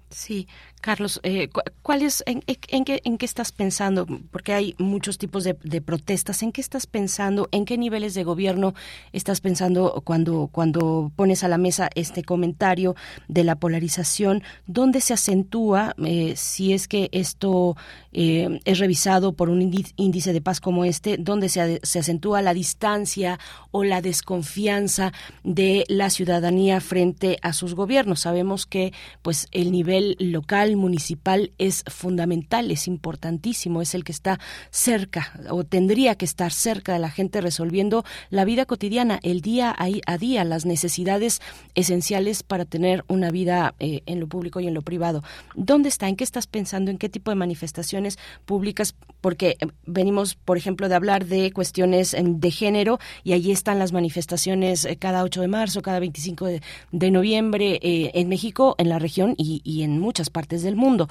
Sí, 0.10 0.48
Carlos, 0.80 1.20
eh, 1.24 1.50
¿cuál 1.82 2.02
es, 2.02 2.24
en, 2.28 2.42
qué, 2.42 3.02
en 3.04 3.18
qué 3.18 3.26
estás 3.26 3.52
pensando? 3.52 4.08
Porque 4.32 4.54
hay 4.54 4.74
muchos 4.78 5.18
tipos 5.18 5.44
de, 5.44 5.54
protestas. 5.82 6.44
¿En 6.44 6.54
qué 6.54 6.62
estás 6.62 6.88
pensando? 6.88 7.50
¿En 7.52 7.66
qué 7.66 7.78
niveles 7.78 8.14
de 8.14 8.24
gobierno 8.24 8.74
estás 9.12 9.42
pensando 9.42 10.02
cuando, 10.06 10.48
cuando 10.50 11.12
pones 11.18 11.44
a 11.44 11.50
la 11.50 11.58
mesa 11.58 11.90
este 11.96 12.24
comentario 12.24 12.96
de 13.28 13.44
la 13.44 13.56
polarización? 13.56 14.44
¿Dónde 14.66 15.02
se 15.02 15.14
acentúa, 15.14 15.94
eh, 16.06 16.36
si 16.38 16.72
es 16.72 16.88
que 16.88 17.10
esto 17.12 17.76
eh, 18.20 18.60
es 18.66 18.80
revisado 18.80 19.34
por 19.34 19.52
un 19.52 19.62
índice 19.96 20.34
de 20.34 20.42
paz 20.42 20.60
como 20.60 20.86
este, 20.86 21.18
dónde 21.20 21.50
se, 21.50 21.80
se 21.84 22.00
acentúa 22.00 22.42
la 22.42 22.56
distancia 22.56 23.40
o 23.70 23.84
la 23.84 24.02
desconfianza 24.02 25.14
de 25.44 25.84
la 25.88 26.10
ciudadanía 26.10 26.82
frente 26.82 27.38
a 27.44 27.54
sus 27.54 27.76
gobiernos? 27.76 28.22
Sabemos 28.22 28.66
que 28.66 28.92
pues 29.22 29.46
el 29.52 29.72
nivel 29.72 30.16
local, 30.20 30.78
municipal, 30.78 31.52
es 31.60 31.84
fundamental, 31.86 32.72
es 32.72 32.88
importantísimo, 32.88 33.84
es 33.84 33.94
el 33.94 34.04
que 34.04 34.14
está 34.14 34.40
cerca 34.72 35.40
o 35.52 35.64
tendría 35.64 36.16
que 36.16 36.26
estar 36.26 36.52
cerca 36.52 36.94
de 36.94 37.00
la 37.00 37.12
gente 37.12 37.40
resolviendo 37.40 38.04
la 38.32 38.46
vida 38.46 38.66
cotidiana, 38.66 39.20
el 39.22 39.42
día 39.42 39.76
a 39.78 40.18
día, 40.18 40.44
las 40.44 40.66
necesidades 40.66 41.40
esenciales 41.76 42.42
para 42.42 42.66
tener 42.66 43.06
una 43.08 43.30
vida 43.30 43.76
eh, 43.78 44.02
en 44.08 44.20
lo 44.20 44.26
público 44.26 44.60
y 44.60 44.68
en 44.68 44.74
lo 44.74 44.82
privado. 44.82 45.24
¿Dónde 45.54 45.90
está? 45.90 46.08
¿En 46.08 46.16
qué 46.16 46.24
estás 46.24 46.48
pensando? 46.48 46.90
¿En 46.90 46.98
qué 46.98 47.10
tipo 47.10 47.30
de 47.30 47.36
manifestaciones 47.36 48.07
públicas? 48.46 48.96
Porque 49.22 49.58
eh, 49.60 49.68
venimos, 49.86 50.36
por 50.36 50.58
ejemplo, 50.58 50.88
de 50.88 50.96
hablar 50.96 51.26
de 51.26 51.52
cuestiones 51.52 52.14
em, 52.14 52.40
de 52.40 52.52
género 52.52 53.00
y 53.24 53.34
allí 53.34 53.52
están 53.52 53.80
las 53.80 53.92
manifestaciones 53.92 54.86
eh, 54.86 54.96
cada 54.98 55.24
8 55.24 55.42
de 55.42 55.48
marzo, 55.48 55.82
cada 55.82 56.00
25 56.00 56.46
de, 56.92 57.12
noviembre 57.12 57.80
en 57.82 58.28
México, 58.30 58.76
en 58.78 58.90
la 58.90 59.00
región 59.00 59.34
y, 59.38 59.62
y 59.64 59.84
en 59.84 60.00
muchas 60.00 60.30
partes 60.30 60.62
del 60.62 60.76
mundo. 60.76 61.08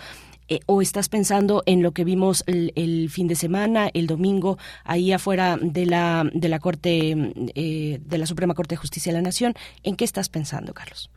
Eh, 0.48 0.60
o 0.66 0.80
estás 0.80 1.08
pensando 1.08 1.64
en 1.66 1.82
lo 1.82 1.90
que 1.92 2.04
vimos 2.04 2.44
el, 2.46 3.10
fin 3.10 3.26
de 3.26 3.34
semana, 3.34 3.90
el 3.94 4.06
domingo, 4.06 4.58
ahí 4.84 5.12
afuera 5.12 5.58
de 5.60 5.86
la, 5.86 6.28
de 6.32 6.48
la 6.48 6.60
Corte, 6.60 7.32
eh, 7.54 8.00
de 8.00 8.18
la 8.18 8.26
Suprema 8.26 8.54
Corte 8.54 8.74
de 8.74 8.78
Justicia 8.78 9.12
de 9.12 9.18
la 9.18 9.22
Nación. 9.22 9.54
¿En 9.82 9.96
qué 9.96 10.04
estás 10.04 10.28
pensando, 10.28 10.72
Carlos? 10.72 11.10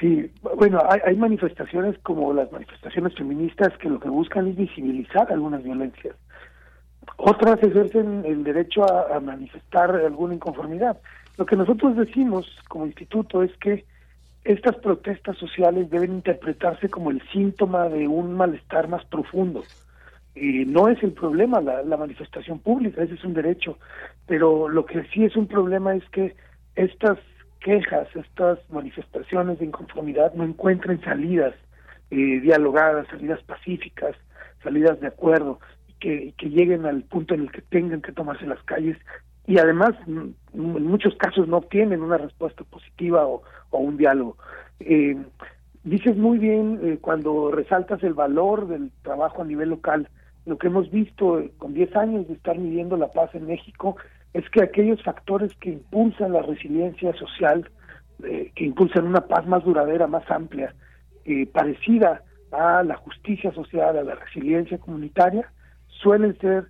Sí, 0.00 0.30
bueno, 0.56 0.82
hay, 0.88 1.16
manifestaciones 1.16 1.96
como 1.98 2.32
las 2.32 2.50
manifestaciones 2.50 3.14
feministas 3.14 3.76
que 3.78 3.88
lo 3.88 4.00
que 4.00 4.08
buscan 4.08 4.48
es 4.48 4.56
visibilizar 4.56 5.30
algunas 5.30 5.62
violencias. 5.62 6.16
Otras 7.16 7.62
ejercen 7.62 8.24
el 8.24 8.42
derecho 8.42 8.84
a, 8.84 9.16
a 9.16 9.20
manifestar 9.20 9.90
alguna 9.90 10.34
inconformidad. 10.34 10.98
Lo 11.36 11.46
que 11.46 11.56
nosotros 11.56 11.96
decimos 11.96 12.46
como 12.68 12.86
instituto 12.86 13.42
es 13.42 13.56
que 13.58 13.84
estas 14.44 14.76
protestas 14.76 15.36
sociales 15.38 15.90
deben 15.90 16.12
interpretarse 16.12 16.88
como 16.88 17.10
el 17.10 17.22
síntoma 17.32 17.88
de 17.88 18.08
un 18.08 18.34
malestar 18.34 18.88
más 18.88 19.04
profundo. 19.06 19.62
Y 20.34 20.64
no 20.64 20.88
es 20.88 21.02
el 21.02 21.12
problema 21.12 21.60
la, 21.60 21.82
la 21.82 21.96
manifestación 21.96 22.58
pública, 22.58 23.02
ese 23.02 23.14
es 23.14 23.24
un 23.24 23.34
derecho, 23.34 23.78
pero 24.26 24.68
lo 24.68 24.84
que 24.84 25.04
sí 25.04 25.24
es 25.24 25.36
un 25.36 25.46
problema 25.46 25.94
es 25.94 26.04
que 26.10 26.34
estas 26.74 27.18
quejas, 27.64 28.06
estas 28.14 28.58
manifestaciones 28.70 29.58
de 29.58 29.64
inconformidad 29.64 30.34
no 30.34 30.44
encuentren 30.44 31.00
salidas 31.00 31.54
eh, 32.10 32.40
dialogadas, 32.40 33.08
salidas 33.08 33.42
pacíficas, 33.42 34.14
salidas 34.62 35.00
de 35.00 35.08
acuerdo, 35.08 35.58
que, 35.98 36.34
que 36.36 36.50
lleguen 36.50 36.84
al 36.84 37.02
punto 37.04 37.34
en 37.34 37.40
el 37.40 37.50
que 37.50 37.62
tengan 37.62 38.02
que 38.02 38.12
tomarse 38.12 38.46
las 38.46 38.62
calles 38.64 38.98
y 39.46 39.58
además 39.58 39.94
mm, 40.06 40.28
en 40.54 40.86
muchos 40.86 41.14
casos 41.16 41.48
no 41.48 41.58
obtienen 41.58 42.02
una 42.02 42.18
respuesta 42.18 42.64
positiva 42.64 43.26
o, 43.26 43.42
un 43.70 43.96
diálogo. 43.96 44.36
Eh, 44.80 45.16
dices 45.82 46.16
muy 46.16 46.38
bien 46.38 46.80
eh, 46.82 46.98
cuando 47.00 47.50
resaltas 47.50 48.02
el 48.02 48.14
valor 48.14 48.68
del 48.68 48.90
trabajo 49.02 49.42
a 49.42 49.46
nivel 49.46 49.70
local. 49.70 50.08
Lo 50.46 50.58
que 50.58 50.68
hemos 50.68 50.90
visto 50.90 51.40
eh, 51.40 51.50
con 51.58 51.74
10 51.74 51.96
años 51.96 52.28
de 52.28 52.34
estar 52.34 52.56
midiendo 52.58 52.96
la 52.96 53.10
paz 53.10 53.34
en 53.34 53.46
México 53.46 53.96
es 54.34 54.48
que 54.50 54.62
aquellos 54.62 55.02
factores 55.02 55.54
que 55.56 55.70
impulsan 55.70 56.32
la 56.32 56.42
resiliencia 56.42 57.14
social, 57.14 57.70
que 58.20 58.64
impulsan 58.64 59.06
una 59.06 59.22
paz 59.22 59.46
más 59.46 59.64
duradera, 59.64 60.06
más 60.06 60.28
amplia, 60.30 60.74
parecida 61.52 62.22
a 62.52 62.82
la 62.82 62.96
justicia 62.96 63.52
social, 63.52 63.96
a 63.96 64.02
la 64.02 64.14
resiliencia 64.16 64.78
comunitaria, 64.78 65.50
suelen 65.86 66.36
ser 66.38 66.66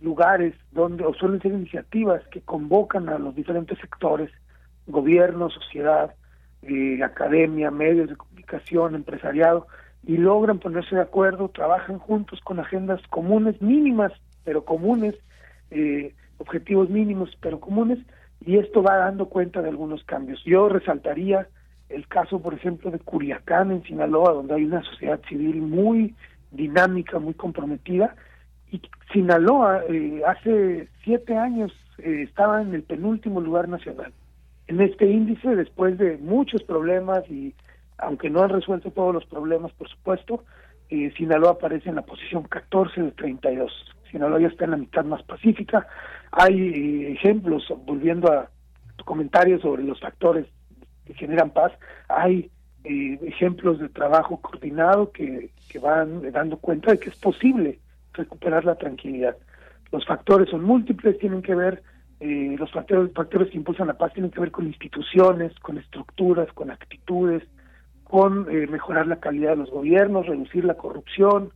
lugares 0.00 0.54
donde, 0.72 1.04
o 1.04 1.14
suelen 1.14 1.40
ser 1.40 1.52
iniciativas 1.52 2.22
que 2.28 2.40
convocan 2.40 3.08
a 3.08 3.18
los 3.18 3.34
diferentes 3.34 3.78
sectores, 3.78 4.30
gobierno, 4.86 5.50
sociedad, 5.50 6.14
eh, 6.62 7.02
academia, 7.02 7.70
medios 7.70 8.08
de 8.08 8.16
comunicación, 8.16 8.94
empresariado, 8.94 9.66
y 10.04 10.16
logran 10.16 10.58
ponerse 10.58 10.94
de 10.96 11.02
acuerdo, 11.02 11.48
trabajan 11.48 11.98
juntos 11.98 12.40
con 12.42 12.60
agendas 12.60 13.00
comunes, 13.10 13.60
mínimas, 13.60 14.12
pero 14.44 14.64
comunes, 14.64 15.14
eh, 15.70 16.14
objetivos 16.38 16.88
mínimos, 16.88 17.36
pero 17.40 17.60
comunes, 17.60 17.98
y 18.44 18.56
esto 18.56 18.82
va 18.82 18.96
dando 18.96 19.26
cuenta 19.26 19.62
de 19.62 19.68
algunos 19.68 20.02
cambios. 20.04 20.42
Yo 20.44 20.68
resaltaría 20.68 21.48
el 21.88 22.06
caso, 22.06 22.40
por 22.40 22.54
ejemplo, 22.54 22.90
de 22.90 22.98
Curiacán, 22.98 23.70
en 23.72 23.82
Sinaloa, 23.82 24.32
donde 24.32 24.54
hay 24.54 24.64
una 24.64 24.82
sociedad 24.82 25.20
civil 25.28 25.62
muy 25.62 26.14
dinámica, 26.50 27.18
muy 27.18 27.34
comprometida, 27.34 28.14
y 28.70 28.80
Sinaloa 29.12 29.82
eh, 29.88 30.22
hace 30.26 30.88
siete 31.02 31.36
años 31.36 31.72
eh, 31.98 32.24
estaba 32.28 32.60
en 32.60 32.74
el 32.74 32.82
penúltimo 32.82 33.40
lugar 33.40 33.68
nacional. 33.68 34.12
En 34.66 34.80
este 34.80 35.06
índice, 35.06 35.56
después 35.56 35.96
de 35.96 36.18
muchos 36.18 36.62
problemas 36.62 37.28
y 37.30 37.54
aunque 37.96 38.30
no 38.30 38.42
han 38.42 38.50
resuelto 38.50 38.90
todos 38.90 39.14
los 39.14 39.24
problemas, 39.24 39.72
por 39.72 39.88
supuesto, 39.88 40.44
eh, 40.90 41.12
Sinaloa 41.16 41.52
aparece 41.52 41.88
en 41.88 41.96
la 41.96 42.02
posición 42.02 42.44
14 42.44 43.02
de 43.02 43.10
32. 43.12 43.72
Sinaloa 44.10 44.46
está 44.46 44.64
en 44.64 44.72
la 44.72 44.76
mitad 44.76 45.04
más 45.04 45.22
pacífica. 45.22 45.86
Hay 46.32 47.06
ejemplos, 47.12 47.72
volviendo 47.86 48.32
a 48.32 48.50
tu 48.96 49.04
comentario 49.04 49.60
sobre 49.60 49.82
los 49.82 50.00
factores 50.00 50.46
que 51.04 51.14
generan 51.14 51.50
paz, 51.50 51.72
hay 52.08 52.50
ejemplos 52.84 53.78
de 53.78 53.88
trabajo 53.88 54.40
coordinado 54.40 55.12
que, 55.12 55.50
que 55.68 55.78
van 55.78 56.30
dando 56.32 56.56
cuenta 56.58 56.92
de 56.92 56.98
que 56.98 57.10
es 57.10 57.16
posible 57.16 57.78
recuperar 58.12 58.64
la 58.64 58.76
tranquilidad. 58.76 59.36
Los 59.90 60.06
factores 60.06 60.50
son 60.50 60.64
múltiples, 60.64 61.18
tienen 61.18 61.42
que 61.42 61.54
ver, 61.54 61.82
eh, 62.20 62.56
los 62.58 62.70
factores, 62.72 63.12
factores 63.14 63.50
que 63.50 63.56
impulsan 63.56 63.86
la 63.86 63.96
paz 63.96 64.12
tienen 64.12 64.30
que 64.30 64.40
ver 64.40 64.50
con 64.50 64.66
instituciones, 64.66 65.58
con 65.60 65.78
estructuras, 65.78 66.52
con 66.52 66.70
actitudes, 66.70 67.44
con 68.04 68.46
eh, 68.50 68.66
mejorar 68.66 69.06
la 69.06 69.20
calidad 69.20 69.50
de 69.50 69.56
los 69.56 69.70
gobiernos, 69.70 70.26
reducir 70.26 70.64
la 70.64 70.74
corrupción, 70.74 71.52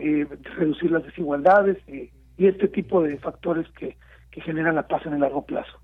eh, 0.00 0.26
reducir 0.56 0.90
las 0.90 1.04
desigualdades 1.04 1.78
y 1.88 2.10
este 2.46 2.68
tipo 2.68 3.02
de 3.02 3.18
factores 3.18 3.68
que, 3.78 3.96
que 4.30 4.40
generan 4.40 4.74
la 4.74 4.88
paz 4.88 5.04
en 5.06 5.14
el 5.14 5.20
largo 5.20 5.44
plazo. 5.44 5.78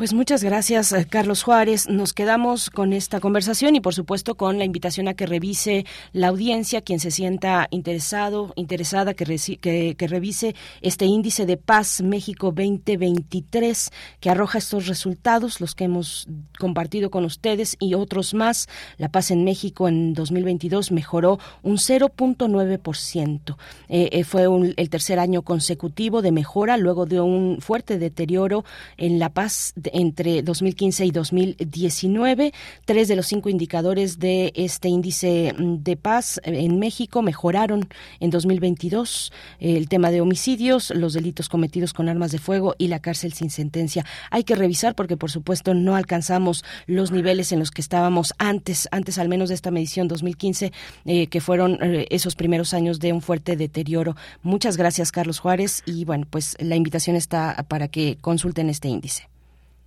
Pues 0.00 0.14
muchas 0.14 0.42
gracias, 0.42 0.92
eh, 0.92 1.06
Carlos 1.06 1.42
Juárez. 1.42 1.86
Nos 1.86 2.14
quedamos 2.14 2.70
con 2.70 2.94
esta 2.94 3.20
conversación 3.20 3.76
y, 3.76 3.80
por 3.80 3.92
supuesto, 3.92 4.34
con 4.34 4.56
la 4.56 4.64
invitación 4.64 5.08
a 5.08 5.12
que 5.12 5.26
revise 5.26 5.84
la 6.14 6.28
audiencia, 6.28 6.80
quien 6.80 7.00
se 7.00 7.10
sienta 7.10 7.68
interesado, 7.70 8.54
interesada, 8.56 9.12
que, 9.12 9.94
que, 9.98 10.06
revise 10.08 10.54
este 10.80 11.04
índice 11.04 11.44
de 11.44 11.58
paz 11.58 12.00
México 12.00 12.46
2023, 12.46 13.90
que 14.20 14.30
arroja 14.30 14.56
estos 14.56 14.86
resultados, 14.86 15.60
los 15.60 15.74
que 15.74 15.84
hemos 15.84 16.26
compartido 16.58 17.10
con 17.10 17.26
ustedes 17.26 17.76
y 17.78 17.92
otros 17.92 18.32
más. 18.32 18.70
La 18.96 19.10
paz 19.10 19.30
en 19.30 19.44
México 19.44 19.86
en 19.86 20.14
2022 20.14 20.92
mejoró 20.92 21.38
un 21.62 21.76
0.9%. 21.76 23.56
Eh, 23.90 24.08
eh, 24.12 24.24
fue 24.24 24.44
el 24.44 24.88
tercer 24.88 25.18
año 25.18 25.42
consecutivo 25.42 26.22
de 26.22 26.32
mejora 26.32 26.78
luego 26.78 27.04
de 27.04 27.20
un 27.20 27.58
fuerte 27.60 27.98
deterioro 27.98 28.64
en 28.96 29.18
la 29.18 29.28
paz 29.28 29.74
entre 29.92 30.42
2015 30.42 31.06
y 31.06 31.10
2019. 31.10 32.52
Tres 32.84 33.08
de 33.08 33.16
los 33.16 33.26
cinco 33.26 33.48
indicadores 33.48 34.18
de 34.18 34.52
este 34.54 34.88
índice 34.88 35.54
de 35.58 35.96
paz 35.96 36.40
en 36.44 36.78
México 36.78 37.22
mejoraron 37.22 37.88
en 38.20 38.30
2022. 38.30 39.32
El 39.58 39.88
tema 39.88 40.10
de 40.10 40.20
homicidios, 40.20 40.90
los 40.90 41.12
delitos 41.12 41.48
cometidos 41.48 41.92
con 41.92 42.08
armas 42.08 42.32
de 42.32 42.38
fuego 42.38 42.74
y 42.78 42.88
la 42.88 43.00
cárcel 43.00 43.32
sin 43.32 43.50
sentencia. 43.50 44.04
Hay 44.30 44.44
que 44.44 44.54
revisar 44.54 44.94
porque, 44.94 45.16
por 45.16 45.30
supuesto, 45.30 45.74
no 45.74 45.96
alcanzamos 45.96 46.64
los 46.86 47.10
niveles 47.10 47.52
en 47.52 47.58
los 47.58 47.70
que 47.70 47.80
estábamos 47.80 48.34
antes, 48.38 48.88
antes 48.90 49.18
al 49.18 49.28
menos 49.28 49.48
de 49.48 49.54
esta 49.54 49.70
medición 49.70 50.08
2015, 50.08 50.72
eh, 51.04 51.26
que 51.28 51.40
fueron 51.40 51.78
eh, 51.82 52.06
esos 52.10 52.34
primeros 52.34 52.74
años 52.74 53.00
de 53.00 53.12
un 53.12 53.22
fuerte 53.22 53.56
deterioro. 53.56 54.16
Muchas 54.42 54.76
gracias, 54.76 55.12
Carlos 55.12 55.38
Juárez. 55.38 55.82
Y 55.86 56.04
bueno, 56.04 56.26
pues 56.28 56.56
la 56.60 56.76
invitación 56.76 57.16
está 57.16 57.64
para 57.68 57.88
que 57.88 58.18
consulten 58.20 58.70
este 58.70 58.88
índice. 58.88 59.28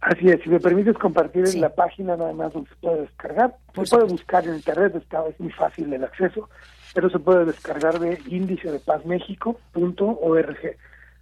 Así 0.04 0.28
es, 0.28 0.42
si 0.42 0.50
me 0.50 0.60
permites 0.60 0.98
compartir 0.98 1.48
en 1.48 1.62
la 1.62 1.70
página 1.70 2.18
nada 2.18 2.34
más 2.34 2.52
donde 2.52 2.70
se 2.70 2.76
puede 2.76 3.02
descargar. 3.04 3.56
se 3.74 3.96
puede 3.96 4.04
buscar 4.12 4.46
en 4.46 4.56
internet, 4.56 4.96
está, 4.96 5.26
es 5.28 5.40
muy 5.40 5.52
fácil 5.54 5.94
el 5.94 6.04
acceso, 6.04 6.50
pero 6.94 7.10
se 7.10 7.20
puede 7.20 7.46
descargar 7.46 7.98
de 8.00 8.20
índice 8.28 8.70
de 8.70 8.80
paz 8.80 9.02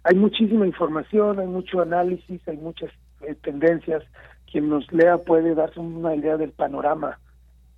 Hay 0.02 0.16
muchísima 0.16 0.66
información, 0.66 1.38
hay 1.38 1.46
mucho 1.46 1.80
análisis, 1.80 2.40
hay 2.48 2.56
muchas 2.56 2.90
eh, 3.20 3.36
tendencias. 3.40 4.02
Quien 4.50 4.68
nos 4.68 4.90
lea 4.92 5.16
puede 5.18 5.54
darse 5.54 5.78
una 5.78 6.16
idea 6.16 6.36
del 6.36 6.50
panorama 6.50 7.20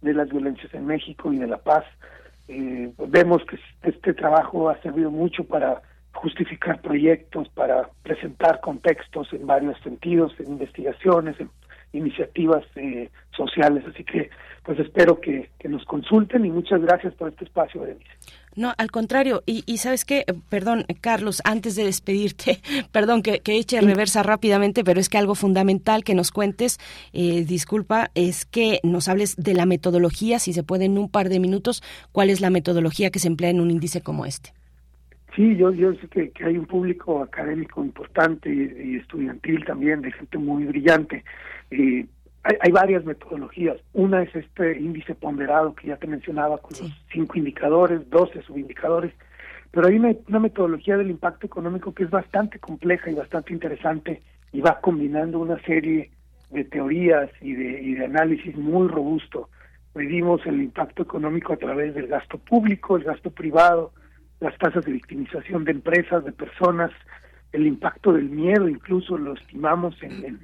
de 0.00 0.14
las 0.14 0.30
violencias 0.30 0.72
en 0.72 0.86
México 0.86 1.34
y 1.34 1.36
de 1.36 1.48
la 1.48 1.58
paz. 1.58 1.84
Eh, 2.48 2.90
vemos 3.08 3.42
que 3.44 3.58
este 3.82 4.14
trabajo 4.14 4.70
ha 4.70 4.80
servido 4.80 5.10
mucho 5.10 5.44
para 5.44 5.82
justificar 6.14 6.80
proyectos, 6.80 7.48
para 7.50 7.90
presentar 8.02 8.60
contextos 8.60 9.32
en 9.32 9.46
varios 9.46 9.78
sentidos, 9.82 10.32
en 10.38 10.52
investigaciones, 10.52 11.38
en 11.38 11.50
iniciativas 11.94 12.64
eh, 12.76 13.10
sociales. 13.36 13.84
Así 13.88 14.04
que, 14.04 14.30
pues 14.64 14.78
espero 14.78 15.20
que, 15.20 15.50
nos 15.68 15.84
consulten 15.86 16.44
y 16.44 16.50
muchas 16.50 16.80
gracias 16.82 17.14
por 17.14 17.30
este 17.30 17.44
espacio, 17.44 17.82
Denise. 17.82 18.10
No, 18.54 18.72
al 18.76 18.90
contrario, 18.90 19.42
y, 19.46 19.64
y 19.66 19.78
sabes 19.78 20.04
qué, 20.04 20.24
perdón, 20.48 20.84
Carlos, 21.00 21.40
antes 21.44 21.74
de 21.74 21.84
despedirte, 21.84 22.60
perdón 22.92 23.22
que, 23.22 23.40
que 23.40 23.56
eche 23.56 23.80
reversa 23.80 24.22
rápidamente, 24.22 24.84
pero 24.84 25.00
es 25.00 25.08
que 25.08 25.18
algo 25.18 25.34
fundamental 25.34 26.04
que 26.04 26.14
nos 26.14 26.30
cuentes, 26.30 26.78
eh, 27.12 27.44
disculpa, 27.44 28.10
es 28.14 28.44
que 28.44 28.80
nos 28.82 29.08
hables 29.08 29.36
de 29.36 29.54
la 29.54 29.66
metodología, 29.66 30.38
si 30.38 30.52
se 30.52 30.62
puede 30.62 30.84
en 30.84 30.98
un 30.98 31.08
par 31.08 31.28
de 31.30 31.40
minutos, 31.40 31.82
cuál 32.12 32.30
es 32.30 32.40
la 32.40 32.50
metodología 32.50 33.10
que 33.10 33.18
se 33.18 33.28
emplea 33.28 33.50
en 33.50 33.60
un 33.60 33.70
índice 33.70 34.02
como 34.02 34.26
este. 34.26 34.52
Sí, 35.34 35.56
yo, 35.56 35.72
yo 35.72 35.94
sé 35.94 36.08
que, 36.08 36.44
hay 36.44 36.56
un 36.56 36.66
público 36.66 37.22
académico 37.22 37.82
importante 37.82 38.48
y, 38.52 38.96
estudiantil 38.96 39.64
también, 39.64 40.00
de 40.00 40.12
gente 40.12 40.38
muy 40.38 40.64
brillante. 40.64 41.24
Eh, 41.70 42.06
hay, 42.44 42.70
varias 42.70 43.04
metodologías. 43.04 43.78
Una 43.94 44.22
es 44.22 44.34
este 44.34 44.78
índice 44.78 45.14
ponderado 45.14 45.74
que 45.74 45.88
ya 45.88 45.96
te 45.96 46.06
mencionaba, 46.06 46.58
con 46.58 46.72
los 46.78 46.92
cinco 47.12 47.38
indicadores, 47.38 48.08
doce 48.10 48.42
subindicadores. 48.42 49.12
Pero 49.72 49.88
hay 49.88 49.96
una, 49.96 50.12
una 50.28 50.38
metodología 50.38 50.96
del 50.96 51.10
impacto 51.10 51.46
económico 51.46 51.92
que 51.92 52.04
es 52.04 52.10
bastante 52.10 52.60
compleja 52.60 53.10
y 53.10 53.14
bastante 53.14 53.52
interesante 53.52 54.22
y 54.52 54.60
va 54.60 54.80
combinando 54.80 55.40
una 55.40 55.60
serie 55.62 56.10
de 56.50 56.64
teorías 56.64 57.28
y 57.40 57.54
de, 57.54 57.82
y 57.82 57.94
de 57.94 58.04
análisis 58.04 58.56
muy 58.56 58.86
robusto. 58.86 59.48
Medimos 59.96 60.46
el 60.46 60.62
impacto 60.62 61.02
económico 61.02 61.52
a 61.52 61.56
través 61.56 61.94
del 61.94 62.06
gasto 62.06 62.38
público, 62.38 62.96
el 62.96 63.02
gasto 63.02 63.30
privado, 63.30 63.92
las 64.40 64.56
tasas 64.58 64.84
de 64.84 64.92
victimización 64.92 65.64
de 65.64 65.72
empresas, 65.72 66.24
de 66.24 66.32
personas, 66.32 66.90
el 67.52 67.66
impacto 67.66 68.12
del 68.12 68.28
miedo, 68.28 68.68
incluso 68.68 69.16
lo 69.16 69.34
estimamos 69.34 69.94
en, 70.02 70.40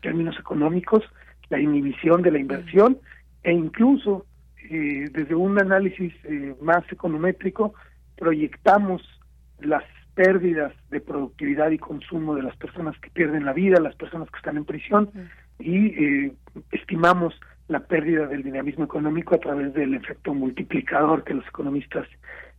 términos 0.00 0.36
económicos, 0.38 1.04
la 1.50 1.60
inhibición 1.60 2.22
de 2.22 2.30
la 2.30 2.38
inversión 2.38 2.98
e 3.42 3.52
incluso 3.52 4.26
eh, 4.70 5.10
desde 5.12 5.34
un 5.34 5.60
análisis 5.60 6.14
eh, 6.24 6.54
más 6.62 6.90
econométrico 6.90 7.74
proyectamos 8.16 9.02
las 9.60 9.84
pérdidas 10.14 10.72
de 10.90 11.00
productividad 11.00 11.70
y 11.70 11.78
consumo 11.78 12.34
de 12.34 12.42
las 12.42 12.56
personas 12.56 12.98
que 13.00 13.10
pierden 13.10 13.44
la 13.44 13.52
vida, 13.52 13.80
las 13.80 13.96
personas 13.96 14.30
que 14.30 14.38
están 14.38 14.56
en 14.56 14.64
prisión 14.64 15.10
y 15.58 15.86
eh, 15.86 16.32
estimamos 16.70 17.34
la 17.68 17.80
pérdida 17.80 18.26
del 18.26 18.42
dinamismo 18.42 18.84
económico 18.84 19.34
a 19.34 19.38
través 19.38 19.74
del 19.74 19.94
efecto 19.94 20.34
multiplicador 20.34 21.24
que 21.24 21.34
los 21.34 21.46
economistas 21.46 22.06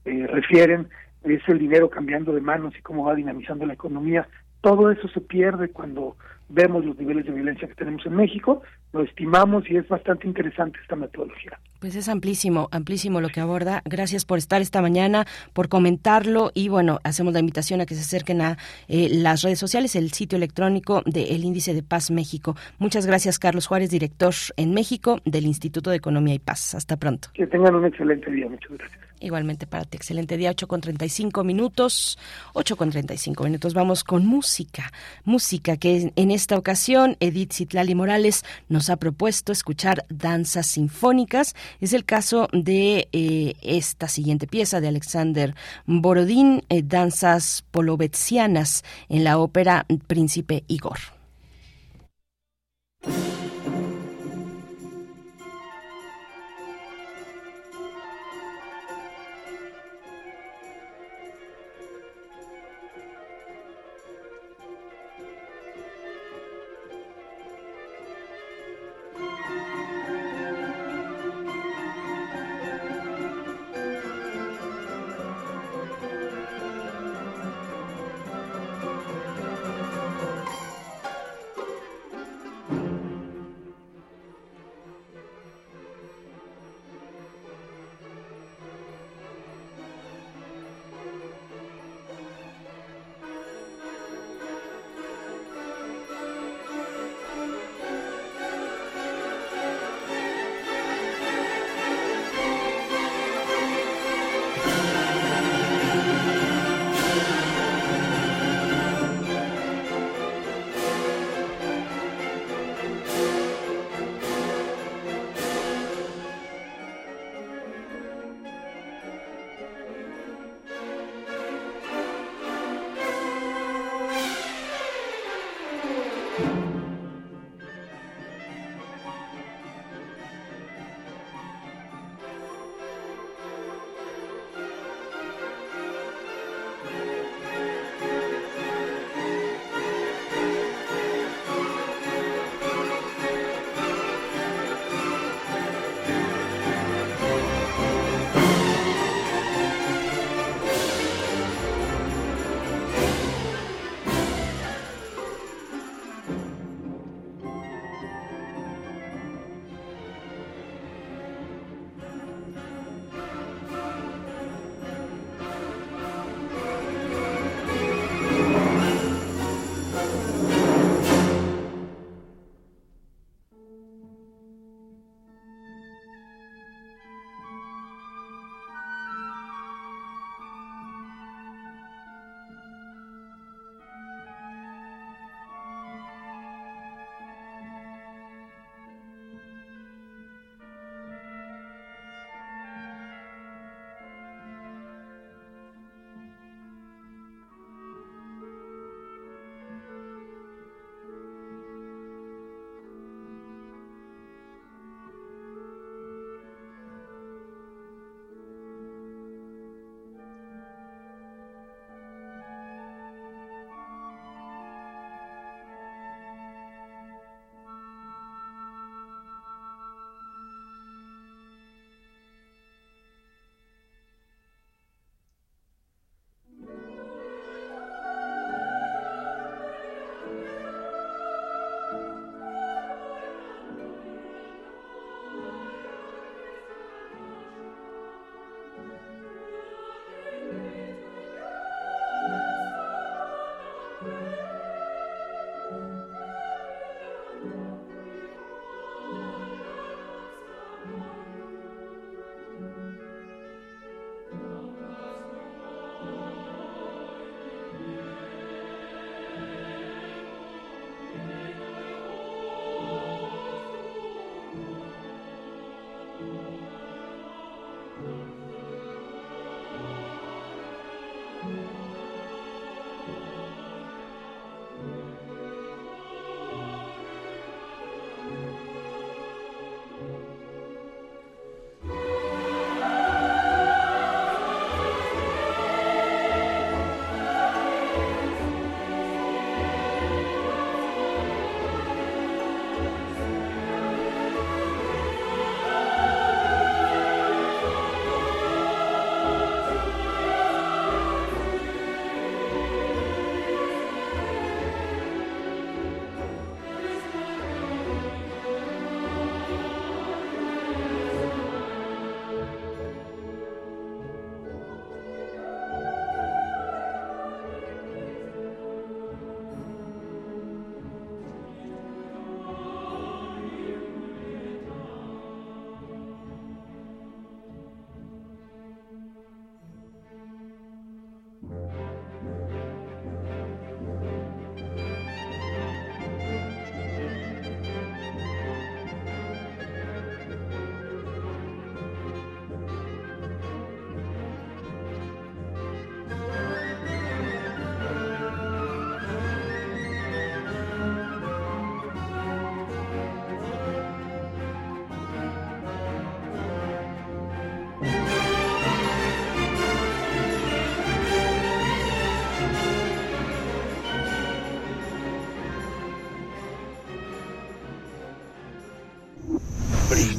eh, 0.06 0.28
refieren, 0.28 0.88
es 1.24 1.42
el 1.48 1.60
dinero 1.60 1.90
cambiando 1.90 2.34
de 2.34 2.42
manos 2.42 2.74
y 2.78 2.82
cómo 2.82 3.06
va 3.06 3.16
dinamizando 3.16 3.66
la 3.66 3.74
economía. 3.74 4.28
Todo 4.62 4.92
eso 4.92 5.08
se 5.10 5.22
pierde 5.22 5.70
cuando 5.70 6.16
vemos 6.50 6.86
los 6.86 6.98
niveles 6.98 7.26
de 7.26 7.32
violencia 7.32 7.68
que 7.68 7.74
tenemos 7.74 8.06
en 8.06 8.16
México, 8.16 8.62
lo 8.94 9.04
estimamos 9.04 9.70
y 9.70 9.78
es 9.78 9.88
bastante 9.88 10.28
interesante 10.28 10.80
esta 10.82 10.96
metodología. 10.96 11.60
Pues 11.80 11.96
es 11.96 12.08
amplísimo, 12.08 12.70
amplísimo 12.72 13.20
lo 13.20 13.30
que 13.30 13.42
aborda. 13.42 13.82
Gracias 13.86 14.26
por 14.26 14.38
estar 14.38 14.62
esta 14.62 14.82
mañana, 14.82 15.26
por 15.54 15.70
comentarlo 15.70 16.52
y 16.54 16.70
bueno, 16.70 17.00
hacemos 17.04 17.34
la 17.34 17.40
invitación 17.40 17.82
a 17.82 17.86
que 17.86 17.96
se 17.96 18.02
acerquen 18.02 18.42
a 18.42 18.58
eh, 18.88 19.10
las 19.12 19.42
redes 19.42 19.60
sociales, 19.60 19.96
el 19.96 20.12
sitio 20.12 20.38
electrónico 20.38 21.02
del 21.06 21.44
Índice 21.44 21.74
de 21.74 21.84
Paz 21.84 22.12
México. 22.12 22.56
Muchas 22.80 23.06
gracias, 23.06 23.40
Carlos 23.40 23.68
Juárez, 23.68 23.90
director 23.90 24.34
en 24.58 24.74
México 24.74 25.20
del 25.26 25.46
Instituto 25.46 25.90
de 25.90 25.98
Economía 25.98 26.36
y 26.36 26.40
Paz. 26.40 26.76
Hasta 26.76 26.98
pronto. 26.98 27.30
Que 27.34 27.48
tengan 27.48 27.76
un 27.76 27.86
excelente 27.86 28.32
día. 28.32 28.48
Muchas 28.48 28.72
gracias. 28.78 29.05
Igualmente 29.22 29.66
para 29.66 29.86
ti, 29.86 29.96
excelente 29.96 30.36
día, 30.36 30.50
8 30.50 30.68
con 30.68 30.82
35 30.82 31.44
minutos, 31.46 32.18
8 32.54 32.76
con 32.76 32.90
35 32.90 33.46
minutos. 33.46 33.74
Vamos 33.74 34.04
con 34.04 34.26
música, 34.26 34.92
música 35.24 35.78
que 35.78 36.12
en 36.14 36.32
esta 36.32 36.58
ocasión 36.58 37.16
Edith 37.22 37.54
Citlali 37.54 37.96
Morales 37.96 38.44
nos 38.68 38.90
ha 38.90 38.98
propuesto 38.98 39.54
escuchar 39.54 40.06
danzas 40.10 40.68
sinfónicas. 40.68 41.56
Es 41.80 41.94
el 41.94 42.04
caso 42.04 42.50
de 42.52 43.08
eh, 43.14 43.54
esta 43.62 44.10
siguiente 44.10 44.48
pieza 44.48 44.82
de 44.82 44.90
Alexander 44.90 45.56
Borodín, 45.86 46.64
eh, 46.68 46.82
danzas 46.84 47.64
polovetzianas 47.72 48.84
en 49.08 49.24
la 49.24 49.38
ópera 49.38 49.86
Príncipe 50.08 50.66
Igor. 50.68 51.15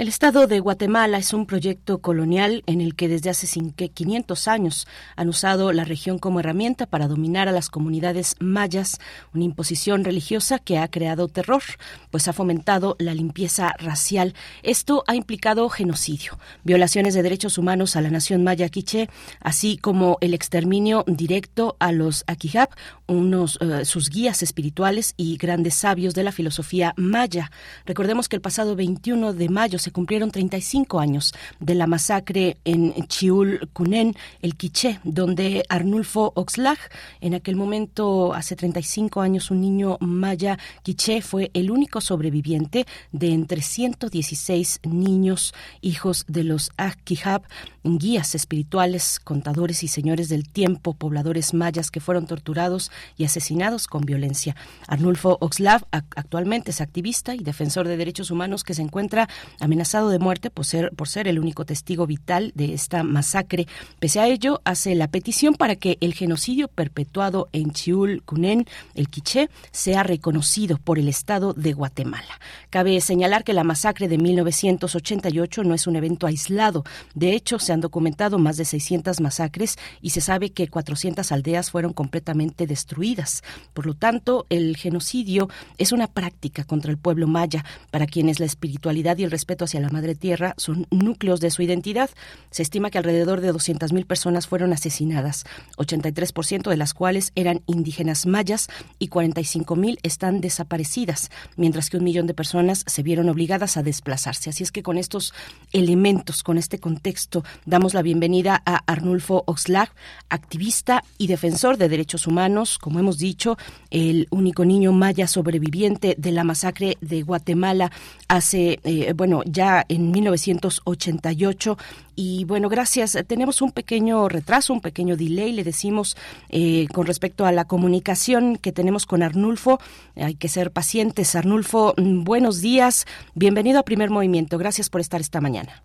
el 0.00 0.08
Estado 0.08 0.46
de 0.46 0.60
Guatemala 0.60 1.18
es 1.18 1.34
un 1.34 1.44
proyecto 1.44 1.98
colonial 1.98 2.62
en 2.64 2.80
el 2.80 2.94
que 2.94 3.06
desde 3.06 3.28
hace 3.28 3.46
500 3.46 4.48
años 4.48 4.88
han 5.14 5.28
usado 5.28 5.74
la 5.74 5.84
región 5.84 6.18
como 6.18 6.40
herramienta 6.40 6.86
para 6.86 7.06
dominar 7.06 7.48
a 7.48 7.52
las 7.52 7.68
comunidades 7.68 8.34
mayas, 8.40 8.98
una 9.34 9.44
imposición 9.44 10.02
religiosa 10.02 10.58
que 10.58 10.78
ha 10.78 10.88
creado 10.88 11.28
terror, 11.28 11.62
pues 12.10 12.28
ha 12.28 12.32
fomentado 12.32 12.96
la 12.98 13.12
limpieza 13.12 13.74
racial. 13.78 14.32
Esto 14.62 15.04
ha 15.06 15.16
implicado 15.16 15.68
genocidio, 15.68 16.38
violaciones 16.64 17.12
de 17.12 17.22
derechos 17.22 17.58
humanos 17.58 17.94
a 17.94 18.00
la 18.00 18.08
nación 18.08 18.42
maya 18.42 18.70
quiché, 18.70 19.10
así 19.38 19.76
como 19.76 20.16
el 20.22 20.32
exterminio 20.32 21.04
directo 21.08 21.76
a 21.78 21.92
los 21.92 22.24
Akihab, 22.26 22.70
unos 23.06 23.60
uh, 23.60 23.84
sus 23.84 24.08
guías 24.08 24.42
espirituales 24.42 25.12
y 25.18 25.36
grandes 25.36 25.74
sabios 25.74 26.14
de 26.14 26.24
la 26.24 26.32
filosofía 26.32 26.94
maya. 26.96 27.50
Recordemos 27.84 28.30
que 28.30 28.36
el 28.36 28.42
pasado 28.42 28.76
21 28.76 29.34
de 29.34 29.48
mayo 29.50 29.78
se 29.78 29.89
cumplieron 29.90 30.30
35 30.30 31.00
años 31.00 31.34
de 31.58 31.74
la 31.74 31.86
masacre 31.86 32.58
en 32.64 32.92
Chiul 33.06 33.68
Kunen, 33.72 34.14
el 34.42 34.56
Quiché, 34.56 35.00
donde 35.04 35.64
Arnulfo 35.68 36.32
Oxlag, 36.34 36.78
en 37.20 37.34
aquel 37.34 37.56
momento, 37.56 38.32
hace 38.34 38.56
35 38.56 39.20
años, 39.20 39.50
un 39.50 39.60
niño 39.60 39.96
maya 40.00 40.58
Quiché, 40.82 41.22
fue 41.22 41.50
el 41.54 41.70
único 41.70 42.00
sobreviviente 42.00 42.86
de 43.12 43.32
entre 43.32 43.62
116 43.62 44.80
niños, 44.84 45.54
hijos 45.80 46.24
de 46.28 46.44
los 46.44 46.70
Akihab, 46.76 47.42
guías 47.82 48.34
espirituales, 48.34 49.18
contadores 49.20 49.82
y 49.82 49.88
señores 49.88 50.28
del 50.28 50.48
tiempo, 50.48 50.94
pobladores 50.94 51.54
mayas 51.54 51.90
que 51.90 52.00
fueron 52.00 52.26
torturados 52.26 52.90
y 53.16 53.24
asesinados 53.24 53.86
con 53.86 54.02
violencia. 54.02 54.56
Arnulfo 54.86 55.38
Oxlav 55.40 55.86
actualmente 55.90 56.70
es 56.70 56.80
activista 56.80 57.34
y 57.34 57.38
defensor 57.38 57.88
de 57.88 57.96
derechos 57.96 58.30
humanos 58.30 58.64
que 58.64 58.74
se 58.74 58.82
encuentra 58.82 59.28
amenazado 59.60 59.79
de 59.80 60.18
muerte 60.18 60.50
por 60.50 60.66
ser, 60.66 60.92
por 60.92 61.08
ser 61.08 61.26
el 61.26 61.38
único 61.38 61.64
testigo 61.64 62.06
vital 62.06 62.52
de 62.54 62.74
esta 62.74 63.02
masacre. 63.02 63.66
Pese 63.98 64.20
a 64.20 64.28
ello, 64.28 64.60
hace 64.64 64.94
la 64.94 65.08
petición 65.08 65.54
para 65.54 65.74
que 65.74 65.96
el 66.00 66.12
genocidio 66.12 66.68
perpetuado 66.68 67.48
en 67.52 67.72
Chiul, 67.72 68.22
Cunén, 68.24 68.66
el 68.94 69.08
Quiché, 69.08 69.48
sea 69.72 70.02
reconocido 70.02 70.76
por 70.76 70.98
el 70.98 71.08
Estado 71.08 71.54
de 71.54 71.72
Guatemala. 71.72 72.38
Cabe 72.68 73.00
señalar 73.00 73.42
que 73.42 73.54
la 73.54 73.64
masacre 73.64 74.06
de 74.06 74.18
1988 74.18 75.64
no 75.64 75.74
es 75.74 75.86
un 75.86 75.96
evento 75.96 76.26
aislado. 76.26 76.84
De 77.14 77.32
hecho, 77.32 77.58
se 77.58 77.72
han 77.72 77.80
documentado 77.80 78.38
más 78.38 78.58
de 78.58 78.66
600 78.66 79.20
masacres 79.20 79.78
y 80.02 80.10
se 80.10 80.20
sabe 80.20 80.50
que 80.50 80.68
400 80.68 81.32
aldeas 81.32 81.70
fueron 81.70 81.94
completamente 81.94 82.66
destruidas. 82.66 83.42
Por 83.72 83.86
lo 83.86 83.94
tanto, 83.94 84.46
el 84.50 84.76
genocidio 84.76 85.48
es 85.78 85.92
una 85.92 86.06
práctica 86.06 86.64
contra 86.64 86.90
el 86.90 86.98
pueblo 86.98 87.26
maya, 87.26 87.64
para 87.90 88.06
quienes 88.06 88.40
la 88.40 88.46
espiritualidad 88.46 89.16
y 89.18 89.24
el 89.24 89.30
respeto 89.30 89.59
hacia 89.64 89.80
la 89.80 89.90
madre 89.90 90.14
tierra 90.14 90.54
son 90.56 90.86
núcleos 90.90 91.40
de 91.40 91.50
su 91.50 91.62
identidad. 91.62 92.10
Se 92.50 92.62
estima 92.62 92.90
que 92.90 92.98
alrededor 92.98 93.40
de 93.40 93.52
200.000 93.52 94.06
personas 94.06 94.46
fueron 94.46 94.72
asesinadas, 94.72 95.44
83% 95.76 96.70
de 96.70 96.76
las 96.76 96.94
cuales 96.94 97.32
eran 97.34 97.62
indígenas 97.66 98.26
mayas 98.26 98.68
y 98.98 99.08
45.000 99.08 99.98
están 100.02 100.40
desaparecidas, 100.40 101.30
mientras 101.56 101.90
que 101.90 101.96
un 101.96 102.04
millón 102.04 102.26
de 102.26 102.34
personas 102.34 102.84
se 102.86 103.02
vieron 103.02 103.28
obligadas 103.28 103.76
a 103.76 103.82
desplazarse. 103.82 104.50
Así 104.50 104.62
es 104.62 104.72
que 104.72 104.82
con 104.82 104.98
estos 104.98 105.34
elementos, 105.72 106.42
con 106.42 106.58
este 106.58 106.78
contexto, 106.78 107.44
damos 107.66 107.94
la 107.94 108.02
bienvenida 108.02 108.62
a 108.64 108.76
Arnulfo 108.86 109.44
Oxlag, 109.46 109.90
activista 110.28 111.04
y 111.18 111.26
defensor 111.26 111.76
de 111.76 111.88
derechos 111.88 112.26
humanos, 112.26 112.78
como 112.78 112.98
hemos 112.98 113.18
dicho, 113.18 113.56
el 113.90 114.26
único 114.30 114.64
niño 114.64 114.92
maya 114.92 115.26
sobreviviente 115.26 116.14
de 116.18 116.32
la 116.32 116.44
masacre 116.44 116.96
de 117.00 117.22
Guatemala 117.22 117.90
hace, 118.28 118.80
eh, 118.84 119.12
bueno, 119.14 119.42
ya 119.52 119.84
en 119.88 120.10
1988. 120.10 121.76
Y 122.16 122.44
bueno, 122.44 122.68
gracias. 122.68 123.18
Tenemos 123.26 123.62
un 123.62 123.72
pequeño 123.72 124.28
retraso, 124.28 124.72
un 124.72 124.80
pequeño 124.80 125.16
delay, 125.16 125.52
le 125.52 125.64
decimos, 125.64 126.16
eh, 126.48 126.86
con 126.92 127.06
respecto 127.06 127.46
a 127.46 127.52
la 127.52 127.66
comunicación 127.66 128.56
que 128.56 128.72
tenemos 128.72 129.06
con 129.06 129.22
Arnulfo. 129.22 129.78
Hay 130.16 130.34
que 130.34 130.48
ser 130.48 130.70
pacientes. 130.70 131.34
Arnulfo, 131.34 131.94
mm, 131.96 132.24
buenos 132.24 132.60
días. 132.60 133.06
Bienvenido 133.34 133.78
a 133.78 133.84
Primer 133.84 134.10
Movimiento. 134.10 134.58
Gracias 134.58 134.90
por 134.90 135.00
estar 135.00 135.20
esta 135.20 135.40
mañana. 135.40 135.82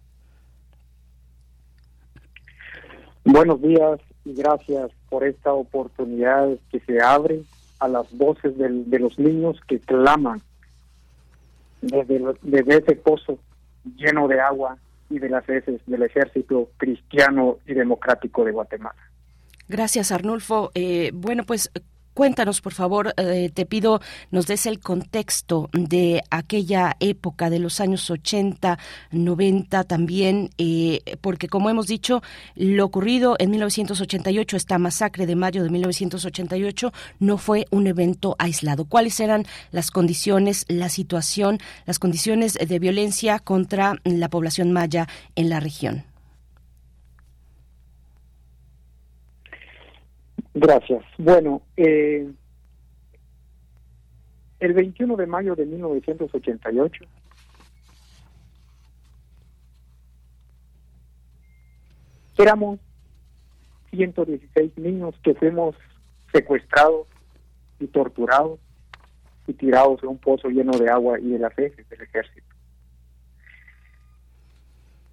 Buenos 3.23 3.61
días 3.61 3.99
y 4.23 4.33
gracias 4.33 4.91
por 5.09 5.23
esta 5.23 5.51
oportunidad 5.53 6.49
que 6.69 6.79
se 6.81 7.01
abre 7.01 7.41
a 7.79 7.87
las 7.87 8.11
voces 8.15 8.57
del, 8.57 8.89
de 8.89 8.99
los 8.99 9.17
niños 9.17 9.59
que 9.67 9.79
claman 9.79 10.41
desde, 11.81 12.21
desde 12.41 12.77
ese 12.77 12.95
pozo 12.95 13.37
lleno 13.95 14.27
de 14.27 14.39
agua 14.39 14.77
y 15.09 15.19
de 15.19 15.29
las 15.29 15.47
heces 15.47 15.81
del 15.85 16.03
ejército 16.03 16.69
cristiano 16.77 17.57
y 17.67 17.73
democrático 17.73 18.43
de 18.43 18.51
Guatemala. 18.51 18.99
Gracias, 19.67 20.11
Arnulfo. 20.11 20.71
Eh, 20.75 21.11
bueno, 21.13 21.43
pues 21.43 21.71
Cuéntanos, 22.15 22.61
por 22.61 22.71
favor, 22.71 23.13
eh, 23.17 23.51
te 23.53 23.65
pido 23.65 23.99
nos 24.31 24.47
des 24.47 24.67
el 24.67 24.79
contexto 24.79 25.69
de 25.73 26.23
aquella 26.29 26.95
época 27.01 27.49
de 27.49 27.59
los 27.59 27.81
años 27.81 28.09
80, 28.09 28.79
90 29.11 29.83
también, 29.83 30.49
eh, 30.57 31.01
porque 31.19 31.49
como 31.49 31.69
hemos 31.69 31.87
dicho, 31.87 32.23
lo 32.55 32.85
ocurrido 32.85 33.35
en 33.37 33.51
1988, 33.51 34.55
esta 34.55 34.77
masacre 34.77 35.25
de 35.25 35.35
mayo 35.35 35.61
de 35.61 35.69
1988, 35.69 36.93
no 37.19 37.37
fue 37.37 37.65
un 37.69 37.85
evento 37.85 38.37
aislado. 38.39 38.85
¿Cuáles 38.85 39.19
eran 39.19 39.45
las 39.71 39.91
condiciones, 39.91 40.63
la 40.69 40.87
situación, 40.87 41.59
las 41.85 41.99
condiciones 41.99 42.53
de 42.53 42.79
violencia 42.79 43.39
contra 43.39 43.99
la 44.05 44.29
población 44.29 44.71
maya 44.71 45.09
en 45.35 45.49
la 45.49 45.59
región? 45.59 46.14
Gracias. 50.55 51.03
Bueno, 51.17 51.61
eh, 51.75 52.31
el 54.61 54.73
21 54.73 55.17
de 55.17 55.27
mayo 55.27 55.53
de 55.53 55.65
1988 55.65 57.03
éramos 62.37 62.79
116 63.91 64.77
niños 64.77 65.13
que 65.23 65.35
fuimos 65.35 65.75
secuestrados 66.31 67.07
y 67.79 67.87
torturados 67.87 68.59
y 69.47 69.53
tirados 69.53 70.01
en 70.03 70.09
un 70.09 70.17
pozo 70.17 70.47
lleno 70.47 70.71
de 70.77 70.89
agua 70.89 71.19
y 71.19 71.31
de 71.31 71.39
las 71.39 71.57
heces 71.59 71.87
del 71.89 72.01
ejército. 72.01 72.47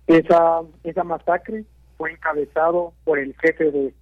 Esa, 0.06 0.62
esa 0.84 1.02
masacre 1.02 1.64
fue 1.98 2.12
encabezado 2.12 2.92
por 3.02 3.18
el 3.18 3.34
jefe 3.40 3.72
de 3.72 3.94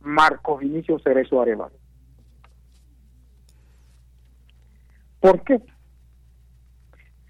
Marco 0.00 0.58
Vinicio 0.58 0.98
Cerezo 1.00 1.40
Arevalo. 1.40 1.74
¿Por 5.20 5.42
qué? 5.44 5.60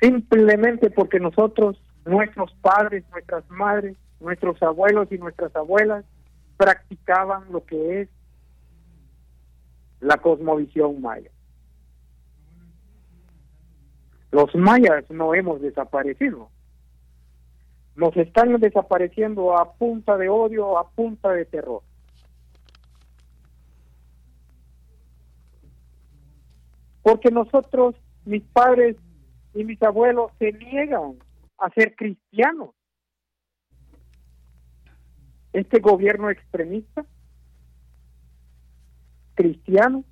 Simplemente 0.00 0.90
porque 0.90 1.18
nosotros, 1.18 1.82
nuestros 2.04 2.54
padres, 2.62 3.04
nuestras 3.10 3.48
madres, 3.50 3.96
nuestros 4.20 4.62
abuelos 4.62 5.10
y 5.10 5.18
nuestras 5.18 5.54
abuelas 5.56 6.04
practicaban 6.56 7.50
lo 7.50 7.64
que 7.64 8.02
es 8.02 8.08
la 10.00 10.16
cosmovisión 10.18 11.00
maya. 11.02 11.30
Los 14.30 14.54
mayas 14.54 15.04
no 15.10 15.34
hemos 15.34 15.60
desaparecido, 15.60 16.50
Nos 17.96 18.16
están 18.16 18.58
desapareciendo 18.60 19.58
a 19.58 19.72
punta 19.74 20.16
de 20.16 20.28
odio, 20.28 20.78
a 20.78 20.88
punta 20.90 21.32
de 21.32 21.44
terror. 21.44 21.82
Porque 27.02 27.30
nosotros, 27.30 27.94
mis 28.24 28.42
padres 28.42 28.96
y 29.54 29.64
mis 29.64 29.82
abuelos, 29.82 30.32
se 30.38 30.52
niegan 30.52 31.18
a 31.58 31.70
ser 31.70 31.94
cristianos. 31.96 32.70
Este 35.52 35.80
gobierno 35.80 36.30
extremista, 36.30 37.04
cristiano, 39.34 40.04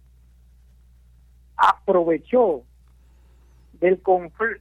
aprovechó 1.56 2.64
del, 3.74 4.00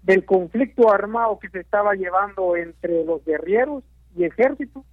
del 0.04 0.26
conflicto 0.26 0.91
armado 0.91 1.40
que 1.40 1.49
se 1.49 1.60
estaba 1.60 1.94
llevando 1.94 2.56
entre 2.56 3.04
los 3.06 3.24
guerreros 3.26 3.84
y 4.16 4.24
ejército 4.26 4.86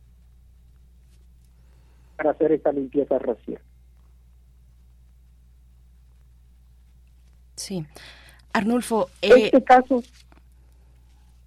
para 2.17 2.31
hacer 2.31 2.53
esta 2.53 2.73
limpieza 2.73 3.19
racial. 3.19 3.61
Sí. 7.57 7.87
Arnulfo, 8.53 9.09
eh, 9.23 9.47
este 9.47 9.65
caso. 9.65 10.03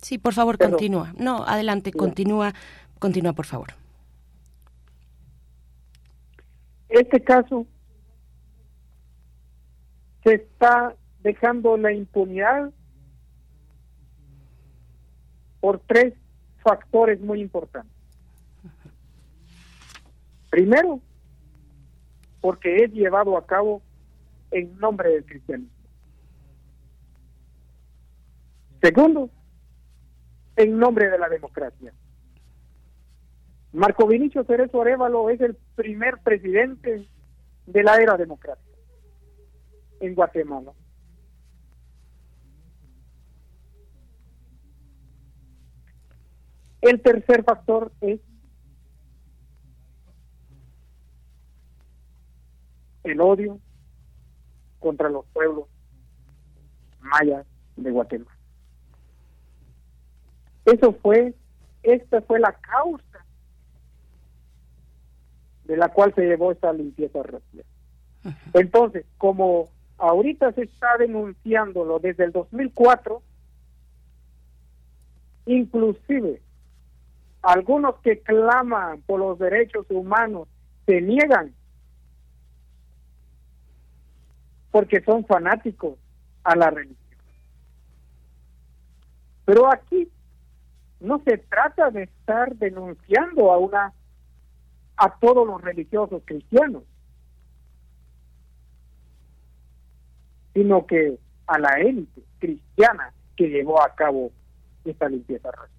Sí, 0.02 0.18
por 0.18 0.34
favor, 0.34 0.58
continúa. 0.58 1.14
No, 1.18 1.44
adelante, 1.44 1.92
continúa, 1.92 2.54
continúa, 3.00 3.34
por 3.34 3.46
favor. 3.46 3.70
Este 6.90 7.22
caso 7.22 7.66
se 10.24 10.36
está 10.36 10.96
dejando 11.22 11.78
la 11.78 11.92
impunidad 11.94 12.72
por 15.60 15.80
tres 15.80 16.14
factores 16.64 17.20
muy 17.22 17.42
importantes. 17.42 17.92
Primero, 20.50 21.02
porque 22.42 22.84
es 22.84 22.92
llevado 22.94 23.38
a 23.38 23.46
cabo 23.46 23.82
en 24.52 24.78
nombre 24.80 25.10
del 25.10 25.26
cristianismo. 25.26 25.77
Segundo, 28.82 29.30
en 30.56 30.78
nombre 30.78 31.10
de 31.10 31.18
la 31.18 31.30
democracia. 31.30 31.94
Marco 33.74 34.08
Vinicio 34.08 34.44
Cerezo 34.44 34.82
Arevalo 34.82 35.30
es 35.30 35.42
el 35.42 35.56
primer 35.76 36.18
presidente 36.24 37.08
de 37.66 37.84
la 37.84 37.98
era 37.98 38.18
democrática 38.18 38.78
en 40.00 40.16
Guatemala. 40.16 40.74
El 46.82 47.02
tercer 47.02 47.44
factor 47.44 47.92
es 48.02 48.22
el 53.04 53.20
odio 53.20 53.60
contra 54.80 55.10
los 55.10 55.26
pueblos 55.28 55.66
mayas 57.00 57.46
de 57.76 57.92
Guatemala. 57.92 58.37
Eso 60.68 60.92
fue, 61.02 61.34
esta 61.82 62.22
fue 62.24 62.42
la 62.42 62.52
causa 62.52 63.26
de 65.64 65.78
la 65.78 65.88
cual 65.88 66.14
se 66.14 66.26
llevó 66.26 66.52
esta 66.52 66.74
limpieza 66.74 67.24
racial. 67.24 67.66
Entonces, 68.54 69.06
como 69.18 69.70
ahorita 69.98 70.52
se 70.52 70.64
está 70.64 70.98
denunciándolo 70.98 72.00
desde 72.00 72.26
el 72.26 72.34
2004, 72.34 73.22
inclusive 75.46 76.42
algunos 77.42 77.96
que 78.02 78.20
claman 78.20 79.02
por 79.04 79.22
los 79.22 79.40
derechos 79.40 79.86
humanos 79.90 80.50
se 80.86 81.00
niegan 81.00 81.54
porque 84.72 85.02
son 85.02 85.26
fanáticos 85.26 85.98
a 86.44 86.58
la 86.58 86.70
religión. 86.72 86.98
Pero 89.46 89.72
aquí 89.72 90.10
no 91.00 91.22
se 91.24 91.38
trata 91.38 91.92
de 91.92 92.04
estar 92.04 92.56
denunciando 92.56 93.52
a 93.52 93.58
una 93.58 93.94
a 94.98 95.20
todos 95.20 95.46
los 95.46 95.62
religiosos 95.62 96.24
cristianos, 96.26 96.84
sino 100.54 100.88
que 100.88 101.20
a 101.46 101.60
la 101.60 101.70
élite 101.80 102.24
cristiana 102.40 103.14
que 103.36 103.48
llevó 103.48 103.82
a 103.82 103.94
cabo 103.94 104.32
esta 104.84 105.08
limpieza 105.08 105.52
racial. 105.52 105.77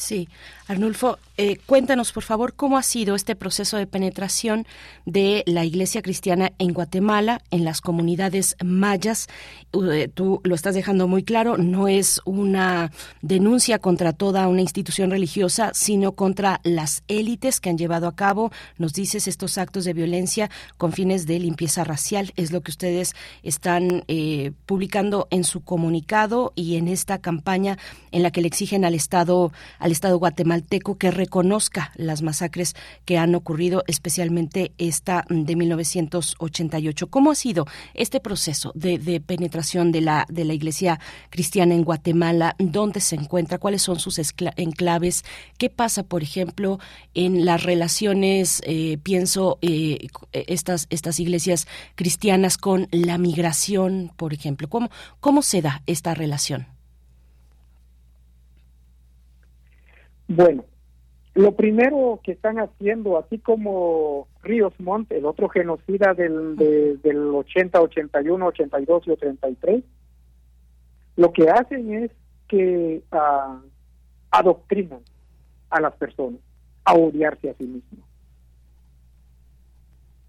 Sí, 0.00 0.30
Arnulfo, 0.66 1.18
eh, 1.36 1.58
cuéntanos 1.66 2.12
por 2.12 2.22
favor 2.22 2.54
cómo 2.54 2.78
ha 2.78 2.82
sido 2.82 3.14
este 3.14 3.36
proceso 3.36 3.76
de 3.76 3.86
penetración 3.86 4.66
de 5.04 5.42
la 5.46 5.64
Iglesia 5.66 6.00
cristiana 6.00 6.52
en 6.58 6.72
Guatemala, 6.72 7.42
en 7.50 7.64
las 7.64 7.82
comunidades 7.82 8.56
mayas. 8.64 9.28
Eh, 9.72 10.08
tú 10.12 10.40
lo 10.42 10.54
estás 10.54 10.74
dejando 10.74 11.06
muy 11.06 11.22
claro, 11.22 11.58
no 11.58 11.86
es 11.86 12.22
una 12.24 12.92
denuncia 13.20 13.78
contra 13.78 14.14
toda 14.14 14.48
una 14.48 14.62
institución 14.62 15.10
religiosa, 15.10 15.70
sino 15.74 16.12
contra 16.12 16.60
las 16.64 17.02
élites 17.08 17.60
que 17.60 17.68
han 17.68 17.76
llevado 17.76 18.06
a 18.06 18.16
cabo, 18.16 18.50
nos 18.78 18.94
dices, 18.94 19.28
estos 19.28 19.58
actos 19.58 19.84
de 19.84 19.92
violencia 19.92 20.50
con 20.78 20.92
fines 20.92 21.26
de 21.26 21.40
limpieza 21.40 21.84
racial. 21.84 22.32
Es 22.36 22.52
lo 22.52 22.62
que 22.62 22.70
ustedes 22.70 23.14
están 23.42 24.04
eh, 24.08 24.52
publicando 24.64 25.28
en 25.30 25.44
su 25.44 25.62
comunicado 25.62 26.52
y 26.54 26.76
en 26.76 26.88
esta 26.88 27.18
campaña 27.18 27.76
en 28.12 28.22
la 28.22 28.30
que 28.30 28.40
le 28.40 28.48
exigen 28.48 28.86
al 28.86 28.94
Estado 28.94 29.52
al 29.78 29.89
Estado 29.90 30.18
guatemalteco 30.18 30.98
que 30.98 31.10
reconozca 31.10 31.92
las 31.96 32.22
masacres 32.22 32.74
que 33.04 33.18
han 33.18 33.34
ocurrido, 33.34 33.84
especialmente 33.86 34.72
esta 34.78 35.24
de 35.28 35.56
1988. 35.56 37.08
¿Cómo 37.08 37.30
ha 37.30 37.34
sido 37.34 37.66
este 37.94 38.20
proceso 38.20 38.72
de, 38.74 39.22
penetración 39.24 39.92
de 39.92 40.00
la, 40.00 40.26
de 40.28 40.44
la 40.44 40.54
Iglesia 40.54 41.00
cristiana 41.30 41.74
en 41.74 41.84
Guatemala? 41.84 42.56
¿Dónde 42.58 43.00
se 43.00 43.16
encuentra? 43.16 43.58
¿Cuáles 43.58 43.82
son 43.82 43.98
sus 43.98 44.20
enclaves? 44.56 45.24
¿Qué 45.58 45.70
pasa, 45.70 46.02
por 46.02 46.22
ejemplo, 46.22 46.78
en 47.14 47.44
las 47.44 47.62
relaciones, 47.62 48.62
eh, 48.64 48.98
pienso, 49.02 49.58
eh, 49.62 50.08
estas, 50.32 50.86
estas 50.90 51.20
iglesias 51.20 51.66
cristianas 51.94 52.58
con 52.58 52.88
la 52.90 53.18
migración, 53.18 54.12
por 54.16 54.32
ejemplo? 54.34 54.68
¿Cómo, 54.68 54.90
cómo 55.20 55.42
se 55.42 55.62
da 55.62 55.82
esta 55.86 56.14
relación? 56.14 56.79
Bueno, 60.32 60.64
lo 61.34 61.56
primero 61.56 62.20
que 62.22 62.30
están 62.30 62.60
haciendo, 62.60 63.18
así 63.18 63.38
como 63.40 64.28
Ríos 64.44 64.72
Montt, 64.78 65.10
el 65.10 65.26
otro 65.26 65.48
genocida 65.48 66.14
del, 66.14 66.56
del 67.02 67.34
80, 67.34 67.80
81, 67.80 68.46
82 68.46 69.06
y 69.08 69.10
83, 69.10 69.84
lo 71.16 71.32
que 71.32 71.50
hacen 71.50 72.04
es 72.04 72.12
que 72.46 73.02
uh, 73.10 73.60
adoctrinan 74.30 75.00
a 75.68 75.80
las 75.80 75.94
personas 75.94 76.38
a 76.84 76.94
odiarse 76.94 77.50
a 77.50 77.54
sí 77.54 77.64
mismos, 77.64 78.06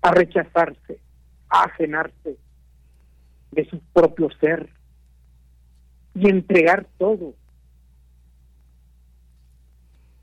a 0.01 0.11
rechazarse, 0.13 0.99
a 1.47 1.65
ajenarse 1.65 2.37
de 3.51 3.69
su 3.69 3.79
propio 3.93 4.29
ser 4.39 4.67
y 6.15 6.27
entregar 6.27 6.87
todo 6.97 7.35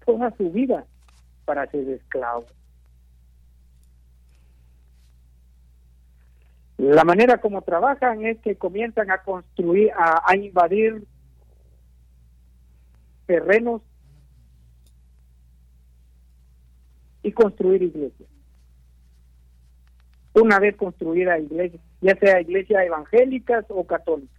toda 0.08 0.34
su 0.38 0.50
vida 0.50 0.86
para 1.44 1.70
ser 1.70 1.86
esclavo. 1.86 2.46
La 6.78 7.04
manera 7.04 7.42
como 7.42 7.60
trabajan 7.60 8.24
es 8.24 8.38
que 8.38 8.56
comienzan 8.56 9.10
a 9.10 9.18
construir, 9.22 9.90
a, 9.94 10.34
invadir 10.34 11.04
terrenos 13.26 13.82
y 17.22 17.30
construir 17.32 17.82
iglesias. 17.82 18.30
Una 20.32 20.58
vez 20.58 20.74
construida 20.76 21.38
iglesias, 21.38 21.82
ya 22.00 22.16
sea 22.16 22.40
iglesias 22.40 22.86
evangélicas 22.86 23.66
o 23.68 23.84
católicas. 23.86 24.37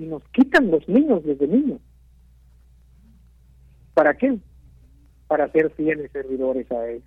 Y 0.00 0.06
nos 0.06 0.26
quitan 0.30 0.70
los 0.70 0.88
niños 0.88 1.22
desde 1.24 1.46
niños. 1.46 1.80
¿Para 3.92 4.16
qué? 4.16 4.38
Para 5.28 5.52
ser 5.52 5.70
fieles 5.72 6.10
servidores 6.10 6.70
a 6.72 6.88
él. 6.88 7.02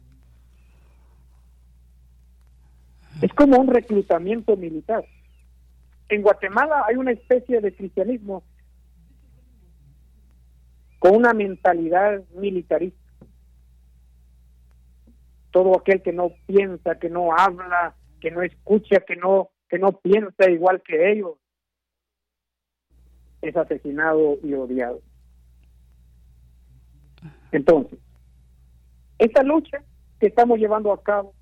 Es 3.22 3.34
como 3.34 3.58
un 3.58 3.68
reclutamiento 3.68 4.56
militar. 4.56 5.04
En 6.10 6.22
Guatemala 6.22 6.84
hay 6.88 6.96
una 6.98 7.12
especie 7.12 7.62
de 7.62 7.74
cristianismo 7.74 8.44
con 11.00 11.16
una 11.16 11.34
mentalidad 11.34 12.24
militarista. 12.36 13.00
Todo 15.50 15.80
aquel 15.80 16.02
que 16.04 16.14
no 16.14 16.32
piensa, 16.46 17.00
que 17.00 17.10
no 17.10 17.36
habla, 17.36 17.96
que 18.22 18.30
no 18.30 18.44
escucha, 18.44 19.00
que 19.00 19.16
no 19.16 19.50
que 19.68 19.80
no 19.80 19.94
piensa 19.94 20.52
igual 20.52 20.84
que 20.84 21.12
ellos, 21.12 21.38
es 23.44 23.56
asesinado 23.58 24.38
y 24.42 24.54
odiado. 24.54 25.02
Entonces, 27.52 28.00
esta 29.20 29.44
lucha 29.44 29.84
que 30.20 30.28
estamos 30.28 30.58
llevando 30.58 30.92
a 30.92 31.04
cabo 31.04 31.34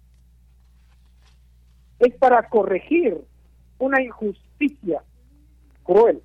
es 1.99 2.13
para 2.15 2.49
corregir 2.49 3.21
una 3.77 4.01
injusticia 4.01 5.03
cruel. 5.83 6.21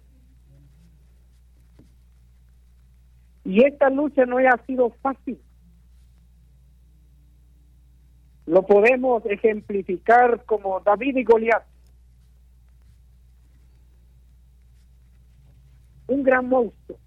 Y 3.44 3.64
esta 3.64 3.90
lucha 3.90 4.26
no 4.26 4.38
ha 4.38 4.66
sido 4.66 4.90
fácil. 5.02 5.38
Lo 8.46 8.64
podemos 8.64 9.24
ejemplificar 9.26 10.44
como 10.46 10.80
David 10.80 11.16
y 11.16 11.24
Goliat. 11.24 11.64
Un 16.06 16.22
gran 16.22 16.48
monstruo. 16.48 16.98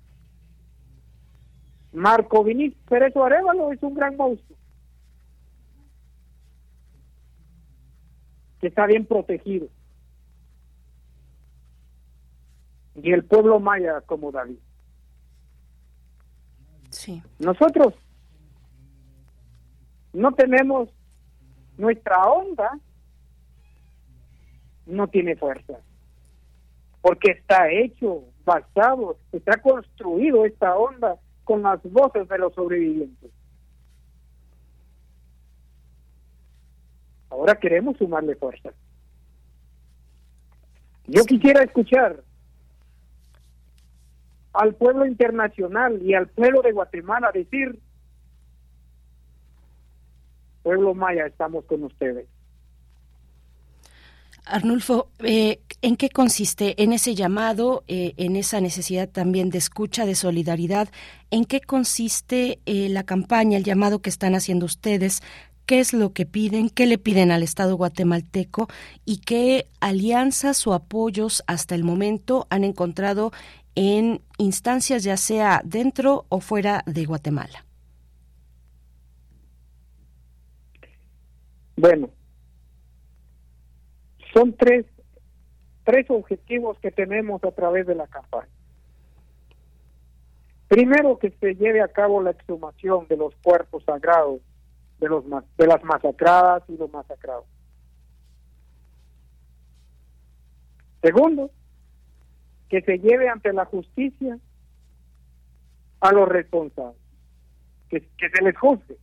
Marco 1.91 2.43
Vinicius 2.43 2.83
Perezo 2.87 3.23
Arevalo 3.23 3.71
es 3.71 3.81
un 3.81 3.93
gran 3.95 4.15
monstruo. 4.15 4.57
Que 8.59 8.67
está 8.67 8.85
bien 8.85 9.05
protegido. 9.05 9.67
Y 12.95 13.13
el 13.13 13.23
pueblo 13.23 13.59
maya 13.59 14.01
como 14.01 14.31
David. 14.31 14.59
Sí. 16.89 17.23
Nosotros 17.39 17.93
no 20.11 20.33
tenemos 20.33 20.89
nuestra 21.77 22.25
onda 22.25 22.77
no 24.85 25.07
tiene 25.07 25.35
fuerza 25.35 25.79
porque 27.01 27.31
está 27.31 27.69
hecho, 27.71 28.23
basado, 28.49 29.15
está 29.31 29.61
construido 29.61 30.43
esta 30.43 30.75
onda 30.75 31.17
con 31.43 31.61
las 31.61 31.79
voces 31.83 32.27
de 32.27 32.37
los 32.39 32.51
sobrevivientes. 32.55 33.29
Ahora 37.29 37.59
queremos 37.59 37.95
sumarle 37.97 38.35
fuerza. 38.35 38.71
Yo 41.05 41.23
quisiera 41.25 41.61
escuchar 41.61 42.23
al 44.53 44.73
pueblo 44.73 45.05
internacional 45.05 46.01
y 46.01 46.15
al 46.15 46.27
pueblo 46.27 46.63
de 46.63 46.71
Guatemala 46.71 47.31
decir, 47.31 47.79
pueblo 50.63 50.95
maya, 50.95 51.27
estamos 51.27 51.65
con 51.65 51.83
ustedes. 51.83 52.27
Arnulfo, 54.45 55.09
eh, 55.19 55.61
¿en 55.81 55.95
qué 55.95 56.09
consiste 56.09 56.81
en 56.81 56.93
ese 56.93 57.15
llamado, 57.15 57.83
eh, 57.87 58.13
en 58.17 58.35
esa 58.35 58.61
necesidad 58.61 59.09
también 59.09 59.49
de 59.49 59.57
escucha, 59.57 60.05
de 60.05 60.15
solidaridad? 60.15 60.89
¿En 61.31 61.45
qué 61.45 61.61
consiste 61.61 62.59
eh, 62.65 62.89
la 62.89 63.03
campaña, 63.03 63.57
el 63.57 63.63
llamado 63.63 64.01
que 64.01 64.09
están 64.09 64.35
haciendo 64.35 64.65
ustedes? 64.65 65.21
¿Qué 65.65 65.79
es 65.79 65.93
lo 65.93 66.13
que 66.13 66.25
piden? 66.25 66.69
¿Qué 66.69 66.87
le 66.87 66.97
piden 66.97 67.31
al 67.31 67.43
Estado 67.43 67.77
guatemalteco? 67.77 68.67
¿Y 69.05 69.17
qué 69.17 69.67
alianzas 69.79 70.65
o 70.65 70.73
apoyos 70.73 71.43
hasta 71.47 71.75
el 71.75 71.83
momento 71.83 72.47
han 72.49 72.63
encontrado 72.63 73.31
en 73.75 74.21
instancias 74.37 75.03
ya 75.03 75.15
sea 75.15 75.61
dentro 75.63 76.25
o 76.29 76.39
fuera 76.39 76.83
de 76.85 77.05
Guatemala? 77.05 77.65
Bueno, 81.77 82.09
son 84.33 84.53
tres, 84.57 84.85
tres 85.89 86.05
objetivos 86.11 86.77
que 86.77 86.91
tenemos 86.91 87.43
a 87.43 87.49
través 87.49 87.87
de 87.87 87.95
la 87.95 88.05
campaña. 88.05 88.51
Primero, 90.67 91.17
que 91.17 91.31
se 91.31 91.55
lleve 91.55 91.81
a 91.81 91.87
cabo 91.87 92.21
la 92.21 92.29
exhumación 92.29 93.07
de 93.07 93.17
los 93.17 93.33
cuerpos 93.37 93.83
sagrados 93.85 94.39
de, 94.99 95.09
los, 95.09 95.23
de 95.57 95.65
las 95.65 95.83
masacradas 95.83 96.61
y 96.67 96.77
los 96.77 96.91
masacrados. 96.91 97.45
Segundo, 101.01 101.49
que 102.69 102.81
se 102.81 102.99
lleve 102.99 103.27
ante 103.27 103.51
la 103.51 103.65
justicia 103.65 104.37
a 106.01 106.11
los 106.11 106.29
responsables, 106.29 107.01
que, 107.89 108.01
que 108.01 108.29
se 108.29 108.43
les 108.43 108.55
juzgue. 108.55 108.95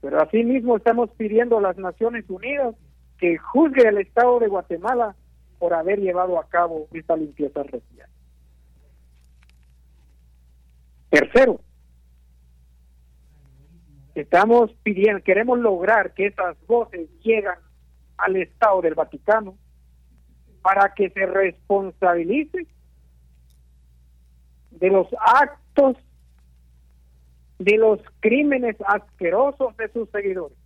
Pero 0.00 0.22
asimismo 0.22 0.78
estamos 0.78 1.10
pidiendo 1.10 1.58
a 1.58 1.60
las 1.60 1.76
Naciones 1.76 2.24
Unidas 2.30 2.74
que 3.22 3.38
juzgue 3.38 3.86
al 3.86 3.98
Estado 3.98 4.40
de 4.40 4.48
Guatemala 4.48 5.14
por 5.60 5.74
haber 5.74 6.00
llevado 6.00 6.40
a 6.40 6.48
cabo 6.48 6.88
esta 6.92 7.16
limpieza 7.16 7.62
racial. 7.62 8.10
Tercero, 11.08 11.60
estamos 14.16 14.72
pidiendo, 14.82 15.22
queremos 15.22 15.60
lograr 15.60 16.14
que 16.14 16.26
esas 16.26 16.56
voces 16.66 17.08
lleguen 17.20 17.52
al 18.16 18.34
Estado 18.34 18.82
del 18.82 18.96
Vaticano 18.96 19.56
para 20.60 20.92
que 20.92 21.08
se 21.10 21.24
responsabilice 21.24 22.66
de 24.72 24.88
los 24.90 25.06
actos, 25.20 25.96
de 27.60 27.76
los 27.76 28.00
crímenes 28.18 28.74
asquerosos 28.84 29.76
de 29.76 29.92
sus 29.92 30.10
seguidores. 30.10 30.61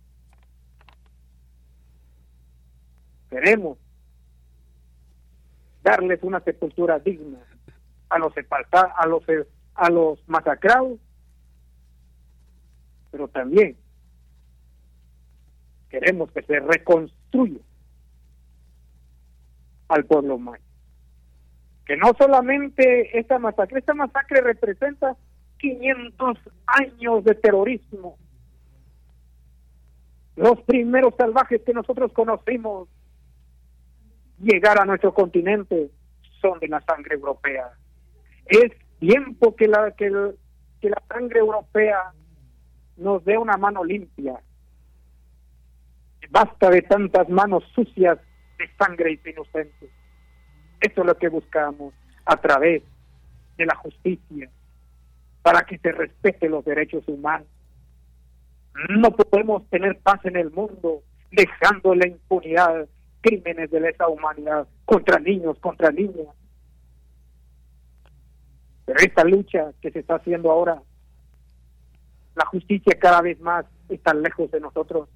Queremos 3.29 3.77
darles 5.83 6.19
una 6.23 6.39
sepultura 6.41 6.99
digna 6.99 7.39
a 8.09 8.19
los 8.19 8.33
a 8.35 9.07
los 9.07 9.23
a 9.75 9.89
los 9.89 10.27
masacrados, 10.27 10.99
pero 13.11 13.27
también 13.27 13.77
queremos 15.89 16.31
que 16.31 16.41
se 16.43 16.59
reconstruya 16.59 17.59
al 19.87 20.05
pueblo 20.05 20.37
maya. 20.37 20.63
Que 21.85 21.95
no 21.95 22.11
solamente 22.17 23.17
esta 23.17 23.39
masacre, 23.39 23.79
esta 23.79 23.93
masacre 23.93 24.41
representa 24.41 25.15
500 25.59 26.37
años 26.65 27.23
de 27.23 27.35
terrorismo. 27.35 28.17
Los 30.35 30.61
primeros 30.63 31.15
salvajes 31.15 31.61
que 31.65 31.73
nosotros 31.73 32.11
conocimos 32.13 32.89
llegar 34.39 34.79
a 34.79 34.85
nuestro 34.85 35.13
continente 35.13 35.89
son 36.41 36.59
de 36.59 36.67
la 36.67 36.81
sangre 36.81 37.15
europea. 37.15 37.69
Es 38.45 38.71
tiempo 38.99 39.55
que 39.55 39.67
la, 39.67 39.91
que, 39.91 40.09
la 40.09 41.03
sangre 41.07 41.39
europea 41.39 42.13
nos 42.97 43.23
dé 43.25 43.37
una 43.37 43.57
mano 43.57 43.83
limpia. 43.83 44.39
Basta 46.29 46.69
de 46.69 46.81
tantas 46.81 47.29
manos 47.29 47.63
sucias 47.73 48.19
de 48.57 48.69
sangre 48.77 49.19
inocente. 49.25 49.89
Eso 50.81 51.01
es 51.01 51.07
lo 51.07 51.17
que 51.17 51.29
buscamos 51.29 51.93
a 52.25 52.35
través 52.37 52.83
de 53.57 53.65
la 53.65 53.75
justicia, 53.75 54.49
para 55.41 55.61
que 55.61 55.77
se 55.79 55.91
respete 55.91 56.49
los 56.49 56.63
derechos 56.65 57.07
humanos. 57.07 57.47
No 58.89 59.09
podemos 59.11 59.67
tener 59.69 59.97
paz 59.99 60.23
en 60.25 60.35
el 60.35 60.51
mundo 60.51 61.01
dejando 61.31 61.95
la 61.95 62.07
impunidad 62.07 62.87
crímenes 63.21 63.69
de 63.71 63.79
lesa 63.79 64.07
humanidad 64.07 64.67
contra 64.85 65.19
niños, 65.19 65.57
contra 65.59 65.91
niñas. 65.91 66.27
Pero 68.85 68.99
esta 68.99 69.23
lucha 69.23 69.73
que 69.81 69.91
se 69.91 69.99
está 69.99 70.15
haciendo 70.15 70.49
ahora, 70.51 70.81
la 72.35 72.45
justicia 72.45 72.97
cada 72.99 73.21
vez 73.21 73.39
más 73.39 73.65
está 73.89 74.13
lejos 74.13 74.49
de 74.51 74.59
nosotros. 74.59 75.09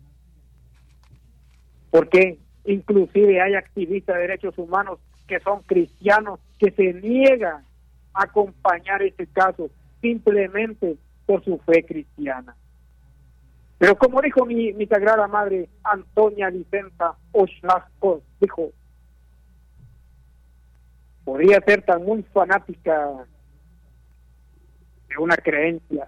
Porque 1.90 2.40
inclusive 2.66 3.42
hay 3.42 3.56
activistas 3.56 4.16
de 4.16 4.22
derechos 4.22 4.58
humanos 4.58 5.00
que 5.28 5.40
son 5.40 5.62
cristianos 5.64 6.40
que 6.60 6.72
se 6.72 6.94
niegan 6.94 7.64
a 8.14 8.24
acompañar 8.24 9.02
este 9.02 9.28
caso 9.28 9.70
simplemente 10.02 10.98
por 11.26 11.44
su 11.44 11.58
fe 11.60 11.86
cristiana. 11.86 12.56
Pero 13.82 13.98
como 13.98 14.22
dijo 14.22 14.46
mi, 14.46 14.72
sagrada 14.86 15.28
madre 15.28 15.68
Antonia 15.84 16.52
Vicenta 16.52 17.18
Oslasco, 17.32 18.22
dijo, 18.40 18.70
podría 21.24 21.60
ser 21.62 21.82
tan 21.82 22.04
muy 22.04 22.22
fanática 22.32 23.26
de 25.10 25.18
una 25.18 25.36
creencia, 25.36 26.08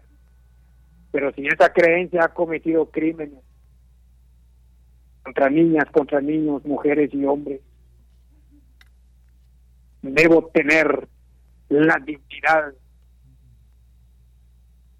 pero 1.12 1.34
si 1.34 1.48
esa 1.48 1.74
creencia 1.74 2.26
ha 2.26 2.28
cometido 2.36 2.92
crímenes 2.92 3.44
contra 5.24 5.50
niñas, 5.50 5.86
contra 5.92 6.22
niños, 6.22 6.64
mujeres 6.66 7.12
y 7.12 7.26
hombres, 7.26 7.60
debo 10.04 10.46
tener 10.50 11.08
la 11.70 11.98
dignidad 12.06 12.72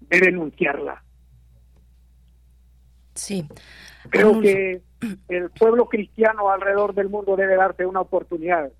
de 0.00 0.18
denunciarla 0.18 1.04
Sí. 3.14 3.46
Creo 4.10 4.40
que 4.40 4.82
el 5.28 5.50
pueblo 5.50 5.86
cristiano 5.88 6.50
alrededor 6.50 6.94
del 6.94 7.08
mundo 7.08 7.36
debe 7.36 7.56
darse 7.56 7.86
una 7.86 8.00
oportunidad 8.00 8.70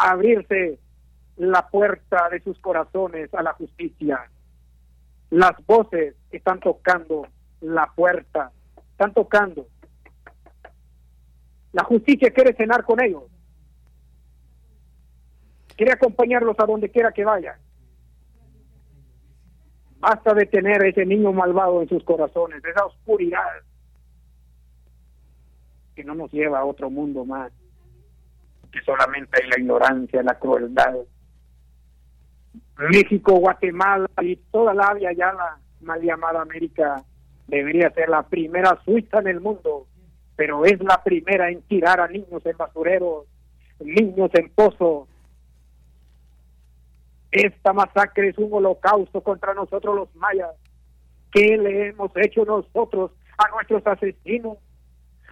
abrirse 0.00 0.78
la 1.36 1.68
puerta 1.68 2.28
de 2.30 2.40
sus 2.40 2.58
corazones 2.58 3.32
a 3.34 3.42
la 3.42 3.52
justicia. 3.52 4.30
Las 5.28 5.52
voces 5.66 6.14
están 6.30 6.58
tocando 6.60 7.26
la 7.60 7.86
puerta, 7.94 8.50
están 8.92 9.12
tocando. 9.12 9.66
La 11.72 11.84
justicia 11.84 12.30
quiere 12.30 12.54
cenar 12.54 12.84
con 12.84 13.02
ellos, 13.02 13.24
quiere 15.76 15.92
acompañarlos 15.92 16.56
a 16.58 16.66
donde 16.66 16.90
quiera 16.90 17.12
que 17.12 17.24
vayan. 17.24 17.58
Basta 20.00 20.32
de 20.34 20.46
tener 20.46 20.84
ese 20.84 21.04
niño 21.04 21.32
malvado 21.32 21.82
en 21.82 21.88
sus 21.88 22.02
corazones, 22.04 22.64
esa 22.64 22.86
oscuridad 22.86 23.62
que 25.94 26.02
no 26.02 26.14
nos 26.14 26.32
lleva 26.32 26.60
a 26.60 26.64
otro 26.64 26.88
mundo 26.88 27.24
más, 27.26 27.52
que 28.72 28.80
solamente 28.80 29.42
hay 29.42 29.50
la 29.50 29.58
ignorancia, 29.58 30.22
la 30.22 30.38
crueldad. 30.38 30.94
México, 32.78 33.34
Guatemala 33.34 34.08
y 34.22 34.36
toda 34.36 34.72
la 34.72 34.94
vía 34.94 35.12
ya 35.12 35.34
la 35.82 35.98
llamada 35.98 36.40
América 36.40 37.04
debería 37.50 37.90
ser 37.90 38.08
la 38.08 38.22
primera 38.22 38.80
Suiza 38.84 39.18
en 39.18 39.28
el 39.28 39.40
mundo, 39.40 39.86
pero 40.34 40.64
es 40.64 40.80
la 40.80 41.02
primera 41.02 41.50
en 41.50 41.60
tirar 41.62 42.00
a 42.00 42.08
niños 42.08 42.44
en 42.46 42.56
basureros, 42.56 43.26
niños 43.80 44.30
en 44.32 44.48
pozos. 44.50 45.08
Esta 47.30 47.72
masacre 47.72 48.28
es 48.28 48.38
un 48.38 48.52
holocausto 48.52 49.20
contra 49.22 49.54
nosotros 49.54 49.94
los 49.94 50.14
mayas. 50.16 50.50
¿Qué 51.32 51.56
le 51.56 51.88
hemos 51.88 52.10
hecho 52.16 52.44
nosotros 52.44 53.12
a 53.38 53.48
nuestros 53.50 53.86
asesinos? 53.86 54.58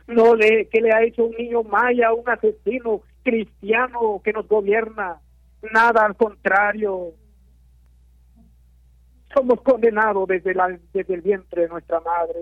No 0.06 0.34
le, 0.34 0.68
¿qué 0.68 0.80
le 0.80 0.92
ha 0.92 1.02
hecho 1.02 1.24
un 1.24 1.36
niño 1.36 1.62
maya, 1.64 2.12
un 2.12 2.28
asesino 2.28 3.02
cristiano 3.22 4.20
que 4.24 4.32
nos 4.32 4.46
gobierna? 4.46 5.20
Nada, 5.72 6.06
al 6.06 6.16
contrario. 6.16 7.12
Somos 9.34 9.60
condenados 9.62 10.28
desde, 10.28 10.54
la, 10.54 10.78
desde 10.92 11.14
el 11.14 11.20
vientre 11.20 11.62
de 11.62 11.68
nuestra 11.68 12.00
madre 12.00 12.38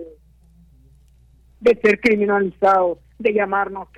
de 1.59 1.75
ser 1.81 1.99
criminalizados, 1.99 2.99
de 3.17 3.33
llamarnos 3.33 3.89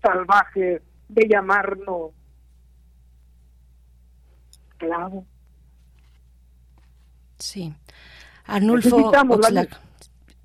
salvajes, 0.00 0.82
de 1.08 1.28
llamarnos 1.28 2.12
Sí. 7.38 7.74
Arnulfo 8.44 9.10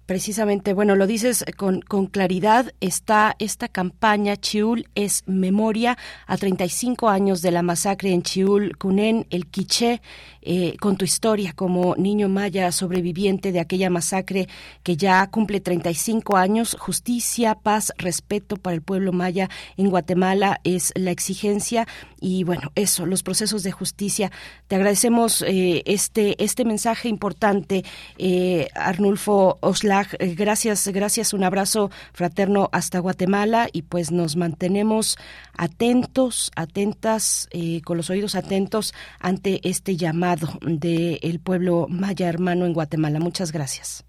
precisamente, 0.07 0.73
bueno, 0.73 0.95
lo 0.95 1.05
dices 1.05 1.43
con, 1.57 1.81
con, 1.81 2.07
claridad, 2.07 2.73
está 2.79 3.35
esta 3.39 3.67
campaña 3.67 4.37
Chiul 4.37 4.87
es 4.95 5.23
memoria 5.27 5.97
a 6.25 6.37
35 6.37 7.09
años 7.09 7.41
de 7.41 7.51
la 7.51 7.61
masacre 7.61 8.13
en 8.13 8.23
Chiul, 8.23 8.77
Cunén, 8.77 9.27
el 9.29 9.47
Quiché, 9.47 10.01
eh, 10.49 10.77
con 10.79 10.95
tu 10.95 11.03
historia 11.03 11.51
como 11.51 11.97
niño 11.97 12.29
maya 12.29 12.71
sobreviviente 12.71 13.51
de 13.51 13.59
aquella 13.59 13.89
masacre 13.89 14.47
que 14.81 14.95
ya 14.95 15.27
cumple 15.27 15.59
35 15.59 16.37
años. 16.37 16.77
Justicia, 16.79 17.55
paz, 17.55 17.91
respeto 17.97 18.55
para 18.55 18.73
el 18.73 18.81
pueblo 18.81 19.11
maya 19.11 19.49
en 19.75 19.89
Guatemala 19.89 20.61
es 20.63 20.93
la 20.95 21.11
exigencia 21.11 21.85
y 22.19 22.43
bueno, 22.43 22.71
eso, 22.75 23.05
los 23.05 23.23
procesos 23.23 23.63
de 23.63 23.71
justicia. 23.71 24.31
Te 24.67 24.75
agradecemos 24.75 25.41
eh, 25.41 25.83
este, 25.85 26.41
este 26.43 26.65
mensaje 26.65 27.09
importante, 27.09 27.83
eh, 28.17 28.69
Arnulfo 28.73 29.57
Oslag. 29.61 30.07
Eh, 30.19 30.33
gracias, 30.35 30.87
gracias, 30.87 31.33
un 31.33 31.43
abrazo 31.43 31.91
fraterno 32.13 32.69
hasta 32.71 32.99
Guatemala 32.99 33.67
y 33.71 33.83
pues 33.83 34.11
nos 34.11 34.35
mantenemos 34.35 35.17
atentos, 35.57 36.51
atentas, 36.55 37.49
con 37.83 37.97
los 37.97 38.09
oídos 38.09 38.35
atentos 38.35 38.93
ante 39.19 39.59
este 39.67 39.95
llamado 39.95 40.47
del 40.61 41.39
pueblo 41.39 41.87
maya 41.89 42.29
hermano 42.29 42.65
en 42.65 42.73
Guatemala. 42.73 43.19
Muchas 43.19 43.51
gracias. 43.51 44.05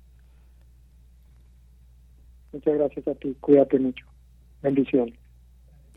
Muchas 2.53 2.75
gracias 2.75 3.09
a 3.09 3.15
ti. 3.15 3.37
Cuídate 3.41 3.79
mucho. 3.79 4.05
Bendiciones. 4.63 5.15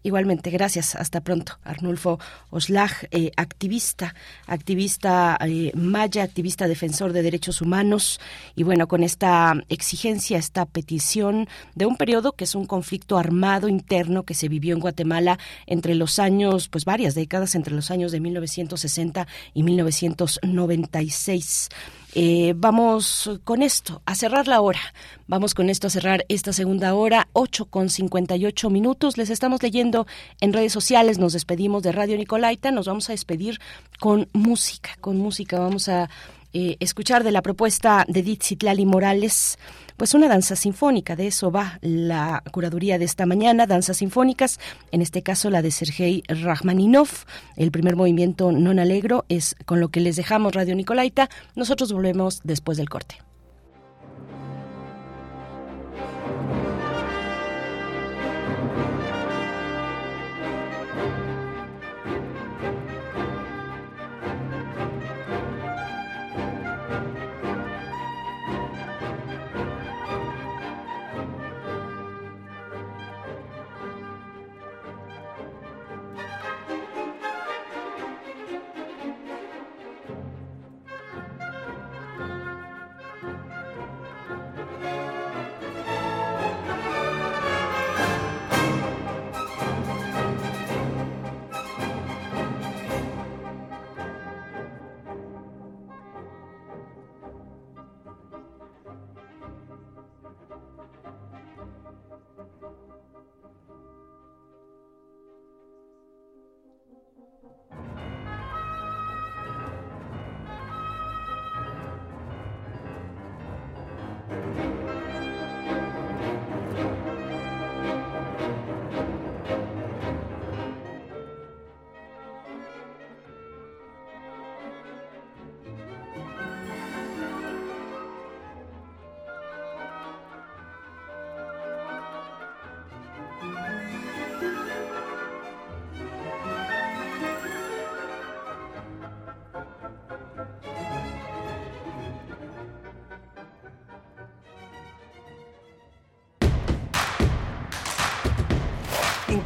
Igualmente, 0.04 0.50
gracias. 0.50 0.96
Hasta 0.96 1.22
pronto. 1.22 1.60
Arnulfo 1.64 2.20
Oslag, 2.50 2.90
eh, 3.12 3.32
activista, 3.38 4.16
activista 4.48 5.38
eh, 5.42 5.72
maya, 5.76 6.24
activista 6.24 6.68
defensor 6.68 7.14
de 7.14 7.22
derechos 7.22 7.62
humanos. 7.62 8.20
Y 8.56 8.64
bueno, 8.64 8.88
con 8.88 9.04
esta 9.04 9.54
exigencia, 9.70 10.40
esta 10.40 10.66
petición 10.66 11.48
de 11.76 11.86
un 11.86 11.98
periodo 11.98 12.32
que 12.32 12.46
es 12.46 12.56
un 12.56 12.66
conflicto 12.66 13.20
armado 13.20 13.70
interno 13.70 14.24
que 14.24 14.34
se 14.34 14.48
vivió 14.48 14.74
en 14.74 14.82
Guatemala 14.82 15.38
entre 15.68 15.94
los 15.94 16.18
años, 16.18 16.68
pues 16.68 16.84
varias 16.84 17.14
décadas, 17.14 17.54
entre 17.54 17.76
los 17.76 17.92
años 17.92 18.12
de 18.12 18.22
1960 18.22 19.28
y 19.54 19.62
1996. 19.62 21.70
Eh, 22.14 22.54
vamos 22.58 23.40
con 23.46 23.62
esto 23.62 24.02
a 24.06 24.16
cerrar 24.16 24.48
la 24.48 24.62
hora. 24.62 24.82
Vamos 25.28 25.54
con 25.54 25.70
esto 25.70 25.88
a 25.88 25.90
cerrar 25.90 26.26
esta 26.28 26.52
segunda 26.52 26.94
hora, 26.94 27.30
8 27.34 27.66
con 27.66 27.90
58 27.90 28.70
minutos. 28.70 29.18
Les 29.18 29.30
estamos 29.30 29.64
leyendo 29.64 30.06
en 30.42 30.52
redes 30.52 30.74
sociales. 30.74 31.20
Nos 31.20 31.34
despedimos 31.34 31.84
de 31.84 31.94
Radio 31.94 32.18
Nicolaita. 32.18 32.72
Nos 32.72 32.88
vamos 32.88 33.10
a 33.10 33.14
despedir 33.14 33.60
con 34.00 34.28
música. 34.34 34.92
Con 35.00 35.18
música 35.18 35.60
vamos 35.60 35.88
a 35.88 36.10
eh, 36.54 36.76
escuchar 36.82 37.24
de 37.24 37.32
la 37.32 37.42
propuesta 37.42 38.04
de 38.10 38.24
Ditsitlali 38.24 38.86
Morales 38.86 39.58
pues 40.02 40.16
una 40.16 40.28
danza 40.28 40.56
sinfónica. 40.56 41.16
De 41.16 41.28
eso 41.28 41.52
va 41.52 41.78
la 41.82 42.42
curaduría 42.52 42.98
de 42.98 43.06
esta 43.06 43.28
mañana, 43.28 43.68
danzas 43.68 43.98
sinfónicas, 43.98 44.60
en 44.92 45.04
este 45.04 45.22
caso 45.22 45.52
la 45.52 45.62
de 45.62 45.70
Sergei 45.70 46.24
Rachmaninov. 46.28 47.10
El 47.56 47.70
primer 47.70 47.96
movimiento 47.96 48.50
non 48.50 48.82
alegro 48.82 49.30
es 49.30 49.54
con 49.70 49.78
lo 49.78 49.94
que 49.94 50.02
les 50.02 50.18
dejamos 50.18 50.58
Radio 50.58 50.74
Nicolaita. 50.74 51.30
Nosotros 51.54 51.94
volvemos 51.94 52.42
después 52.42 52.82
del 52.82 52.90
corte. 52.90 53.22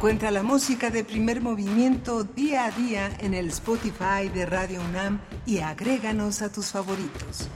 Encuentra 0.06 0.30
la 0.30 0.44
música 0.44 0.88
de 0.88 1.02
primer 1.02 1.40
movimiento 1.40 2.22
día 2.22 2.66
a 2.66 2.70
día 2.70 3.10
en 3.18 3.34
el 3.34 3.48
Spotify 3.48 4.28
de 4.32 4.46
Radio 4.46 4.80
UNAM 4.88 5.20
y 5.44 5.58
agréganos 5.58 6.42
a 6.42 6.52
tus 6.52 6.66
favoritos. 6.66 7.48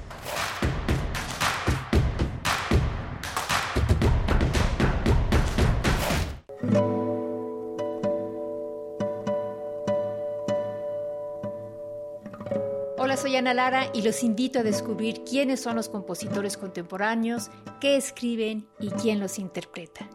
Hola, 12.99 13.17
soy 13.17 13.37
Ana 13.37 13.55
Lara 13.55 13.93
y 13.95 14.03
los 14.03 14.25
invito 14.25 14.59
a 14.59 14.63
descubrir 14.65 15.23
quiénes 15.23 15.61
son 15.61 15.77
los 15.77 15.89
compositores 15.89 16.57
contemporáneos, 16.57 17.49
qué 17.81 17.95
escriben 17.95 18.67
y 18.81 18.91
quién 18.91 19.21
los 19.21 19.39
interpreta. 19.39 20.11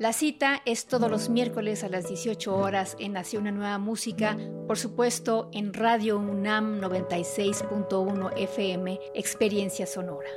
La 0.00 0.14
cita 0.14 0.62
es 0.64 0.86
todos 0.86 1.10
los 1.10 1.28
miércoles 1.28 1.84
a 1.84 1.90
las 1.90 2.08
18 2.08 2.56
horas 2.56 2.96
en 2.98 3.12
Nació 3.12 3.38
una 3.38 3.52
nueva 3.52 3.76
música, 3.76 4.34
por 4.66 4.78
supuesto 4.78 5.50
en 5.52 5.74
Radio 5.74 6.16
UNAM 6.18 6.80
96.1 6.80 8.32
FM, 8.34 8.98
Experiencia 9.14 9.86
Sonora. 9.86 10.30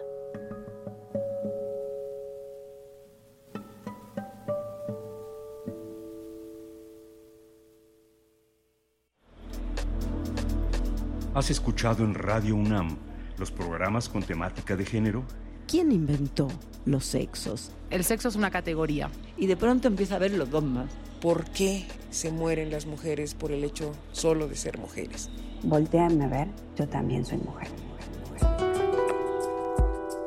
¿Has 11.34 11.50
escuchado 11.50 12.04
en 12.04 12.16
Radio 12.16 12.58
UNAM 12.58 12.98
los 13.38 13.50
programas 13.50 14.10
con 14.10 14.24
temática 14.24 14.76
de 14.76 14.86
género? 14.86 15.24
¿Quién 15.68 15.92
inventó 15.92 16.48
los 16.86 17.06
sexos? 17.06 17.72
El 17.90 18.04
sexo 18.04 18.30
es 18.30 18.36
una 18.36 18.52
categoría. 18.52 19.10
Y 19.38 19.48
de 19.48 19.58
pronto 19.58 19.88
empieza 19.88 20.16
a 20.16 20.20
ver 20.20 20.32
los 20.32 20.50
dogmas. 20.50 20.90
¿Por 21.22 21.46
qué 21.46 21.86
se 22.12 22.32
mueren 22.32 22.70
las 22.70 22.86
mujeres 22.86 23.34
por 23.34 23.52
el 23.52 23.64
hecho 23.64 23.94
solo 24.12 24.48
de 24.48 24.56
ser 24.56 24.78
mujeres? 24.78 25.30
Volteame 25.64 26.26
a 26.26 26.28
ver, 26.28 26.48
yo 26.78 26.88
también 26.88 27.26
soy 27.26 27.38
mujer. 27.38 27.68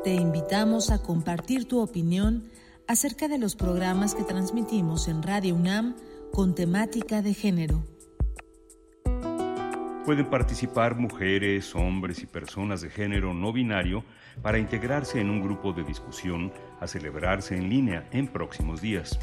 Te 0.03 0.15
invitamos 0.15 0.91
a 0.91 1.03
compartir 1.03 1.67
tu 1.67 1.81
opinión 1.81 2.45
acerca 2.87 3.29
de 3.29 3.39
los 3.39 3.57
programas 3.57 4.15
que 4.15 4.23
transmitimos 4.23 5.09
en 5.09 5.23
Radio 5.23 5.55
UNAM 5.55 5.97
con 6.33 6.55
temática 6.55 7.23
de 7.23 7.35
género. 7.35 7.83
Pueden 10.07 10.31
participar 10.31 10.95
mujeres, 10.95 11.74
hombres 11.74 12.23
y 12.23 12.27
personas 12.27 12.81
de 12.81 12.91
género 12.91 13.35
no 13.35 13.53
binario 13.53 14.05
para 14.41 14.61
integrarse 14.61 15.20
en 15.20 15.31
un 15.31 15.43
grupo 15.43 15.73
de 15.73 15.83
discusión 15.83 16.53
a 16.81 16.87
celebrarse 16.87 17.57
en 17.57 17.69
línea 17.69 18.07
en 18.12 18.28
próximos 18.28 18.81
días. 18.81 19.19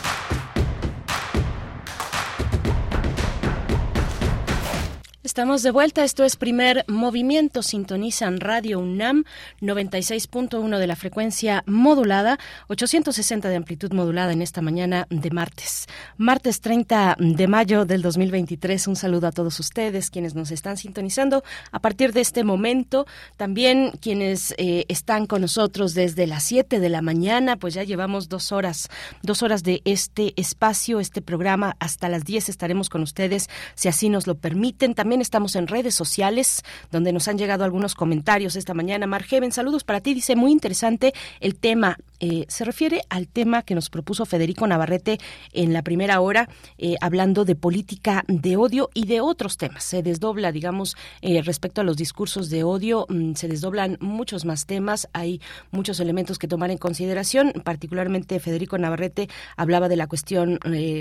Estamos 5.23 5.61
de 5.61 5.69
vuelta, 5.69 6.03
esto 6.03 6.23
es 6.23 6.35
primer 6.35 6.83
movimiento, 6.87 7.61
sintonizan 7.61 8.39
Radio 8.39 8.79
UNAM 8.79 9.23
96.1 9.61 10.79
de 10.79 10.87
la 10.87 10.95
frecuencia 10.95 11.63
modulada, 11.67 12.39
860 12.69 13.47
de 13.47 13.55
amplitud 13.55 13.93
modulada 13.93 14.33
en 14.33 14.41
esta 14.41 14.63
mañana 14.63 15.05
de 15.11 15.29
martes. 15.29 15.85
Martes 16.17 16.59
30 16.61 17.17
de 17.19 17.47
mayo 17.47 17.85
del 17.85 18.01
2023, 18.01 18.87
un 18.87 18.95
saludo 18.95 19.27
a 19.27 19.31
todos 19.31 19.59
ustedes 19.59 20.09
quienes 20.09 20.33
nos 20.33 20.49
están 20.49 20.77
sintonizando 20.77 21.43
a 21.71 21.77
partir 21.77 22.13
de 22.13 22.21
este 22.21 22.43
momento, 22.43 23.05
también 23.37 23.91
quienes 24.01 24.55
eh, 24.57 24.85
están 24.87 25.27
con 25.27 25.41
nosotros 25.41 25.93
desde 25.93 26.25
las 26.25 26.41
7 26.45 26.79
de 26.79 26.89
la 26.89 27.03
mañana, 27.03 27.57
pues 27.57 27.75
ya 27.75 27.83
llevamos 27.83 28.27
dos 28.27 28.51
horas, 28.51 28.89
dos 29.21 29.43
horas 29.43 29.61
de 29.61 29.83
este 29.85 30.33
espacio, 30.35 30.99
este 30.99 31.21
programa, 31.21 31.75
hasta 31.77 32.09
las 32.09 32.23
10 32.25 32.49
estaremos 32.49 32.89
con 32.89 33.03
ustedes, 33.03 33.51
si 33.75 33.87
así 33.87 34.09
nos 34.09 34.25
lo 34.25 34.33
permiten. 34.33 34.95
También 34.95 35.10
estamos 35.19 35.55
en 35.55 35.67
redes 35.67 35.95
sociales, 35.95 36.63
donde 36.91 37.11
nos 37.11 37.27
han 37.27 37.37
llegado 37.37 37.65
algunos 37.65 37.95
comentarios 37.95 38.55
esta 38.55 38.73
mañana. 38.73 39.07
Margeven, 39.07 39.51
saludos 39.51 39.83
para 39.83 39.99
ti. 39.99 40.13
Dice, 40.13 40.35
muy 40.35 40.51
interesante 40.51 41.13
el 41.39 41.55
tema 41.55 41.97
eh, 42.21 42.45
se 42.47 42.63
refiere 42.63 43.01
al 43.09 43.27
tema 43.27 43.63
que 43.63 43.73
nos 43.73 43.89
propuso 43.89 44.27
Federico 44.27 44.67
Navarrete 44.67 45.17
en 45.53 45.73
la 45.73 45.81
primera 45.81 46.21
hora, 46.21 46.47
eh, 46.77 46.95
hablando 47.01 47.45
de 47.45 47.55
política 47.55 48.23
de 48.27 48.57
odio 48.57 48.91
y 48.93 49.07
de 49.07 49.21
otros 49.21 49.57
temas. 49.57 49.83
Se 49.83 50.03
desdobla, 50.03 50.51
digamos, 50.51 50.95
eh, 51.21 51.41
respecto 51.41 51.81
a 51.81 51.83
los 51.83 51.97
discursos 51.97 52.51
de 52.51 52.63
odio, 52.63 53.07
mm, 53.09 53.33
se 53.33 53.47
desdoblan 53.47 53.97
muchos 54.01 54.45
más 54.45 54.67
temas, 54.67 55.09
hay 55.13 55.41
muchos 55.71 55.99
elementos 55.99 56.37
que 56.37 56.47
tomar 56.47 56.69
en 56.69 56.77
consideración, 56.77 57.53
particularmente 57.63 58.39
Federico 58.39 58.77
Navarrete 58.77 59.27
hablaba 59.57 59.89
de 59.89 59.95
la 59.95 60.05
cuestión 60.05 60.59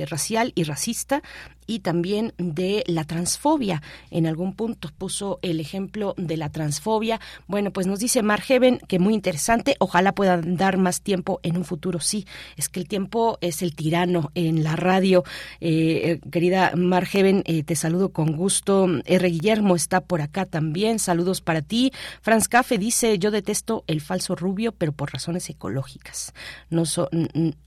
racial 0.08 0.52
y 0.54 0.64
racista 0.64 1.22
y 1.66 1.80
también 1.80 2.32
de 2.38 2.82
la 2.86 3.04
transfobia. 3.04 3.82
En 4.10 4.26
algún 4.26 4.54
punto 4.54 4.88
puso 4.96 5.38
el 5.42 5.60
ejemplo 5.60 6.14
de 6.16 6.38
la 6.38 6.48
transfobia. 6.48 7.20
Bueno, 7.46 7.72
pues 7.72 7.86
nos 7.86 7.98
dice 7.98 8.22
Margeven 8.22 8.80
que 8.88 8.98
muy 8.98 9.12
interesante, 9.12 9.76
ojalá 9.78 10.12
puedan 10.12 10.56
dar 10.56 10.78
más 10.78 11.02
tiempo 11.02 11.09
en 11.14 11.56
un 11.56 11.64
futuro. 11.64 12.00
Sí, 12.00 12.26
es 12.56 12.68
que 12.68 12.80
el 12.80 12.88
tiempo 12.88 13.38
es 13.40 13.62
el 13.62 13.74
tirano 13.74 14.30
en 14.34 14.62
la 14.64 14.76
radio. 14.76 15.24
Eh, 15.60 16.20
querida 16.30 16.72
Margeven, 16.76 17.42
eh, 17.46 17.62
te 17.62 17.76
saludo 17.76 18.10
con 18.10 18.32
gusto. 18.36 18.88
R. 19.04 19.28
Guillermo 19.28 19.76
está 19.76 20.00
por 20.00 20.22
acá 20.22 20.46
también. 20.46 20.98
Saludos 20.98 21.40
para 21.40 21.62
ti. 21.62 21.92
Franz 22.22 22.48
Cafe 22.48 22.78
dice, 22.78 23.18
yo 23.18 23.30
detesto 23.30 23.84
el 23.86 24.00
falso 24.00 24.34
rubio, 24.34 24.72
pero 24.72 24.92
por 24.92 25.12
razones 25.12 25.48
ecológicas. 25.50 26.32
No 26.68 26.84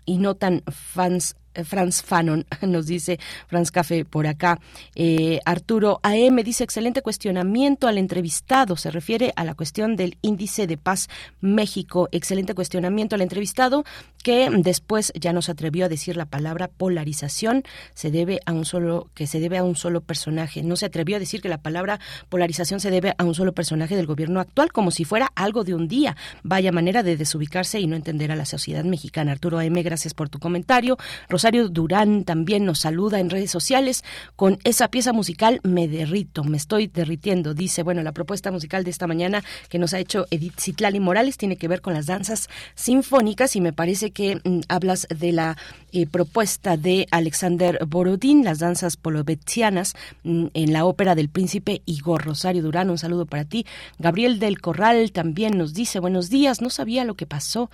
y 0.06 0.18
no 0.18 0.36
tan 0.36 0.64
fans 0.68 1.36
Franz 1.64 2.02
Fanon, 2.02 2.46
nos 2.62 2.88
dice 2.88 3.20
Franz 3.48 3.72
Café 3.72 4.06
por 4.06 4.28
acá. 4.28 4.60
Eh, 4.96 5.40
Arturo 5.46 6.00
AM 6.04 6.38
dice 6.44 6.64
excelente 6.64 7.02
cuestionamiento 7.02 7.88
al 7.88 7.98
entrevistado. 7.98 8.76
Se 8.76 8.92
refiere 8.92 9.34
a 9.36 9.44
la 9.44 9.56
cuestión 9.56 9.96
del 9.96 10.18
índice 10.22 10.68
de 10.68 10.78
paz 10.78 11.10
México. 11.42 12.10
Excelente 12.12 12.54
cuestionamiento 12.54 13.16
al 13.16 13.22
entrevistado 13.22 13.84
que 14.24 14.50
después 14.50 15.12
ya 15.20 15.34
no 15.34 15.42
se 15.42 15.52
atrevió 15.52 15.86
a 15.86 15.90
decir 15.90 16.18
la 16.18 16.26
palabra 16.26 16.70
polarización. 16.70 17.64
Se 17.94 18.10
debe 18.10 18.40
a 18.46 18.54
un 18.54 18.66
solo 18.66 19.10
que 19.14 19.28
se 19.28 19.40
debe 19.40 19.58
a 19.58 19.64
un 19.64 19.76
solo 19.76 20.02
personaje. 20.02 20.64
No 20.64 20.76
se 20.76 20.86
atrevió 20.86 21.18
a 21.18 21.20
decir 21.20 21.42
que 21.42 21.50
la 21.50 21.62
palabra 21.62 22.00
polarización 22.30 22.80
se 22.80 22.90
debe 22.90 23.14
a 23.18 23.24
un 23.24 23.36
solo 23.36 23.54
personaje 23.54 23.96
del 23.96 24.06
gobierno 24.06 24.40
actual, 24.40 24.72
como 24.72 24.92
si 24.92 25.06
fuera 25.06 25.32
algo 25.36 25.64
de 25.64 25.76
un 25.76 25.88
día. 25.88 26.16
Vaya 26.44 26.72
manera 26.72 27.04
de 27.04 27.18
desubicarse 27.18 27.80
y 27.80 27.88
no 27.88 27.96
entender 27.96 28.32
a 28.32 28.36
la 28.36 28.46
sociedad 28.46 28.84
mexicana. 28.84 29.32
Arturo 29.32 29.60
AM, 29.60 29.74
gracias 29.84 30.14
por 30.14 30.30
tu 30.30 30.40
comentario. 30.40 30.98
Rosario 31.44 31.68
Durán 31.68 32.24
también 32.24 32.64
nos 32.64 32.80
saluda 32.80 33.20
en 33.20 33.30
redes 33.30 33.52
sociales 33.52 34.06
con 34.38 34.60
esa 34.64 34.88
pieza 34.88 35.12
musical 35.12 35.60
Me 35.64 35.90
derrito, 35.90 36.46
me 36.46 36.56
estoy 36.56 36.88
derritiendo. 36.88 37.54
Dice, 37.54 37.84
bueno, 37.84 38.02
la 38.02 38.14
propuesta 38.14 38.50
musical 38.50 38.86
de 38.86 38.92
esta 38.92 39.08
mañana 39.08 39.44
que 39.68 39.78
nos 39.78 39.94
ha 39.94 40.00
hecho 40.00 40.26
Edith 40.32 40.58
Citlali 40.58 41.02
Morales 41.02 41.36
tiene 41.36 41.58
que 41.58 41.68
ver 41.68 41.82
con 41.82 41.94
las 41.94 42.06
danzas 42.06 42.48
sinfónicas 42.76 43.58
y 43.58 43.60
me 43.60 43.74
parece 43.74 44.12
que 44.12 44.38
mm, 44.38 44.62
hablas 44.70 45.06
de 45.14 45.34
la 45.34 45.58
eh, 45.92 46.08
propuesta 46.08 46.78
de 46.78 47.08
Alexander 47.12 47.78
Borodín, 47.86 48.46
las 48.46 48.60
danzas 48.60 48.96
polovetianas 48.96 49.96
mm, 50.24 50.46
en 50.54 50.72
la 50.72 50.86
ópera 50.86 51.14
del 51.14 51.28
príncipe 51.28 51.82
Igor 51.86 52.24
Rosario 52.24 52.64
Durán. 52.64 52.90
Un 52.90 52.98
saludo 52.98 53.26
para 53.26 53.44
ti. 53.44 53.66
Gabriel 54.00 54.40
del 54.40 54.62
Corral 54.62 55.12
también 55.12 55.58
nos 55.58 55.74
dice, 55.74 56.00
buenos 56.00 56.30
días, 56.30 56.62
no 56.62 56.70
sabía 56.70 57.04
lo 57.04 57.16
que 57.16 57.26
pasó 57.26 57.70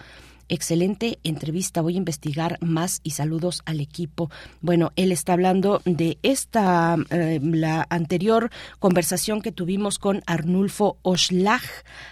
excelente 0.50 1.20
entrevista. 1.24 1.82
Voy 1.82 1.96
a 1.96 1.98
investigar 1.98 2.58
más 2.62 3.00
y 3.04 3.12
saludos 3.12 3.62
al 3.66 3.80
equipo. 3.80 4.30
Bueno, 4.62 4.92
él 4.96 5.12
está 5.12 5.34
hablando 5.34 5.82
de 5.86 6.18
esta, 6.24 6.98
eh, 7.10 7.40
la 7.42 7.88
anterior 7.90 8.50
conversación 8.80 9.42
que 9.42 9.52
tuvimos 9.52 10.00
con 10.00 10.22
Arnulfo 10.26 10.98
Oshlag, 11.02 11.62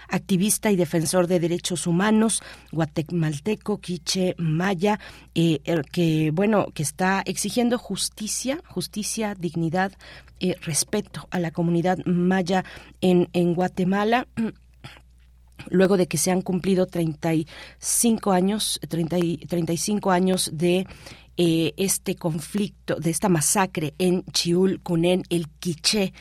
activista 0.08 0.70
y 0.70 0.76
defensor 0.76 1.26
de 1.26 1.40
derechos 1.40 1.86
humanos, 1.86 2.42
guatemalteco, 2.72 3.80
quiche, 3.80 4.34
maya, 4.38 4.98
eh, 5.34 5.60
que, 5.92 6.30
bueno, 6.32 6.66
que 6.72 6.82
está 6.82 7.22
exigiendo 7.26 7.78
justicia, 7.78 8.60
justicia, 8.66 9.34
dignidad, 9.34 9.92
eh, 10.40 10.54
respeto 10.62 11.26
a 11.30 11.40
la 11.40 11.50
comunidad 11.50 11.98
maya 12.06 12.64
en, 13.00 13.28
en 13.32 13.54
Guatemala 13.54 14.26
luego 15.70 15.96
de 15.96 16.06
que 16.06 16.18
se 16.18 16.30
han 16.30 16.42
cumplido 16.42 16.86
35 16.86 18.32
años, 18.32 18.80
30 18.88 19.18
y 19.18 19.36
35 19.38 20.10
años 20.10 20.50
de 20.52 20.86
eh, 21.36 21.72
este 21.76 22.16
conflicto, 22.16 22.96
de 22.96 23.10
esta 23.10 23.28
masacre 23.28 23.94
en 23.98 24.24
Chiul, 24.32 24.80
Cunén, 24.80 25.22
el 25.28 25.48
Quiché, 25.48 26.12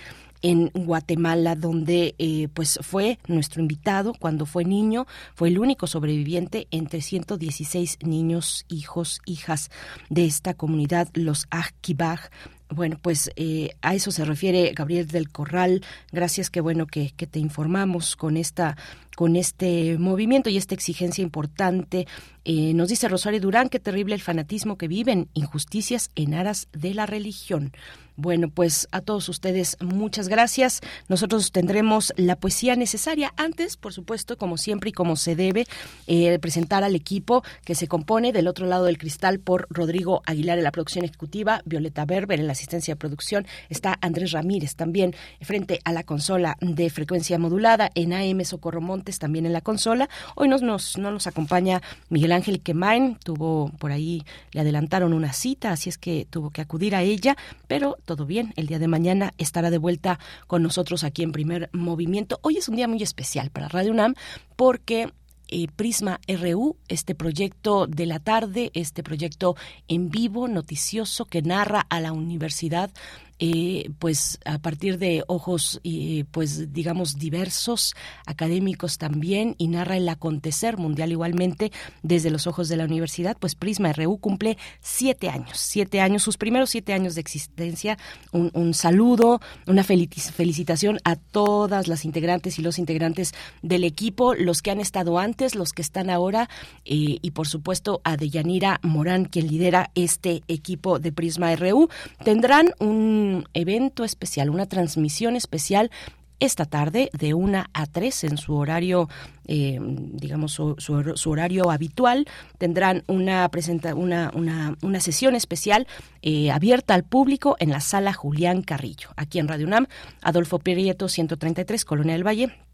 en 0.41 0.69
Guatemala, 0.73 1.55
donde 1.55 2.15
eh, 2.17 2.47
pues 2.53 2.79
fue 2.81 3.19
nuestro 3.27 3.61
invitado 3.61 4.13
cuando 4.13 4.45
fue 4.45 4.65
niño, 4.65 5.07
fue 5.33 5.49
el 5.49 5.59
único 5.59 5.87
sobreviviente 5.87 6.67
entre 6.71 7.01
116 7.01 7.99
niños, 8.01 8.65
hijos, 8.67 9.19
hijas 9.25 9.69
de 10.09 10.25
esta 10.25 10.53
comunidad, 10.53 11.09
los 11.13 11.47
Ajkibaj, 11.49 12.29
bueno, 12.69 12.97
pues 13.01 13.31
eh, 13.35 13.69
a 13.81 13.95
eso 13.95 14.11
se 14.11 14.25
refiere 14.25 14.73
Gabriel 14.75 15.07
del 15.07 15.29
Corral. 15.29 15.83
Gracias, 16.11 16.49
qué 16.49 16.61
bueno 16.61 16.85
que, 16.85 17.11
que, 17.15 17.27
te 17.27 17.39
informamos 17.39 18.15
con 18.15 18.37
esta 18.37 18.75
con 19.15 19.35
este 19.35 19.97
movimiento 19.97 20.49
y 20.49 20.57
esta 20.57 20.75
exigencia 20.75 21.23
importante. 21.23 22.07
Eh, 22.49 22.73
nos 22.73 22.87
dice 22.87 23.09
Rosario 23.09 23.41
Durán, 23.41 23.67
qué 23.67 23.77
terrible 23.77 24.15
el 24.15 24.21
fanatismo 24.21 24.77
que 24.77 24.87
viven, 24.87 25.27
injusticias 25.33 26.11
en 26.15 26.33
aras 26.33 26.69
de 26.71 26.93
la 26.93 27.05
religión. 27.05 27.73
Bueno, 28.19 28.49
pues 28.49 28.87
a 28.91 29.01
todos 29.01 29.29
ustedes 29.29 29.77
muchas 29.79 30.27
gracias. 30.27 30.81
Nosotros 31.07 31.51
tendremos 31.51 32.13
la 32.17 32.35
poesía 32.35 32.75
necesaria 32.75 33.31
antes, 33.37 33.77
por 33.77 33.93
supuesto, 33.93 34.39
como 34.39 34.57
siempre 34.57 34.89
y 34.89 34.93
como 34.93 35.17
se 35.17 35.35
debe, 35.35 35.67
eh, 36.07 36.39
presentar 36.39 36.83
al 36.83 36.95
equipo 36.95 37.43
que 37.63 37.75
se 37.75 37.87
compone 37.87 38.33
del 38.33 38.47
otro 38.47 38.65
lado 38.65 38.85
del 38.85 38.97
cristal 38.97 39.39
por 39.39 39.67
Rodrigo 39.69 40.23
Aguilar 40.25 40.57
en 40.57 40.63
la 40.63 40.71
producción 40.71 41.05
ejecutiva, 41.05 41.61
Violeta 41.65 42.05
Berber 42.05 42.39
en 42.39 42.47
la 42.47 42.53
asistencia 42.53 42.95
de 42.95 42.99
producción, 42.99 43.45
está 43.69 43.99
Andrés 44.01 44.31
Ramírez 44.31 44.75
también 44.75 45.13
frente 45.41 45.79
a 45.83 45.91
la 45.91 46.01
consola 46.01 46.57
de 46.59 46.89
frecuencia 46.89 47.37
modulada 47.37 47.91
en 47.93 48.13
AM 48.13 48.43
Socorro 48.45 48.81
Montes 48.81 49.19
también 49.19 49.45
en 49.45 49.53
la 49.53 49.61
consola. 49.61 50.09
Hoy 50.33 50.47
nos, 50.47 50.63
no 50.97 51.11
nos 51.11 51.27
acompaña 51.27 51.83
Miguel 52.09 52.31
Ángel 52.37 52.61
Quemain, 52.61 53.17
tuvo 53.23 53.71
por 53.77 53.91
ahí, 53.91 54.23
le 54.51 54.61
adelantaron 54.61 55.13
una 55.13 55.33
cita, 55.33 55.71
así 55.71 55.89
es 55.89 55.97
que 55.97 56.25
tuvo 56.29 56.51
que 56.51 56.61
acudir 56.61 56.95
a 56.95 57.01
ella, 57.01 57.35
pero 57.67 57.97
todo 58.05 58.25
bien. 58.25 58.53
El 58.55 58.67
día 58.67 58.79
de 58.79 58.87
mañana 58.87 59.33
estará 59.37 59.69
de 59.69 59.77
vuelta 59.77 60.19
con 60.47 60.63
nosotros 60.63 61.03
aquí 61.03 61.23
en 61.23 61.31
Primer 61.31 61.69
Movimiento. 61.73 62.39
Hoy 62.43 62.57
es 62.57 62.69
un 62.69 62.75
día 62.75 62.87
muy 62.87 63.03
especial 63.03 63.49
para 63.49 63.67
Radio 63.67 63.91
UNAM 63.91 64.15
porque 64.55 65.11
eh, 65.49 65.67
Prisma 65.75 66.19
RU, 66.27 66.77
este 66.87 67.15
proyecto 67.15 67.87
de 67.87 68.05
la 68.05 68.19
tarde, 68.19 68.69
este 68.73 69.01
proyecto 69.01 69.55
en 69.87 70.09
vivo, 70.09 70.47
noticioso, 70.47 71.25
que 71.25 71.41
narra 71.41 71.85
a 71.89 72.01
la 72.01 72.11
universidad 72.11 72.91
eh, 73.39 73.91
pues 73.99 74.39
a 74.45 74.57
partir 74.57 74.97
de 74.97 75.23
ojos, 75.27 75.79
eh, 75.83 76.25
pues 76.31 76.73
digamos, 76.73 77.19
diversos, 77.19 77.95
académicos 78.25 78.97
también, 78.97 79.55
y 79.57 79.67
narra 79.67 79.97
el 79.97 80.09
acontecer 80.09 80.77
mundial 80.77 81.11
igualmente 81.11 81.71
desde 82.01 82.31
los 82.31 82.47
ojos 82.47 82.67
de 82.67 82.77
la 82.77 82.85
universidad, 82.85 83.37
pues 83.39 83.55
Prisma 83.55 83.93
RU 83.93 84.17
cumple 84.17 84.57
siete 84.79 85.29
años, 85.29 85.51
siete 85.53 86.01
años, 86.01 86.23
sus 86.23 86.37
primeros 86.37 86.71
siete 86.71 86.93
años 86.93 87.15
de 87.15 87.21
existencia. 87.21 87.97
Un, 88.31 88.73
saludo, 88.73 89.39
una 89.65 89.83
felicitación 89.83 90.99
a 91.03 91.15
todas 91.15 91.87
las 91.87 92.05
integrantes 92.05 92.59
y 92.59 92.61
los 92.61 92.79
integrantes 92.79 93.33
del 93.61 93.83
equipo, 93.83 94.33
los 94.33 94.61
que 94.61 94.71
han 94.71 94.79
estado 94.79 95.19
antes, 95.19 95.55
los 95.55 95.73
que 95.73 95.81
están 95.81 96.09
ahora, 96.09 96.49
eh, 96.85 97.19
y 97.21 97.31
por 97.31 97.47
supuesto 97.47 98.01
a 98.03 98.17
Deyanira 98.17 98.79
Morán, 98.83 99.25
quien 99.25 99.47
lidera 99.47 99.91
este 99.95 100.41
equipo 100.47 100.99
de 100.99 101.11
Prisma 101.11 101.55
RU. 101.55 101.89
Tendrán 102.23 102.71
un 102.79 103.26
evento 103.53 104.03
especial, 104.03 104.49
una 104.49 104.65
transmisión 104.65 105.35
especial 105.35 105.91
esta 106.39 106.65
tarde 106.65 107.09
de 107.13 107.33
1 107.33 107.65
a 107.73 107.85
3 107.87 108.23
en 108.25 108.37
su 108.37 108.55
horario, 108.55 109.09
eh, 109.47 109.79
digamos, 109.81 110.53
su, 110.53 111.29
horario 111.29 111.71
habitual. 111.71 112.27
Tendrán 112.57 113.03
una, 113.07 113.49
presenta, 113.49 113.95
una, 113.95 114.31
una, 114.33 114.99
sesión 114.99 115.35
especial 115.35 115.87
eh, 116.21 116.51
abierta 116.51 116.93
al 116.93 117.03
público 117.03 117.55
en 117.59 117.71
la 117.71 117.81
sala 117.81 118.13
Julián 118.13 118.61
Carrillo, 118.61 119.09
aquí 119.15 119.39
en 119.39 119.47
Radio 119.47 119.67
UNAM, 119.67 119.87
Adolfo 120.21 120.59
Prieto, 120.59 121.07
133, 121.07 121.85
Colonia 121.85 122.13
del 122.13 122.27
Valle. 122.27 122.66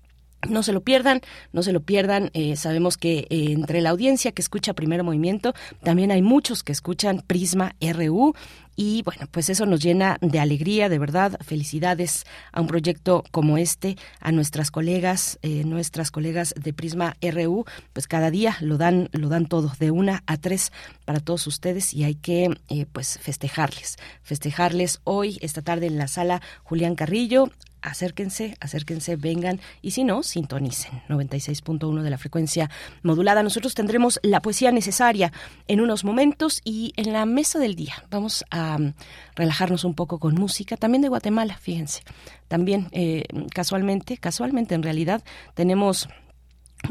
No 0.48 0.64
se 0.64 0.74
lo 0.74 0.82
pierdan, 0.82 1.22
no 1.52 1.64
se 1.64 1.72
lo 1.72 1.82
pierdan. 1.82 2.30
Eh, 2.34 2.56
sabemos 2.56 2.98
que 2.98 3.28
entre 3.30 3.82
la 3.82 3.90
audiencia 3.90 4.32
que 4.32 4.42
escucha 4.42 4.74
Primer 4.74 5.04
Movimiento, 5.04 5.54
también 5.84 6.12
hay 6.12 6.22
muchos 6.22 6.64
que 6.64 6.72
escuchan 6.72 7.24
Prisma 7.26 7.76
RU 7.82 8.34
y 8.76 9.04
bueno, 9.04 9.28
pues 9.30 9.50
eso 9.50 9.66
nos 9.66 9.82
llena 9.82 10.18
de 10.22 10.40
alegría, 10.40 10.90
de 10.90 10.98
verdad. 10.98 11.38
Felicidades 11.42 12.26
a 12.52 12.62
un 12.62 12.68
proyecto 12.68 13.24
como 13.32 13.58
este, 13.58 13.98
a 14.20 14.32
nuestras 14.32 14.72
colegas, 14.72 15.38
eh, 15.42 15.64
nuestras 15.64 16.12
colegas 16.12 16.54
de 16.58 16.74
Prisma 16.74 17.16
RU, 17.22 17.66
pues 17.94 18.08
cada 18.08 18.32
día 18.32 18.58
lo 18.62 18.78
dan, 18.78 19.10
lo 19.12 19.30
dan 19.30 19.46
todo, 19.46 19.72
de 19.80 19.92
una 19.92 20.24
a 20.26 20.38
tres 20.38 20.72
para 21.06 21.20
todos 21.20 21.46
ustedes 21.48 21.94
y 21.94 22.04
hay 22.04 22.16
que 22.16 22.50
eh, 22.70 22.86
pues 22.92 23.20
festejarles, 23.20 23.98
festejarles 24.24 25.02
hoy, 25.04 25.38
esta 25.42 25.62
tarde 25.62 25.88
en 25.88 25.98
la 25.98 26.08
sala 26.08 26.42
Julián 26.64 26.96
Carrillo 26.96 27.52
acérquense, 27.84 28.56
acérquense, 28.60 29.16
vengan 29.16 29.60
y 29.82 29.92
si 29.92 30.04
no, 30.04 30.24
sintonicen 30.24 31.02
96.1 31.10 32.02
de 32.02 32.10
la 32.10 32.18
frecuencia 32.18 32.70
modulada. 33.04 33.44
Nosotros 33.44 33.76
tendremos 33.76 34.20
la 34.24 34.42
poesía 34.42 34.72
necesaria 34.72 35.32
en 35.68 35.82
unos 35.82 36.04
momentos 36.04 36.62
y 36.64 36.94
en 36.96 37.14
la 37.14 37.26
mesa 37.26 37.60
del 37.60 37.76
día 37.76 37.94
vamos 38.10 38.46
a 38.50 38.78
mm, 38.78 38.94
relajarnos 39.36 39.84
un 39.84 39.94
poco 39.94 40.20
con 40.20 40.36
música, 40.36 40.78
también 40.78 41.02
de 41.02 41.10
Guatemala, 41.10 41.58
fíjense. 41.58 42.02
También 42.48 42.88
eh, 42.92 43.24
casualmente, 43.54 44.18
casualmente 44.18 44.76
en 44.76 44.84
realidad 44.84 45.24
tenemos 45.54 46.08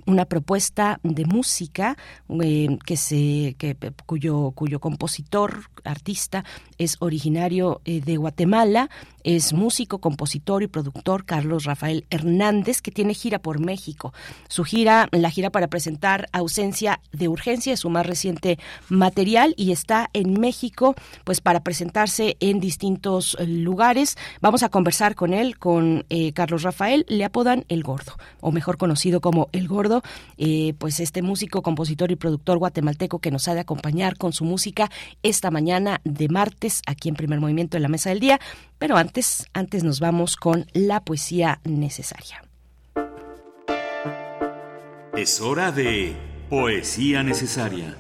una 0.07 0.25
propuesta 0.25 1.01
de 1.03 1.25
música 1.25 1.97
eh, 2.43 2.79
que 2.85 2.97
se 2.97 3.55
que, 3.59 3.77
cuyo 4.07 4.53
cuyo 4.53 4.81
compositor 4.81 5.65
artista 5.85 6.45
es 6.79 6.97
originario 7.01 7.81
eh, 7.85 8.01
de 8.01 8.17
Guatemala 8.17 8.91
es 9.25 9.53
músico, 9.53 9.99
compositor 9.99 10.63
y 10.63 10.67
productor 10.67 11.25
Carlos 11.25 11.65
Rafael 11.65 12.05
Hernández, 12.11 12.83
que 12.83 12.91
tiene 12.91 13.15
gira 13.15 13.39
por 13.39 13.61
México. 13.61 14.13
Su 14.49 14.65
gira, 14.65 15.09
la 15.13 15.31
gira 15.31 15.51
para 15.51 15.69
presentar 15.69 16.29
Ausencia 16.33 17.01
de 17.13 17.29
Urgencia, 17.29 17.73
es 17.73 17.81
su 17.81 17.91
más 17.91 18.07
reciente 18.07 18.59
material 18.89 19.55
y 19.57 19.73
está 19.73 20.11
en 20.13 20.41
México, 20.41 20.95
pues 21.25 21.41
para 21.41 21.61
presentarse 21.61 22.37
en 22.41 22.61
distintos 22.61 23.37
lugares. 23.41 24.17
Vamos 24.41 24.63
a 24.63 24.69
conversar 24.69 25.15
con 25.15 25.33
él, 25.35 25.59
con 25.59 26.05
eh, 26.09 26.33
Carlos 26.33 26.63
Rafael, 26.63 27.05
le 27.09 27.25
apodan 27.25 27.65
El 27.69 27.83
Gordo, 27.83 28.17
o 28.41 28.53
mejor 28.53 28.79
conocido 28.79 29.21
como 29.21 29.49
El 29.53 29.69
Gordo, 29.69 30.03
eh, 30.39 30.75
pues 30.79 31.01
este 31.01 31.23
músico, 31.23 31.63
compositor 31.63 32.11
y 32.11 32.17
productor 32.17 32.59
guatemalteco 32.59 33.19
que 33.19 33.31
nos 33.31 33.49
ha 33.49 33.55
de 33.55 33.61
acompañar 33.61 34.17
con 34.17 34.33
su 34.33 34.45
música 34.45 34.91
esta 35.23 35.51
mañana 35.51 36.01
de 36.05 36.29
martes 36.29 36.83
aquí 36.87 37.09
en 37.09 37.15
Primer 37.15 37.41
Movimiento 37.41 37.77
en 37.77 37.83
la 37.83 37.89
Mesa 37.89 38.11
del 38.11 38.21
Día. 38.21 38.41
Pero 38.83 38.97
antes, 38.97 39.47
antes 39.53 39.85
nos 39.85 40.01
vamos 40.01 40.35
con 40.35 40.67
la 40.73 41.05
poesía 41.05 41.61
necesaria. 41.63 42.43
Es 45.17 45.41
hora 45.41 45.71
de 45.71 46.17
poesía 46.51 47.23
necesaria. 47.23 47.97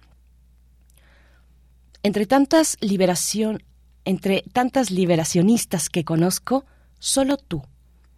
Entre 2.01 2.26
tantas 2.26 2.77
liberación, 2.81 3.61
entre 4.05 4.43
tantas 4.51 4.89
liberacionistas 4.89 5.89
que 5.89 6.03
conozco, 6.03 6.65
solo 6.97 7.38
tú 7.38 7.61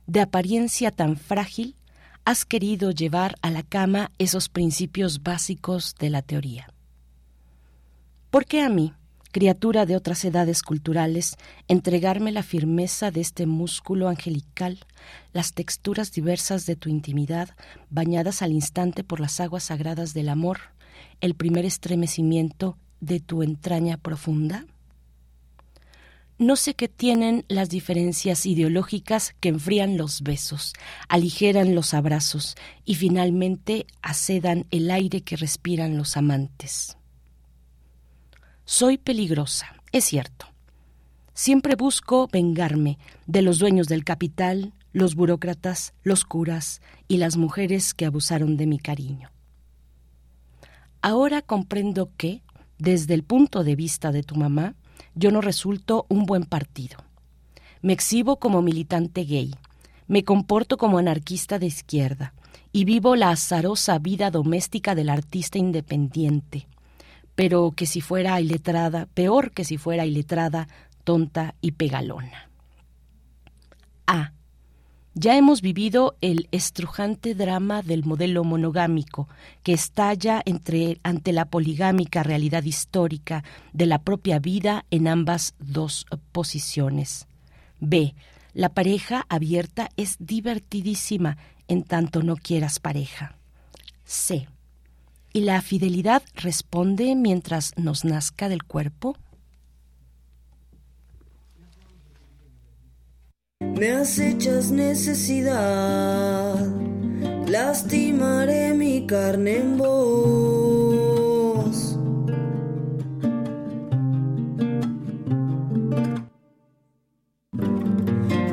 de 0.07 0.21
apariencia 0.21 0.91
tan 0.91 1.17
frágil, 1.17 1.75
has 2.23 2.45
querido 2.45 2.91
llevar 2.91 3.35
a 3.41 3.51
la 3.51 3.63
cama 3.63 4.11
esos 4.19 4.47
principios 4.47 5.21
básicos 5.21 5.95
de 5.99 6.09
la 6.09 6.21
teoría. 6.21 6.73
¿Por 8.29 8.45
qué 8.45 8.61
a 8.61 8.69
mí, 8.69 8.93
criatura 9.31 9.85
de 9.85 9.95
otras 9.95 10.23
edades 10.25 10.61
culturales, 10.61 11.37
entregarme 11.67 12.31
la 12.31 12.43
firmeza 12.43 13.11
de 13.11 13.21
este 13.21 13.45
músculo 13.45 14.07
angelical, 14.07 14.79
las 15.33 15.53
texturas 15.53 16.11
diversas 16.11 16.65
de 16.65 16.75
tu 16.75 16.89
intimidad, 16.89 17.49
bañadas 17.89 18.41
al 18.41 18.51
instante 18.51 19.03
por 19.03 19.19
las 19.19 19.39
aguas 19.39 19.63
sagradas 19.63 20.13
del 20.13 20.29
amor, 20.29 20.59
el 21.21 21.35
primer 21.35 21.65
estremecimiento 21.65 22.77
de 22.99 23.19
tu 23.19 23.43
entraña 23.43 23.97
profunda? 23.97 24.65
No 26.37 26.55
sé 26.55 26.73
qué 26.73 26.87
tienen 26.87 27.45
las 27.49 27.69
diferencias 27.69 28.47
ideológicas 28.47 29.35
que 29.39 29.49
enfrían 29.49 29.97
los 29.97 30.23
besos, 30.23 30.73
aligeran 31.07 31.75
los 31.75 31.93
abrazos 31.93 32.55
y 32.83 32.95
finalmente 32.95 33.85
acedan 34.01 34.65
el 34.71 34.89
aire 34.89 35.21
que 35.21 35.35
respiran 35.35 35.97
los 35.97 36.17
amantes. 36.17 36.97
Soy 38.73 38.97
peligrosa, 38.97 39.75
es 39.91 40.05
cierto. 40.05 40.45
Siempre 41.33 41.75
busco 41.75 42.29
vengarme 42.31 42.99
de 43.27 43.41
los 43.41 43.59
dueños 43.59 43.89
del 43.89 44.05
capital, 44.05 44.71
los 44.93 45.15
burócratas, 45.15 45.93
los 46.03 46.23
curas 46.23 46.81
y 47.09 47.17
las 47.17 47.35
mujeres 47.35 47.93
que 47.93 48.05
abusaron 48.05 48.55
de 48.55 48.67
mi 48.67 48.79
cariño. 48.79 49.29
Ahora 51.01 51.41
comprendo 51.41 52.11
que, 52.15 52.43
desde 52.77 53.13
el 53.13 53.23
punto 53.23 53.65
de 53.65 53.75
vista 53.75 54.13
de 54.13 54.23
tu 54.23 54.35
mamá, 54.35 54.75
yo 55.15 55.31
no 55.31 55.41
resulto 55.41 56.05
un 56.07 56.25
buen 56.25 56.45
partido. 56.45 56.97
Me 57.81 57.91
exhibo 57.91 58.39
como 58.39 58.61
militante 58.61 59.25
gay, 59.25 59.53
me 60.07 60.23
comporto 60.23 60.77
como 60.77 60.97
anarquista 60.97 61.59
de 61.59 61.65
izquierda 61.65 62.33
y 62.71 62.85
vivo 62.85 63.17
la 63.17 63.31
azarosa 63.31 63.99
vida 63.99 64.31
doméstica 64.31 64.95
del 64.95 65.09
artista 65.09 65.57
independiente, 65.57 66.69
pero 67.41 67.73
que 67.75 67.87
si 67.87 68.01
fuera 68.01 68.39
iletrada, 68.39 69.07
peor 69.07 69.49
que 69.49 69.65
si 69.65 69.79
fuera 69.79 70.05
iletrada, 70.05 70.67
tonta 71.03 71.55
y 71.59 71.71
pegalona. 71.71 72.51
A. 74.05 74.33
Ya 75.15 75.35
hemos 75.35 75.63
vivido 75.63 76.15
el 76.21 76.47
estrujante 76.51 77.33
drama 77.33 77.81
del 77.81 78.05
modelo 78.05 78.43
monogámico 78.43 79.27
que 79.63 79.73
estalla 79.73 80.43
entre, 80.45 80.99
ante 81.01 81.33
la 81.33 81.45
poligámica 81.45 82.21
realidad 82.21 82.61
histórica 82.61 83.43
de 83.73 83.87
la 83.87 84.03
propia 84.03 84.37
vida 84.37 84.85
en 84.91 85.07
ambas 85.07 85.55
dos 85.57 86.05
posiciones. 86.31 87.27
B. 87.79 88.13
La 88.53 88.69
pareja 88.69 89.25
abierta 89.29 89.89
es 89.97 90.17
divertidísima 90.19 91.37
en 91.67 91.81
tanto 91.85 92.21
no 92.21 92.35
quieras 92.35 92.79
pareja. 92.79 93.35
C. 94.03 94.47
¿Y 95.33 95.41
la 95.41 95.61
fidelidad 95.61 96.23
responde 96.35 97.15
mientras 97.15 97.71
nos 97.77 98.03
nazca 98.03 98.49
del 98.49 98.63
cuerpo? 98.63 99.15
Me 103.61 103.91
acechas 103.91 104.71
necesidad, 104.71 106.55
lastimaré 107.47 108.73
mi 108.73 109.07
carne 109.07 109.57
en 109.59 109.77
vos. 109.77 111.01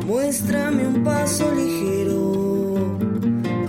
Muéstrame 0.07 0.87
un 0.87 1.03
paso 1.03 1.53
ligero, 1.53 2.99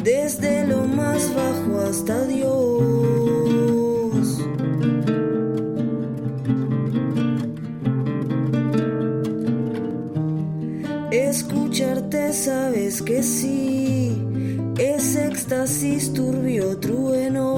desde 0.04 0.68
lo 0.68 0.86
más 0.86 1.34
bajo 1.34 1.80
hasta 1.80 2.28
Dios. 2.28 2.49
Sabes 12.34 13.02
que 13.02 13.24
sí, 13.24 14.16
es 14.78 15.16
éxtasis 15.16 16.14
turbio 16.14 16.78
trueno. 16.78 17.50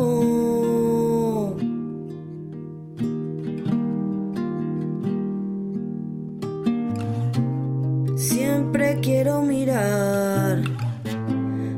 Siempre 8.16 9.00
quiero 9.02 9.42
mirar, 9.42 10.62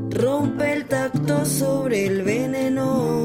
rompe 0.09 0.73
el 0.73 0.85
tacto 0.85 1.45
sobre 1.45 2.05
el 2.07 2.21
veneno. 2.21 3.23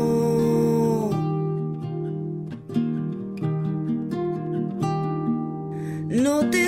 No 6.09 6.51
te 6.51 6.67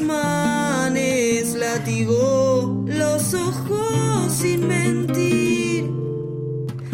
tu 0.00 0.06
desmanes 0.06 1.54
látigo 1.54 2.84
los 2.86 3.34
ojos 3.34 4.32
sin 4.32 4.66
mentir 4.66 5.84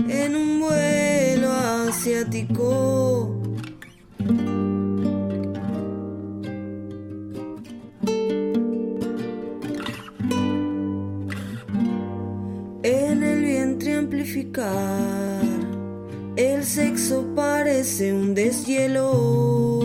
en 0.09 0.37
un 0.37 0.61
vuelo 0.61 1.53
asiático. 1.89 3.33
En 12.83 13.23
el 13.23 13.41
vientre 13.41 13.97
amplificar, 13.97 15.43
el 16.37 16.65
sexo 16.65 17.25
parece 17.35 18.13
un 18.13 18.35
deshielo. 18.35 19.77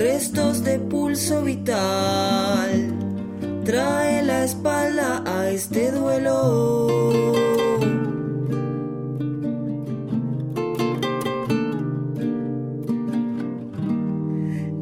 Restos 0.00 0.64
de 0.64 0.78
pulso 0.78 1.42
vital, 1.42 2.88
trae 3.66 4.22
la 4.22 4.44
espalda 4.44 5.22
a 5.26 5.50
este 5.50 5.92
duelo. 5.92 6.88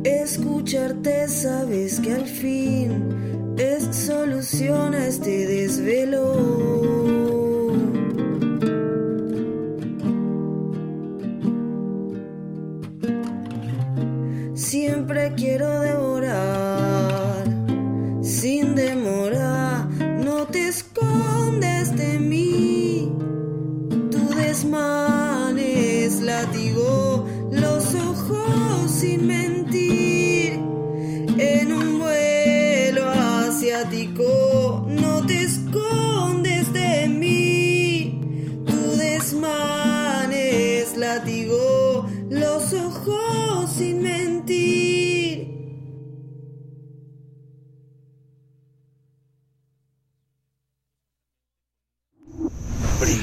Escucharte 0.04 1.26
sabes 1.26 1.98
que 1.98 2.12
al 2.12 2.26
fin 2.26 3.56
es 3.58 3.88
solución 3.96 4.94
a 4.94 5.08
este 5.08 5.48
desvelo. 5.48 6.67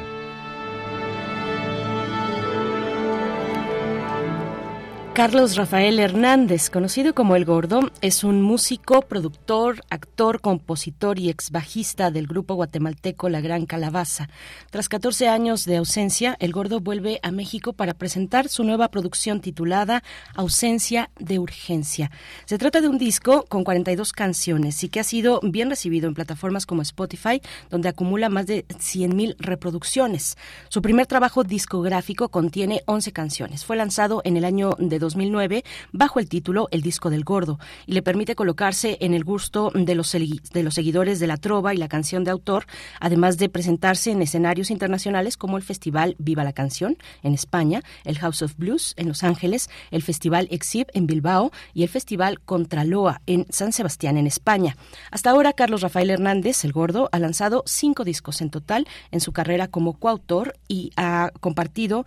Carlos 5.16 5.56
Rafael 5.56 5.98
Hernández, 5.98 6.68
conocido 6.68 7.14
como 7.14 7.36
El 7.36 7.46
Gordo, 7.46 7.90
es 8.02 8.22
un 8.22 8.42
músico, 8.42 9.00
productor, 9.00 9.82
actor, 9.88 10.42
compositor 10.42 11.18
y 11.18 11.30
ex 11.30 11.50
bajista 11.50 12.10
del 12.10 12.26
grupo 12.26 12.54
guatemalteco 12.54 13.30
La 13.30 13.40
Gran 13.40 13.64
Calabaza. 13.64 14.28
Tras 14.68 14.90
14 14.90 15.28
años 15.28 15.64
de 15.64 15.78
ausencia, 15.78 16.36
El 16.38 16.52
Gordo 16.52 16.80
vuelve 16.80 17.18
a 17.22 17.30
México 17.30 17.72
para 17.72 17.94
presentar 17.94 18.50
su 18.50 18.62
nueva 18.62 18.88
producción 18.88 19.40
titulada 19.40 20.02
Ausencia 20.34 21.08
de 21.18 21.38
Urgencia. 21.38 22.10
Se 22.44 22.58
trata 22.58 22.82
de 22.82 22.88
un 22.88 22.98
disco 22.98 23.46
con 23.48 23.64
42 23.64 24.12
canciones 24.12 24.84
y 24.84 24.90
que 24.90 25.00
ha 25.00 25.04
sido 25.04 25.40
bien 25.42 25.70
recibido 25.70 26.08
en 26.08 26.14
plataformas 26.14 26.66
como 26.66 26.82
Spotify, 26.82 27.40
donde 27.70 27.88
acumula 27.88 28.28
más 28.28 28.46
de 28.46 28.66
100.000 28.68 29.36
reproducciones. 29.38 30.36
Su 30.68 30.82
primer 30.82 31.06
trabajo 31.06 31.42
discográfico 31.42 32.28
contiene 32.28 32.82
11 32.84 33.12
canciones. 33.12 33.64
Fue 33.64 33.76
lanzado 33.76 34.20
en 34.22 34.36
el 34.36 34.44
año 34.44 34.76
de 34.78 35.05
2009 35.06 35.64
bajo 35.92 36.18
el 36.18 36.28
título 36.28 36.68
El 36.72 36.82
disco 36.82 37.10
del 37.10 37.24
gordo 37.24 37.58
y 37.86 37.92
le 37.92 38.02
permite 38.02 38.34
colocarse 38.34 38.98
en 39.00 39.14
el 39.14 39.24
gusto 39.24 39.70
de 39.72 39.94
los, 39.94 40.12
de 40.12 40.62
los 40.62 40.74
seguidores 40.74 41.20
de 41.20 41.26
la 41.26 41.36
trova 41.36 41.72
y 41.74 41.76
la 41.76 41.88
canción 41.88 42.24
de 42.24 42.32
autor, 42.32 42.66
además 43.00 43.38
de 43.38 43.48
presentarse 43.48 44.10
en 44.10 44.20
escenarios 44.20 44.70
internacionales 44.70 45.36
como 45.36 45.56
el 45.56 45.62
Festival 45.62 46.16
Viva 46.18 46.42
la 46.42 46.52
Canción 46.52 46.96
en 47.22 47.34
España, 47.34 47.82
el 48.04 48.18
House 48.18 48.42
of 48.42 48.56
Blues 48.56 48.94
en 48.96 49.08
Los 49.08 49.22
Ángeles, 49.22 49.70
el 49.90 50.02
Festival 50.02 50.48
Exib 50.50 50.88
en 50.92 51.06
Bilbao 51.06 51.52
y 51.72 51.84
el 51.84 51.88
Festival 51.88 52.40
Contraloa 52.40 53.22
en 53.26 53.46
San 53.50 53.72
Sebastián 53.72 54.16
en 54.16 54.26
España. 54.26 54.76
Hasta 55.10 55.30
ahora, 55.30 55.52
Carlos 55.52 55.82
Rafael 55.82 56.10
Hernández, 56.10 56.64
el 56.64 56.72
gordo, 56.72 57.08
ha 57.12 57.18
lanzado 57.18 57.62
cinco 57.66 58.04
discos 58.04 58.40
en 58.40 58.50
total 58.50 58.86
en 59.10 59.20
su 59.20 59.32
carrera 59.32 59.68
como 59.68 59.94
coautor 59.94 60.54
y 60.68 60.90
ha 60.96 61.30
compartido, 61.40 62.04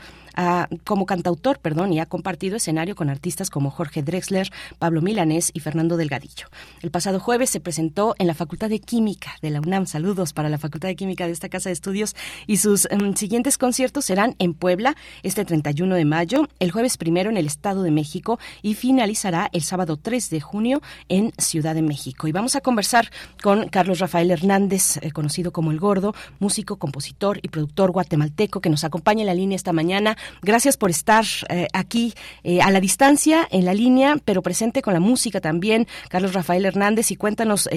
como 0.84 1.06
cantautor, 1.06 1.60
perdón, 1.60 1.94
y 1.94 2.00
ha 2.00 2.06
compartido 2.06 2.58
escenarios 2.58 2.89
con 2.96 3.10
artistas 3.10 3.50
como 3.50 3.72
Jorge 3.72 4.04
Drexler, 4.04 4.52
Pablo 4.78 5.02
Milanés 5.02 5.52
y 5.54 5.60
Fernando 5.60 5.98
Delgadillo. 5.98 6.48
El 6.82 6.92
pasado 6.92 7.20
jueves 7.20 7.50
se 7.50 7.60
presentó 7.60 8.16
en 8.20 8.28
la 8.28 8.34
Facultad 8.34 8.70
de 8.70 8.80
Química 8.80 9.36
de 9.42 9.50
la 9.50 9.60
UNAM. 9.60 9.86
Saludos 9.86 10.34
para 10.34 10.50
la 10.50 10.58
Facultad 10.58 10.90
de 10.90 10.96
Química 10.96 11.26
de 11.26 11.34
esta 11.34 11.50
casa 11.50 11.70
de 11.70 11.74
estudios 11.74 12.16
y 12.48 12.58
sus 12.58 12.88
em, 12.92 13.16
siguientes 13.16 13.58
conciertos 13.58 14.06
serán 14.06 14.36
en 14.40 14.54
Puebla 14.54 14.96
este 15.24 15.46
31 15.46 15.96
de 15.96 16.06
mayo, 16.06 16.48
el 16.60 16.72
jueves 16.72 16.98
primero 16.98 17.30
en 17.30 17.38
el 17.38 17.48
Estado 17.48 17.84
de 17.84 17.92
México 17.92 18.40
y 18.62 18.74
finalizará 18.74 19.50
el 19.54 19.62
sábado 19.62 19.98
3 19.98 20.30
de 20.30 20.42
junio 20.42 20.82
en 21.08 21.34
Ciudad 21.38 21.76
de 21.76 21.82
México. 21.82 22.28
Y 22.28 22.32
vamos 22.32 22.56
a 22.56 22.62
conversar 22.62 23.10
con 23.42 23.70
Carlos 23.70 24.00
Rafael 24.00 24.32
Hernández, 24.32 24.98
eh, 24.98 25.12
conocido 25.12 25.52
como 25.52 25.72
El 25.72 25.80
Gordo, 25.80 26.14
músico, 26.40 26.78
compositor 26.78 27.40
y 27.42 27.50
productor 27.50 27.92
guatemalteco 27.92 28.62
que 28.62 28.70
nos 28.70 28.84
acompaña 28.84 29.22
en 29.22 29.28
la 29.28 29.34
línea 29.34 29.56
esta 29.56 29.74
mañana. 29.74 30.18
Gracias 30.42 30.78
por 30.78 30.90
estar 30.90 31.26
eh, 31.50 31.68
aquí 31.74 32.14
eh, 32.44 32.62
a 32.62 32.72
la 32.72 32.79
distancia, 32.80 33.48
en 33.52 33.66
la 33.66 33.74
línea, 33.74 34.16
pero 34.26 34.42
presente 34.42 34.82
con 34.82 34.94
la 34.94 35.00
música 35.00 35.42
también. 35.42 35.88
Carlos 36.10 36.34
Rafael 36.34 36.66
Hernández, 36.66 37.12
y 37.12 37.16
cuéntanos, 37.16 37.70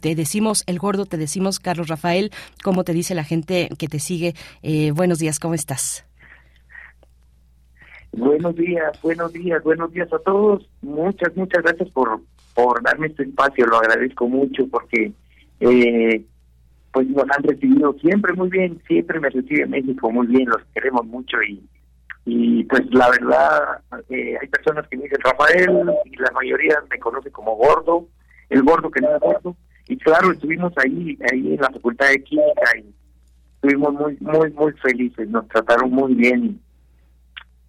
te 0.00 0.14
decimos 0.14 0.64
El 0.66 0.78
Gordo, 0.78 1.06
te 1.06 1.16
decimos 1.16 1.58
Carlos 1.58 1.88
Rafael, 1.88 2.30
¿cómo 2.62 2.84
te 2.84 2.92
dice 2.92 3.14
la 3.14 3.24
gente 3.24 3.68
que 3.78 3.88
te 3.88 3.98
sigue? 3.98 4.34
buenos 4.94 5.18
días, 5.18 5.38
¿cómo 5.38 5.54
estás? 5.54 6.04
Buenos 8.12 8.56
días, 8.56 9.00
buenos 9.02 9.32
días, 9.32 9.62
buenos 9.62 9.92
días 9.92 10.12
a 10.12 10.18
todos. 10.18 10.68
Muchas, 10.82 11.34
muchas 11.36 11.62
gracias 11.62 11.88
por, 11.90 12.20
por 12.54 12.82
darme 12.82 13.06
este 13.06 13.22
espacio, 13.22 13.66
lo 13.66 13.78
agradezco 13.78 14.28
mucho 14.28 14.66
porque 14.68 15.12
eh, 15.60 16.24
pues 16.92 17.08
nos 17.08 17.24
han 17.30 17.42
recibido 17.44 17.92
siempre 18.00 18.32
muy 18.32 18.48
bien, 18.48 18.80
siempre 18.88 19.20
me 19.20 19.30
recibe 19.30 19.66
México 19.66 20.10
muy 20.10 20.26
bien, 20.26 20.48
los 20.48 20.62
queremos 20.74 21.06
mucho 21.06 21.40
y, 21.42 21.62
y 22.24 22.64
pues 22.64 22.82
la 22.90 23.10
verdad 23.10 23.80
eh, 24.10 24.36
hay 24.40 24.48
personas 24.48 24.86
que 24.88 24.96
me 24.96 25.04
dicen 25.04 25.20
Rafael 25.22 25.90
y 26.04 26.16
la 26.16 26.30
mayoría 26.32 26.76
me 26.90 26.98
conoce 26.98 27.30
como 27.30 27.56
gordo, 27.56 28.06
el 28.50 28.62
gordo 28.62 28.90
que 28.90 29.00
no 29.00 29.14
es 29.14 29.20
gordo 29.20 29.56
y 29.88 29.96
claro 29.96 30.32
estuvimos 30.32 30.72
ahí 30.76 31.18
ahí 31.32 31.54
en 31.54 31.60
la 31.60 31.70
facultad 31.70 32.08
de 32.08 32.22
química 32.22 32.76
y 32.78 32.94
estuvimos 33.54 33.94
muy 33.94 34.16
muy 34.20 34.50
muy 34.52 34.72
felices, 34.74 35.28
nos 35.28 35.48
trataron 35.48 35.90
muy 35.90 36.14
bien 36.14 36.60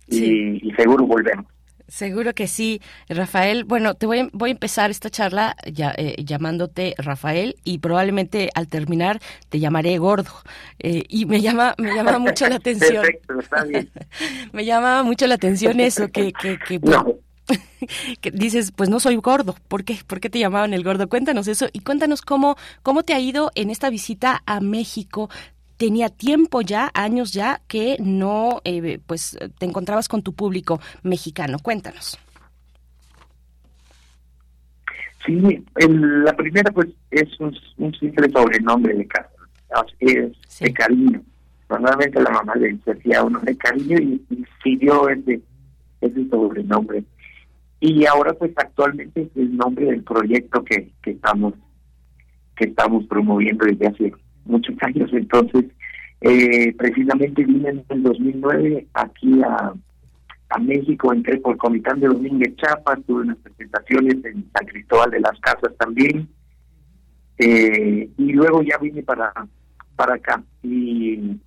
y, 0.08 0.68
y 0.68 0.74
seguro 0.76 1.06
volvemos. 1.06 1.46
Seguro 1.92 2.34
que 2.34 2.48
sí, 2.48 2.82
Rafael. 3.10 3.66
Bueno, 3.66 3.96
te 3.96 4.06
voy 4.06 4.20
a, 4.20 4.30
voy 4.32 4.52
a 4.52 4.54
empezar 4.54 4.90
esta 4.90 5.10
charla 5.10 5.58
ya, 5.70 5.94
eh, 5.98 6.24
llamándote 6.24 6.96
Rafael 6.98 7.58
y 7.66 7.80
probablemente 7.80 8.50
al 8.56 8.70
terminar 8.70 9.20
te 9.50 9.60
llamaré 9.60 9.98
gordo. 9.98 10.32
Eh, 10.80 11.04
y 11.10 11.26
me 11.26 11.42
llama 11.42 11.76
me 11.78 11.94
llama 11.94 12.18
mucho 12.18 12.48
la 12.48 12.56
atención. 12.64 13.04
Perfecto, 13.04 13.40
está 13.42 13.66
bien. 13.66 13.90
me 14.54 14.64
llama 14.64 15.04
mucho 15.04 15.28
la 15.28 15.36
atención 15.36 15.82
eso 15.82 16.08
que 16.08 16.32
que, 16.32 16.58
que, 16.66 16.80
que 18.22 18.32
dices, 18.32 18.72
pues 18.72 18.88
no 18.90 19.02
soy 19.02 19.18
gordo. 19.18 19.58
¿Por 19.68 19.84
qué? 19.84 20.00
¿Por 20.08 20.22
qué 20.22 20.30
te 20.30 20.40
llamaban 20.40 20.74
el 20.74 20.86
gordo? 20.86 21.10
Cuéntanos 21.10 21.50
eso 21.50 21.68
y 21.74 21.82
cuéntanos 21.82 22.22
cómo 22.22 22.56
cómo 22.84 23.04
te 23.04 23.14
ha 23.14 23.20
ido 23.20 23.52
en 23.56 23.70
esta 23.70 23.90
visita 23.90 24.44
a 24.46 24.62
México 24.62 25.30
tenía 25.82 26.10
tiempo 26.10 26.62
ya, 26.62 26.92
años 26.94 27.34
ya, 27.34 27.60
que 27.68 27.98
no, 28.00 28.62
eh, 28.66 29.00
pues, 29.08 29.36
te 29.58 29.66
encontrabas 29.66 30.08
con 30.08 30.22
tu 30.22 30.34
público 30.34 30.80
mexicano. 31.02 31.58
Cuéntanos. 31.58 32.20
Sí, 35.26 35.66
la 35.80 36.34
primera, 36.36 36.72
pues, 36.72 36.90
es 37.10 37.28
un, 37.40 37.58
simple 38.00 38.30
sobrenombre 38.30 38.94
de 38.94 39.08
casa, 39.08 39.32
es 40.00 40.34
de 40.60 40.72
cariño. 40.72 41.24
Normalmente 41.68 42.22
la 42.22 42.30
mamá 42.30 42.54
le 42.58 42.78
decía 42.86 43.24
uno 43.24 43.40
de 43.40 43.58
cariño 43.58 43.98
y, 43.98 44.24
y 44.30 44.46
siguió 44.62 45.10
ese, 45.10 45.42
ese 46.00 46.30
sobrenombre. 46.30 47.04
Y 47.80 48.06
ahora, 48.06 48.34
pues, 48.34 48.52
actualmente 48.56 49.24
es 49.24 49.30
el 49.36 49.58
nombre 49.58 49.88
del 49.88 50.04
proyecto 50.04 50.64
que, 50.64 50.92
que 51.02 51.12
estamos 51.12 51.56
que 52.56 52.66
estamos 52.66 53.08
promoviendo 53.08 53.66
desde 53.66 53.88
hace 53.88 54.14
muchos 54.46 54.76
años. 54.82 55.10
Entonces, 55.14 55.66
eh, 56.22 56.74
precisamente 56.78 57.44
vine 57.44 57.70
en 57.70 57.86
el 57.90 58.04
2009 58.04 58.88
aquí 58.94 59.42
a, 59.44 59.74
a 60.52 60.60
México, 60.60 61.14
entré 61.14 61.38
por 61.38 61.58
Comitán 61.58 62.00
de 62.00 62.08
Domínguez 62.08 62.56
Chapas, 62.58 63.00
tuve 63.08 63.22
unas 63.22 63.38
presentaciones 63.38 64.24
en 64.26 64.46
San 64.54 64.68
Cristóbal 64.68 65.12
de 65.12 65.20
las 65.22 65.40
Casas 65.40 65.76
también, 65.78 66.28
eh, 67.38 68.10
y 68.18 68.34
luego 68.34 68.62
ya 68.62 68.78
vine 68.78 69.02
para, 69.02 69.34
para 69.96 70.16
acá. 70.16 70.44
Y, 70.62 71.40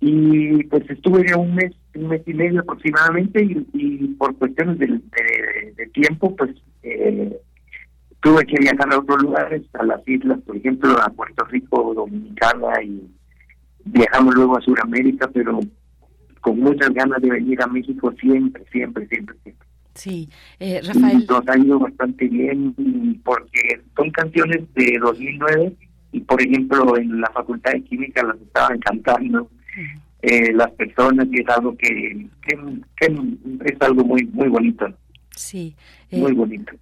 y 0.00 0.64
pues 0.64 0.88
estuve 0.88 1.34
un 1.34 1.54
mes, 1.54 1.72
un 1.94 2.08
mes 2.08 2.22
y 2.26 2.34
medio 2.34 2.60
aproximadamente, 2.60 3.42
y, 3.42 4.06
por 4.18 4.36
cuestiones 4.36 4.78
de, 4.78 5.00
de, 5.76 5.86
tiempo, 5.86 6.36
pues 6.36 6.50
eh, 6.82 7.40
tuve 8.20 8.44
que 8.46 8.56
viajar 8.58 8.92
a 8.92 8.98
otros 8.98 9.22
lugares, 9.22 9.62
a 9.74 9.84
las 9.84 10.06
islas, 10.06 10.38
por 10.46 10.56
ejemplo, 10.56 10.96
a 11.00 11.08
Puerto 11.10 11.44
Rico, 11.44 11.94
Dominicana, 11.94 12.82
y 12.82 13.10
viajamos 13.84 14.34
luego 14.34 14.58
a 14.58 14.60
Sudamérica, 14.60 15.28
pero 15.32 15.60
con 16.40 16.60
muchas 16.60 16.90
ganas 16.90 17.20
de 17.20 17.30
venir 17.30 17.60
a 17.62 17.66
México 17.66 18.12
siempre, 18.20 18.64
siempre, 18.70 19.06
siempre, 19.08 19.36
siempre. 19.42 19.66
Sí, 19.94 20.28
eh, 20.60 20.80
Rafael. 20.82 21.26
nos 21.28 21.48
ha 21.48 21.58
ido 21.58 21.78
bastante 21.78 22.28
bien 22.28 22.74
porque 23.24 23.80
son 23.96 24.10
canciones 24.10 24.62
de 24.74 24.98
2009 25.00 25.72
y, 26.12 26.20
por 26.20 26.40
ejemplo, 26.40 26.96
en 26.96 27.20
la 27.20 27.30
Facultad 27.32 27.72
de 27.72 27.82
Química 27.82 28.22
las 28.22 28.40
estaban 28.40 28.78
cantando 28.78 29.50
eh, 30.22 30.52
las 30.52 30.70
personas 30.72 31.26
y 31.30 31.40
es 31.40 31.48
algo 31.48 31.76
que, 31.76 32.26
que, 32.46 33.12
es 33.64 33.76
algo 33.80 34.04
muy 34.04 34.24
muy 34.32 34.48
bonito. 34.48 34.86
Sí. 35.34 35.74
muy 36.10 36.32
eh, 36.32 36.34
bonito. 36.34 36.72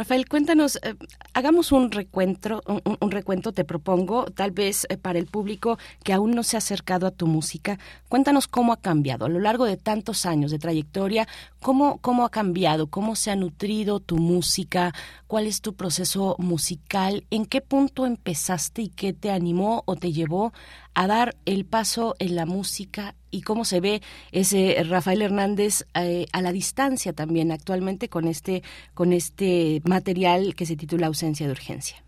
Rafael, 0.00 0.26
cuéntanos, 0.26 0.76
eh, 0.76 0.94
hagamos 1.34 1.72
un 1.72 1.92
recuento, 1.92 2.62
un, 2.66 3.10
recuento, 3.10 3.52
te 3.52 3.66
propongo, 3.66 4.24
tal 4.24 4.50
vez 4.50 4.86
eh, 4.88 4.96
para 4.96 5.18
el 5.18 5.26
público 5.26 5.78
que 6.02 6.14
aún 6.14 6.30
no 6.30 6.42
se 6.42 6.56
ha 6.56 6.64
acercado 6.64 7.06
a 7.06 7.10
tu 7.10 7.26
música, 7.26 7.78
cuéntanos 8.08 8.48
cómo 8.48 8.72
ha 8.72 8.80
cambiado 8.80 9.26
a 9.26 9.28
lo 9.28 9.40
largo 9.40 9.66
de 9.66 9.76
tantos 9.76 10.24
años 10.24 10.52
de 10.52 10.58
trayectoria, 10.58 11.28
cómo, 11.60 11.98
cómo 11.98 12.24
ha 12.24 12.30
cambiado, 12.30 12.86
cómo 12.86 13.14
se 13.14 13.30
ha 13.30 13.36
nutrido 13.36 14.00
tu 14.00 14.16
música, 14.16 14.94
cuál 15.26 15.46
es 15.46 15.60
tu 15.60 15.74
proceso 15.74 16.34
musical, 16.38 17.26
en 17.28 17.44
qué 17.44 17.60
punto 17.60 18.06
empezaste 18.06 18.80
y 18.80 18.88
qué 18.88 19.12
te 19.12 19.30
animó 19.30 19.82
o 19.84 19.96
te 19.96 20.12
llevó 20.12 20.54
a 20.94 21.08
dar 21.08 21.36
el 21.44 21.66
paso 21.66 22.14
en 22.20 22.36
la 22.36 22.46
música 22.46 23.16
y 23.30 23.42
cómo 23.42 23.64
se 23.64 23.80
ve 23.80 24.02
ese 24.32 24.82
Rafael 24.88 25.22
Hernández 25.22 25.86
eh, 25.94 26.26
a 26.32 26.42
la 26.42 26.52
distancia 26.52 27.12
también 27.12 27.52
actualmente 27.52 28.08
con 28.08 28.26
este 28.26 28.62
con 28.94 29.12
este 29.12 29.80
material 29.84 30.54
que 30.54 30.66
se 30.66 30.76
titula 30.76 31.06
Ausencia 31.06 31.46
de 31.46 31.52
urgencia. 31.52 31.98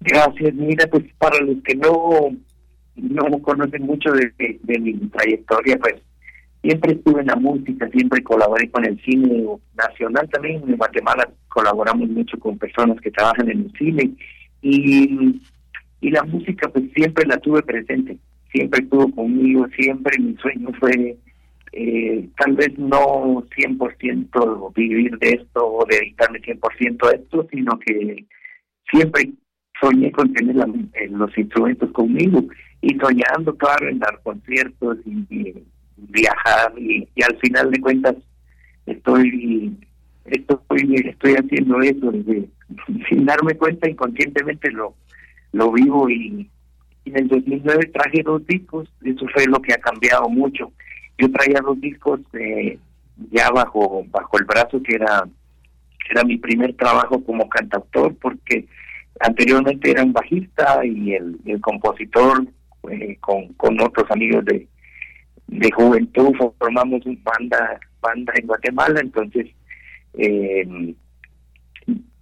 Gracias, 0.00 0.54
mira, 0.54 0.86
pues 0.88 1.04
para 1.18 1.38
los 1.40 1.62
que 1.62 1.74
no 1.76 2.30
no 2.96 3.42
conocen 3.42 3.82
mucho 3.82 4.10
de, 4.12 4.58
de, 4.62 4.78
mi 4.78 4.94
trayectoria, 4.94 5.78
pues 5.78 5.94
siempre 6.60 6.92
estuve 6.92 7.20
en 7.22 7.28
la 7.28 7.36
música, 7.36 7.88
siempre 7.88 8.22
colaboré 8.22 8.70
con 8.70 8.84
el 8.84 9.00
cine 9.02 9.46
nacional 9.74 10.28
también. 10.30 10.62
En 10.68 10.76
Guatemala 10.76 11.28
colaboramos 11.48 12.08
mucho 12.08 12.38
con 12.38 12.58
personas 12.58 13.00
que 13.00 13.10
trabajan 13.10 13.50
en 13.50 13.60
el 13.60 13.72
cine 13.78 14.10
y 14.60 15.40
y 16.02 16.10
la 16.10 16.22
música 16.24 16.68
pues 16.68 16.84
siempre 16.94 17.24
la 17.26 17.38
tuve 17.38 17.62
presente, 17.62 18.18
siempre 18.50 18.82
estuvo 18.82 19.10
conmigo, 19.12 19.66
siempre 19.80 20.18
mi 20.18 20.36
sueño 20.36 20.70
fue 20.78 21.16
eh, 21.72 22.28
tal 22.36 22.54
vez 22.54 22.76
no 22.76 23.44
100% 23.56 24.74
vivir 24.74 25.16
de 25.18 25.30
esto 25.30 25.64
o 25.64 25.86
dedicarme 25.88 26.40
100% 26.40 27.08
a 27.08 27.14
esto, 27.14 27.46
sino 27.50 27.78
que 27.78 28.26
siempre 28.90 29.30
soñé 29.80 30.10
con 30.10 30.32
tener 30.34 30.56
eh, 30.94 31.08
los 31.08 31.38
instrumentos 31.38 31.90
conmigo 31.92 32.44
y 32.82 32.94
soñando, 32.98 33.56
claro, 33.56 33.88
en 33.88 34.00
dar 34.00 34.20
conciertos 34.24 34.98
y, 35.06 35.54
viajar 35.96 36.72
y, 36.76 37.06
al 37.22 37.38
final 37.38 37.70
de 37.70 37.80
cuentas 37.80 38.16
estoy 38.86 39.72
estoy 40.24 40.96
estoy 41.04 41.34
haciendo 41.34 41.80
eso 41.80 42.12
sin 43.08 43.24
darme 43.24 43.54
cuenta 43.54 43.88
inconscientemente 43.88 44.68
lo 44.72 44.94
lo 45.52 45.70
vivo 45.72 46.08
y, 46.10 46.48
en 47.04 47.18
el 47.18 47.28
2009 47.28 47.90
traje 47.92 48.22
dos 48.22 48.46
discos, 48.46 48.88
eso 49.04 49.26
fue 49.34 49.46
lo 49.46 49.60
que 49.60 49.72
ha 49.72 49.78
cambiado 49.78 50.28
mucho. 50.28 50.72
Yo 51.18 51.30
traía 51.32 51.60
dos 51.60 51.80
discos 51.80 52.20
eh, 52.32 52.78
ya 53.30 53.50
bajo 53.50 54.04
bajo 54.10 54.38
el 54.38 54.44
brazo 54.44 54.82
que 54.82 54.94
era 54.94 55.24
era 56.10 56.24
mi 56.24 56.36
primer 56.36 56.74
trabajo 56.74 57.22
como 57.24 57.48
cantautor 57.48 58.14
porque 58.16 58.66
anteriormente 59.20 59.90
era 59.90 60.02
un 60.02 60.12
bajista 60.12 60.84
y 60.84 61.14
el, 61.14 61.60
compositor 61.60 62.46
eh, 62.90 63.16
con, 63.20 63.48
con 63.54 63.80
otros 63.80 64.10
amigos 64.10 64.44
de, 64.44 64.66
de 65.46 65.70
juventud 65.72 66.34
formamos 66.58 67.04
una 67.06 67.20
banda 67.22 67.80
banda 68.00 68.32
en 68.36 68.46
Guatemala 68.46 69.00
entonces 69.00 69.46
eh, 70.14 70.94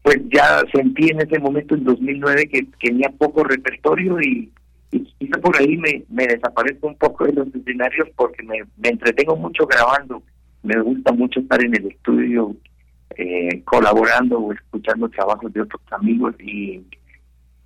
pues 0.03 0.19
ya 0.33 0.63
sentí 0.73 1.11
en 1.11 1.21
ese 1.21 1.39
momento, 1.39 1.75
en 1.75 1.85
2009, 1.85 2.49
que, 2.49 2.67
tenía 2.81 3.11
poco 3.11 3.45
repertorio 3.45 4.21
y, 4.21 4.51
y 4.93 5.05
quizá 5.19 5.39
por 5.41 5.57
ahí 5.57 5.77
me, 5.77 6.05
me 6.09 6.27
desaparezco 6.27 6.89
un 6.89 6.97
poco 6.97 7.27
de 7.27 7.33
los 7.35 7.55
escenarios 7.55 8.09
porque 8.17 8.43
me, 8.43 8.63
me 8.79 8.89
entretengo 8.89 9.37
mucho 9.37 9.67
grabando. 9.67 10.23
Me 10.63 10.81
gusta 10.81 11.13
mucho 11.13 11.41
estar 11.41 11.63
en 11.65 11.75
el 11.75 11.87
estudio 11.87 12.55
eh, 13.17 13.63
colaborando 13.65 14.39
o 14.39 14.53
escuchando 14.53 15.09
trabajos 15.09 15.53
de 15.53 15.63
otros 15.63 15.83
amigos 15.91 16.35
y, 16.41 16.81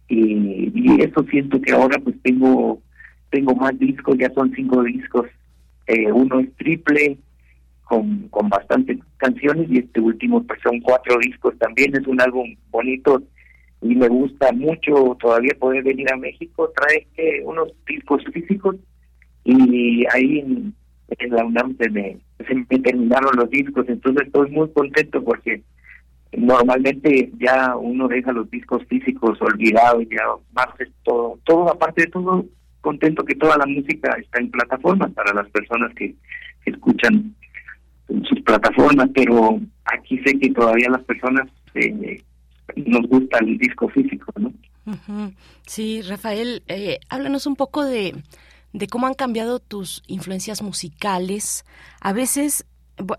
y, 0.08 1.02
eso 1.02 1.24
siento 1.30 1.60
que 1.60 1.72
ahora 1.72 1.98
pues 1.98 2.16
tengo 2.22 2.80
tengo 3.30 3.54
más 3.54 3.78
discos, 3.78 4.16
ya 4.16 4.32
son 4.32 4.52
cinco 4.54 4.82
discos, 4.82 5.26
eh, 5.86 6.10
uno 6.10 6.40
es 6.40 6.54
triple 6.56 7.18
con, 7.84 8.28
con 8.28 8.48
bastantes 8.48 8.98
canciones 9.18 9.70
y 9.70 9.78
este 9.78 10.00
último 10.00 10.42
pues 10.42 10.60
son 10.62 10.80
cuatro 10.80 11.18
discos 11.20 11.56
también, 11.58 11.94
es 11.94 12.06
un 12.06 12.20
álbum 12.20 12.54
bonito 12.70 13.22
y 13.84 13.94
me 13.94 14.08
gusta 14.08 14.50
mucho 14.52 15.16
todavía 15.20 15.52
poder 15.58 15.84
venir 15.84 16.10
a 16.12 16.16
México, 16.16 16.72
trae 16.74 17.06
eh, 17.16 17.42
unos 17.44 17.68
discos 17.86 18.24
físicos 18.32 18.76
y 19.44 20.04
ahí 20.12 20.38
en, 20.40 20.74
la 21.30 21.44
UNAM 21.44 21.76
se 21.76 21.90
me, 21.90 22.18
terminaron 22.82 23.36
los 23.36 23.50
discos, 23.50 23.86
entonces 23.88 24.26
estoy 24.26 24.50
muy 24.50 24.70
contento 24.70 25.22
porque 25.22 25.62
normalmente 26.32 27.30
ya 27.38 27.76
uno 27.76 28.08
deja 28.08 28.32
los 28.32 28.50
discos 28.50 28.82
físicos 28.86 29.40
olvidados, 29.42 30.02
ya 30.10 30.24
más 30.54 30.68
todo, 31.02 31.38
todo 31.44 31.70
aparte 31.70 32.02
de 32.02 32.10
todo, 32.10 32.46
contento 32.80 33.22
que 33.22 33.34
toda 33.34 33.58
la 33.58 33.66
música 33.66 34.16
está 34.18 34.40
en 34.40 34.50
plataformas 34.50 35.12
para 35.12 35.34
las 35.34 35.48
personas 35.50 35.94
que 35.94 36.14
escuchan 36.64 37.34
sus 38.08 38.40
plataformas, 38.42 39.08
pero 39.14 39.60
aquí 39.84 40.18
sé 40.18 40.38
que 40.38 40.50
todavía 40.50 40.88
las 40.90 41.02
personas 41.04 41.48
eh, 41.74 42.22
nos 42.76 43.06
gusta 43.08 43.38
el 43.38 43.58
disco 43.58 43.88
físico, 43.88 44.32
¿no? 44.38 44.52
Ujú. 44.86 45.32
Sí, 45.66 46.02
Rafael, 46.02 46.62
eh, 46.68 46.98
háblanos 47.08 47.46
un 47.46 47.56
poco 47.56 47.84
de, 47.84 48.14
de 48.72 48.86
cómo 48.86 49.06
han 49.06 49.14
cambiado 49.14 49.58
tus 49.58 50.02
influencias 50.06 50.62
musicales. 50.62 51.64
A 52.00 52.12
veces, 52.12 52.66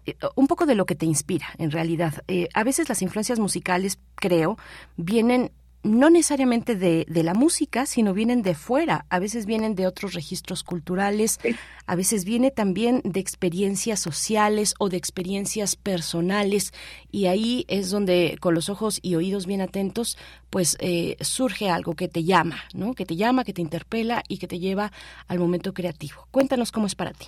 eh, 0.05 0.15
un 0.35 0.47
poco 0.47 0.65
de 0.65 0.75
lo 0.75 0.85
que 0.85 0.95
te 0.95 1.05
inspira, 1.05 1.47
en 1.57 1.71
realidad. 1.71 2.23
Eh, 2.27 2.49
a 2.53 2.63
veces 2.63 2.87
las 2.87 3.01
influencias 3.01 3.39
musicales, 3.39 3.99
creo, 4.15 4.57
vienen 4.97 5.51
no 5.85 6.09
necesariamente 6.09 6.75
de, 6.75 7.05
de 7.07 7.23
la 7.23 7.33
música, 7.33 7.85
sino 7.85 8.13
vienen 8.13 8.41
de 8.41 8.55
fuera. 8.55 9.05
A 9.09 9.19
veces 9.19 9.45
vienen 9.45 9.75
de 9.75 9.85
otros 9.85 10.13
registros 10.13 10.63
culturales, 10.63 11.39
a 11.85 11.95
veces 11.95 12.25
viene 12.25 12.49
también 12.49 13.01
de 13.03 13.19
experiencias 13.19 13.99
sociales 13.99 14.73
o 14.79 14.89
de 14.89 14.97
experiencias 14.97 15.75
personales. 15.75 16.73
Y 17.11 17.27
ahí 17.27 17.65
es 17.67 17.91
donde, 17.91 18.37
con 18.41 18.55
los 18.55 18.69
ojos 18.69 18.99
y 19.03 19.15
oídos 19.15 19.45
bien 19.45 19.61
atentos, 19.61 20.17
pues 20.49 20.75
eh, 20.79 21.17
surge 21.21 21.69
algo 21.69 21.93
que 21.93 22.07
te 22.07 22.23
llama, 22.23 22.57
¿no? 22.73 22.95
Que 22.95 23.05
te 23.05 23.15
llama, 23.15 23.43
que 23.43 23.53
te 23.53 23.61
interpela 23.61 24.23
y 24.27 24.39
que 24.39 24.47
te 24.47 24.59
lleva 24.59 24.91
al 25.27 25.39
momento 25.39 25.73
creativo. 25.73 26.27
Cuéntanos 26.31 26.71
cómo 26.71 26.87
es 26.87 26.95
para 26.95 27.13
ti. 27.13 27.27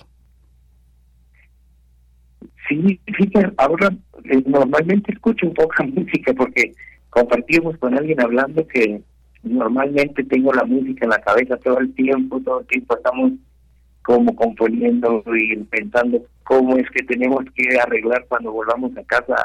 Sí, 2.68 3.00
fíjate, 3.06 3.52
ahora 3.56 3.96
eh, 4.24 4.42
normalmente 4.46 5.12
escucho 5.12 5.52
poca 5.54 5.84
música 5.94 6.34
porque 6.34 6.72
compartimos 7.10 7.76
con 7.78 7.96
alguien 7.96 8.20
hablando 8.20 8.66
que 8.66 9.02
normalmente 9.42 10.24
tengo 10.24 10.52
la 10.52 10.64
música 10.64 11.04
en 11.04 11.10
la 11.10 11.20
cabeza 11.20 11.56
todo 11.58 11.78
el 11.78 11.94
tiempo, 11.94 12.40
todo 12.40 12.60
el 12.60 12.66
tiempo 12.66 12.96
estamos 12.96 13.32
como 14.02 14.34
componiendo 14.34 15.22
y 15.36 15.56
pensando 15.64 16.24
cómo 16.44 16.76
es 16.78 16.88
que 16.90 17.04
tenemos 17.04 17.44
que 17.54 17.78
arreglar 17.78 18.24
cuando 18.28 18.52
volvamos 18.52 18.96
a 18.96 19.04
casa 19.04 19.36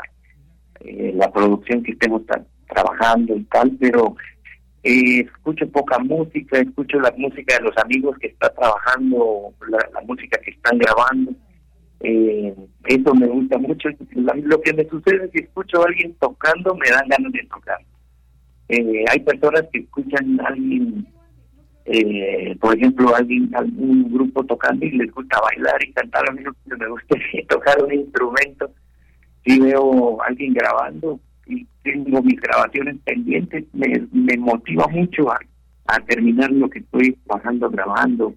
eh, 0.80 1.12
la 1.16 1.32
producción 1.32 1.84
que 1.84 1.92
estemos 1.92 2.22
trabajando 2.68 3.36
y 3.36 3.44
tal, 3.44 3.72
pero 3.80 4.16
eh, 4.84 5.22
escucho 5.22 5.68
poca 5.70 6.00
música, 6.00 6.60
escucho 6.60 7.00
la 7.00 7.14
música 7.18 7.56
de 7.58 7.64
los 7.64 7.78
amigos 7.78 8.18
que 8.20 8.28
están 8.28 8.52
trabajando, 8.56 9.54
la 9.70 10.02
música 10.08 10.40
que 10.42 10.52
están 10.52 10.78
grabando. 10.78 11.34
Eh, 12.04 12.54
eso 12.86 13.16
me 13.16 13.28
gusta 13.28 13.58
mucho. 13.58 13.90
Lo 14.12 14.62
que 14.62 14.74
me 14.74 14.86
sucede 14.90 15.26
es 15.26 15.32
que 15.32 15.44
escucho 15.44 15.82
a 15.82 15.86
alguien 15.86 16.14
tocando, 16.20 16.76
me 16.76 16.90
dan 16.90 17.08
ganas 17.08 17.32
de 17.32 17.44
tocar. 17.46 17.80
Eh, 18.68 19.06
hay 19.10 19.20
personas 19.22 19.64
que 19.72 19.80
escuchan 19.80 20.40
a 20.42 20.48
alguien, 20.48 21.08
eh, 21.86 22.56
por 22.60 22.78
ejemplo, 22.78 23.16
alguien, 23.16 23.50
algún 23.56 24.12
grupo 24.14 24.44
tocando 24.46 24.86
y 24.86 24.92
les 24.92 25.12
gusta 25.12 25.40
bailar 25.40 25.82
y 25.82 25.94
cantar. 25.94 26.30
A 26.30 26.34
mí 26.34 26.44
me 26.44 26.88
gusta 26.90 27.16
tocar 27.48 27.82
un 27.82 27.94
instrumento. 27.94 28.70
Si 29.46 29.60
veo 29.60 30.22
a 30.22 30.28
alguien 30.28 30.54
grabando 30.54 31.22
y 31.48 31.66
tengo 31.84 32.22
mis 32.22 32.40
grabaciones 32.40 32.98
pendientes, 33.06 33.64
me, 33.74 34.08
me 34.12 34.38
motiva 34.38 34.88
mucho 34.88 35.32
a, 35.32 35.40
a 35.88 36.00
terminar 36.02 36.52
lo 36.52 36.70
que 36.70 36.80
estoy 36.80 37.14
trabajando, 37.26 37.70
grabando 37.70 38.34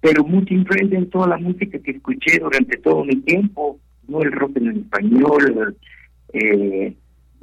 pero 0.00 0.24
mucha 0.24 0.54
influencia 0.54 0.98
en 0.98 1.10
toda 1.10 1.28
la 1.28 1.38
música 1.38 1.78
que 1.78 1.90
escuché 1.92 2.38
durante 2.38 2.78
todo 2.78 3.04
mi 3.04 3.16
tiempo, 3.16 3.78
no 4.08 4.22
el 4.22 4.32
rock 4.32 4.56
en 4.56 4.78
español, 4.78 5.76
eh, 6.32 6.94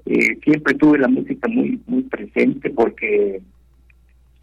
eh, 0.06 0.40
siempre 0.44 0.74
tuve 0.76 1.00
la 1.00 1.08
música 1.08 1.48
muy 1.48 1.80
muy 1.86 2.04
presente 2.04 2.70
porque 2.70 3.42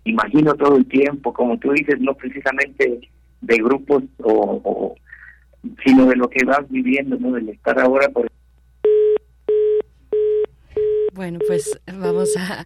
imagino 0.05 0.55
todo 0.55 0.77
el 0.77 0.87
tiempo, 0.87 1.33
como 1.33 1.59
tú 1.59 1.73
dices, 1.73 2.01
no 2.01 2.15
precisamente 2.15 3.01
de 3.41 3.57
grupos 3.57 4.05
o, 4.19 4.61
o 4.65 4.95
sino 5.85 6.07
de 6.07 6.17
lo 6.17 6.29
que 6.29 6.45
vas 6.45 6.69
viviendo, 6.71 7.19
no 7.19 7.33
del 7.33 7.49
estar 7.49 7.79
ahora 7.81 8.09
por 8.11 8.31
Bueno, 11.15 11.39
pues 11.47 11.81
vamos 11.87 12.37
a, 12.37 12.65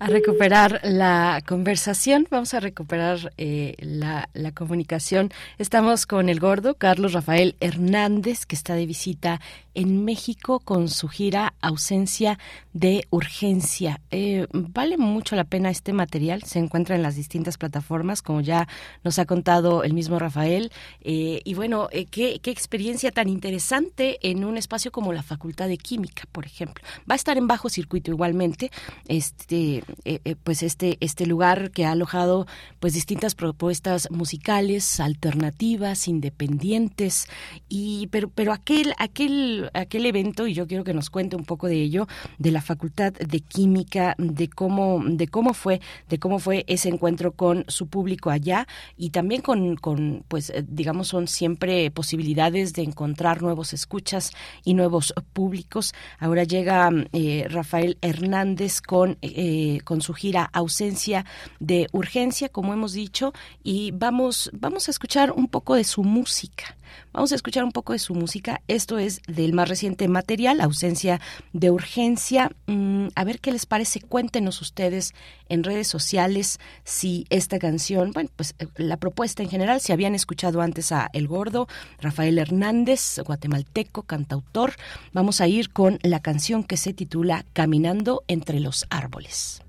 a 0.00 0.06
recuperar 0.06 0.80
la 0.82 1.42
conversación, 1.46 2.26
vamos 2.30 2.54
a 2.54 2.60
recuperar 2.60 3.34
eh, 3.36 3.76
la, 3.80 4.28
comunicación. 4.54 5.30
Estamos 5.58 6.06
con 6.06 6.30
el 6.30 6.40
gordo 6.40 6.74
Carlos 6.74 7.12
Rafael 7.12 7.54
Hernández, 7.60 8.46
que 8.46 8.56
está 8.56 8.74
de 8.74 8.86
visita 8.86 9.40
en 9.74 10.04
México 10.04 10.60
con 10.60 10.88
su 10.88 11.08
gira 11.08 11.54
Ausencia 11.60 12.38
de 12.72 13.06
Urgencia. 13.10 14.00
Eh, 14.10 14.46
vale 14.52 14.96
mucho 14.96 15.36
la 15.36 15.44
pena 15.44 15.70
este 15.70 15.92
material, 15.92 16.42
se 16.42 16.58
encuentra 16.58 16.96
en 16.96 17.02
las 17.02 17.14
distintas 17.14 17.58
plataformas, 17.58 18.22
como 18.22 18.40
ya 18.40 18.68
nos 19.04 19.18
ha 19.18 19.26
contado 19.26 19.84
el 19.84 19.92
mismo 19.92 20.18
Rafael. 20.18 20.72
Eh, 21.02 21.40
y 21.44 21.54
bueno, 21.54 21.88
eh, 21.92 22.06
qué, 22.06 22.40
qué 22.40 22.50
experiencia 22.50 23.12
tan 23.12 23.28
interesante 23.28 24.18
en 24.22 24.44
un 24.44 24.56
espacio 24.56 24.90
como 24.90 25.12
la 25.12 25.22
Facultad 25.22 25.68
de 25.68 25.78
Química, 25.78 26.24
por 26.32 26.46
ejemplo. 26.46 26.82
Va 27.08 27.14
a 27.14 27.16
estar 27.16 27.36
en 27.36 27.46
bajo 27.46 27.68
circuito 27.68 28.10
igualmente, 28.10 28.70
este, 29.06 29.84
eh, 30.04 30.20
eh, 30.24 30.36
pues 30.42 30.62
este, 30.62 30.96
este 31.00 31.26
lugar 31.26 31.70
que 31.70 31.84
ha 31.84 31.92
alojado 31.92 32.46
pues 32.78 32.94
distintas 32.94 33.34
propuestas 33.34 34.08
musicales, 34.10 35.00
alternativas, 35.00 36.08
independientes, 36.08 37.26
y 37.68 38.08
pero, 38.08 38.28
pero 38.30 38.52
aquel, 38.52 38.94
aquel, 38.98 39.70
aquel 39.74 40.06
evento, 40.06 40.46
y 40.46 40.54
yo 40.54 40.66
quiero 40.66 40.84
que 40.84 40.94
nos 40.94 41.10
cuente 41.10 41.36
un 41.36 41.44
poco 41.44 41.66
de 41.66 41.82
ello, 41.82 42.06
de 42.38 42.50
la 42.50 42.62
Facultad 42.62 43.12
de 43.12 43.40
Química, 43.40 44.14
de 44.18 44.48
cómo, 44.48 45.02
de 45.04 45.28
cómo 45.28 45.54
fue, 45.54 45.80
de 46.08 46.18
cómo 46.18 46.38
fue 46.38 46.64
ese 46.66 46.88
encuentro 46.88 47.32
con 47.32 47.64
su 47.68 47.88
público 47.88 48.30
allá, 48.30 48.66
y 48.96 49.10
también 49.10 49.42
con, 49.42 49.76
con 49.76 50.24
pues 50.28 50.50
eh, 50.50 50.64
digamos, 50.66 51.08
son 51.08 51.28
siempre 51.28 51.90
posibilidades 51.90 52.72
de 52.72 52.82
encontrar 52.82 53.42
nuevos 53.42 53.72
escuchas 53.72 54.32
y 54.64 54.74
nuevos 54.74 55.12
públicos. 55.32 55.94
Ahora 56.18 56.44
llega 56.44 56.90
eh, 57.12 57.46
Rafael 57.48 57.98
Hernández 58.00 58.80
con, 58.80 59.18
eh, 59.22 59.79
con 59.82 60.00
su 60.00 60.14
gira 60.14 60.50
Ausencia 60.52 61.24
de 61.58 61.88
Urgencia, 61.92 62.48
como 62.48 62.72
hemos 62.72 62.92
dicho, 62.92 63.32
y 63.62 63.90
vamos, 63.92 64.50
vamos 64.52 64.88
a 64.88 64.90
escuchar 64.90 65.32
un 65.32 65.48
poco 65.48 65.74
de 65.74 65.84
su 65.84 66.02
música. 66.02 66.76
Vamos 67.12 67.32
a 67.32 67.34
escuchar 67.34 67.64
un 67.64 67.72
poco 67.72 67.92
de 67.92 67.98
su 67.98 68.14
música. 68.14 68.62
Esto 68.68 68.98
es 68.98 69.20
del 69.26 69.52
más 69.52 69.68
reciente 69.68 70.08
material, 70.08 70.60
Ausencia 70.60 71.20
de 71.52 71.70
Urgencia. 71.70 72.50
Mm, 72.66 73.08
a 73.14 73.24
ver 73.24 73.40
qué 73.40 73.52
les 73.52 73.66
parece. 73.66 74.00
Cuéntenos 74.00 74.60
ustedes 74.60 75.12
en 75.48 75.64
redes 75.64 75.88
sociales 75.88 76.60
si 76.84 77.26
esta 77.30 77.58
canción, 77.58 78.12
bueno, 78.12 78.30
pues 78.36 78.54
eh, 78.58 78.66
la 78.76 78.96
propuesta 78.96 79.42
en 79.42 79.50
general, 79.50 79.80
si 79.80 79.92
habían 79.92 80.14
escuchado 80.14 80.60
antes 80.60 80.92
a 80.92 81.10
El 81.12 81.26
Gordo, 81.26 81.68
Rafael 82.00 82.38
Hernández, 82.38 83.18
guatemalteco, 83.24 84.02
cantautor. 84.02 84.74
Vamos 85.12 85.40
a 85.40 85.48
ir 85.48 85.70
con 85.70 85.98
la 86.02 86.20
canción 86.20 86.64
que 86.64 86.76
se 86.76 86.92
titula 86.92 87.44
Caminando 87.52 88.22
entre 88.28 88.60
los 88.60 88.86
árboles. 88.90 89.62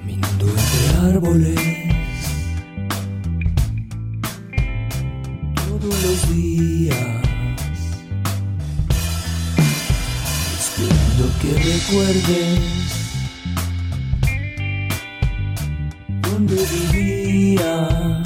Caminando 0.00 0.46
entre 0.48 0.88
árboles. 1.08 1.60
Todos 5.54 6.02
los 6.02 6.34
días, 6.34 6.96
esperando 10.58 11.24
que 11.40 11.52
recuerdes 11.52 12.60
dónde 16.22 16.56
vivías. 16.92 18.20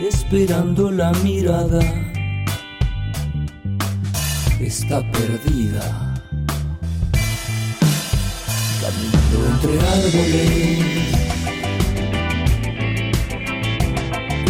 Esperando 0.00 0.90
la 0.90 1.12
mirada 1.22 1.80
está 4.60 5.02
perdida 5.12 6.09
Caminando 8.90 9.38
entre 9.46 9.74
árboles 9.86 11.10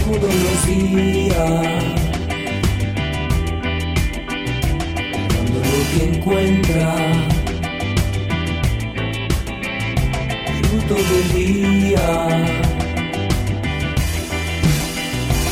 todos 0.06 0.34
los 0.34 0.66
días, 0.66 1.34
cuando 5.28 5.58
lo 5.58 5.80
que 5.92 6.00
encuentra, 6.16 6.88
fruto 10.62 10.94
del 10.94 11.26
día, 11.34 12.08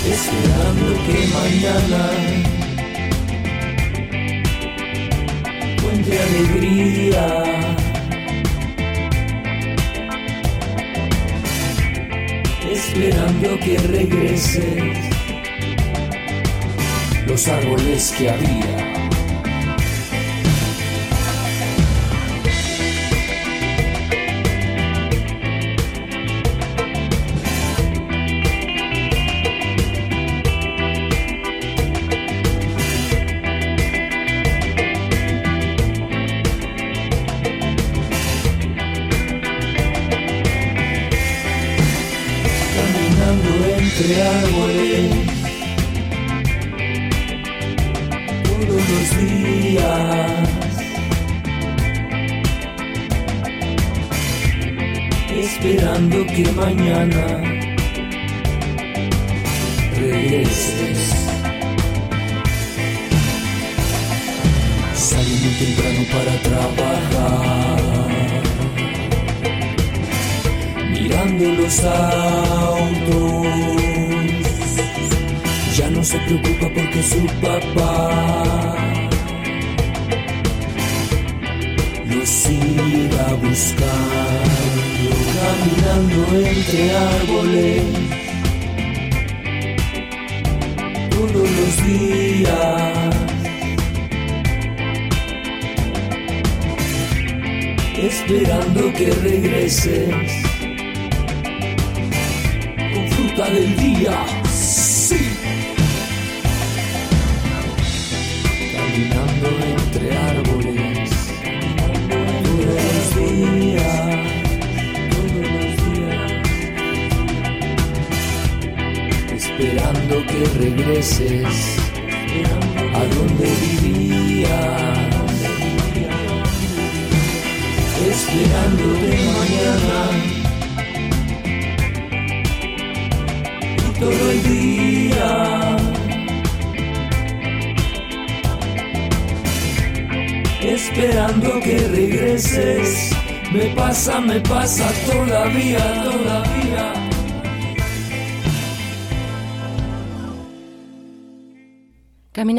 esperando 0.06 0.86
que 1.06 1.18
mañana 1.34 2.02
encuentre 5.76 6.14
alegría. 6.22 7.77
Esperando 12.78 13.58
que 13.58 13.76
regreses 13.76 14.64
los 17.26 17.48
árboles 17.48 18.14
que 18.16 18.30
había. 18.30 18.97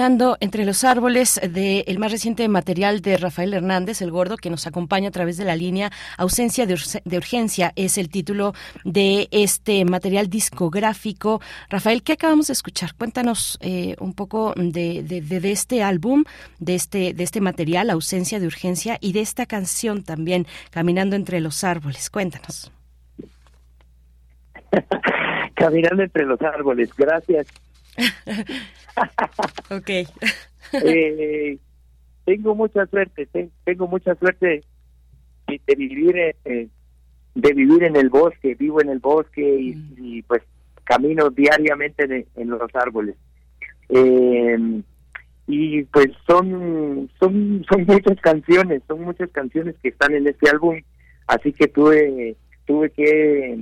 Caminando 0.09 0.38
entre 0.39 0.65
los 0.65 0.83
árboles 0.85 1.39
del 1.53 1.99
más 1.99 2.11
reciente 2.11 2.47
material 2.49 2.99
de 3.03 3.15
Rafael 3.15 3.53
Hernández, 3.53 4.01
el 4.01 4.09
gordo, 4.09 4.38
que 4.38 4.49
nos 4.49 4.65
acompaña 4.65 5.09
a 5.09 5.11
través 5.11 5.38
de 5.38 5.45
la 5.45 5.55
línea 5.55 5.91
Ausencia 6.17 6.65
de, 6.65 6.73
Ur- 6.73 7.01
de 7.05 7.17
Urgencia, 7.17 7.73
es 7.75 7.99
el 7.99 8.09
título 8.09 8.55
de 8.83 9.27
este 9.29 9.85
material 9.85 10.27
discográfico. 10.27 11.41
Rafael, 11.69 12.01
¿qué 12.01 12.13
acabamos 12.13 12.47
de 12.47 12.53
escuchar? 12.53 12.95
Cuéntanos 12.95 13.59
eh, 13.61 13.95
un 13.99 14.15
poco 14.15 14.55
de, 14.57 15.03
de- 15.03 15.21
de- 15.21 15.39
de 15.41 15.51
este 15.51 15.83
álbum, 15.83 16.23
de 16.57 16.73
este, 16.73 17.13
de 17.13 17.23
este 17.23 17.39
material, 17.39 17.91
Ausencia 17.91 18.39
de 18.39 18.47
Urgencia, 18.47 18.97
y 19.01 19.13
de 19.13 19.21
esta 19.21 19.45
canción 19.45 20.01
también, 20.01 20.47
Caminando 20.71 21.15
entre 21.17 21.39
los 21.39 21.63
árboles. 21.63 22.09
Cuéntanos. 22.09 22.71
Caminando 25.53 26.01
entre 26.01 26.25
los 26.25 26.41
árboles, 26.41 26.89
gracias. 26.97 27.45
ok. 29.72 29.90
Eh, 30.74 31.58
tengo 32.26 32.53
mucha 32.56 32.85
suerte, 32.88 33.26
ten- 33.27 33.51
tengo 33.64 33.88
mucha 33.88 34.14
suerte 34.16 34.64
de, 35.48 35.76
vivir 35.76 36.16
eh, 36.18 36.68
de 37.35 37.53
vivir 37.53 37.84
en 37.84 37.95
el 37.95 38.09
bosque, 38.09 38.56
vivo 38.56 38.82
en 38.82 38.90
el 38.90 39.00
bosque 39.00 39.42
y, 39.42 39.76
y, 39.98 40.22
pues 40.24 40.43
camino 40.84 41.30
diariamente 41.30 42.06
de- 42.08 42.27
en 42.35 42.50
los 42.50 42.61
árboles. 42.76 43.16
Eh, 43.90 44.82
y 45.48 45.84
pues 45.85 46.08
son 46.27 47.09
son 47.19 47.66
son 47.68 47.85
muchas 47.88 48.19
canciones, 48.22 48.84
son 48.88 49.01
muchas 49.01 49.32
canciones 49.32 49.76
que 49.82 49.90
están 49.90 50.14
en 50.14 50.27
este 50.27 50.48
álbum, 50.50 50.80
así 51.26 51.51
que 51.53 51.68
tuve 51.68 52.35
tuve 52.66 52.92
que 52.92 53.53
eh, 53.53 53.58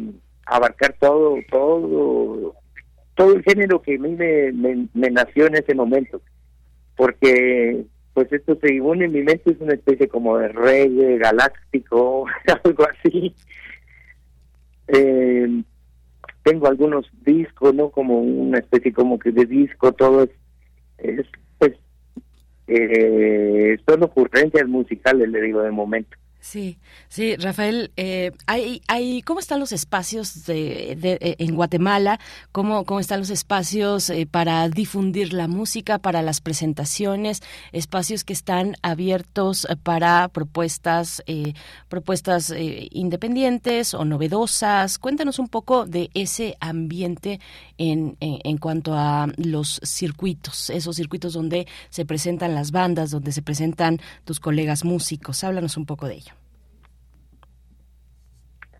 abarcar 0.45 0.93
todo 0.99 1.37
todo 1.49 2.55
todo 3.17 3.33
el 3.33 3.43
género 3.43 3.81
que 3.81 3.95
a 3.95 3.99
mí 3.99 4.15
me, 4.15 4.53
me, 4.53 4.87
me 4.93 5.09
nació 5.09 5.47
en 5.47 5.55
ese 5.55 5.73
momento 5.73 6.21
porque 6.95 7.83
pues 8.13 8.31
esto 8.31 8.57
según 8.61 9.01
en 9.01 9.11
mi 9.11 9.21
mente 9.21 9.51
es 9.51 9.59
una 9.59 9.73
especie 9.73 10.07
como 10.07 10.37
de 10.37 10.47
reggae 10.49 11.17
galáctico 11.17 12.25
algo 12.63 12.85
así. 12.87 13.33
Eh, 14.87 15.63
tengo 16.43 16.67
algunos 16.67 17.05
discos 17.25 17.73
no 17.73 17.89
como 17.89 18.19
una 18.21 18.59
especie 18.59 18.93
como 18.93 19.19
que 19.19 19.31
de 19.31 19.45
disco 19.45 19.91
todo 19.91 20.23
es, 20.23 20.29
es 20.99 21.25
pues 21.57 21.73
eh, 22.67 23.77
son 23.85 24.03
ocurrencias 24.03 24.67
musicales 24.67 25.29
le 25.29 25.41
digo 25.41 25.61
de 25.61 25.71
momento 25.71 26.15
Sí, 26.49 26.77
sí, 27.09 27.35
Rafael, 27.35 27.91
eh, 27.97 28.31
hay, 28.45 28.81
hay, 28.87 29.21
¿cómo 29.21 29.41
están 29.41 29.59
los 29.59 29.73
espacios 29.73 30.45
de, 30.45 30.95
de- 30.97 31.17
eh, 31.19 31.35
en 31.39 31.55
Guatemala? 31.55 32.21
¿Cómo, 32.53 32.85
¿Cómo 32.85 33.01
están 33.01 33.19
los 33.19 33.31
espacios 33.31 34.09
eh, 34.09 34.25
para 34.31 34.69
difundir 34.69 35.33
la 35.33 35.49
música, 35.49 35.97
para 35.99 36.21
las 36.21 36.39
presentaciones? 36.39 37.41
Espacios 37.73 38.23
que 38.23 38.31
están 38.31 38.77
abiertos 38.81 39.65
eh, 39.69 39.75
para 39.75 40.29
propuestas, 40.29 41.21
eh, 41.27 41.51
propuestas 41.89 42.49
eh, 42.51 42.87
independientes 42.91 43.93
o 43.93 44.05
novedosas. 44.05 44.99
Cuéntanos 44.99 45.39
un 45.39 45.49
poco 45.49 45.85
de 45.85 46.09
ese 46.13 46.55
ambiente 46.61 47.41
en, 47.77 48.15
en, 48.21 48.39
en 48.45 48.57
cuanto 48.57 48.93
a 48.95 49.27
los 49.35 49.81
circuitos, 49.83 50.69
esos 50.69 50.95
circuitos 50.95 51.33
donde 51.33 51.67
se 51.89 52.05
presentan 52.05 52.55
las 52.55 52.71
bandas, 52.71 53.11
donde 53.11 53.33
se 53.33 53.41
presentan 53.41 53.99
tus 54.23 54.39
colegas 54.39 54.85
músicos. 54.85 55.43
Háblanos 55.43 55.75
un 55.75 55.85
poco 55.85 56.07
de 56.07 56.15
ello. 56.15 56.36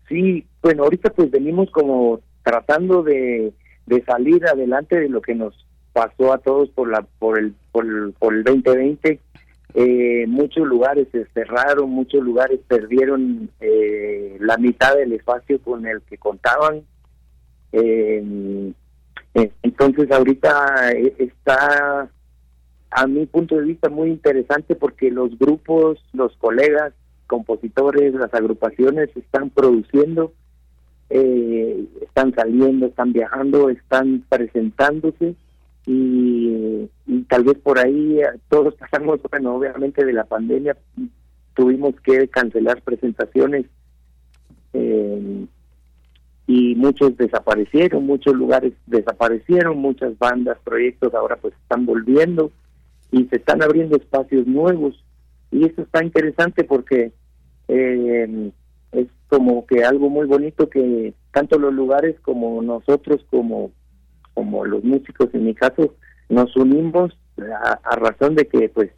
Sí, 0.08 0.46
bueno, 0.62 0.84
ahorita 0.84 1.10
pues 1.10 1.30
venimos 1.30 1.70
como 1.70 2.20
tratando 2.42 3.02
de, 3.02 3.52
de 3.86 4.04
salir 4.04 4.46
adelante 4.46 4.98
de 4.98 5.08
lo 5.08 5.20
que 5.20 5.34
nos 5.34 5.66
pasó 5.92 6.32
a 6.32 6.38
todos 6.38 6.70
por 6.70 6.90
la 6.90 7.02
por 7.18 7.38
el 7.38 7.54
por 7.72 7.84
el, 7.84 8.12
por 8.18 8.34
el 8.34 8.44
2020 8.44 9.20
Eh, 9.74 10.24
muchos 10.26 10.66
lugares 10.66 11.08
se 11.12 11.26
cerraron, 11.34 11.90
muchos 11.90 12.22
lugares 12.24 12.58
perdieron 12.66 13.50
eh, 13.60 14.38
la 14.40 14.56
mitad 14.56 14.96
del 14.96 15.12
espacio 15.12 15.60
con 15.60 15.86
el 15.86 16.00
que 16.02 16.16
contaban. 16.16 16.82
Eh, 17.72 18.72
entonces 19.62 20.10
ahorita 20.10 20.92
eh, 20.92 21.14
está 21.18 22.10
a 22.90 23.06
mi 23.06 23.26
punto 23.26 23.56
de 23.56 23.64
vista 23.64 23.88
muy 23.88 24.08
interesante 24.08 24.74
porque 24.74 25.10
los 25.10 25.38
grupos, 25.38 26.02
los 26.12 26.34
colegas, 26.38 26.94
compositores, 27.28 28.14
las 28.14 28.34
agrupaciones 28.34 29.16
están 29.16 29.50
produciendo, 29.50 30.32
eh, 31.10 31.84
están 32.02 32.34
saliendo, 32.34 32.86
están 32.86 33.12
viajando, 33.12 33.70
están 33.70 34.24
presentándose 34.28 35.36
y, 35.86 36.88
tal 37.28 37.44
vez 37.44 37.58
por 37.58 37.78
ahí 37.78 38.18
todos 38.48 38.74
pasamos, 38.74 39.20
bueno, 39.30 39.54
obviamente 39.54 40.04
de 40.04 40.12
la 40.12 40.24
pandemia 40.24 40.76
tuvimos 41.54 41.94
que 42.00 42.28
cancelar 42.28 42.82
presentaciones 42.82 43.66
eh, 44.72 45.46
y 46.46 46.74
muchos 46.74 47.16
desaparecieron, 47.16 48.06
muchos 48.06 48.34
lugares 48.34 48.72
desaparecieron, 48.86 49.78
muchas 49.78 50.18
bandas, 50.18 50.58
proyectos 50.64 51.14
ahora 51.14 51.36
pues 51.36 51.54
están 51.62 51.86
volviendo 51.86 52.50
y 53.10 53.24
se 53.24 53.36
están 53.36 53.62
abriendo 53.62 53.96
espacios 53.96 54.46
nuevos 54.46 55.02
y 55.50 55.64
eso 55.64 55.82
está 55.82 56.04
interesante 56.04 56.64
porque 56.64 57.12
eh, 57.68 58.50
es 58.92 59.06
como 59.28 59.66
que 59.66 59.84
algo 59.84 60.08
muy 60.08 60.26
bonito 60.26 60.68
que 60.68 61.14
tanto 61.32 61.58
los 61.58 61.72
lugares 61.72 62.18
como 62.20 62.62
nosotros 62.62 63.24
como 63.30 63.70
como 64.34 64.64
los 64.64 64.84
músicos 64.84 65.28
en 65.32 65.46
mi 65.46 65.54
caso 65.54 65.94
nos 66.28 66.56
unimos 66.56 67.16
a, 67.38 67.78
a 67.82 67.96
razón 67.96 68.34
de 68.34 68.46
que 68.46 68.68
pues 68.68 68.90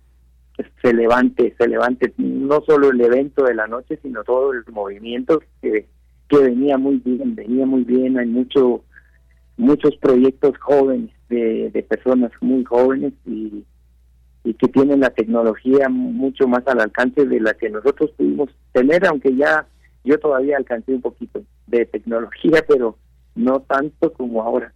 se 0.83 0.93
levante 0.93 1.55
se 1.59 1.69
levante 1.69 2.13
no 2.19 2.61
solo 2.67 2.91
el 2.91 3.01
evento 3.01 3.45
de 3.45 3.55
la 3.55 3.67
noche 3.67 3.99
sino 4.03 4.23
todo 4.25 4.53
el 4.53 4.65
movimiento 4.71 5.41
que 5.63 5.87
que 6.31 6.39
venía 6.39 6.79
muy 6.79 6.99
bien 7.05 7.35
venía 7.35 7.67
muy 7.67 7.83
bien. 7.85 8.19
Hay 8.19 8.27
mucho 8.27 8.85
muchos 9.57 9.95
proyectos 9.97 10.57
jóvenes 10.59 11.11
de, 11.29 11.71
de 11.71 11.83
personas 11.83 12.31
muy 12.41 12.65
jóvenes 12.65 13.13
y 13.27 13.65
y 14.45 14.55
que 14.55 14.69
tienen 14.69 15.01
la 15.01 15.11
tecnología 15.11 15.89
mucho 15.89 16.49
más 16.49 16.67
al 16.67 16.81
alcance 16.81 17.27
de 17.27 17.41
la 17.41 17.55
que 17.55 17.69
nosotros 17.71 18.11
pudimos 18.17 18.49
tener, 18.73 19.07
aunque 19.07 19.35
ya 19.37 19.67
yo 20.05 20.19
todavía 20.19 20.57
alcancé 20.57 20.95
un 20.95 21.03
poquito 21.03 21.43
de 21.67 21.87
tecnología, 21.87 22.65
pero 22.69 22.97
no 23.35 23.61
tanto 23.61 24.13
como 24.13 24.43
ahora. 24.43 24.73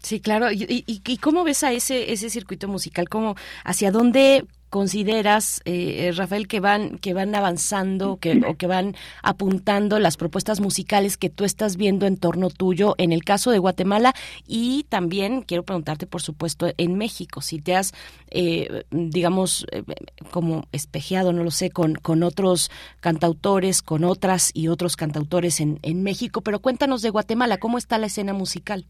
Sí, 0.00 0.20
claro. 0.20 0.52
¿Y, 0.52 0.64
y, 0.68 1.02
y 1.04 1.16
cómo 1.18 1.42
ves 1.42 1.64
a 1.64 1.72
ese 1.72 2.12
ese 2.12 2.30
circuito 2.30 2.68
musical? 2.68 3.08
¿Cómo, 3.08 3.34
¿Hacia 3.64 3.90
dónde 3.90 4.44
consideras, 4.74 5.60
eh, 5.66 6.10
Rafael, 6.16 6.48
que 6.48 6.58
van 6.58 6.98
que 6.98 7.14
van 7.14 7.32
avanzando 7.36 8.16
que, 8.16 8.42
o 8.44 8.56
que 8.56 8.66
van 8.66 8.96
apuntando 9.22 10.00
las 10.00 10.16
propuestas 10.16 10.58
musicales 10.58 11.16
que 11.16 11.30
tú 11.30 11.44
estás 11.44 11.76
viendo 11.76 12.06
en 12.06 12.16
torno 12.16 12.50
tuyo 12.50 12.96
en 12.98 13.12
el 13.12 13.22
caso 13.22 13.52
de 13.52 13.60
Guatemala 13.60 14.14
y 14.48 14.84
también 14.88 15.42
quiero 15.42 15.62
preguntarte, 15.62 16.08
por 16.08 16.22
supuesto, 16.22 16.72
en 16.76 16.98
México, 16.98 17.40
si 17.40 17.60
te 17.60 17.76
has, 17.76 17.92
eh, 18.32 18.82
digamos, 18.90 19.64
eh, 19.70 19.84
como 20.32 20.64
espejeado, 20.72 21.32
no 21.32 21.44
lo 21.44 21.52
sé, 21.52 21.70
con, 21.70 21.94
con 21.94 22.24
otros 22.24 22.68
cantautores, 22.98 23.80
con 23.80 24.02
otras 24.02 24.50
y 24.54 24.66
otros 24.66 24.96
cantautores 24.96 25.60
en, 25.60 25.78
en 25.82 26.02
México, 26.02 26.40
pero 26.40 26.58
cuéntanos 26.58 27.00
de 27.00 27.10
Guatemala, 27.10 27.58
¿cómo 27.58 27.78
está 27.78 27.96
la 27.96 28.06
escena 28.06 28.32
musical? 28.32 28.86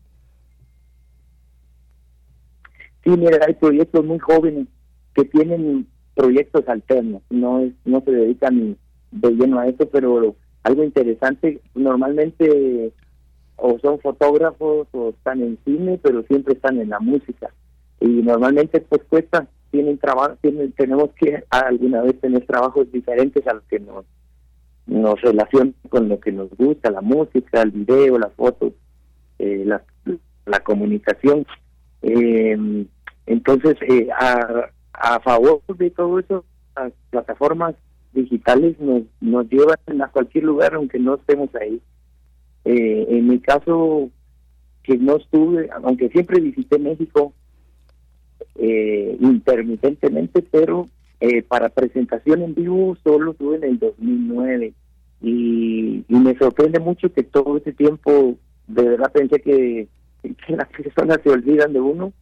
Sí, 3.05 3.11
mira, 3.11 3.39
hay 3.47 3.53
proyectos 3.53 4.03
muy 4.03 4.19
jóvenes 4.19 4.67
que 5.15 5.25
tienen 5.25 5.87
proyectos 6.15 6.69
alternos, 6.69 7.23
no 7.31 7.61
es, 7.61 7.73
no 7.85 8.01
se 8.03 8.11
dedican 8.13 8.77
de 9.11 9.31
lleno 9.31 9.59
a 9.61 9.69
eso, 9.69 9.89
pero 9.91 10.35
algo 10.63 10.85
interesante, 10.85 11.61
normalmente 11.75 12.93
o 13.57 13.79
son 13.79 13.99
fotógrafos 14.01 14.89
o 14.93 15.11
están 15.11 15.41
en 15.43 15.59
cine, 15.65 15.99
pero 16.03 16.23
siempre 16.25 16.55
están 16.55 16.81
en 16.81 16.91
la 16.91 17.01
música. 17.01 17.51
Y 18.01 18.07
normalmente 18.07 18.81
pues 18.81 19.03
cuesta, 19.09 19.47
tienen 19.71 19.99
trabajo, 19.99 20.37
tienen, 20.41 20.73
tenemos 20.73 21.11
que 21.15 21.45
alguna 21.51 22.03
vez 22.03 22.21
tener 22.21 22.45
trabajos 22.47 22.91
diferentes 22.93 23.47
a 23.47 23.55
los 23.55 23.63
que 23.65 23.79
nos, 23.79 24.05
nos 24.87 25.21
relacionan 25.21 25.75
con 25.89 26.09
lo 26.09 26.19
que 26.21 26.33
nos 26.33 26.51
gusta, 26.57 26.91
la 26.91 27.01
música, 27.01 27.63
el 27.63 27.71
video, 27.71 28.19
las 28.19 28.33
fotos, 28.35 28.73
eh, 29.39 29.65
la, 29.65 29.83
la 30.47 30.61
comunicación. 30.61 31.47
Eh, 32.03 32.87
entonces, 33.27 33.77
eh, 33.89 34.09
a, 34.19 34.71
a 34.95 35.21
favor 35.21 35.61
de 35.77 35.91
todo 35.91 36.19
eso, 36.19 36.45
las 36.77 36.93
plataformas 37.11 37.75
digitales 38.13 38.79
nos, 38.79 39.03
nos 39.21 39.49
llevan 39.51 39.79
a 40.01 40.09
cualquier 40.09 40.45
lugar 40.45 40.75
aunque 40.75 40.99
no 40.99 41.17
estemos 41.17 41.55
ahí. 41.57 41.81
Eh, 42.65 43.07
en 43.11 43.29
mi 43.29 43.41
caso, 43.41 44.11
que 44.83 44.97
no 44.97 45.17
estuve, 45.17 45.69
aunque 45.83 46.09
siempre 46.09 46.41
visité 46.41 46.79
México 46.79 47.33
eh, 48.55 49.17
intermitentemente, 49.21 50.43
pero 50.43 50.87
eh, 51.21 51.43
para 51.43 51.69
presentación 51.69 52.43
en 52.43 52.55
vivo 52.55 52.97
solo 53.03 53.33
estuve 53.33 53.57
en 53.57 53.65
el 53.65 53.79
2009 53.79 54.73
y, 55.23 56.05
y 56.09 56.15
me 56.15 56.37
sorprende 56.37 56.79
mucho 56.81 57.13
que 57.13 57.23
todo 57.23 57.57
ese 57.57 57.73
tiempo 57.73 58.37
de 58.67 58.83
verdad 58.83 59.13
pensé 59.13 59.41
que, 59.41 59.89
que 60.23 60.57
las 60.57 60.69
personas 60.69 61.21
se 61.23 61.31
olvidan 61.31 61.73
de 61.73 61.81
uno 61.81 62.13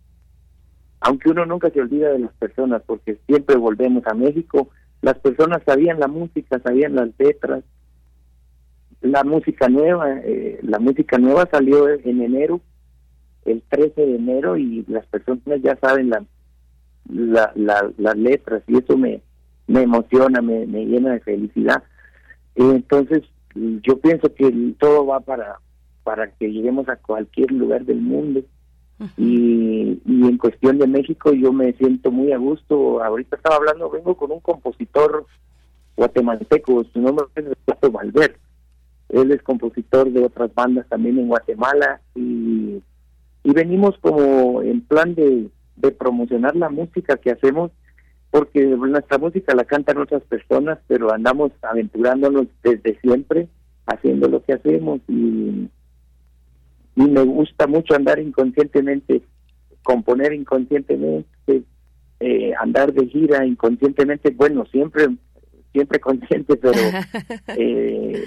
aunque 1.02 1.30
uno 1.30 1.44
nunca 1.44 1.70
se 1.70 1.80
olvida 1.80 2.10
de 2.10 2.20
las 2.20 2.32
personas 2.34 2.82
porque 2.86 3.18
siempre 3.26 3.56
volvemos 3.56 4.06
a 4.06 4.14
México, 4.14 4.70
las 5.00 5.18
personas 5.18 5.62
sabían 5.66 5.98
la 5.98 6.06
música, 6.06 6.60
sabían 6.60 6.94
las 6.94 7.10
letras, 7.18 7.64
la 9.00 9.24
música 9.24 9.68
nueva, 9.68 10.20
eh, 10.20 10.60
la 10.62 10.78
música 10.78 11.18
nueva 11.18 11.48
salió 11.50 11.88
en 11.88 12.22
enero, 12.22 12.60
el 13.44 13.62
13 13.68 14.00
de 14.00 14.14
enero 14.14 14.56
y 14.56 14.84
las 14.86 15.04
personas 15.06 15.60
ya 15.60 15.76
saben 15.76 16.10
la, 16.10 16.24
la, 17.08 17.52
la, 17.56 17.90
las 17.98 18.16
letras 18.16 18.62
y 18.68 18.78
eso 18.78 18.96
me, 18.96 19.20
me 19.66 19.82
emociona, 19.82 20.40
me, 20.40 20.66
me 20.66 20.86
llena 20.86 21.14
de 21.14 21.20
felicidad. 21.20 21.82
entonces 22.54 23.22
yo 23.54 23.98
pienso 23.98 24.32
que 24.34 24.50
todo 24.78 25.04
va 25.06 25.20
para 25.20 25.56
para 26.04 26.30
que 26.32 26.50
lleguemos 26.50 26.88
a 26.88 26.96
cualquier 26.96 27.50
lugar 27.52 27.84
del 27.84 28.00
mundo 28.00 28.42
y, 29.16 30.00
y 30.04 30.26
en 30.26 30.38
cuestión 30.38 30.78
de 30.78 30.86
México 30.86 31.32
yo 31.32 31.52
me 31.52 31.72
siento 31.74 32.10
muy 32.10 32.32
a 32.32 32.38
gusto. 32.38 33.02
Ahorita 33.02 33.36
estaba 33.36 33.56
hablando, 33.56 33.90
vengo 33.90 34.16
con 34.16 34.32
un 34.32 34.40
compositor 34.40 35.26
guatemalteco, 35.96 36.84
su 36.92 37.00
nombre 37.00 37.26
es 37.36 37.44
Roberto 37.44 37.90
Valverde. 37.90 38.36
Él 39.08 39.30
es 39.30 39.42
compositor 39.42 40.10
de 40.10 40.24
otras 40.24 40.54
bandas 40.54 40.88
también 40.88 41.18
en 41.18 41.28
Guatemala 41.28 42.00
y, 42.14 42.82
y 43.44 43.52
venimos 43.52 43.98
como 44.00 44.62
en 44.62 44.80
plan 44.80 45.14
de, 45.14 45.48
de 45.76 45.90
promocionar 45.92 46.56
la 46.56 46.70
música 46.70 47.16
que 47.16 47.30
hacemos 47.30 47.70
porque 48.30 48.64
nuestra 48.64 49.18
música 49.18 49.54
la 49.54 49.64
cantan 49.64 49.98
otras 49.98 50.22
personas, 50.22 50.78
pero 50.88 51.12
andamos 51.12 51.52
aventurándonos 51.60 52.46
desde 52.62 52.98
siempre 53.00 53.46
haciendo 53.84 54.26
lo 54.28 54.42
que 54.42 54.54
hacemos 54.54 55.00
y 55.06 55.68
y 56.96 57.02
me 57.02 57.22
gusta 57.22 57.66
mucho 57.66 57.94
andar 57.94 58.18
inconscientemente, 58.18 59.22
componer 59.82 60.32
inconscientemente, 60.32 61.62
eh, 62.20 62.52
andar 62.60 62.92
de 62.92 63.06
gira 63.06 63.46
inconscientemente, 63.46 64.30
bueno, 64.30 64.64
siempre 64.66 65.08
siempre 65.72 66.00
consciente, 66.00 66.56
pero 66.56 66.78
eh, 67.56 68.24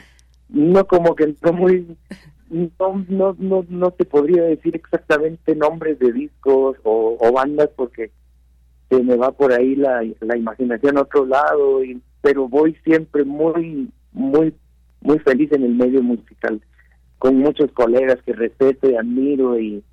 no 0.50 0.86
como 0.86 1.16
que 1.16 1.36
no 1.42 1.54
muy 1.54 1.98
no, 2.50 3.06
no 3.08 3.36
no 3.40 3.66
no 3.70 3.92
te 3.92 4.06
podría 4.06 4.44
decir 4.44 4.76
exactamente 4.76 5.56
nombres 5.56 6.00
de 6.00 6.12
discos 6.12 6.78
o, 6.84 7.18
o 7.20 7.32
bandas 7.32 7.70
porque 7.76 8.12
se 8.90 9.02
me 9.02 9.16
va 9.16 9.32
por 9.32 9.52
ahí 9.52 9.76
la, 9.76 10.04
la 10.22 10.38
imaginación 10.38 10.98
a 10.98 11.02
otro 11.02 11.26
lado 11.26 11.84
y 11.84 12.02
pero 12.22 12.48
voy 12.48 12.76
siempre 12.84 13.24
muy 13.24 13.90
muy 14.12 14.54
muy 15.02 15.20
feliz 15.20 15.52
en 15.52 15.64
el 15.64 15.76
medio 15.76 16.04
musical 16.04 16.62
con 17.20 17.38
muchos 17.38 17.72
colegas 17.72 18.22
que 18.26 18.34
respeto 18.34 18.90
y 18.90 18.96
admiro 18.96 19.60
y 19.60 19.84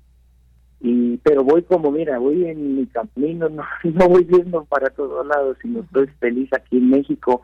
y 0.79 1.17
pero 1.23 1.43
voy 1.45 1.63
como 1.63 1.91
mira 1.91 2.17
voy 2.19 2.45
en 2.45 2.75
mi 2.75 2.85
camino 2.87 3.47
no, 3.49 3.63
no 3.83 4.09
voy 4.09 4.23
viendo 4.25 4.65
para 4.65 4.89
todos 4.89 5.25
lados 5.25 5.57
sino 5.61 5.81
estoy 5.81 6.07
feliz 6.19 6.51
aquí 6.53 6.77
en 6.77 6.89
México. 6.89 7.41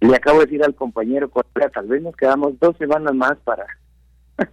Le 0.00 0.14
acabo 0.14 0.38
de 0.38 0.46
decir 0.46 0.62
al 0.64 0.74
compañero 0.74 1.28
colega 1.28 1.70
tal 1.70 1.88
vez 1.88 2.02
nos 2.02 2.16
quedamos 2.16 2.58
dos 2.60 2.76
semanas 2.78 3.14
más 3.14 3.36
para 3.44 3.66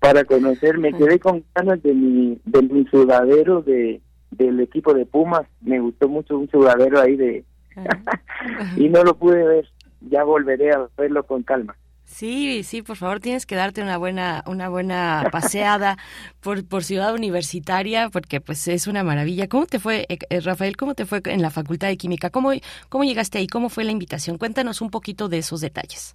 para 0.00 0.24
conocer 0.24 0.76
me 0.78 0.92
quedé 0.92 1.18
con 1.18 1.44
ganas 1.54 1.82
de 1.82 1.94
mi 1.94 2.38
de 2.44 2.62
mi 2.62 2.84
sudadero 2.86 3.62
de 3.62 4.00
del 4.30 4.60
equipo 4.60 4.92
de 4.92 5.06
Pumas. 5.06 5.46
Me 5.62 5.78
gustó 5.78 6.08
mucho 6.08 6.36
un 6.36 6.50
sudadero 6.50 7.00
ahí 7.00 7.16
de 7.16 7.44
y 8.76 8.88
no 8.88 9.02
lo 9.02 9.16
pude 9.16 9.42
ver. 9.46 9.68
Ya 10.10 10.24
volveré 10.24 10.72
a 10.72 10.86
verlo 10.98 11.24
con 11.24 11.42
calma 11.44 11.74
Sí, 12.04 12.62
sí, 12.62 12.82
por 12.82 12.96
favor, 12.96 13.18
tienes 13.18 13.44
que 13.44 13.56
darte 13.56 13.82
una 13.82 13.96
buena, 13.96 14.44
una 14.46 14.68
buena 14.68 15.28
paseada 15.32 15.96
por, 16.40 16.64
por 16.64 16.84
Ciudad 16.84 17.12
Universitaria, 17.12 18.08
porque 18.10 18.40
pues 18.40 18.68
es 18.68 18.86
una 18.86 19.02
maravilla. 19.02 19.48
¿Cómo 19.48 19.66
te 19.66 19.80
fue, 19.80 20.06
eh, 20.08 20.18
eh, 20.30 20.40
Rafael? 20.40 20.76
¿Cómo 20.76 20.94
te 20.94 21.06
fue 21.06 21.20
en 21.24 21.42
la 21.42 21.50
Facultad 21.50 21.88
de 21.88 21.96
Química? 21.96 22.30
¿Cómo, 22.30 22.52
¿Cómo 22.88 23.04
llegaste 23.04 23.38
ahí? 23.38 23.46
¿Cómo 23.46 23.68
fue 23.68 23.84
la 23.84 23.90
invitación? 23.90 24.38
Cuéntanos 24.38 24.80
un 24.80 24.90
poquito 24.90 25.28
de 25.28 25.38
esos 25.38 25.60
detalles. 25.60 26.14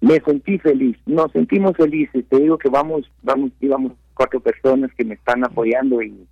Me 0.00 0.20
sentí 0.20 0.56
feliz, 0.58 0.96
nos 1.06 1.32
sentimos 1.32 1.76
felices. 1.76 2.24
Te 2.28 2.38
digo 2.38 2.56
que 2.56 2.68
vamos, 2.68 3.10
vamos, 3.22 3.50
íbamos 3.60 3.92
cuatro 4.14 4.40
personas 4.40 4.90
que 4.96 5.04
me 5.04 5.14
están 5.14 5.44
apoyando 5.44 6.00
y 6.02 6.26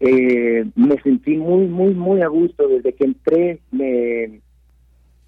eh, 0.00 0.64
me 0.76 1.00
sentí 1.02 1.36
muy, 1.38 1.68
muy, 1.68 1.94
muy 1.94 2.20
a 2.22 2.28
gusto 2.28 2.68
desde 2.68 2.92
que 2.92 3.04
entré. 3.04 3.60
Me 3.70 4.41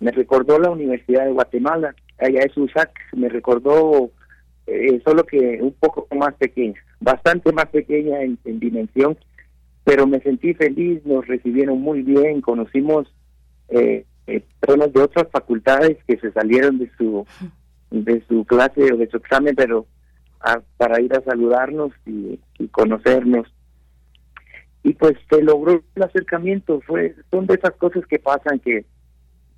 me 0.00 0.10
recordó 0.10 0.58
la 0.58 0.70
Universidad 0.70 1.24
de 1.24 1.32
Guatemala, 1.32 1.94
allá 2.18 2.40
es 2.40 2.56
USAC, 2.56 2.90
me 3.16 3.28
recordó 3.28 4.10
eh, 4.66 5.00
solo 5.04 5.24
que 5.24 5.58
un 5.60 5.72
poco 5.72 6.06
más 6.16 6.34
pequeña, 6.34 6.80
bastante 7.00 7.52
más 7.52 7.66
pequeña 7.66 8.22
en, 8.22 8.38
dimensión, 8.44 9.16
pero 9.84 10.06
me 10.06 10.20
sentí 10.20 10.54
feliz, 10.54 11.04
nos 11.04 11.26
recibieron 11.26 11.80
muy 11.80 12.02
bien, 12.02 12.40
conocimos 12.40 13.06
eh, 13.68 14.04
eh, 14.26 14.42
personas 14.60 14.92
de 14.92 15.02
otras 15.02 15.28
facultades 15.30 15.98
que 16.06 16.16
se 16.18 16.32
salieron 16.32 16.78
de 16.78 16.90
su 16.96 17.26
de 17.90 18.22
su 18.26 18.44
clase 18.44 18.92
o 18.92 18.96
de 18.96 19.08
su 19.08 19.18
examen, 19.18 19.54
pero 19.54 19.86
para 20.76 21.00
ir 21.00 21.14
a 21.14 21.22
saludarnos 21.22 21.92
y, 22.06 22.40
y, 22.58 22.68
conocernos. 22.68 23.46
Y 24.82 24.94
pues 24.94 25.14
se 25.30 25.42
logró 25.42 25.82
el 25.94 26.02
acercamiento, 26.02 26.80
fue 26.80 27.14
son 27.30 27.46
de 27.46 27.54
esas 27.54 27.72
cosas 27.76 28.04
que 28.06 28.18
pasan 28.18 28.58
que 28.58 28.84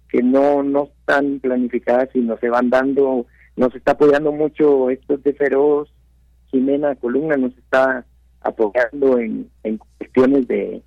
que 0.09 0.23
no 0.23 0.63
no 0.63 0.91
están 1.01 1.41
planificadas 1.41 2.09
y 2.15 2.21
no 2.21 2.37
se 2.39 2.49
van 2.49 2.71
dando, 2.71 3.27
nos 3.57 3.75
está 3.75 3.93
apoyando 3.93 4.33
mucho 4.33 4.91
estos 4.91 5.23
de 5.23 5.33
Feroz, 5.35 5.93
Jimena 6.51 6.95
Columna 6.97 7.37
nos 7.37 7.57
está 7.57 8.05
apoyando 8.41 9.19
en, 9.19 9.51
en 9.65 9.79
cuestiones 9.99 10.47
de 10.49 10.83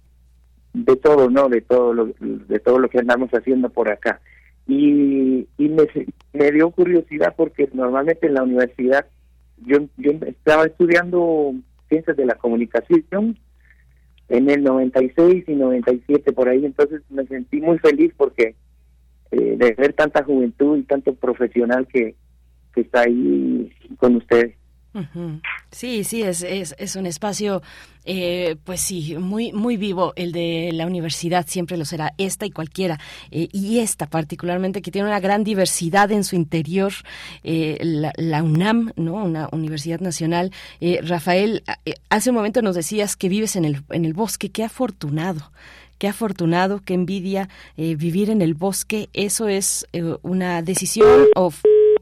de 0.73 0.95
todo, 0.97 1.29
¿no? 1.29 1.49
De 1.49 1.61
todo 1.61 1.93
lo, 1.93 2.13
de 2.19 2.59
todo 2.59 2.79
lo 2.79 2.89
que 2.89 2.99
andamos 2.99 3.29
haciendo 3.31 3.69
por 3.69 3.89
acá. 3.89 4.21
Y, 4.67 5.47
y 5.57 5.69
me, 5.69 5.87
me 6.33 6.51
dio 6.51 6.69
curiosidad 6.69 7.33
porque 7.35 7.69
normalmente 7.73 8.27
en 8.27 8.35
la 8.35 8.43
universidad 8.43 9.05
yo, 9.65 9.79
yo 9.97 10.11
estaba 10.27 10.65
estudiando 10.65 11.53
ciencias 11.87 12.15
de 12.15 12.25
la 12.25 12.35
comunicación 12.35 13.37
en 14.29 14.49
el 14.49 14.63
96 14.63 15.45
y 15.47 15.55
97 15.55 16.31
por 16.33 16.49
ahí, 16.49 16.63
entonces 16.63 17.01
me 17.09 17.25
sentí 17.25 17.59
muy 17.59 17.79
feliz 17.79 18.13
porque 18.15 18.55
eh, 19.31 19.57
de 19.57 19.73
ver 19.73 19.93
tanta 19.93 20.23
juventud 20.23 20.77
y 20.77 20.83
tanto 20.83 21.13
profesional 21.13 21.87
que, 21.87 22.15
está 22.75 23.01
ahí 23.01 23.69
con 23.97 24.15
ustedes. 24.15 24.55
Sí, 25.69 26.05
sí, 26.05 26.23
es, 26.23 26.43
es, 26.43 26.73
es 26.77 26.95
un 26.95 27.05
espacio, 27.05 27.61
eh, 28.05 28.55
pues 28.63 28.79
sí, 28.79 29.17
muy, 29.17 29.51
muy 29.51 29.75
vivo. 29.75 30.13
El 30.15 30.31
de 30.31 30.71
la 30.73 30.87
universidad 30.87 31.45
siempre 31.45 31.75
lo 31.75 31.83
será, 31.83 32.13
esta 32.17 32.45
y 32.45 32.51
cualquiera. 32.51 32.97
Eh, 33.31 33.49
y 33.51 33.79
esta 33.79 34.07
particularmente, 34.07 34.81
que 34.81 34.91
tiene 34.91 35.09
una 35.09 35.19
gran 35.19 35.43
diversidad 35.43 36.09
en 36.13 36.23
su 36.23 36.37
interior, 36.37 36.93
la, 37.43 38.13
la, 38.15 38.41
UNAM, 38.43 38.93
¿no? 38.95 39.15
Una 39.15 39.49
universidad 39.51 39.99
nacional. 39.99 40.51
Rafael, 41.03 41.63
hace 42.09 42.29
un 42.29 42.37
momento 42.37 42.61
nos 42.61 42.75
decías 42.75 43.17
que 43.17 43.27
vives 43.27 43.57
en 43.57 43.65
el, 43.65 43.81
en 43.89 44.05
el 44.05 44.13
bosque. 44.13 44.51
Qué 44.51 44.63
afortunado. 44.63 45.51
Qué 45.99 46.07
afortunado, 46.07 46.81
qué 46.83 46.93
envidia 46.93 47.49
eh, 47.77 47.95
vivir 47.95 48.29
en 48.29 48.41
el 48.41 48.53
bosque. 48.53 49.09
Eso 49.13 49.47
es 49.49 49.85
eh, 49.93 50.15
una 50.23 50.61
decisión 50.61 51.27
o... 51.35 51.51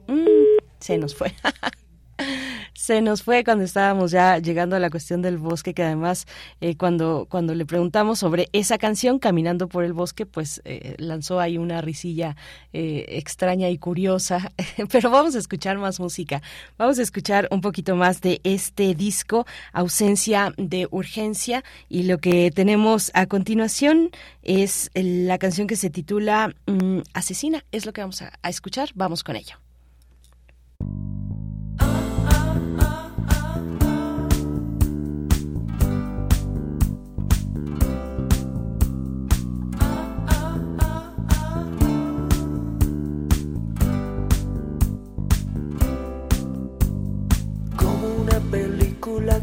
Mm, 0.08 0.62
se 0.80 0.98
nos 0.98 1.16
fue. 1.16 1.34
se 2.78 3.02
nos 3.02 3.24
fue 3.24 3.44
cuando 3.44 3.64
estábamos 3.64 4.12
ya 4.12 4.38
llegando 4.38 4.76
a 4.76 4.80
la 4.80 4.92
cuestión 4.92 5.24
del 5.24 5.40
bosque, 5.40 5.74
que 5.74 5.82
además 5.82 6.28
eh, 6.62 6.78
cuando, 6.78 7.26
cuando 7.28 7.56
le 7.56 7.66
preguntamos 7.66 8.20
sobre 8.20 8.50
esa 8.54 8.78
canción, 8.78 9.18
Caminando 9.18 9.68
por 9.68 9.84
el 9.84 9.94
Bosque, 9.94 10.28
pues 10.28 10.62
eh, 10.64 10.94
lanzó 11.00 11.40
ahí 11.40 11.58
una 11.58 11.82
risilla 11.82 12.36
eh, 12.74 13.06
extraña 13.10 13.72
y 13.72 13.80
curiosa, 13.80 14.52
pero 14.92 15.10
vamos 15.10 15.36
a 15.36 15.40
escuchar 15.40 15.80
más 15.80 16.00
música, 16.00 16.44
vamos 16.78 17.00
a 17.00 17.02
escuchar 17.02 17.48
un 17.50 17.62
poquito 17.62 17.96
más 17.96 18.22
de 18.22 18.42
este 18.44 18.94
disco, 18.94 19.48
Ausencia 19.74 20.54
de 20.58 20.88
Urgencia, 20.92 21.64
y 21.90 22.04
lo 22.04 22.20
que 22.20 22.52
tenemos 22.52 23.10
a 23.16 23.26
continuación 23.26 24.12
es 24.44 24.92
la 24.94 25.40
canción 25.40 25.66
que 25.66 25.78
se 25.78 25.90
titula 25.90 26.54
mm, 26.68 27.00
Asesina, 27.16 27.66
es 27.72 27.88
lo 27.88 27.92
que 27.94 28.02
vamos 28.02 28.22
a 28.22 28.32
escuchar, 28.48 28.92
vamos 28.94 29.24
con 29.24 29.36
ello. 29.36 29.56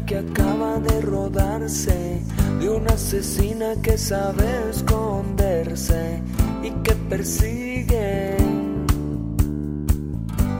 Que 0.05 0.17
acaba 0.17 0.79
de 0.79 1.01
rodarse, 1.01 2.21
de 2.59 2.69
una 2.69 2.93
asesina 2.93 3.73
que 3.81 3.97
sabe 3.97 4.45
esconderse 4.69 6.21
y 6.61 6.71
que 6.83 6.93
persigue 7.09 8.37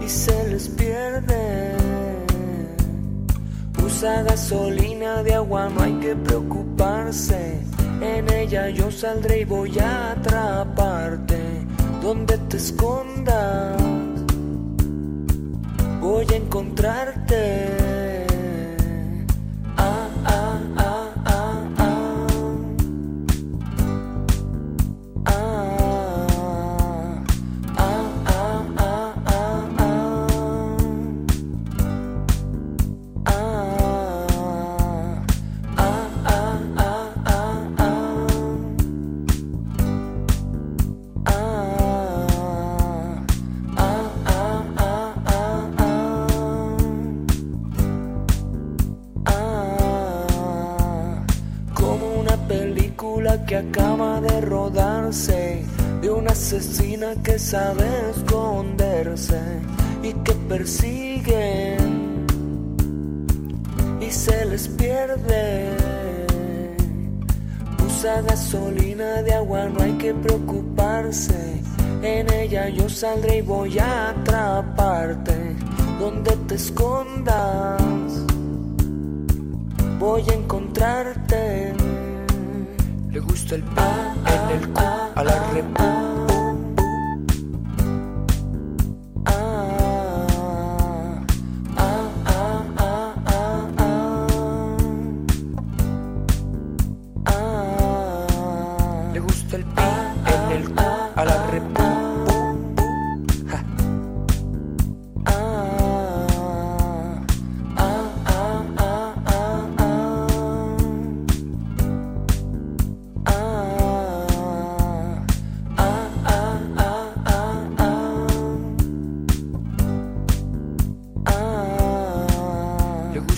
y 0.02 0.10
se 0.10 0.48
les 0.48 0.70
pierde. 0.70 1.76
Usa 3.86 4.24
gasolina 4.24 5.24
de 5.24 5.34
agua, 5.34 5.70
no 5.70 5.82
hay 5.82 5.94
que 6.00 6.16
preocuparse. 6.16 7.60
En 8.02 8.32
ella 8.32 8.70
yo 8.70 8.90
saldré 8.92 9.42
y 9.42 9.46
voy 9.46 9.78
a 9.80 10.12
atraparte. 10.12 11.40
Donde 12.02 12.38
te 12.50 12.58
escondas, 12.58 13.82
voy 16.02 16.26
a 16.32 16.36
encontrarte. 16.36 17.95
Acaba 53.58 54.22
de 54.22 54.42
rodarse 54.42 55.64
de 56.02 56.10
una 56.10 56.32
asesina 56.32 57.16
que 57.24 57.40
sabe 57.40 57.88
esconderse 58.12 59.42
y 60.04 60.14
que 60.14 60.34
persigue 60.50 61.78
y 64.02 64.12
se 64.12 64.46
les 64.46 64.68
pierde. 64.68 65.70
Usa 67.86 68.22
gasolina 68.22 69.22
de 69.24 69.34
agua, 69.34 69.70
no 69.70 69.82
hay 69.82 69.94
que 69.94 70.14
preocuparse. 70.14 71.62
En 72.02 72.32
ella 72.32 72.70
yo 72.70 72.88
saldré 72.90 73.38
y 73.38 73.42
voy 73.42 73.80
a 73.80 74.10
atraparte. 74.10 75.56
Donde 76.00 76.36
te 76.48 76.56
escondas, 76.56 77.82
voy 79.98 80.24
a 80.30 80.34
encontrarte 80.34 81.55
le 83.16 83.22
gusta 83.22 83.56
el 83.56 83.64
P 83.64 83.82
en 84.26 84.60
el 84.60 84.68
Q 84.74 84.82
a 85.16 85.24
la 85.24 85.54
repu. 85.54 86.15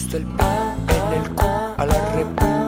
visto 0.08 0.18
el 0.18 0.26
pan 0.38 0.78
en 0.88 1.22
el 1.22 1.36
cu 1.36 1.46
a 1.78 1.86
la 1.86 2.16
repu 2.16 2.67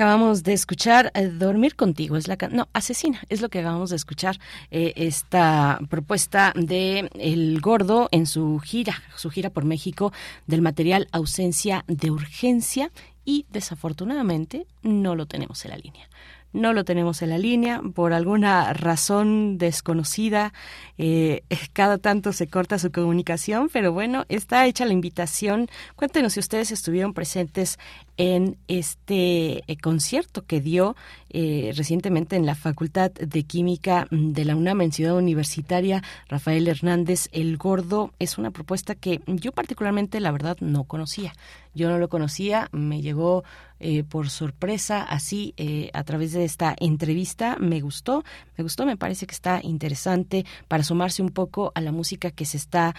Acabamos 0.00 0.44
de 0.44 0.54
escuchar 0.54 1.12
eh, 1.12 1.26
Dormir 1.26 1.76
contigo, 1.76 2.16
es 2.16 2.26
la 2.26 2.38
no, 2.50 2.68
Asesina, 2.72 3.20
es 3.28 3.42
lo 3.42 3.50
que 3.50 3.58
acabamos 3.58 3.90
de 3.90 3.96
escuchar 3.96 4.38
eh, 4.70 4.94
esta 4.96 5.78
propuesta 5.90 6.54
de 6.56 7.10
El 7.16 7.60
Gordo 7.60 8.08
en 8.10 8.24
su 8.24 8.60
gira, 8.60 9.02
su 9.16 9.28
gira 9.28 9.50
por 9.50 9.66
México 9.66 10.10
del 10.46 10.62
material 10.62 11.06
Ausencia 11.12 11.84
de 11.86 12.10
Urgencia 12.10 12.90
y 13.26 13.44
desafortunadamente 13.50 14.66
no 14.82 15.16
lo 15.16 15.26
tenemos 15.26 15.66
en 15.66 15.72
la 15.72 15.76
línea 15.76 16.08
no 16.52 16.72
lo 16.72 16.84
tenemos 16.84 17.22
en 17.22 17.30
la 17.30 17.38
línea 17.38 17.80
por 17.94 18.12
alguna 18.12 18.72
razón 18.72 19.58
desconocida. 19.58 20.52
Eh, 20.98 21.42
cada 21.72 21.98
tanto 21.98 22.32
se 22.32 22.48
corta 22.48 22.78
su 22.78 22.90
comunicación, 22.90 23.68
pero 23.72 23.92
bueno, 23.92 24.24
está 24.28 24.66
hecha 24.66 24.84
la 24.84 24.92
invitación. 24.92 25.68
Cuéntenos 25.96 26.34
si 26.34 26.40
ustedes 26.40 26.72
estuvieron 26.72 27.14
presentes 27.14 27.78
en 28.20 28.58
este 28.68 29.64
eh, 29.66 29.76
concierto 29.80 30.44
que 30.44 30.60
dio 30.60 30.94
eh, 31.30 31.72
recientemente 31.74 32.36
en 32.36 32.44
la 32.44 32.54
Facultad 32.54 33.10
de 33.12 33.44
Química 33.44 34.06
de 34.10 34.44
la 34.44 34.56
UNAM 34.56 34.82
en 34.82 34.92
Ciudad 34.92 35.16
Universitaria. 35.16 36.02
Rafael 36.28 36.68
Hernández, 36.68 37.30
El 37.32 37.56
Gordo, 37.56 38.12
es 38.18 38.36
una 38.36 38.50
propuesta 38.50 38.94
que 38.94 39.22
yo 39.26 39.52
particularmente, 39.52 40.20
la 40.20 40.32
verdad, 40.32 40.58
no 40.60 40.84
conocía. 40.84 41.32
Yo 41.72 41.88
no 41.88 41.98
lo 41.98 42.08
conocía, 42.08 42.68
me 42.72 43.00
llegó 43.00 43.44
eh, 43.78 44.02
por 44.02 44.28
sorpresa 44.28 45.04
así 45.04 45.54
a 45.92 46.02
través 46.02 46.32
de 46.32 46.44
esta 46.44 46.74
entrevista. 46.78 47.56
Me 47.60 47.80
gustó, 47.80 48.24
me 48.58 48.64
gustó, 48.64 48.84
me 48.84 48.96
parece 48.96 49.26
que 49.26 49.34
está 49.34 49.60
interesante 49.62 50.44
para 50.66 50.82
sumarse 50.82 51.22
un 51.22 51.30
poco 51.30 51.70
a 51.76 51.80
la 51.80 51.92
música 51.92 52.32
que 52.32 52.44
se 52.44 52.56
está 52.56 52.96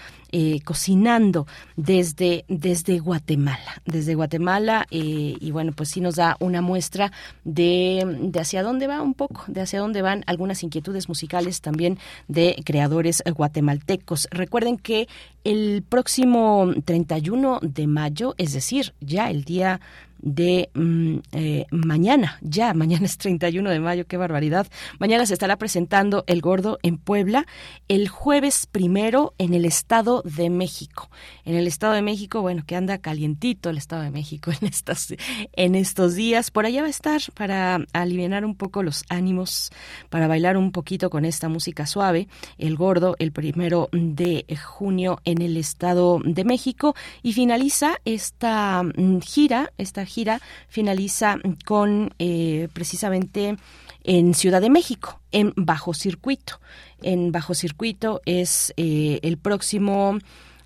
cocinando 0.64 1.48
desde, 1.76 2.46
desde 2.48 3.00
Guatemala. 3.00 3.82
Desde 3.86 4.16
Guatemala. 4.16 4.88
Eh, 4.90 5.11
y 5.12 5.52
bueno, 5.52 5.72
pues 5.74 5.90
sí 5.90 6.02
nos 6.02 6.16
da 6.16 6.38
una 6.40 6.62
muestra 6.62 7.12
de, 7.44 8.18
de 8.22 8.40
hacia 8.40 8.64
dónde 8.64 8.88
va 8.88 9.02
un 9.02 9.14
poco, 9.14 9.44
de 9.48 9.62
hacia 9.62 9.80
dónde 9.80 10.02
van 10.02 10.24
algunas 10.28 10.64
inquietudes 10.64 11.10
musicales 11.10 11.62
también 11.62 12.00
de 12.28 12.62
creadores 12.66 13.24
guatemaltecos. 13.26 14.28
Recuerden 14.32 14.78
que 14.78 15.08
el 15.44 15.84
próximo 15.88 16.72
31 16.86 17.60
de 17.62 17.88
mayo, 17.88 18.36
es 18.38 18.54
decir, 18.54 18.94
ya 19.02 19.30
el 19.30 19.44
día 19.44 19.82
de 20.22 20.70
mm, 20.74 21.18
eh, 21.34 21.66
mañana, 21.72 22.38
ya 22.42 22.74
mañana 22.74 23.06
es 23.06 23.18
31 23.18 23.70
de 23.70 23.80
mayo, 23.80 24.08
qué 24.08 24.18
barbaridad. 24.18 24.68
Mañana 25.00 25.26
se 25.26 25.34
estará 25.34 25.58
presentando 25.58 26.24
El 26.28 26.42
Gordo 26.42 26.80
en 26.84 26.98
Puebla, 26.98 27.46
el 27.88 28.08
jueves 28.08 28.66
primero 28.66 29.34
en 29.38 29.54
el 29.54 29.66
Estado 29.66 30.22
de 30.24 30.50
México. 30.50 31.10
En 31.46 31.56
el 31.56 31.68
Estado 31.68 31.94
de 31.94 32.02
México, 32.02 32.42
bueno, 32.42 32.64
que 32.66 32.76
anda 32.76 33.00
calientito 33.00 33.70
el 33.70 33.78
Estado 33.78 34.04
de 34.04 34.12
México 34.12 34.52
en, 34.62 34.68
estas, 34.68 35.14
en 35.54 35.76
estos 35.76 36.16
días. 36.16 36.52
Por 36.52 36.66
allá 36.66 36.82
va 36.82 36.88
a 36.88 36.92
estar 36.92 37.22
para 37.36 37.86
aliviar 37.94 38.46
un 38.46 38.56
poco 38.56 38.84
los 38.84 39.04
ánimos, 39.10 39.72
para 40.10 40.28
bailar 40.28 40.58
un 40.58 40.72
poquito 40.72 41.10
con 41.10 41.26
esta 41.26 41.50
música 41.50 41.86
suave. 41.86 42.28
El 42.58 42.76
Gordo, 42.76 43.16
el 43.20 43.32
primero 43.32 43.90
de 43.92 44.46
junio 44.64 45.20
en 45.26 45.42
el 45.42 45.58
Estado 45.58 46.20
de 46.24 46.44
México. 46.44 46.96
Y 47.24 47.34
finaliza 47.34 48.00
esta 48.06 48.84
mm, 48.84 49.20
gira, 49.20 49.74
esta 49.78 50.06
gira 50.12 50.42
finaliza 50.68 51.38
con 51.66 52.14
eh, 52.20 52.68
precisamente 52.74 53.56
en 54.04 54.34
Ciudad 54.34 54.62
de 54.62 54.70
México, 54.70 55.20
en 55.32 55.54
Bajo 55.56 55.94
Circuito. 55.94 56.60
En 57.02 57.32
Bajo 57.32 57.54
Circuito 57.54 58.22
es 58.26 58.74
eh, 58.78 59.20
el 59.24 59.38
próximo 59.38 60.18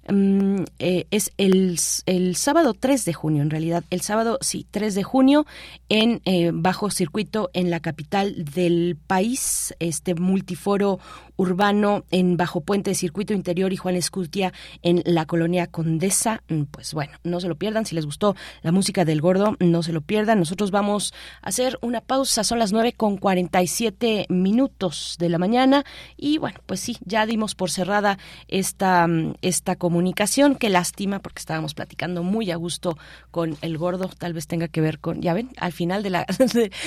Mm, 0.07 0.65
eh, 0.77 1.07
es 1.09 1.31
el, 1.37 1.79
el, 2.05 2.35
sábado 2.35 2.75
3 2.75 3.05
de 3.05 3.13
junio, 3.13 3.41
en 3.41 3.49
realidad, 3.49 3.83
el 3.89 4.01
sábado, 4.01 4.37
sí, 4.41 4.67
3 4.69 4.93
de 4.93 5.03
junio, 5.03 5.47
en 5.89 6.21
eh, 6.25 6.51
bajo 6.53 6.91
circuito 6.91 7.49
en 7.53 7.71
la 7.71 7.79
capital 7.79 8.45
del 8.45 8.97
país, 9.07 9.73
este 9.79 10.13
multiforo 10.13 10.99
urbano 11.37 12.05
en 12.11 12.37
Bajo 12.37 12.61
Puente 12.61 12.91
de 12.91 12.95
Circuito 12.95 13.33
Interior 13.33 13.73
y 13.73 13.77
Juan 13.77 13.95
Escutia 13.95 14.53
en 14.81 15.01
la 15.05 15.25
colonia 15.25 15.67
Condesa. 15.67 16.43
Mm, 16.49 16.63
pues 16.63 16.93
bueno, 16.93 17.17
no 17.23 17.39
se 17.39 17.47
lo 17.47 17.55
pierdan. 17.55 17.85
Si 17.85 17.95
les 17.95 18.05
gustó 18.05 18.35
la 18.61 18.71
música 18.71 19.05
del 19.05 19.21
gordo, 19.21 19.55
no 19.59 19.83
se 19.83 19.91
lo 19.91 20.01
pierdan. 20.01 20.39
Nosotros 20.39 20.71
vamos 20.71 21.13
a 21.41 21.49
hacer 21.49 21.77
una 21.81 22.01
pausa. 22.01 22.43
Son 22.43 22.59
las 22.59 22.71
9 22.71 22.93
con 22.93 23.17
47 23.17 24.27
minutos 24.29 25.15
de 25.19 25.29
la 25.29 25.37
mañana. 25.37 25.83
Y 26.17 26.37
bueno, 26.37 26.59
pues 26.65 26.79
sí, 26.79 26.97
ya 27.05 27.25
dimos 27.25 27.55
por 27.55 27.71
cerrada 27.71 28.17
esta, 28.47 29.07
mm, 29.07 29.35
esta 29.41 29.75
comunicación. 29.95 30.55
Qué 30.55 30.67
lástima, 30.67 31.19
porque 31.19 31.39
estábamos 31.39 31.73
platicando 31.73 32.21
muy 32.21 32.51
a 32.51 32.57
gusto 32.57 32.97
con 33.31 33.55
el 33.61 33.77
gordo. 33.77 34.09
Tal 34.17 34.33
vez 34.33 34.45
tenga 34.45 34.67
que 34.67 34.81
ver 34.81 34.99
con, 34.99 35.21
ya 35.21 35.33
ven, 35.33 35.51
al 35.55 35.71
final 35.71 36.03
de 36.03 36.09
la, 36.09 36.25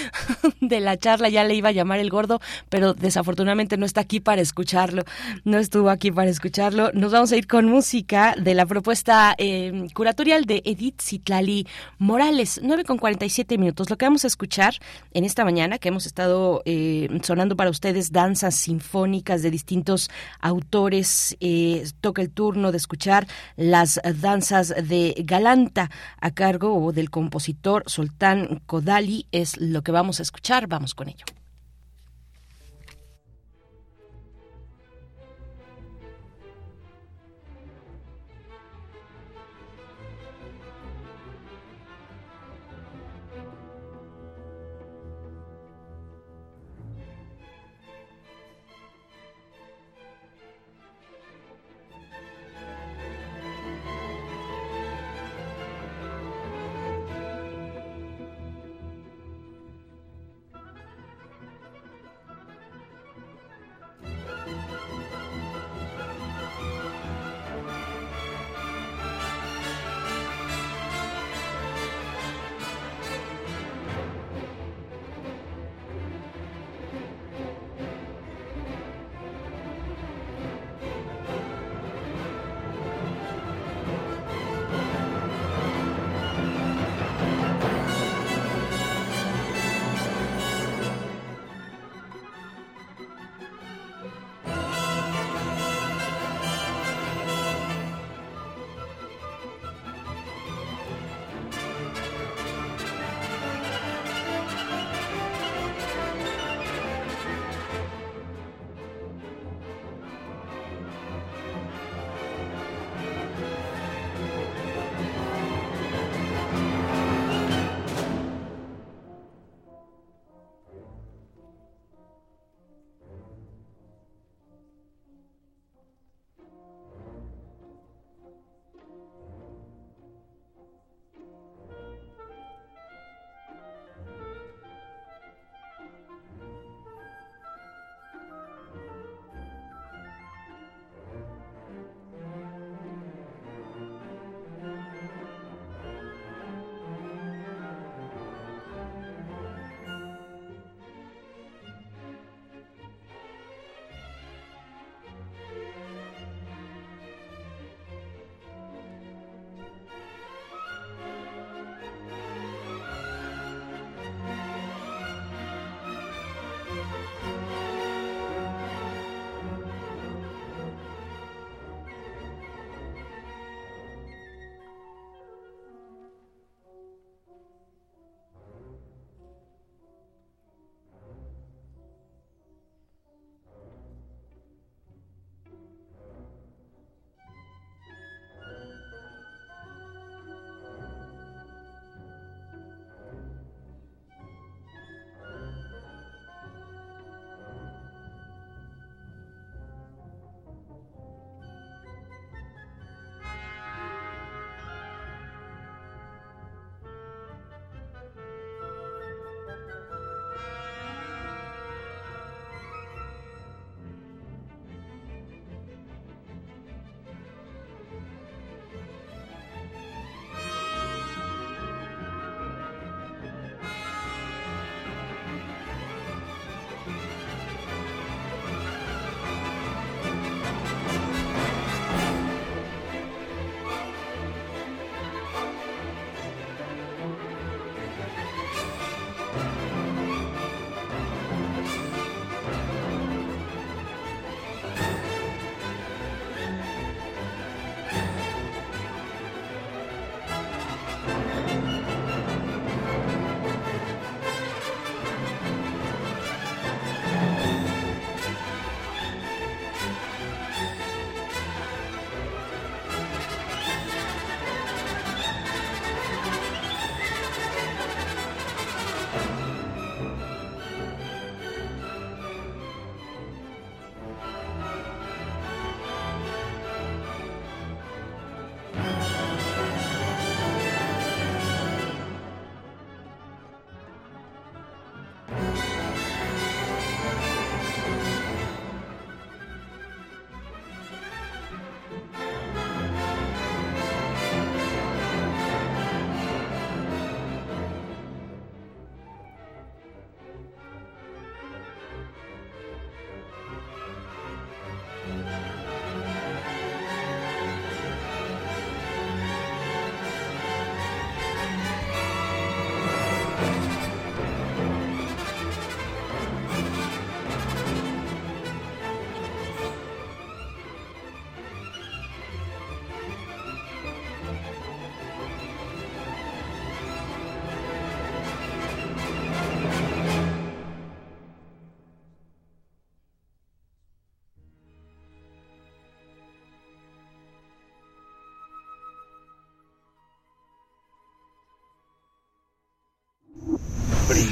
de 0.60 0.80
la 0.80 0.98
charla 0.98 1.30
ya 1.30 1.42
le 1.44 1.54
iba 1.54 1.70
a 1.70 1.72
llamar 1.72 2.00
el 2.00 2.10
gordo, 2.10 2.38
pero 2.68 2.92
desafortunadamente 2.92 3.78
no 3.78 3.86
está 3.86 4.02
aquí 4.02 4.20
para 4.20 4.42
escucharlo, 4.42 5.04
no 5.44 5.56
estuvo 5.56 5.88
aquí 5.88 6.10
para 6.10 6.28
escucharlo. 6.28 6.90
Nos 6.92 7.10
vamos 7.10 7.32
a 7.32 7.36
ir 7.38 7.46
con 7.46 7.64
música 7.64 8.34
de 8.38 8.52
la 8.52 8.66
propuesta 8.66 9.34
eh, 9.38 9.86
curatorial 9.94 10.44
de 10.44 10.60
Edith 10.66 11.00
Citlali 11.00 11.66
Morales, 11.96 12.60
9 12.62 12.84
con 12.84 12.98
47 12.98 13.56
minutos. 13.56 13.88
Lo 13.88 13.96
que 13.96 14.04
vamos 14.04 14.24
a 14.24 14.26
escuchar 14.26 14.74
en 15.14 15.24
esta 15.24 15.46
mañana, 15.46 15.78
que 15.78 15.88
hemos 15.88 16.04
estado 16.04 16.60
eh, 16.66 17.08
sonando 17.22 17.56
para 17.56 17.70
ustedes 17.70 18.12
danzas 18.12 18.54
sinfónicas 18.54 19.40
de 19.40 19.50
distintos 19.50 20.10
autores, 20.40 21.38
eh, 21.40 21.88
toca 22.02 22.20
el 22.20 22.28
turno 22.28 22.70
de 22.70 22.76
escuchar 22.76 22.97
las 23.56 24.00
danzas 24.20 24.74
de 24.82 25.14
Galanta 25.24 25.90
a 26.20 26.30
cargo 26.32 26.92
del 26.92 27.10
compositor 27.10 27.84
Soltán 27.86 28.60
Kodali, 28.66 29.26
es 29.32 29.56
lo 29.58 29.82
que 29.82 29.92
vamos 29.92 30.20
a 30.20 30.22
escuchar, 30.22 30.66
vamos 30.66 30.94
con 30.94 31.08
ello. 31.08 31.24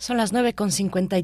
Son 0.00 0.16
las 0.16 0.32
nueve 0.32 0.54
con 0.54 0.70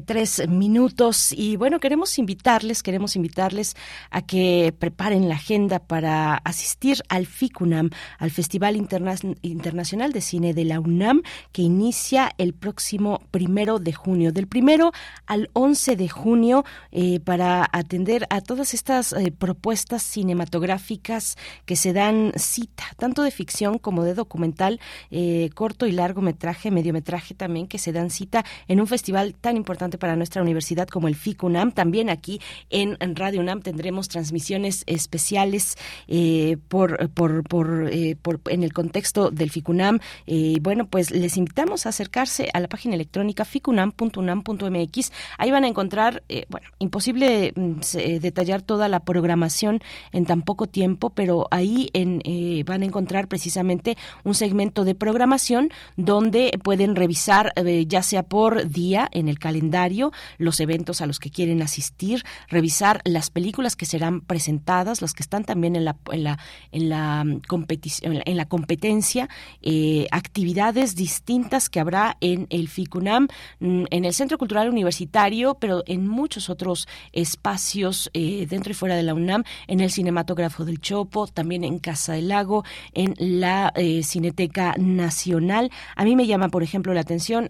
tres 0.05 0.47
minutos 0.47 1.31
y 1.31 1.55
bueno, 1.55 1.79
queremos 1.79 2.19
invitarles, 2.19 2.83
queremos 2.83 3.15
invitarles 3.15 3.75
a 4.11 4.21
que 4.21 4.71
preparen 4.77 5.27
la 5.27 5.33
agenda 5.33 5.79
para 5.79 6.35
asistir 6.35 7.01
al 7.09 7.25
FICUNAM, 7.25 7.89
al 8.19 8.29
Festival 8.29 8.75
Internacional 8.75 10.11
de 10.11 10.21
Cine 10.21 10.53
de 10.53 10.63
la 10.63 10.79
UNAM, 10.79 11.23
que 11.51 11.63
inicia 11.63 12.29
el 12.37 12.53
próximo 12.53 13.19
primero 13.31 13.79
de 13.79 13.93
junio, 13.93 14.31
del 14.31 14.45
primero 14.45 14.91
al 15.25 15.49
11 15.53 15.95
de 15.95 16.09
junio, 16.09 16.63
eh, 16.91 17.19
para 17.19 17.67
atender 17.71 18.27
a 18.29 18.41
todas 18.41 18.75
estas 18.75 19.11
eh, 19.11 19.31
propuestas 19.31 20.03
cinematográficas 20.03 21.35
que 21.65 21.75
se 21.75 21.93
dan 21.93 22.31
cita, 22.35 22.83
tanto 22.99 23.23
de 23.23 23.31
ficción 23.31 23.79
como 23.79 24.03
de 24.03 24.13
documental, 24.13 24.79
eh, 25.09 25.49
corto 25.55 25.87
y 25.87 25.93
largometraje, 25.93 26.69
mediometraje 26.69 27.33
también, 27.33 27.67
que 27.67 27.79
se 27.79 27.91
dan 27.91 28.11
cita 28.11 28.45
en 28.67 28.79
un 28.79 28.87
festival 28.87 29.35
tan 29.35 29.57
importante 29.57 29.97
para 29.97 30.15
nuestra 30.15 30.41
universidad 30.41 30.87
como 30.87 31.07
el 31.07 31.15
FICUNAM. 31.15 31.71
También 31.71 32.09
aquí 32.09 32.39
en, 32.69 32.97
Radio 33.15 33.39
UNAM 33.41 33.61
tendremos 33.61 34.09
transmisiones 34.09 34.83
especiales 34.85 35.77
eh, 36.07 36.57
por, 36.67 37.09
por, 37.09 37.43
por, 37.43 37.89
eh, 37.91 38.17
en 38.49 38.63
el 38.63 38.73
contexto 38.73 39.31
del 39.31 39.49
FICUNAM. 39.49 39.99
Eh, 40.25 40.57
bueno, 40.61 40.87
pues 40.87 41.11
les 41.11 41.37
invitamos 41.37 41.85
a 41.85 41.89
acercarse 41.89 42.49
a 42.53 42.59
la 42.59 42.67
página 42.67 42.95
electrónica 42.95 43.45
ficunam.unam.mx. 43.45 45.11
Ahí 45.37 45.51
van 45.51 45.63
a 45.63 45.67
encontrar, 45.67 46.23
bueno, 46.49 46.67
imposible 46.79 47.53
mm, 47.55 47.79
detallar 48.21 48.61
toda 48.61 48.87
la 48.89 48.99
programación 48.99 49.81
en 50.11 50.25
tan 50.25 50.41
poco 50.41 50.67
tiempo, 50.67 51.09
pero 51.09 51.47
ahí 51.51 51.89
en, 51.93 52.21
van 52.65 52.81
a 52.81 52.85
encontrar 52.85 53.27
precisamente 53.27 53.97
un 54.23 54.33
segmento 54.33 54.83
de 54.83 54.95
programación 54.95 55.71
donde 55.95 56.59
pueden 56.63 56.95
revisar, 56.95 57.53
ya 57.87 58.03
sea 58.03 58.23
por 58.23 58.56
día 58.65 59.07
en 59.11 59.27
el 59.27 59.39
calendario 59.39 60.11
los 60.37 60.59
eventos 60.59 61.01
a 61.01 61.05
los 61.05 61.19
que 61.19 61.29
quieren 61.29 61.61
asistir, 61.61 62.23
revisar 62.49 63.01
las 63.05 63.29
películas 63.29 63.75
que 63.75 63.85
serán 63.85 64.21
presentadas, 64.21 65.01
las 65.01 65.13
que 65.13 65.23
están 65.23 65.43
también 65.43 65.75
en 65.75 65.85
la 65.85 65.95
en 66.11 66.23
la 66.23 66.39
en 66.71 66.89
la 66.89 67.23
mm, 67.23 67.41
competición 67.47 68.21
en 68.25 68.37
la 68.37 68.45
competencia, 68.45 69.29
eh, 69.61 70.07
actividades 70.11 70.95
distintas 70.95 71.69
que 71.69 71.79
habrá 71.79 72.17
en 72.21 72.47
el 72.49 72.67
FICUNAM, 72.67 73.27
mm, 73.59 73.85
en 73.89 74.05
el 74.05 74.13
Centro 74.13 74.37
Cultural 74.37 74.69
Universitario, 74.69 75.55
pero 75.55 75.83
en 75.87 76.07
muchos 76.07 76.49
otros 76.49 76.87
espacios 77.11 78.09
eh, 78.13 78.45
dentro 78.49 78.71
y 78.71 78.75
fuera 78.75 78.95
de 78.95 79.03
la 79.03 79.13
UNAM, 79.13 79.43
en 79.67 79.79
el 79.79 79.91
Cinematógrafo 79.91 80.65
del 80.65 80.79
Chopo, 80.79 81.27
también 81.27 81.63
en 81.63 81.79
Casa 81.79 82.13
del 82.13 82.29
Lago, 82.29 82.63
en 82.93 83.13
la 83.17 83.71
eh, 83.75 84.03
Cineteca 84.03 84.75
Nacional. 84.77 85.71
A 85.95 86.03
mí 86.03 86.15
me 86.15 86.27
llama, 86.27 86.49
por 86.49 86.63
ejemplo, 86.63 86.93
la 86.93 87.01
atención 87.01 87.49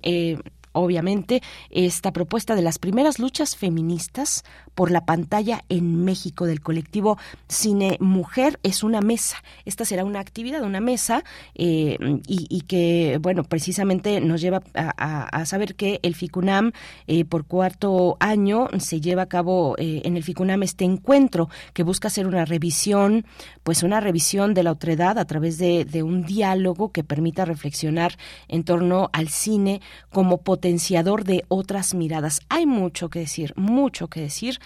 obviamente, 0.72 1.42
esta 1.70 2.12
propuesta 2.12 2.56
de 2.56 2.62
las 2.62 2.80
primeras 2.80 3.20
luchas 3.20 3.56
feministas 3.56 4.44
por 4.78 4.92
la 4.92 5.06
pantalla 5.06 5.64
en 5.70 6.06
México 6.06 6.46
del 6.46 6.62
colectivo 6.62 7.18
Cine 7.50 7.98
Mujer 8.00 8.60
es 8.62 8.84
una 8.84 9.02
mesa. 9.02 9.38
Esta 9.66 9.86
será 9.86 10.06
una 10.06 10.20
actividad, 10.20 10.62
una 10.62 10.82
mesa, 10.82 11.24
eh, 11.56 11.98
y, 12.28 12.62
que, 12.68 13.18
bueno, 13.20 13.44
precisamente 13.44 14.22
nos 14.22 14.40
lleva 14.40 14.62
a, 14.76 15.46
saber 15.46 15.74
que 15.74 16.00
el 16.04 16.14
FICUNAM 16.14 16.74
eh, 17.08 17.26
por 17.26 17.46
cuarto 17.46 18.18
año 18.20 18.68
se 18.78 19.02
lleva 19.02 19.24
a 19.24 19.26
cabo 19.26 19.74
eh, 19.80 20.04
en 20.06 20.16
el 20.16 20.22
FICUNAM 20.22 20.62
este 20.62 20.86
encuentro 20.86 21.50
que 21.74 21.82
busca 21.82 22.10
hacer 22.10 22.28
una 22.28 22.46
revisión, 22.46 23.26
pues 23.64 23.82
una 23.82 24.00
revisión 24.00 24.54
de 24.54 24.62
la 24.62 24.74
otredad 24.74 25.18
a 25.18 25.26
través 25.26 25.58
de 25.58 26.04
un 26.04 26.24
diálogo 26.24 26.92
que 26.92 27.04
permita 27.04 27.46
reflexionar 27.46 28.16
en 28.48 28.64
torno 28.64 29.10
al 29.12 29.30
cine 29.30 29.82
como 30.12 30.44
potenciador 30.44 31.24
de 31.24 31.46
otras 31.48 31.96
miradas. 31.96 32.42
Hay 32.50 32.68
mucho 32.68 33.10
que 33.10 33.20
decir, 33.22 33.54
mucho 33.56 34.08
que 34.08 34.22
decir 34.22 34.60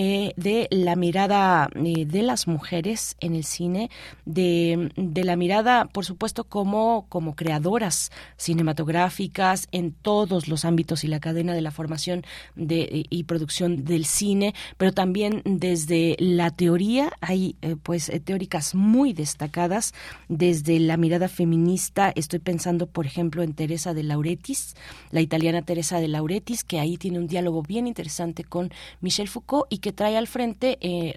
eh, 0.00 0.32
de 0.36 0.68
la 0.70 0.94
mirada 0.94 1.68
eh, 1.74 2.06
de 2.06 2.22
las 2.22 2.46
mujeres 2.46 3.16
en 3.18 3.34
el 3.34 3.42
cine, 3.42 3.90
de, 4.26 4.92
la 4.96 5.34
mirada, 5.34 5.86
por 5.86 6.04
supuesto, 6.04 6.44
como, 6.44 7.06
como 7.08 7.34
creadoras 7.34 8.12
cinematográficas 8.36 9.66
en 9.72 9.90
todos 9.90 10.46
los 10.46 10.64
ámbitos 10.64 11.02
y 11.02 11.08
la 11.08 11.18
cadena 11.18 11.52
de 11.52 11.62
la 11.62 11.72
formación 11.72 12.22
de, 12.54 13.06
y 13.10 13.24
producción 13.24 13.84
del 13.84 14.04
cine, 14.04 14.54
pero 14.76 14.92
también 14.92 15.42
desde 15.44 16.14
la 16.20 16.52
teoría, 16.52 17.10
hay 17.20 17.56
eh, 17.60 17.74
pues 17.82 18.08
teóricas 18.24 18.76
muy 18.76 19.12
destacadas 19.12 19.94
desde 20.28 20.78
la 20.78 20.96
mirada 20.96 21.26
feminista. 21.26 22.12
Estoy 22.14 22.38
pensando, 22.38 22.86
por 22.86 23.04
ejemplo, 23.04 23.42
en 23.42 23.52
Teresa 23.52 23.94
de 23.94 24.04
Lauretis, 24.04 24.76
la 25.10 25.22
italiana 25.22 25.62
Teresa 25.62 25.98
de 25.98 26.06
Lauretis, 26.06 26.62
que 26.62 26.78
ahí 26.78 26.98
tiene 26.98 27.18
un 27.18 27.26
diálogo 27.26 27.64
bien 27.64 27.88
interesante 27.88 28.44
con 28.44 28.70
Michel 29.00 29.26
Foucault 29.26 29.66
y 29.70 29.78
que 29.78 29.87
trae 29.92 30.16
al 30.16 30.26
frente 30.26 30.78
eh, 30.80 31.14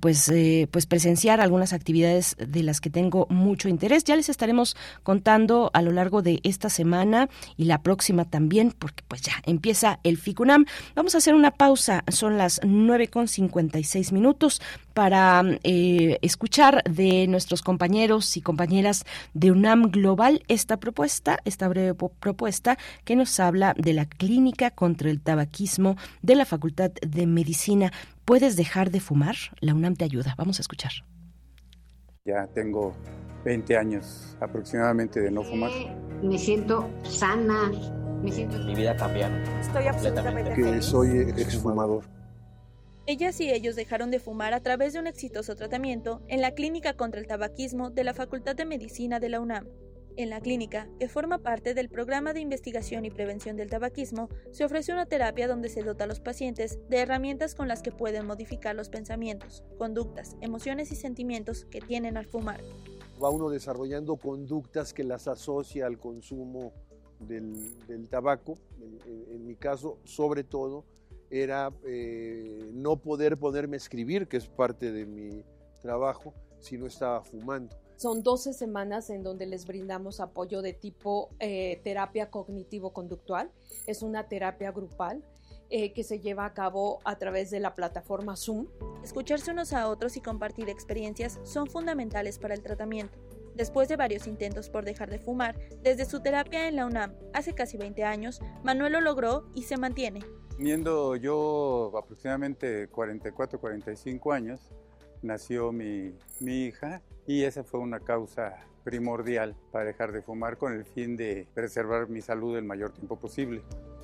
pues, 0.00 0.32
pues 0.70 0.86
presenciar 0.86 1.40
algunas 1.40 1.72
actividades 1.72 2.36
de 2.38 2.62
las 2.62 2.80
que 2.80 2.90
tengo 2.90 3.26
mucho 3.30 3.68
interés. 3.68 4.04
Ya 4.04 4.16
les 4.16 4.28
estaremos 4.28 4.76
contando 5.02 5.41
a 5.72 5.82
lo 5.82 5.90
largo 5.90 6.22
de 6.22 6.40
esta 6.44 6.68
semana 6.68 7.28
y 7.56 7.64
la 7.64 7.82
próxima 7.82 8.24
también, 8.24 8.72
porque 8.78 9.02
pues 9.08 9.22
ya 9.22 9.34
empieza 9.44 9.98
el 10.04 10.16
FICUNAM. 10.16 10.66
Vamos 10.94 11.14
a 11.14 11.18
hacer 11.18 11.34
una 11.34 11.50
pausa, 11.50 12.04
son 12.08 12.38
las 12.38 12.60
9 12.64 13.08
con 13.08 13.28
56 13.28 14.12
minutos 14.12 14.60
para 14.94 15.42
eh, 15.64 16.18
escuchar 16.22 16.82
de 16.84 17.26
nuestros 17.26 17.62
compañeros 17.62 18.36
y 18.36 18.42
compañeras 18.42 19.04
de 19.34 19.50
UNAM 19.50 19.90
Global 19.90 20.42
esta 20.48 20.78
propuesta, 20.78 21.38
esta 21.44 21.68
breve 21.68 21.94
propuesta 21.94 22.78
que 23.04 23.16
nos 23.16 23.40
habla 23.40 23.74
de 23.76 23.92
la 23.94 24.06
clínica 24.06 24.70
contra 24.70 25.10
el 25.10 25.20
tabaquismo 25.20 25.96
de 26.22 26.36
la 26.36 26.44
Facultad 26.44 26.92
de 27.06 27.26
Medicina. 27.26 27.92
¿Puedes 28.24 28.56
dejar 28.56 28.90
de 28.90 29.00
fumar? 29.00 29.36
La 29.60 29.74
UNAM 29.74 29.96
te 29.96 30.04
ayuda. 30.04 30.34
Vamos 30.36 30.58
a 30.58 30.62
escuchar. 30.62 30.92
Ya 32.24 32.46
tengo 32.54 32.94
20 33.44 33.76
años 33.76 34.36
aproximadamente 34.40 35.20
de 35.20 35.28
no 35.32 35.42
fumar. 35.42 35.72
Me 36.22 36.38
siento 36.38 36.88
sana, 37.02 37.72
me 38.22 38.30
siento... 38.30 38.58
Mi 38.58 38.76
vida 38.76 38.94
cambiaron. 38.94 39.42
Estoy 39.58 39.88
absolutamente 39.88 40.52
Que 40.54 40.80
soy 40.80 41.18
exfumador. 41.36 42.04
Ellas 43.06 43.40
y 43.40 43.50
ellos 43.50 43.74
dejaron 43.74 44.12
de 44.12 44.20
fumar 44.20 44.54
a 44.54 44.60
través 44.60 44.92
de 44.92 45.00
un 45.00 45.08
exitoso 45.08 45.56
tratamiento 45.56 46.22
en 46.28 46.40
la 46.40 46.52
Clínica 46.52 46.92
contra 46.92 47.20
el 47.20 47.26
Tabaquismo 47.26 47.90
de 47.90 48.04
la 48.04 48.14
Facultad 48.14 48.54
de 48.54 48.66
Medicina 48.66 49.18
de 49.18 49.28
la 49.28 49.40
UNAM. 49.40 49.66
En 50.16 50.30
la 50.30 50.40
clínica, 50.40 50.88
que 50.98 51.08
forma 51.08 51.38
parte 51.38 51.74
del 51.74 51.88
programa 51.88 52.32
de 52.32 52.40
investigación 52.40 53.04
y 53.04 53.10
prevención 53.10 53.56
del 53.56 53.70
tabaquismo, 53.70 54.28
se 54.50 54.64
ofrece 54.64 54.92
una 54.92 55.06
terapia 55.06 55.48
donde 55.48 55.68
se 55.68 55.82
dota 55.82 56.04
a 56.04 56.06
los 56.06 56.20
pacientes 56.20 56.78
de 56.88 56.98
herramientas 56.98 57.54
con 57.54 57.68
las 57.68 57.82
que 57.82 57.92
pueden 57.92 58.26
modificar 58.26 58.74
los 58.74 58.88
pensamientos, 58.88 59.64
conductas, 59.78 60.36
emociones 60.40 60.92
y 60.92 60.96
sentimientos 60.96 61.64
que 61.64 61.80
tienen 61.80 62.16
al 62.16 62.26
fumar 62.26 62.60
va 63.22 63.30
uno 63.30 63.48
desarrollando 63.48 64.16
conductas 64.16 64.92
que 64.92 65.04
las 65.04 65.28
asocia 65.28 65.86
al 65.86 65.98
consumo 65.98 66.72
del, 67.20 68.08
tabaco. 68.08 68.58
En, 69.06 69.46
mi 69.46 69.54
caso, 69.54 69.98
sobre 70.04 70.42
todo, 70.44 70.84
era 71.30 71.72
eh, 71.84 72.70
no 72.72 72.96
poder 72.96 73.38
ponerme 73.38 73.76
a 73.76 73.78
escribir, 73.78 74.26
que 74.26 74.38
es 74.38 74.48
parte 74.48 74.90
de 74.90 75.06
mi 75.06 75.44
trabajo, 75.80 76.34
si 76.58 76.76
no 76.76 76.86
estaba 76.86 77.22
fumando. 77.22 77.76
Son 78.02 78.24
12 78.24 78.52
semanas 78.52 79.10
en 79.10 79.22
donde 79.22 79.46
les 79.46 79.64
brindamos 79.64 80.18
apoyo 80.18 80.60
de 80.60 80.72
tipo 80.72 81.30
eh, 81.38 81.80
terapia 81.84 82.32
cognitivo-conductual. 82.32 83.48
Es 83.86 84.02
una 84.02 84.26
terapia 84.26 84.72
grupal 84.72 85.22
eh, 85.70 85.92
que 85.92 86.02
se 86.02 86.18
lleva 86.18 86.44
a 86.44 86.52
cabo 86.52 86.98
a 87.04 87.16
través 87.16 87.52
de 87.52 87.60
la 87.60 87.76
plataforma 87.76 88.34
Zoom. 88.34 88.66
Escucharse 89.04 89.52
unos 89.52 89.72
a 89.72 89.88
otros 89.88 90.16
y 90.16 90.20
compartir 90.20 90.68
experiencias 90.68 91.38
son 91.44 91.68
fundamentales 91.68 92.40
para 92.40 92.54
el 92.54 92.62
tratamiento. 92.62 93.20
Después 93.54 93.88
de 93.88 93.94
varios 93.94 94.26
intentos 94.26 94.68
por 94.68 94.84
dejar 94.84 95.08
de 95.08 95.20
fumar, 95.20 95.56
desde 95.84 96.04
su 96.04 96.18
terapia 96.18 96.66
en 96.66 96.74
la 96.74 96.86
UNAM 96.86 97.14
hace 97.32 97.52
casi 97.52 97.76
20 97.76 98.02
años, 98.02 98.40
Manuel 98.64 98.94
lo 98.94 99.00
logró 99.00 99.46
y 99.54 99.62
se 99.62 99.76
mantiene. 99.76 100.24
Teniendo 100.56 101.14
yo 101.14 101.92
aproximadamente 101.96 102.88
44, 102.88 103.60
45 103.60 104.32
años, 104.32 104.72
nació 105.22 105.72
mi, 105.72 106.14
mi 106.40 106.64
hija 106.64 107.02
y 107.26 107.44
esa 107.44 107.64
fue 107.64 107.80
una 107.80 108.00
causa 108.00 108.66
primordial 108.84 109.56
para 109.70 109.84
dejar 109.84 110.12
de 110.12 110.22
fumar 110.22 110.58
con 110.58 110.72
el 110.72 110.84
fin 110.84 111.16
de 111.16 111.46
preservar 111.54 112.08
mi 112.08 112.20
salud 112.20 112.56
el 112.56 112.64
mayor 112.64 112.92
tiempo 112.92 113.16
posible. 113.16 113.62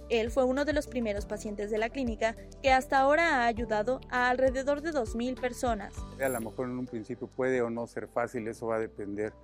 Él 0.09 0.31
fue 0.31 0.45
uno 0.45 0.65
de 0.65 0.73
los 0.73 0.87
primeros 0.87 1.27
pacientes 1.27 1.71
de 1.71 1.77
la 1.77 1.91
clínica 1.91 2.35
que 2.63 2.73
hasta 2.73 2.99
ahora 2.99 3.43
ha 3.43 3.47
ayudado 3.47 4.01
a 4.09 4.31
alrededor 4.31 4.81
de 4.81 4.91
2.000 4.91 5.39
personas. 5.39 5.95
A 6.23 6.29
lo 6.29 6.41
mejor 6.41 6.69
en 6.69 6.79
un 6.79 6.87
principio 6.87 7.27
puede 7.27 7.61
o 7.61 7.69
no 7.69 7.87
ser 7.87 8.09
fácil, 8.09 8.49
eso 8.49 8.69
va 8.69 8.77
a 8.77 8.81
depender 8.81 9.35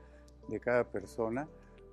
de 0.49 0.61
cada 0.61 0.85
persona, 0.85 1.49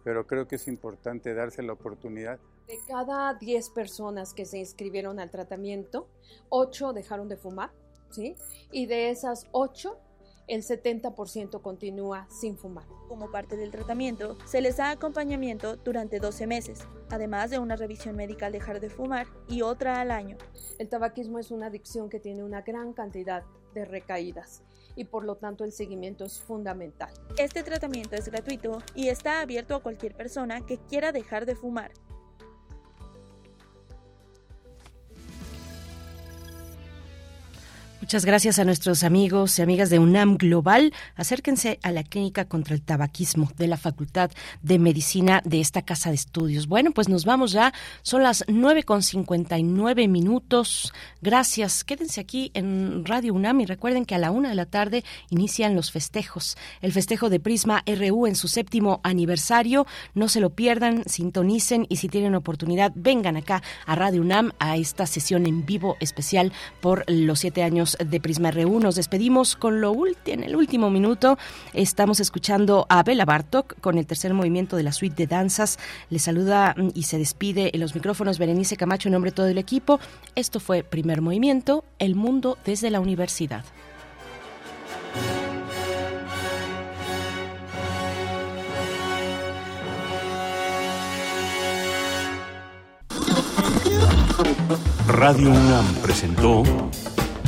pero 0.05 0.25
creo 0.25 0.47
que 0.47 0.55
es 0.55 0.67
importante 0.67 1.33
darse 1.33 1.61
la 1.63 1.73
oportunidad. 1.73 2.39
De 2.67 2.77
cada 2.87 3.33
10 3.33 3.71
personas 3.71 4.33
que 4.33 4.45
se 4.45 4.59
inscribieron 4.59 5.19
al 5.19 5.29
tratamiento, 5.29 6.07
8 6.47 6.93
dejaron 6.93 7.27
de 7.27 7.35
fumar, 7.35 7.71
¿sí? 8.11 8.35
Y 8.71 8.85
de 8.85 9.09
esas 9.09 9.47
8, 9.51 9.97
el 10.47 10.63
70% 10.63 11.61
continúa 11.61 12.27
sin 12.29 12.57
fumar. 12.57 12.85
Como 13.07 13.31
parte 13.31 13.55
del 13.55 13.71
tratamiento, 13.71 14.37
se 14.45 14.61
les 14.61 14.77
da 14.77 14.89
acompañamiento 14.89 15.77
durante 15.77 16.19
12 16.19 16.45
meses, 16.47 16.79
además 17.09 17.51
de 17.51 17.59
una 17.59 17.75
revisión 17.75 18.15
médica 18.15 18.47
al 18.47 18.51
dejar 18.51 18.79
de 18.79 18.89
fumar 18.89 19.27
y 19.47 19.61
otra 19.61 20.01
al 20.01 20.11
año. 20.11 20.37
El 20.77 20.89
tabaquismo 20.89 21.39
es 21.39 21.51
una 21.51 21.67
adicción 21.67 22.09
que 22.09 22.19
tiene 22.19 22.43
una 22.43 22.61
gran 22.61 22.93
cantidad 22.93 23.43
de 23.73 23.85
recaídas 23.85 24.63
y 24.95 25.05
por 25.05 25.23
lo 25.23 25.35
tanto 25.35 25.63
el 25.63 25.71
seguimiento 25.71 26.25
es 26.25 26.39
fundamental. 26.39 27.13
Este 27.37 27.63
tratamiento 27.63 28.15
es 28.15 28.27
gratuito 28.27 28.79
y 28.93 29.07
está 29.07 29.41
abierto 29.41 29.75
a 29.75 29.81
cualquier 29.81 30.15
persona 30.15 30.65
que 30.65 30.77
quiera 30.77 31.11
dejar 31.11 31.45
de 31.45 31.55
fumar. 31.55 31.91
Muchas 38.01 38.25
gracias 38.25 38.57
a 38.57 38.65
nuestros 38.65 39.03
amigos 39.03 39.59
y 39.59 39.61
amigas 39.61 39.91
de 39.91 39.99
UNAM 39.99 40.35
Global. 40.37 40.91
Acérquense 41.15 41.79
a 41.83 41.91
la 41.91 42.03
clínica 42.03 42.45
contra 42.45 42.73
el 42.73 42.81
tabaquismo 42.81 43.51
de 43.57 43.67
la 43.67 43.77
Facultad 43.77 44.31
de 44.63 44.79
Medicina 44.79 45.41
de 45.45 45.61
esta 45.61 45.83
casa 45.83 46.09
de 46.09 46.15
estudios. 46.15 46.65
Bueno, 46.65 46.91
pues 46.91 47.09
nos 47.09 47.25
vamos 47.25 47.51
ya. 47.51 47.73
Son 48.01 48.23
las 48.23 48.43
nueve 48.47 48.81
con 48.81 49.03
cincuenta 49.03 49.59
y 49.59 49.63
nueve 49.63 50.07
minutos. 50.07 50.91
Gracias. 51.21 51.83
Quédense 51.83 52.19
aquí 52.19 52.49
en 52.55 53.05
Radio 53.05 53.35
UNAM 53.35 53.61
y 53.61 53.65
recuerden 53.67 54.05
que 54.05 54.15
a 54.15 54.17
la 54.17 54.31
una 54.31 54.49
de 54.49 54.55
la 54.55 54.65
tarde 54.65 55.05
inician 55.29 55.75
los 55.75 55.91
festejos. 55.91 56.57
El 56.81 56.93
festejo 56.93 57.29
de 57.29 57.39
Prisma 57.39 57.83
RU 57.85 58.25
en 58.25 58.35
su 58.35 58.47
séptimo 58.47 58.99
aniversario. 59.03 59.85
No 60.15 60.27
se 60.27 60.39
lo 60.39 60.49
pierdan, 60.49 61.03
sintonicen 61.05 61.85
y 61.87 61.97
si 61.97 62.09
tienen 62.09 62.33
oportunidad, 62.33 62.91
vengan 62.95 63.37
acá 63.37 63.61
a 63.85 63.95
Radio 63.95 64.21
UNAM 64.21 64.53
a 64.57 64.75
esta 64.75 65.05
sesión 65.05 65.45
en 65.45 65.67
vivo 65.67 65.97
especial 65.99 66.51
por 66.81 67.05
los 67.07 67.39
siete 67.39 67.61
años 67.61 67.90
de 67.99 68.19
Prisma 68.19 68.51
RU. 68.51 68.79
Nos 68.79 68.95
despedimos 68.95 69.55
con 69.55 69.81
lo 69.81 69.91
último, 69.91 70.33
en 70.33 70.43
el 70.43 70.55
último 70.55 70.89
minuto. 70.89 71.37
Estamos 71.73 72.19
escuchando 72.19 72.85
a 72.89 73.03
Bela 73.03 73.25
Bartok 73.25 73.79
con 73.79 73.97
el 73.97 74.05
tercer 74.05 74.33
movimiento 74.33 74.75
de 74.75 74.83
la 74.83 74.91
suite 74.91 75.15
de 75.15 75.27
danzas. 75.27 75.79
Le 76.09 76.19
saluda 76.19 76.75
mm, 76.77 76.89
y 76.93 77.03
se 77.03 77.17
despide 77.17 77.71
en 77.73 77.81
los 77.81 77.95
micrófonos 77.95 78.39
Berenice 78.39 78.77
Camacho 78.77 79.09
en 79.09 79.13
nombre 79.13 79.31
de 79.31 79.35
todo 79.35 79.47
el 79.47 79.57
equipo. 79.57 79.99
Esto 80.35 80.59
fue 80.59 80.83
Primer 80.83 81.21
Movimiento, 81.21 81.83
El 81.99 82.15
Mundo 82.15 82.57
desde 82.65 82.89
la 82.89 82.99
Universidad. 82.99 83.63
Radio 95.07 95.49
UNAM 95.49 95.85
presentó 96.01 96.63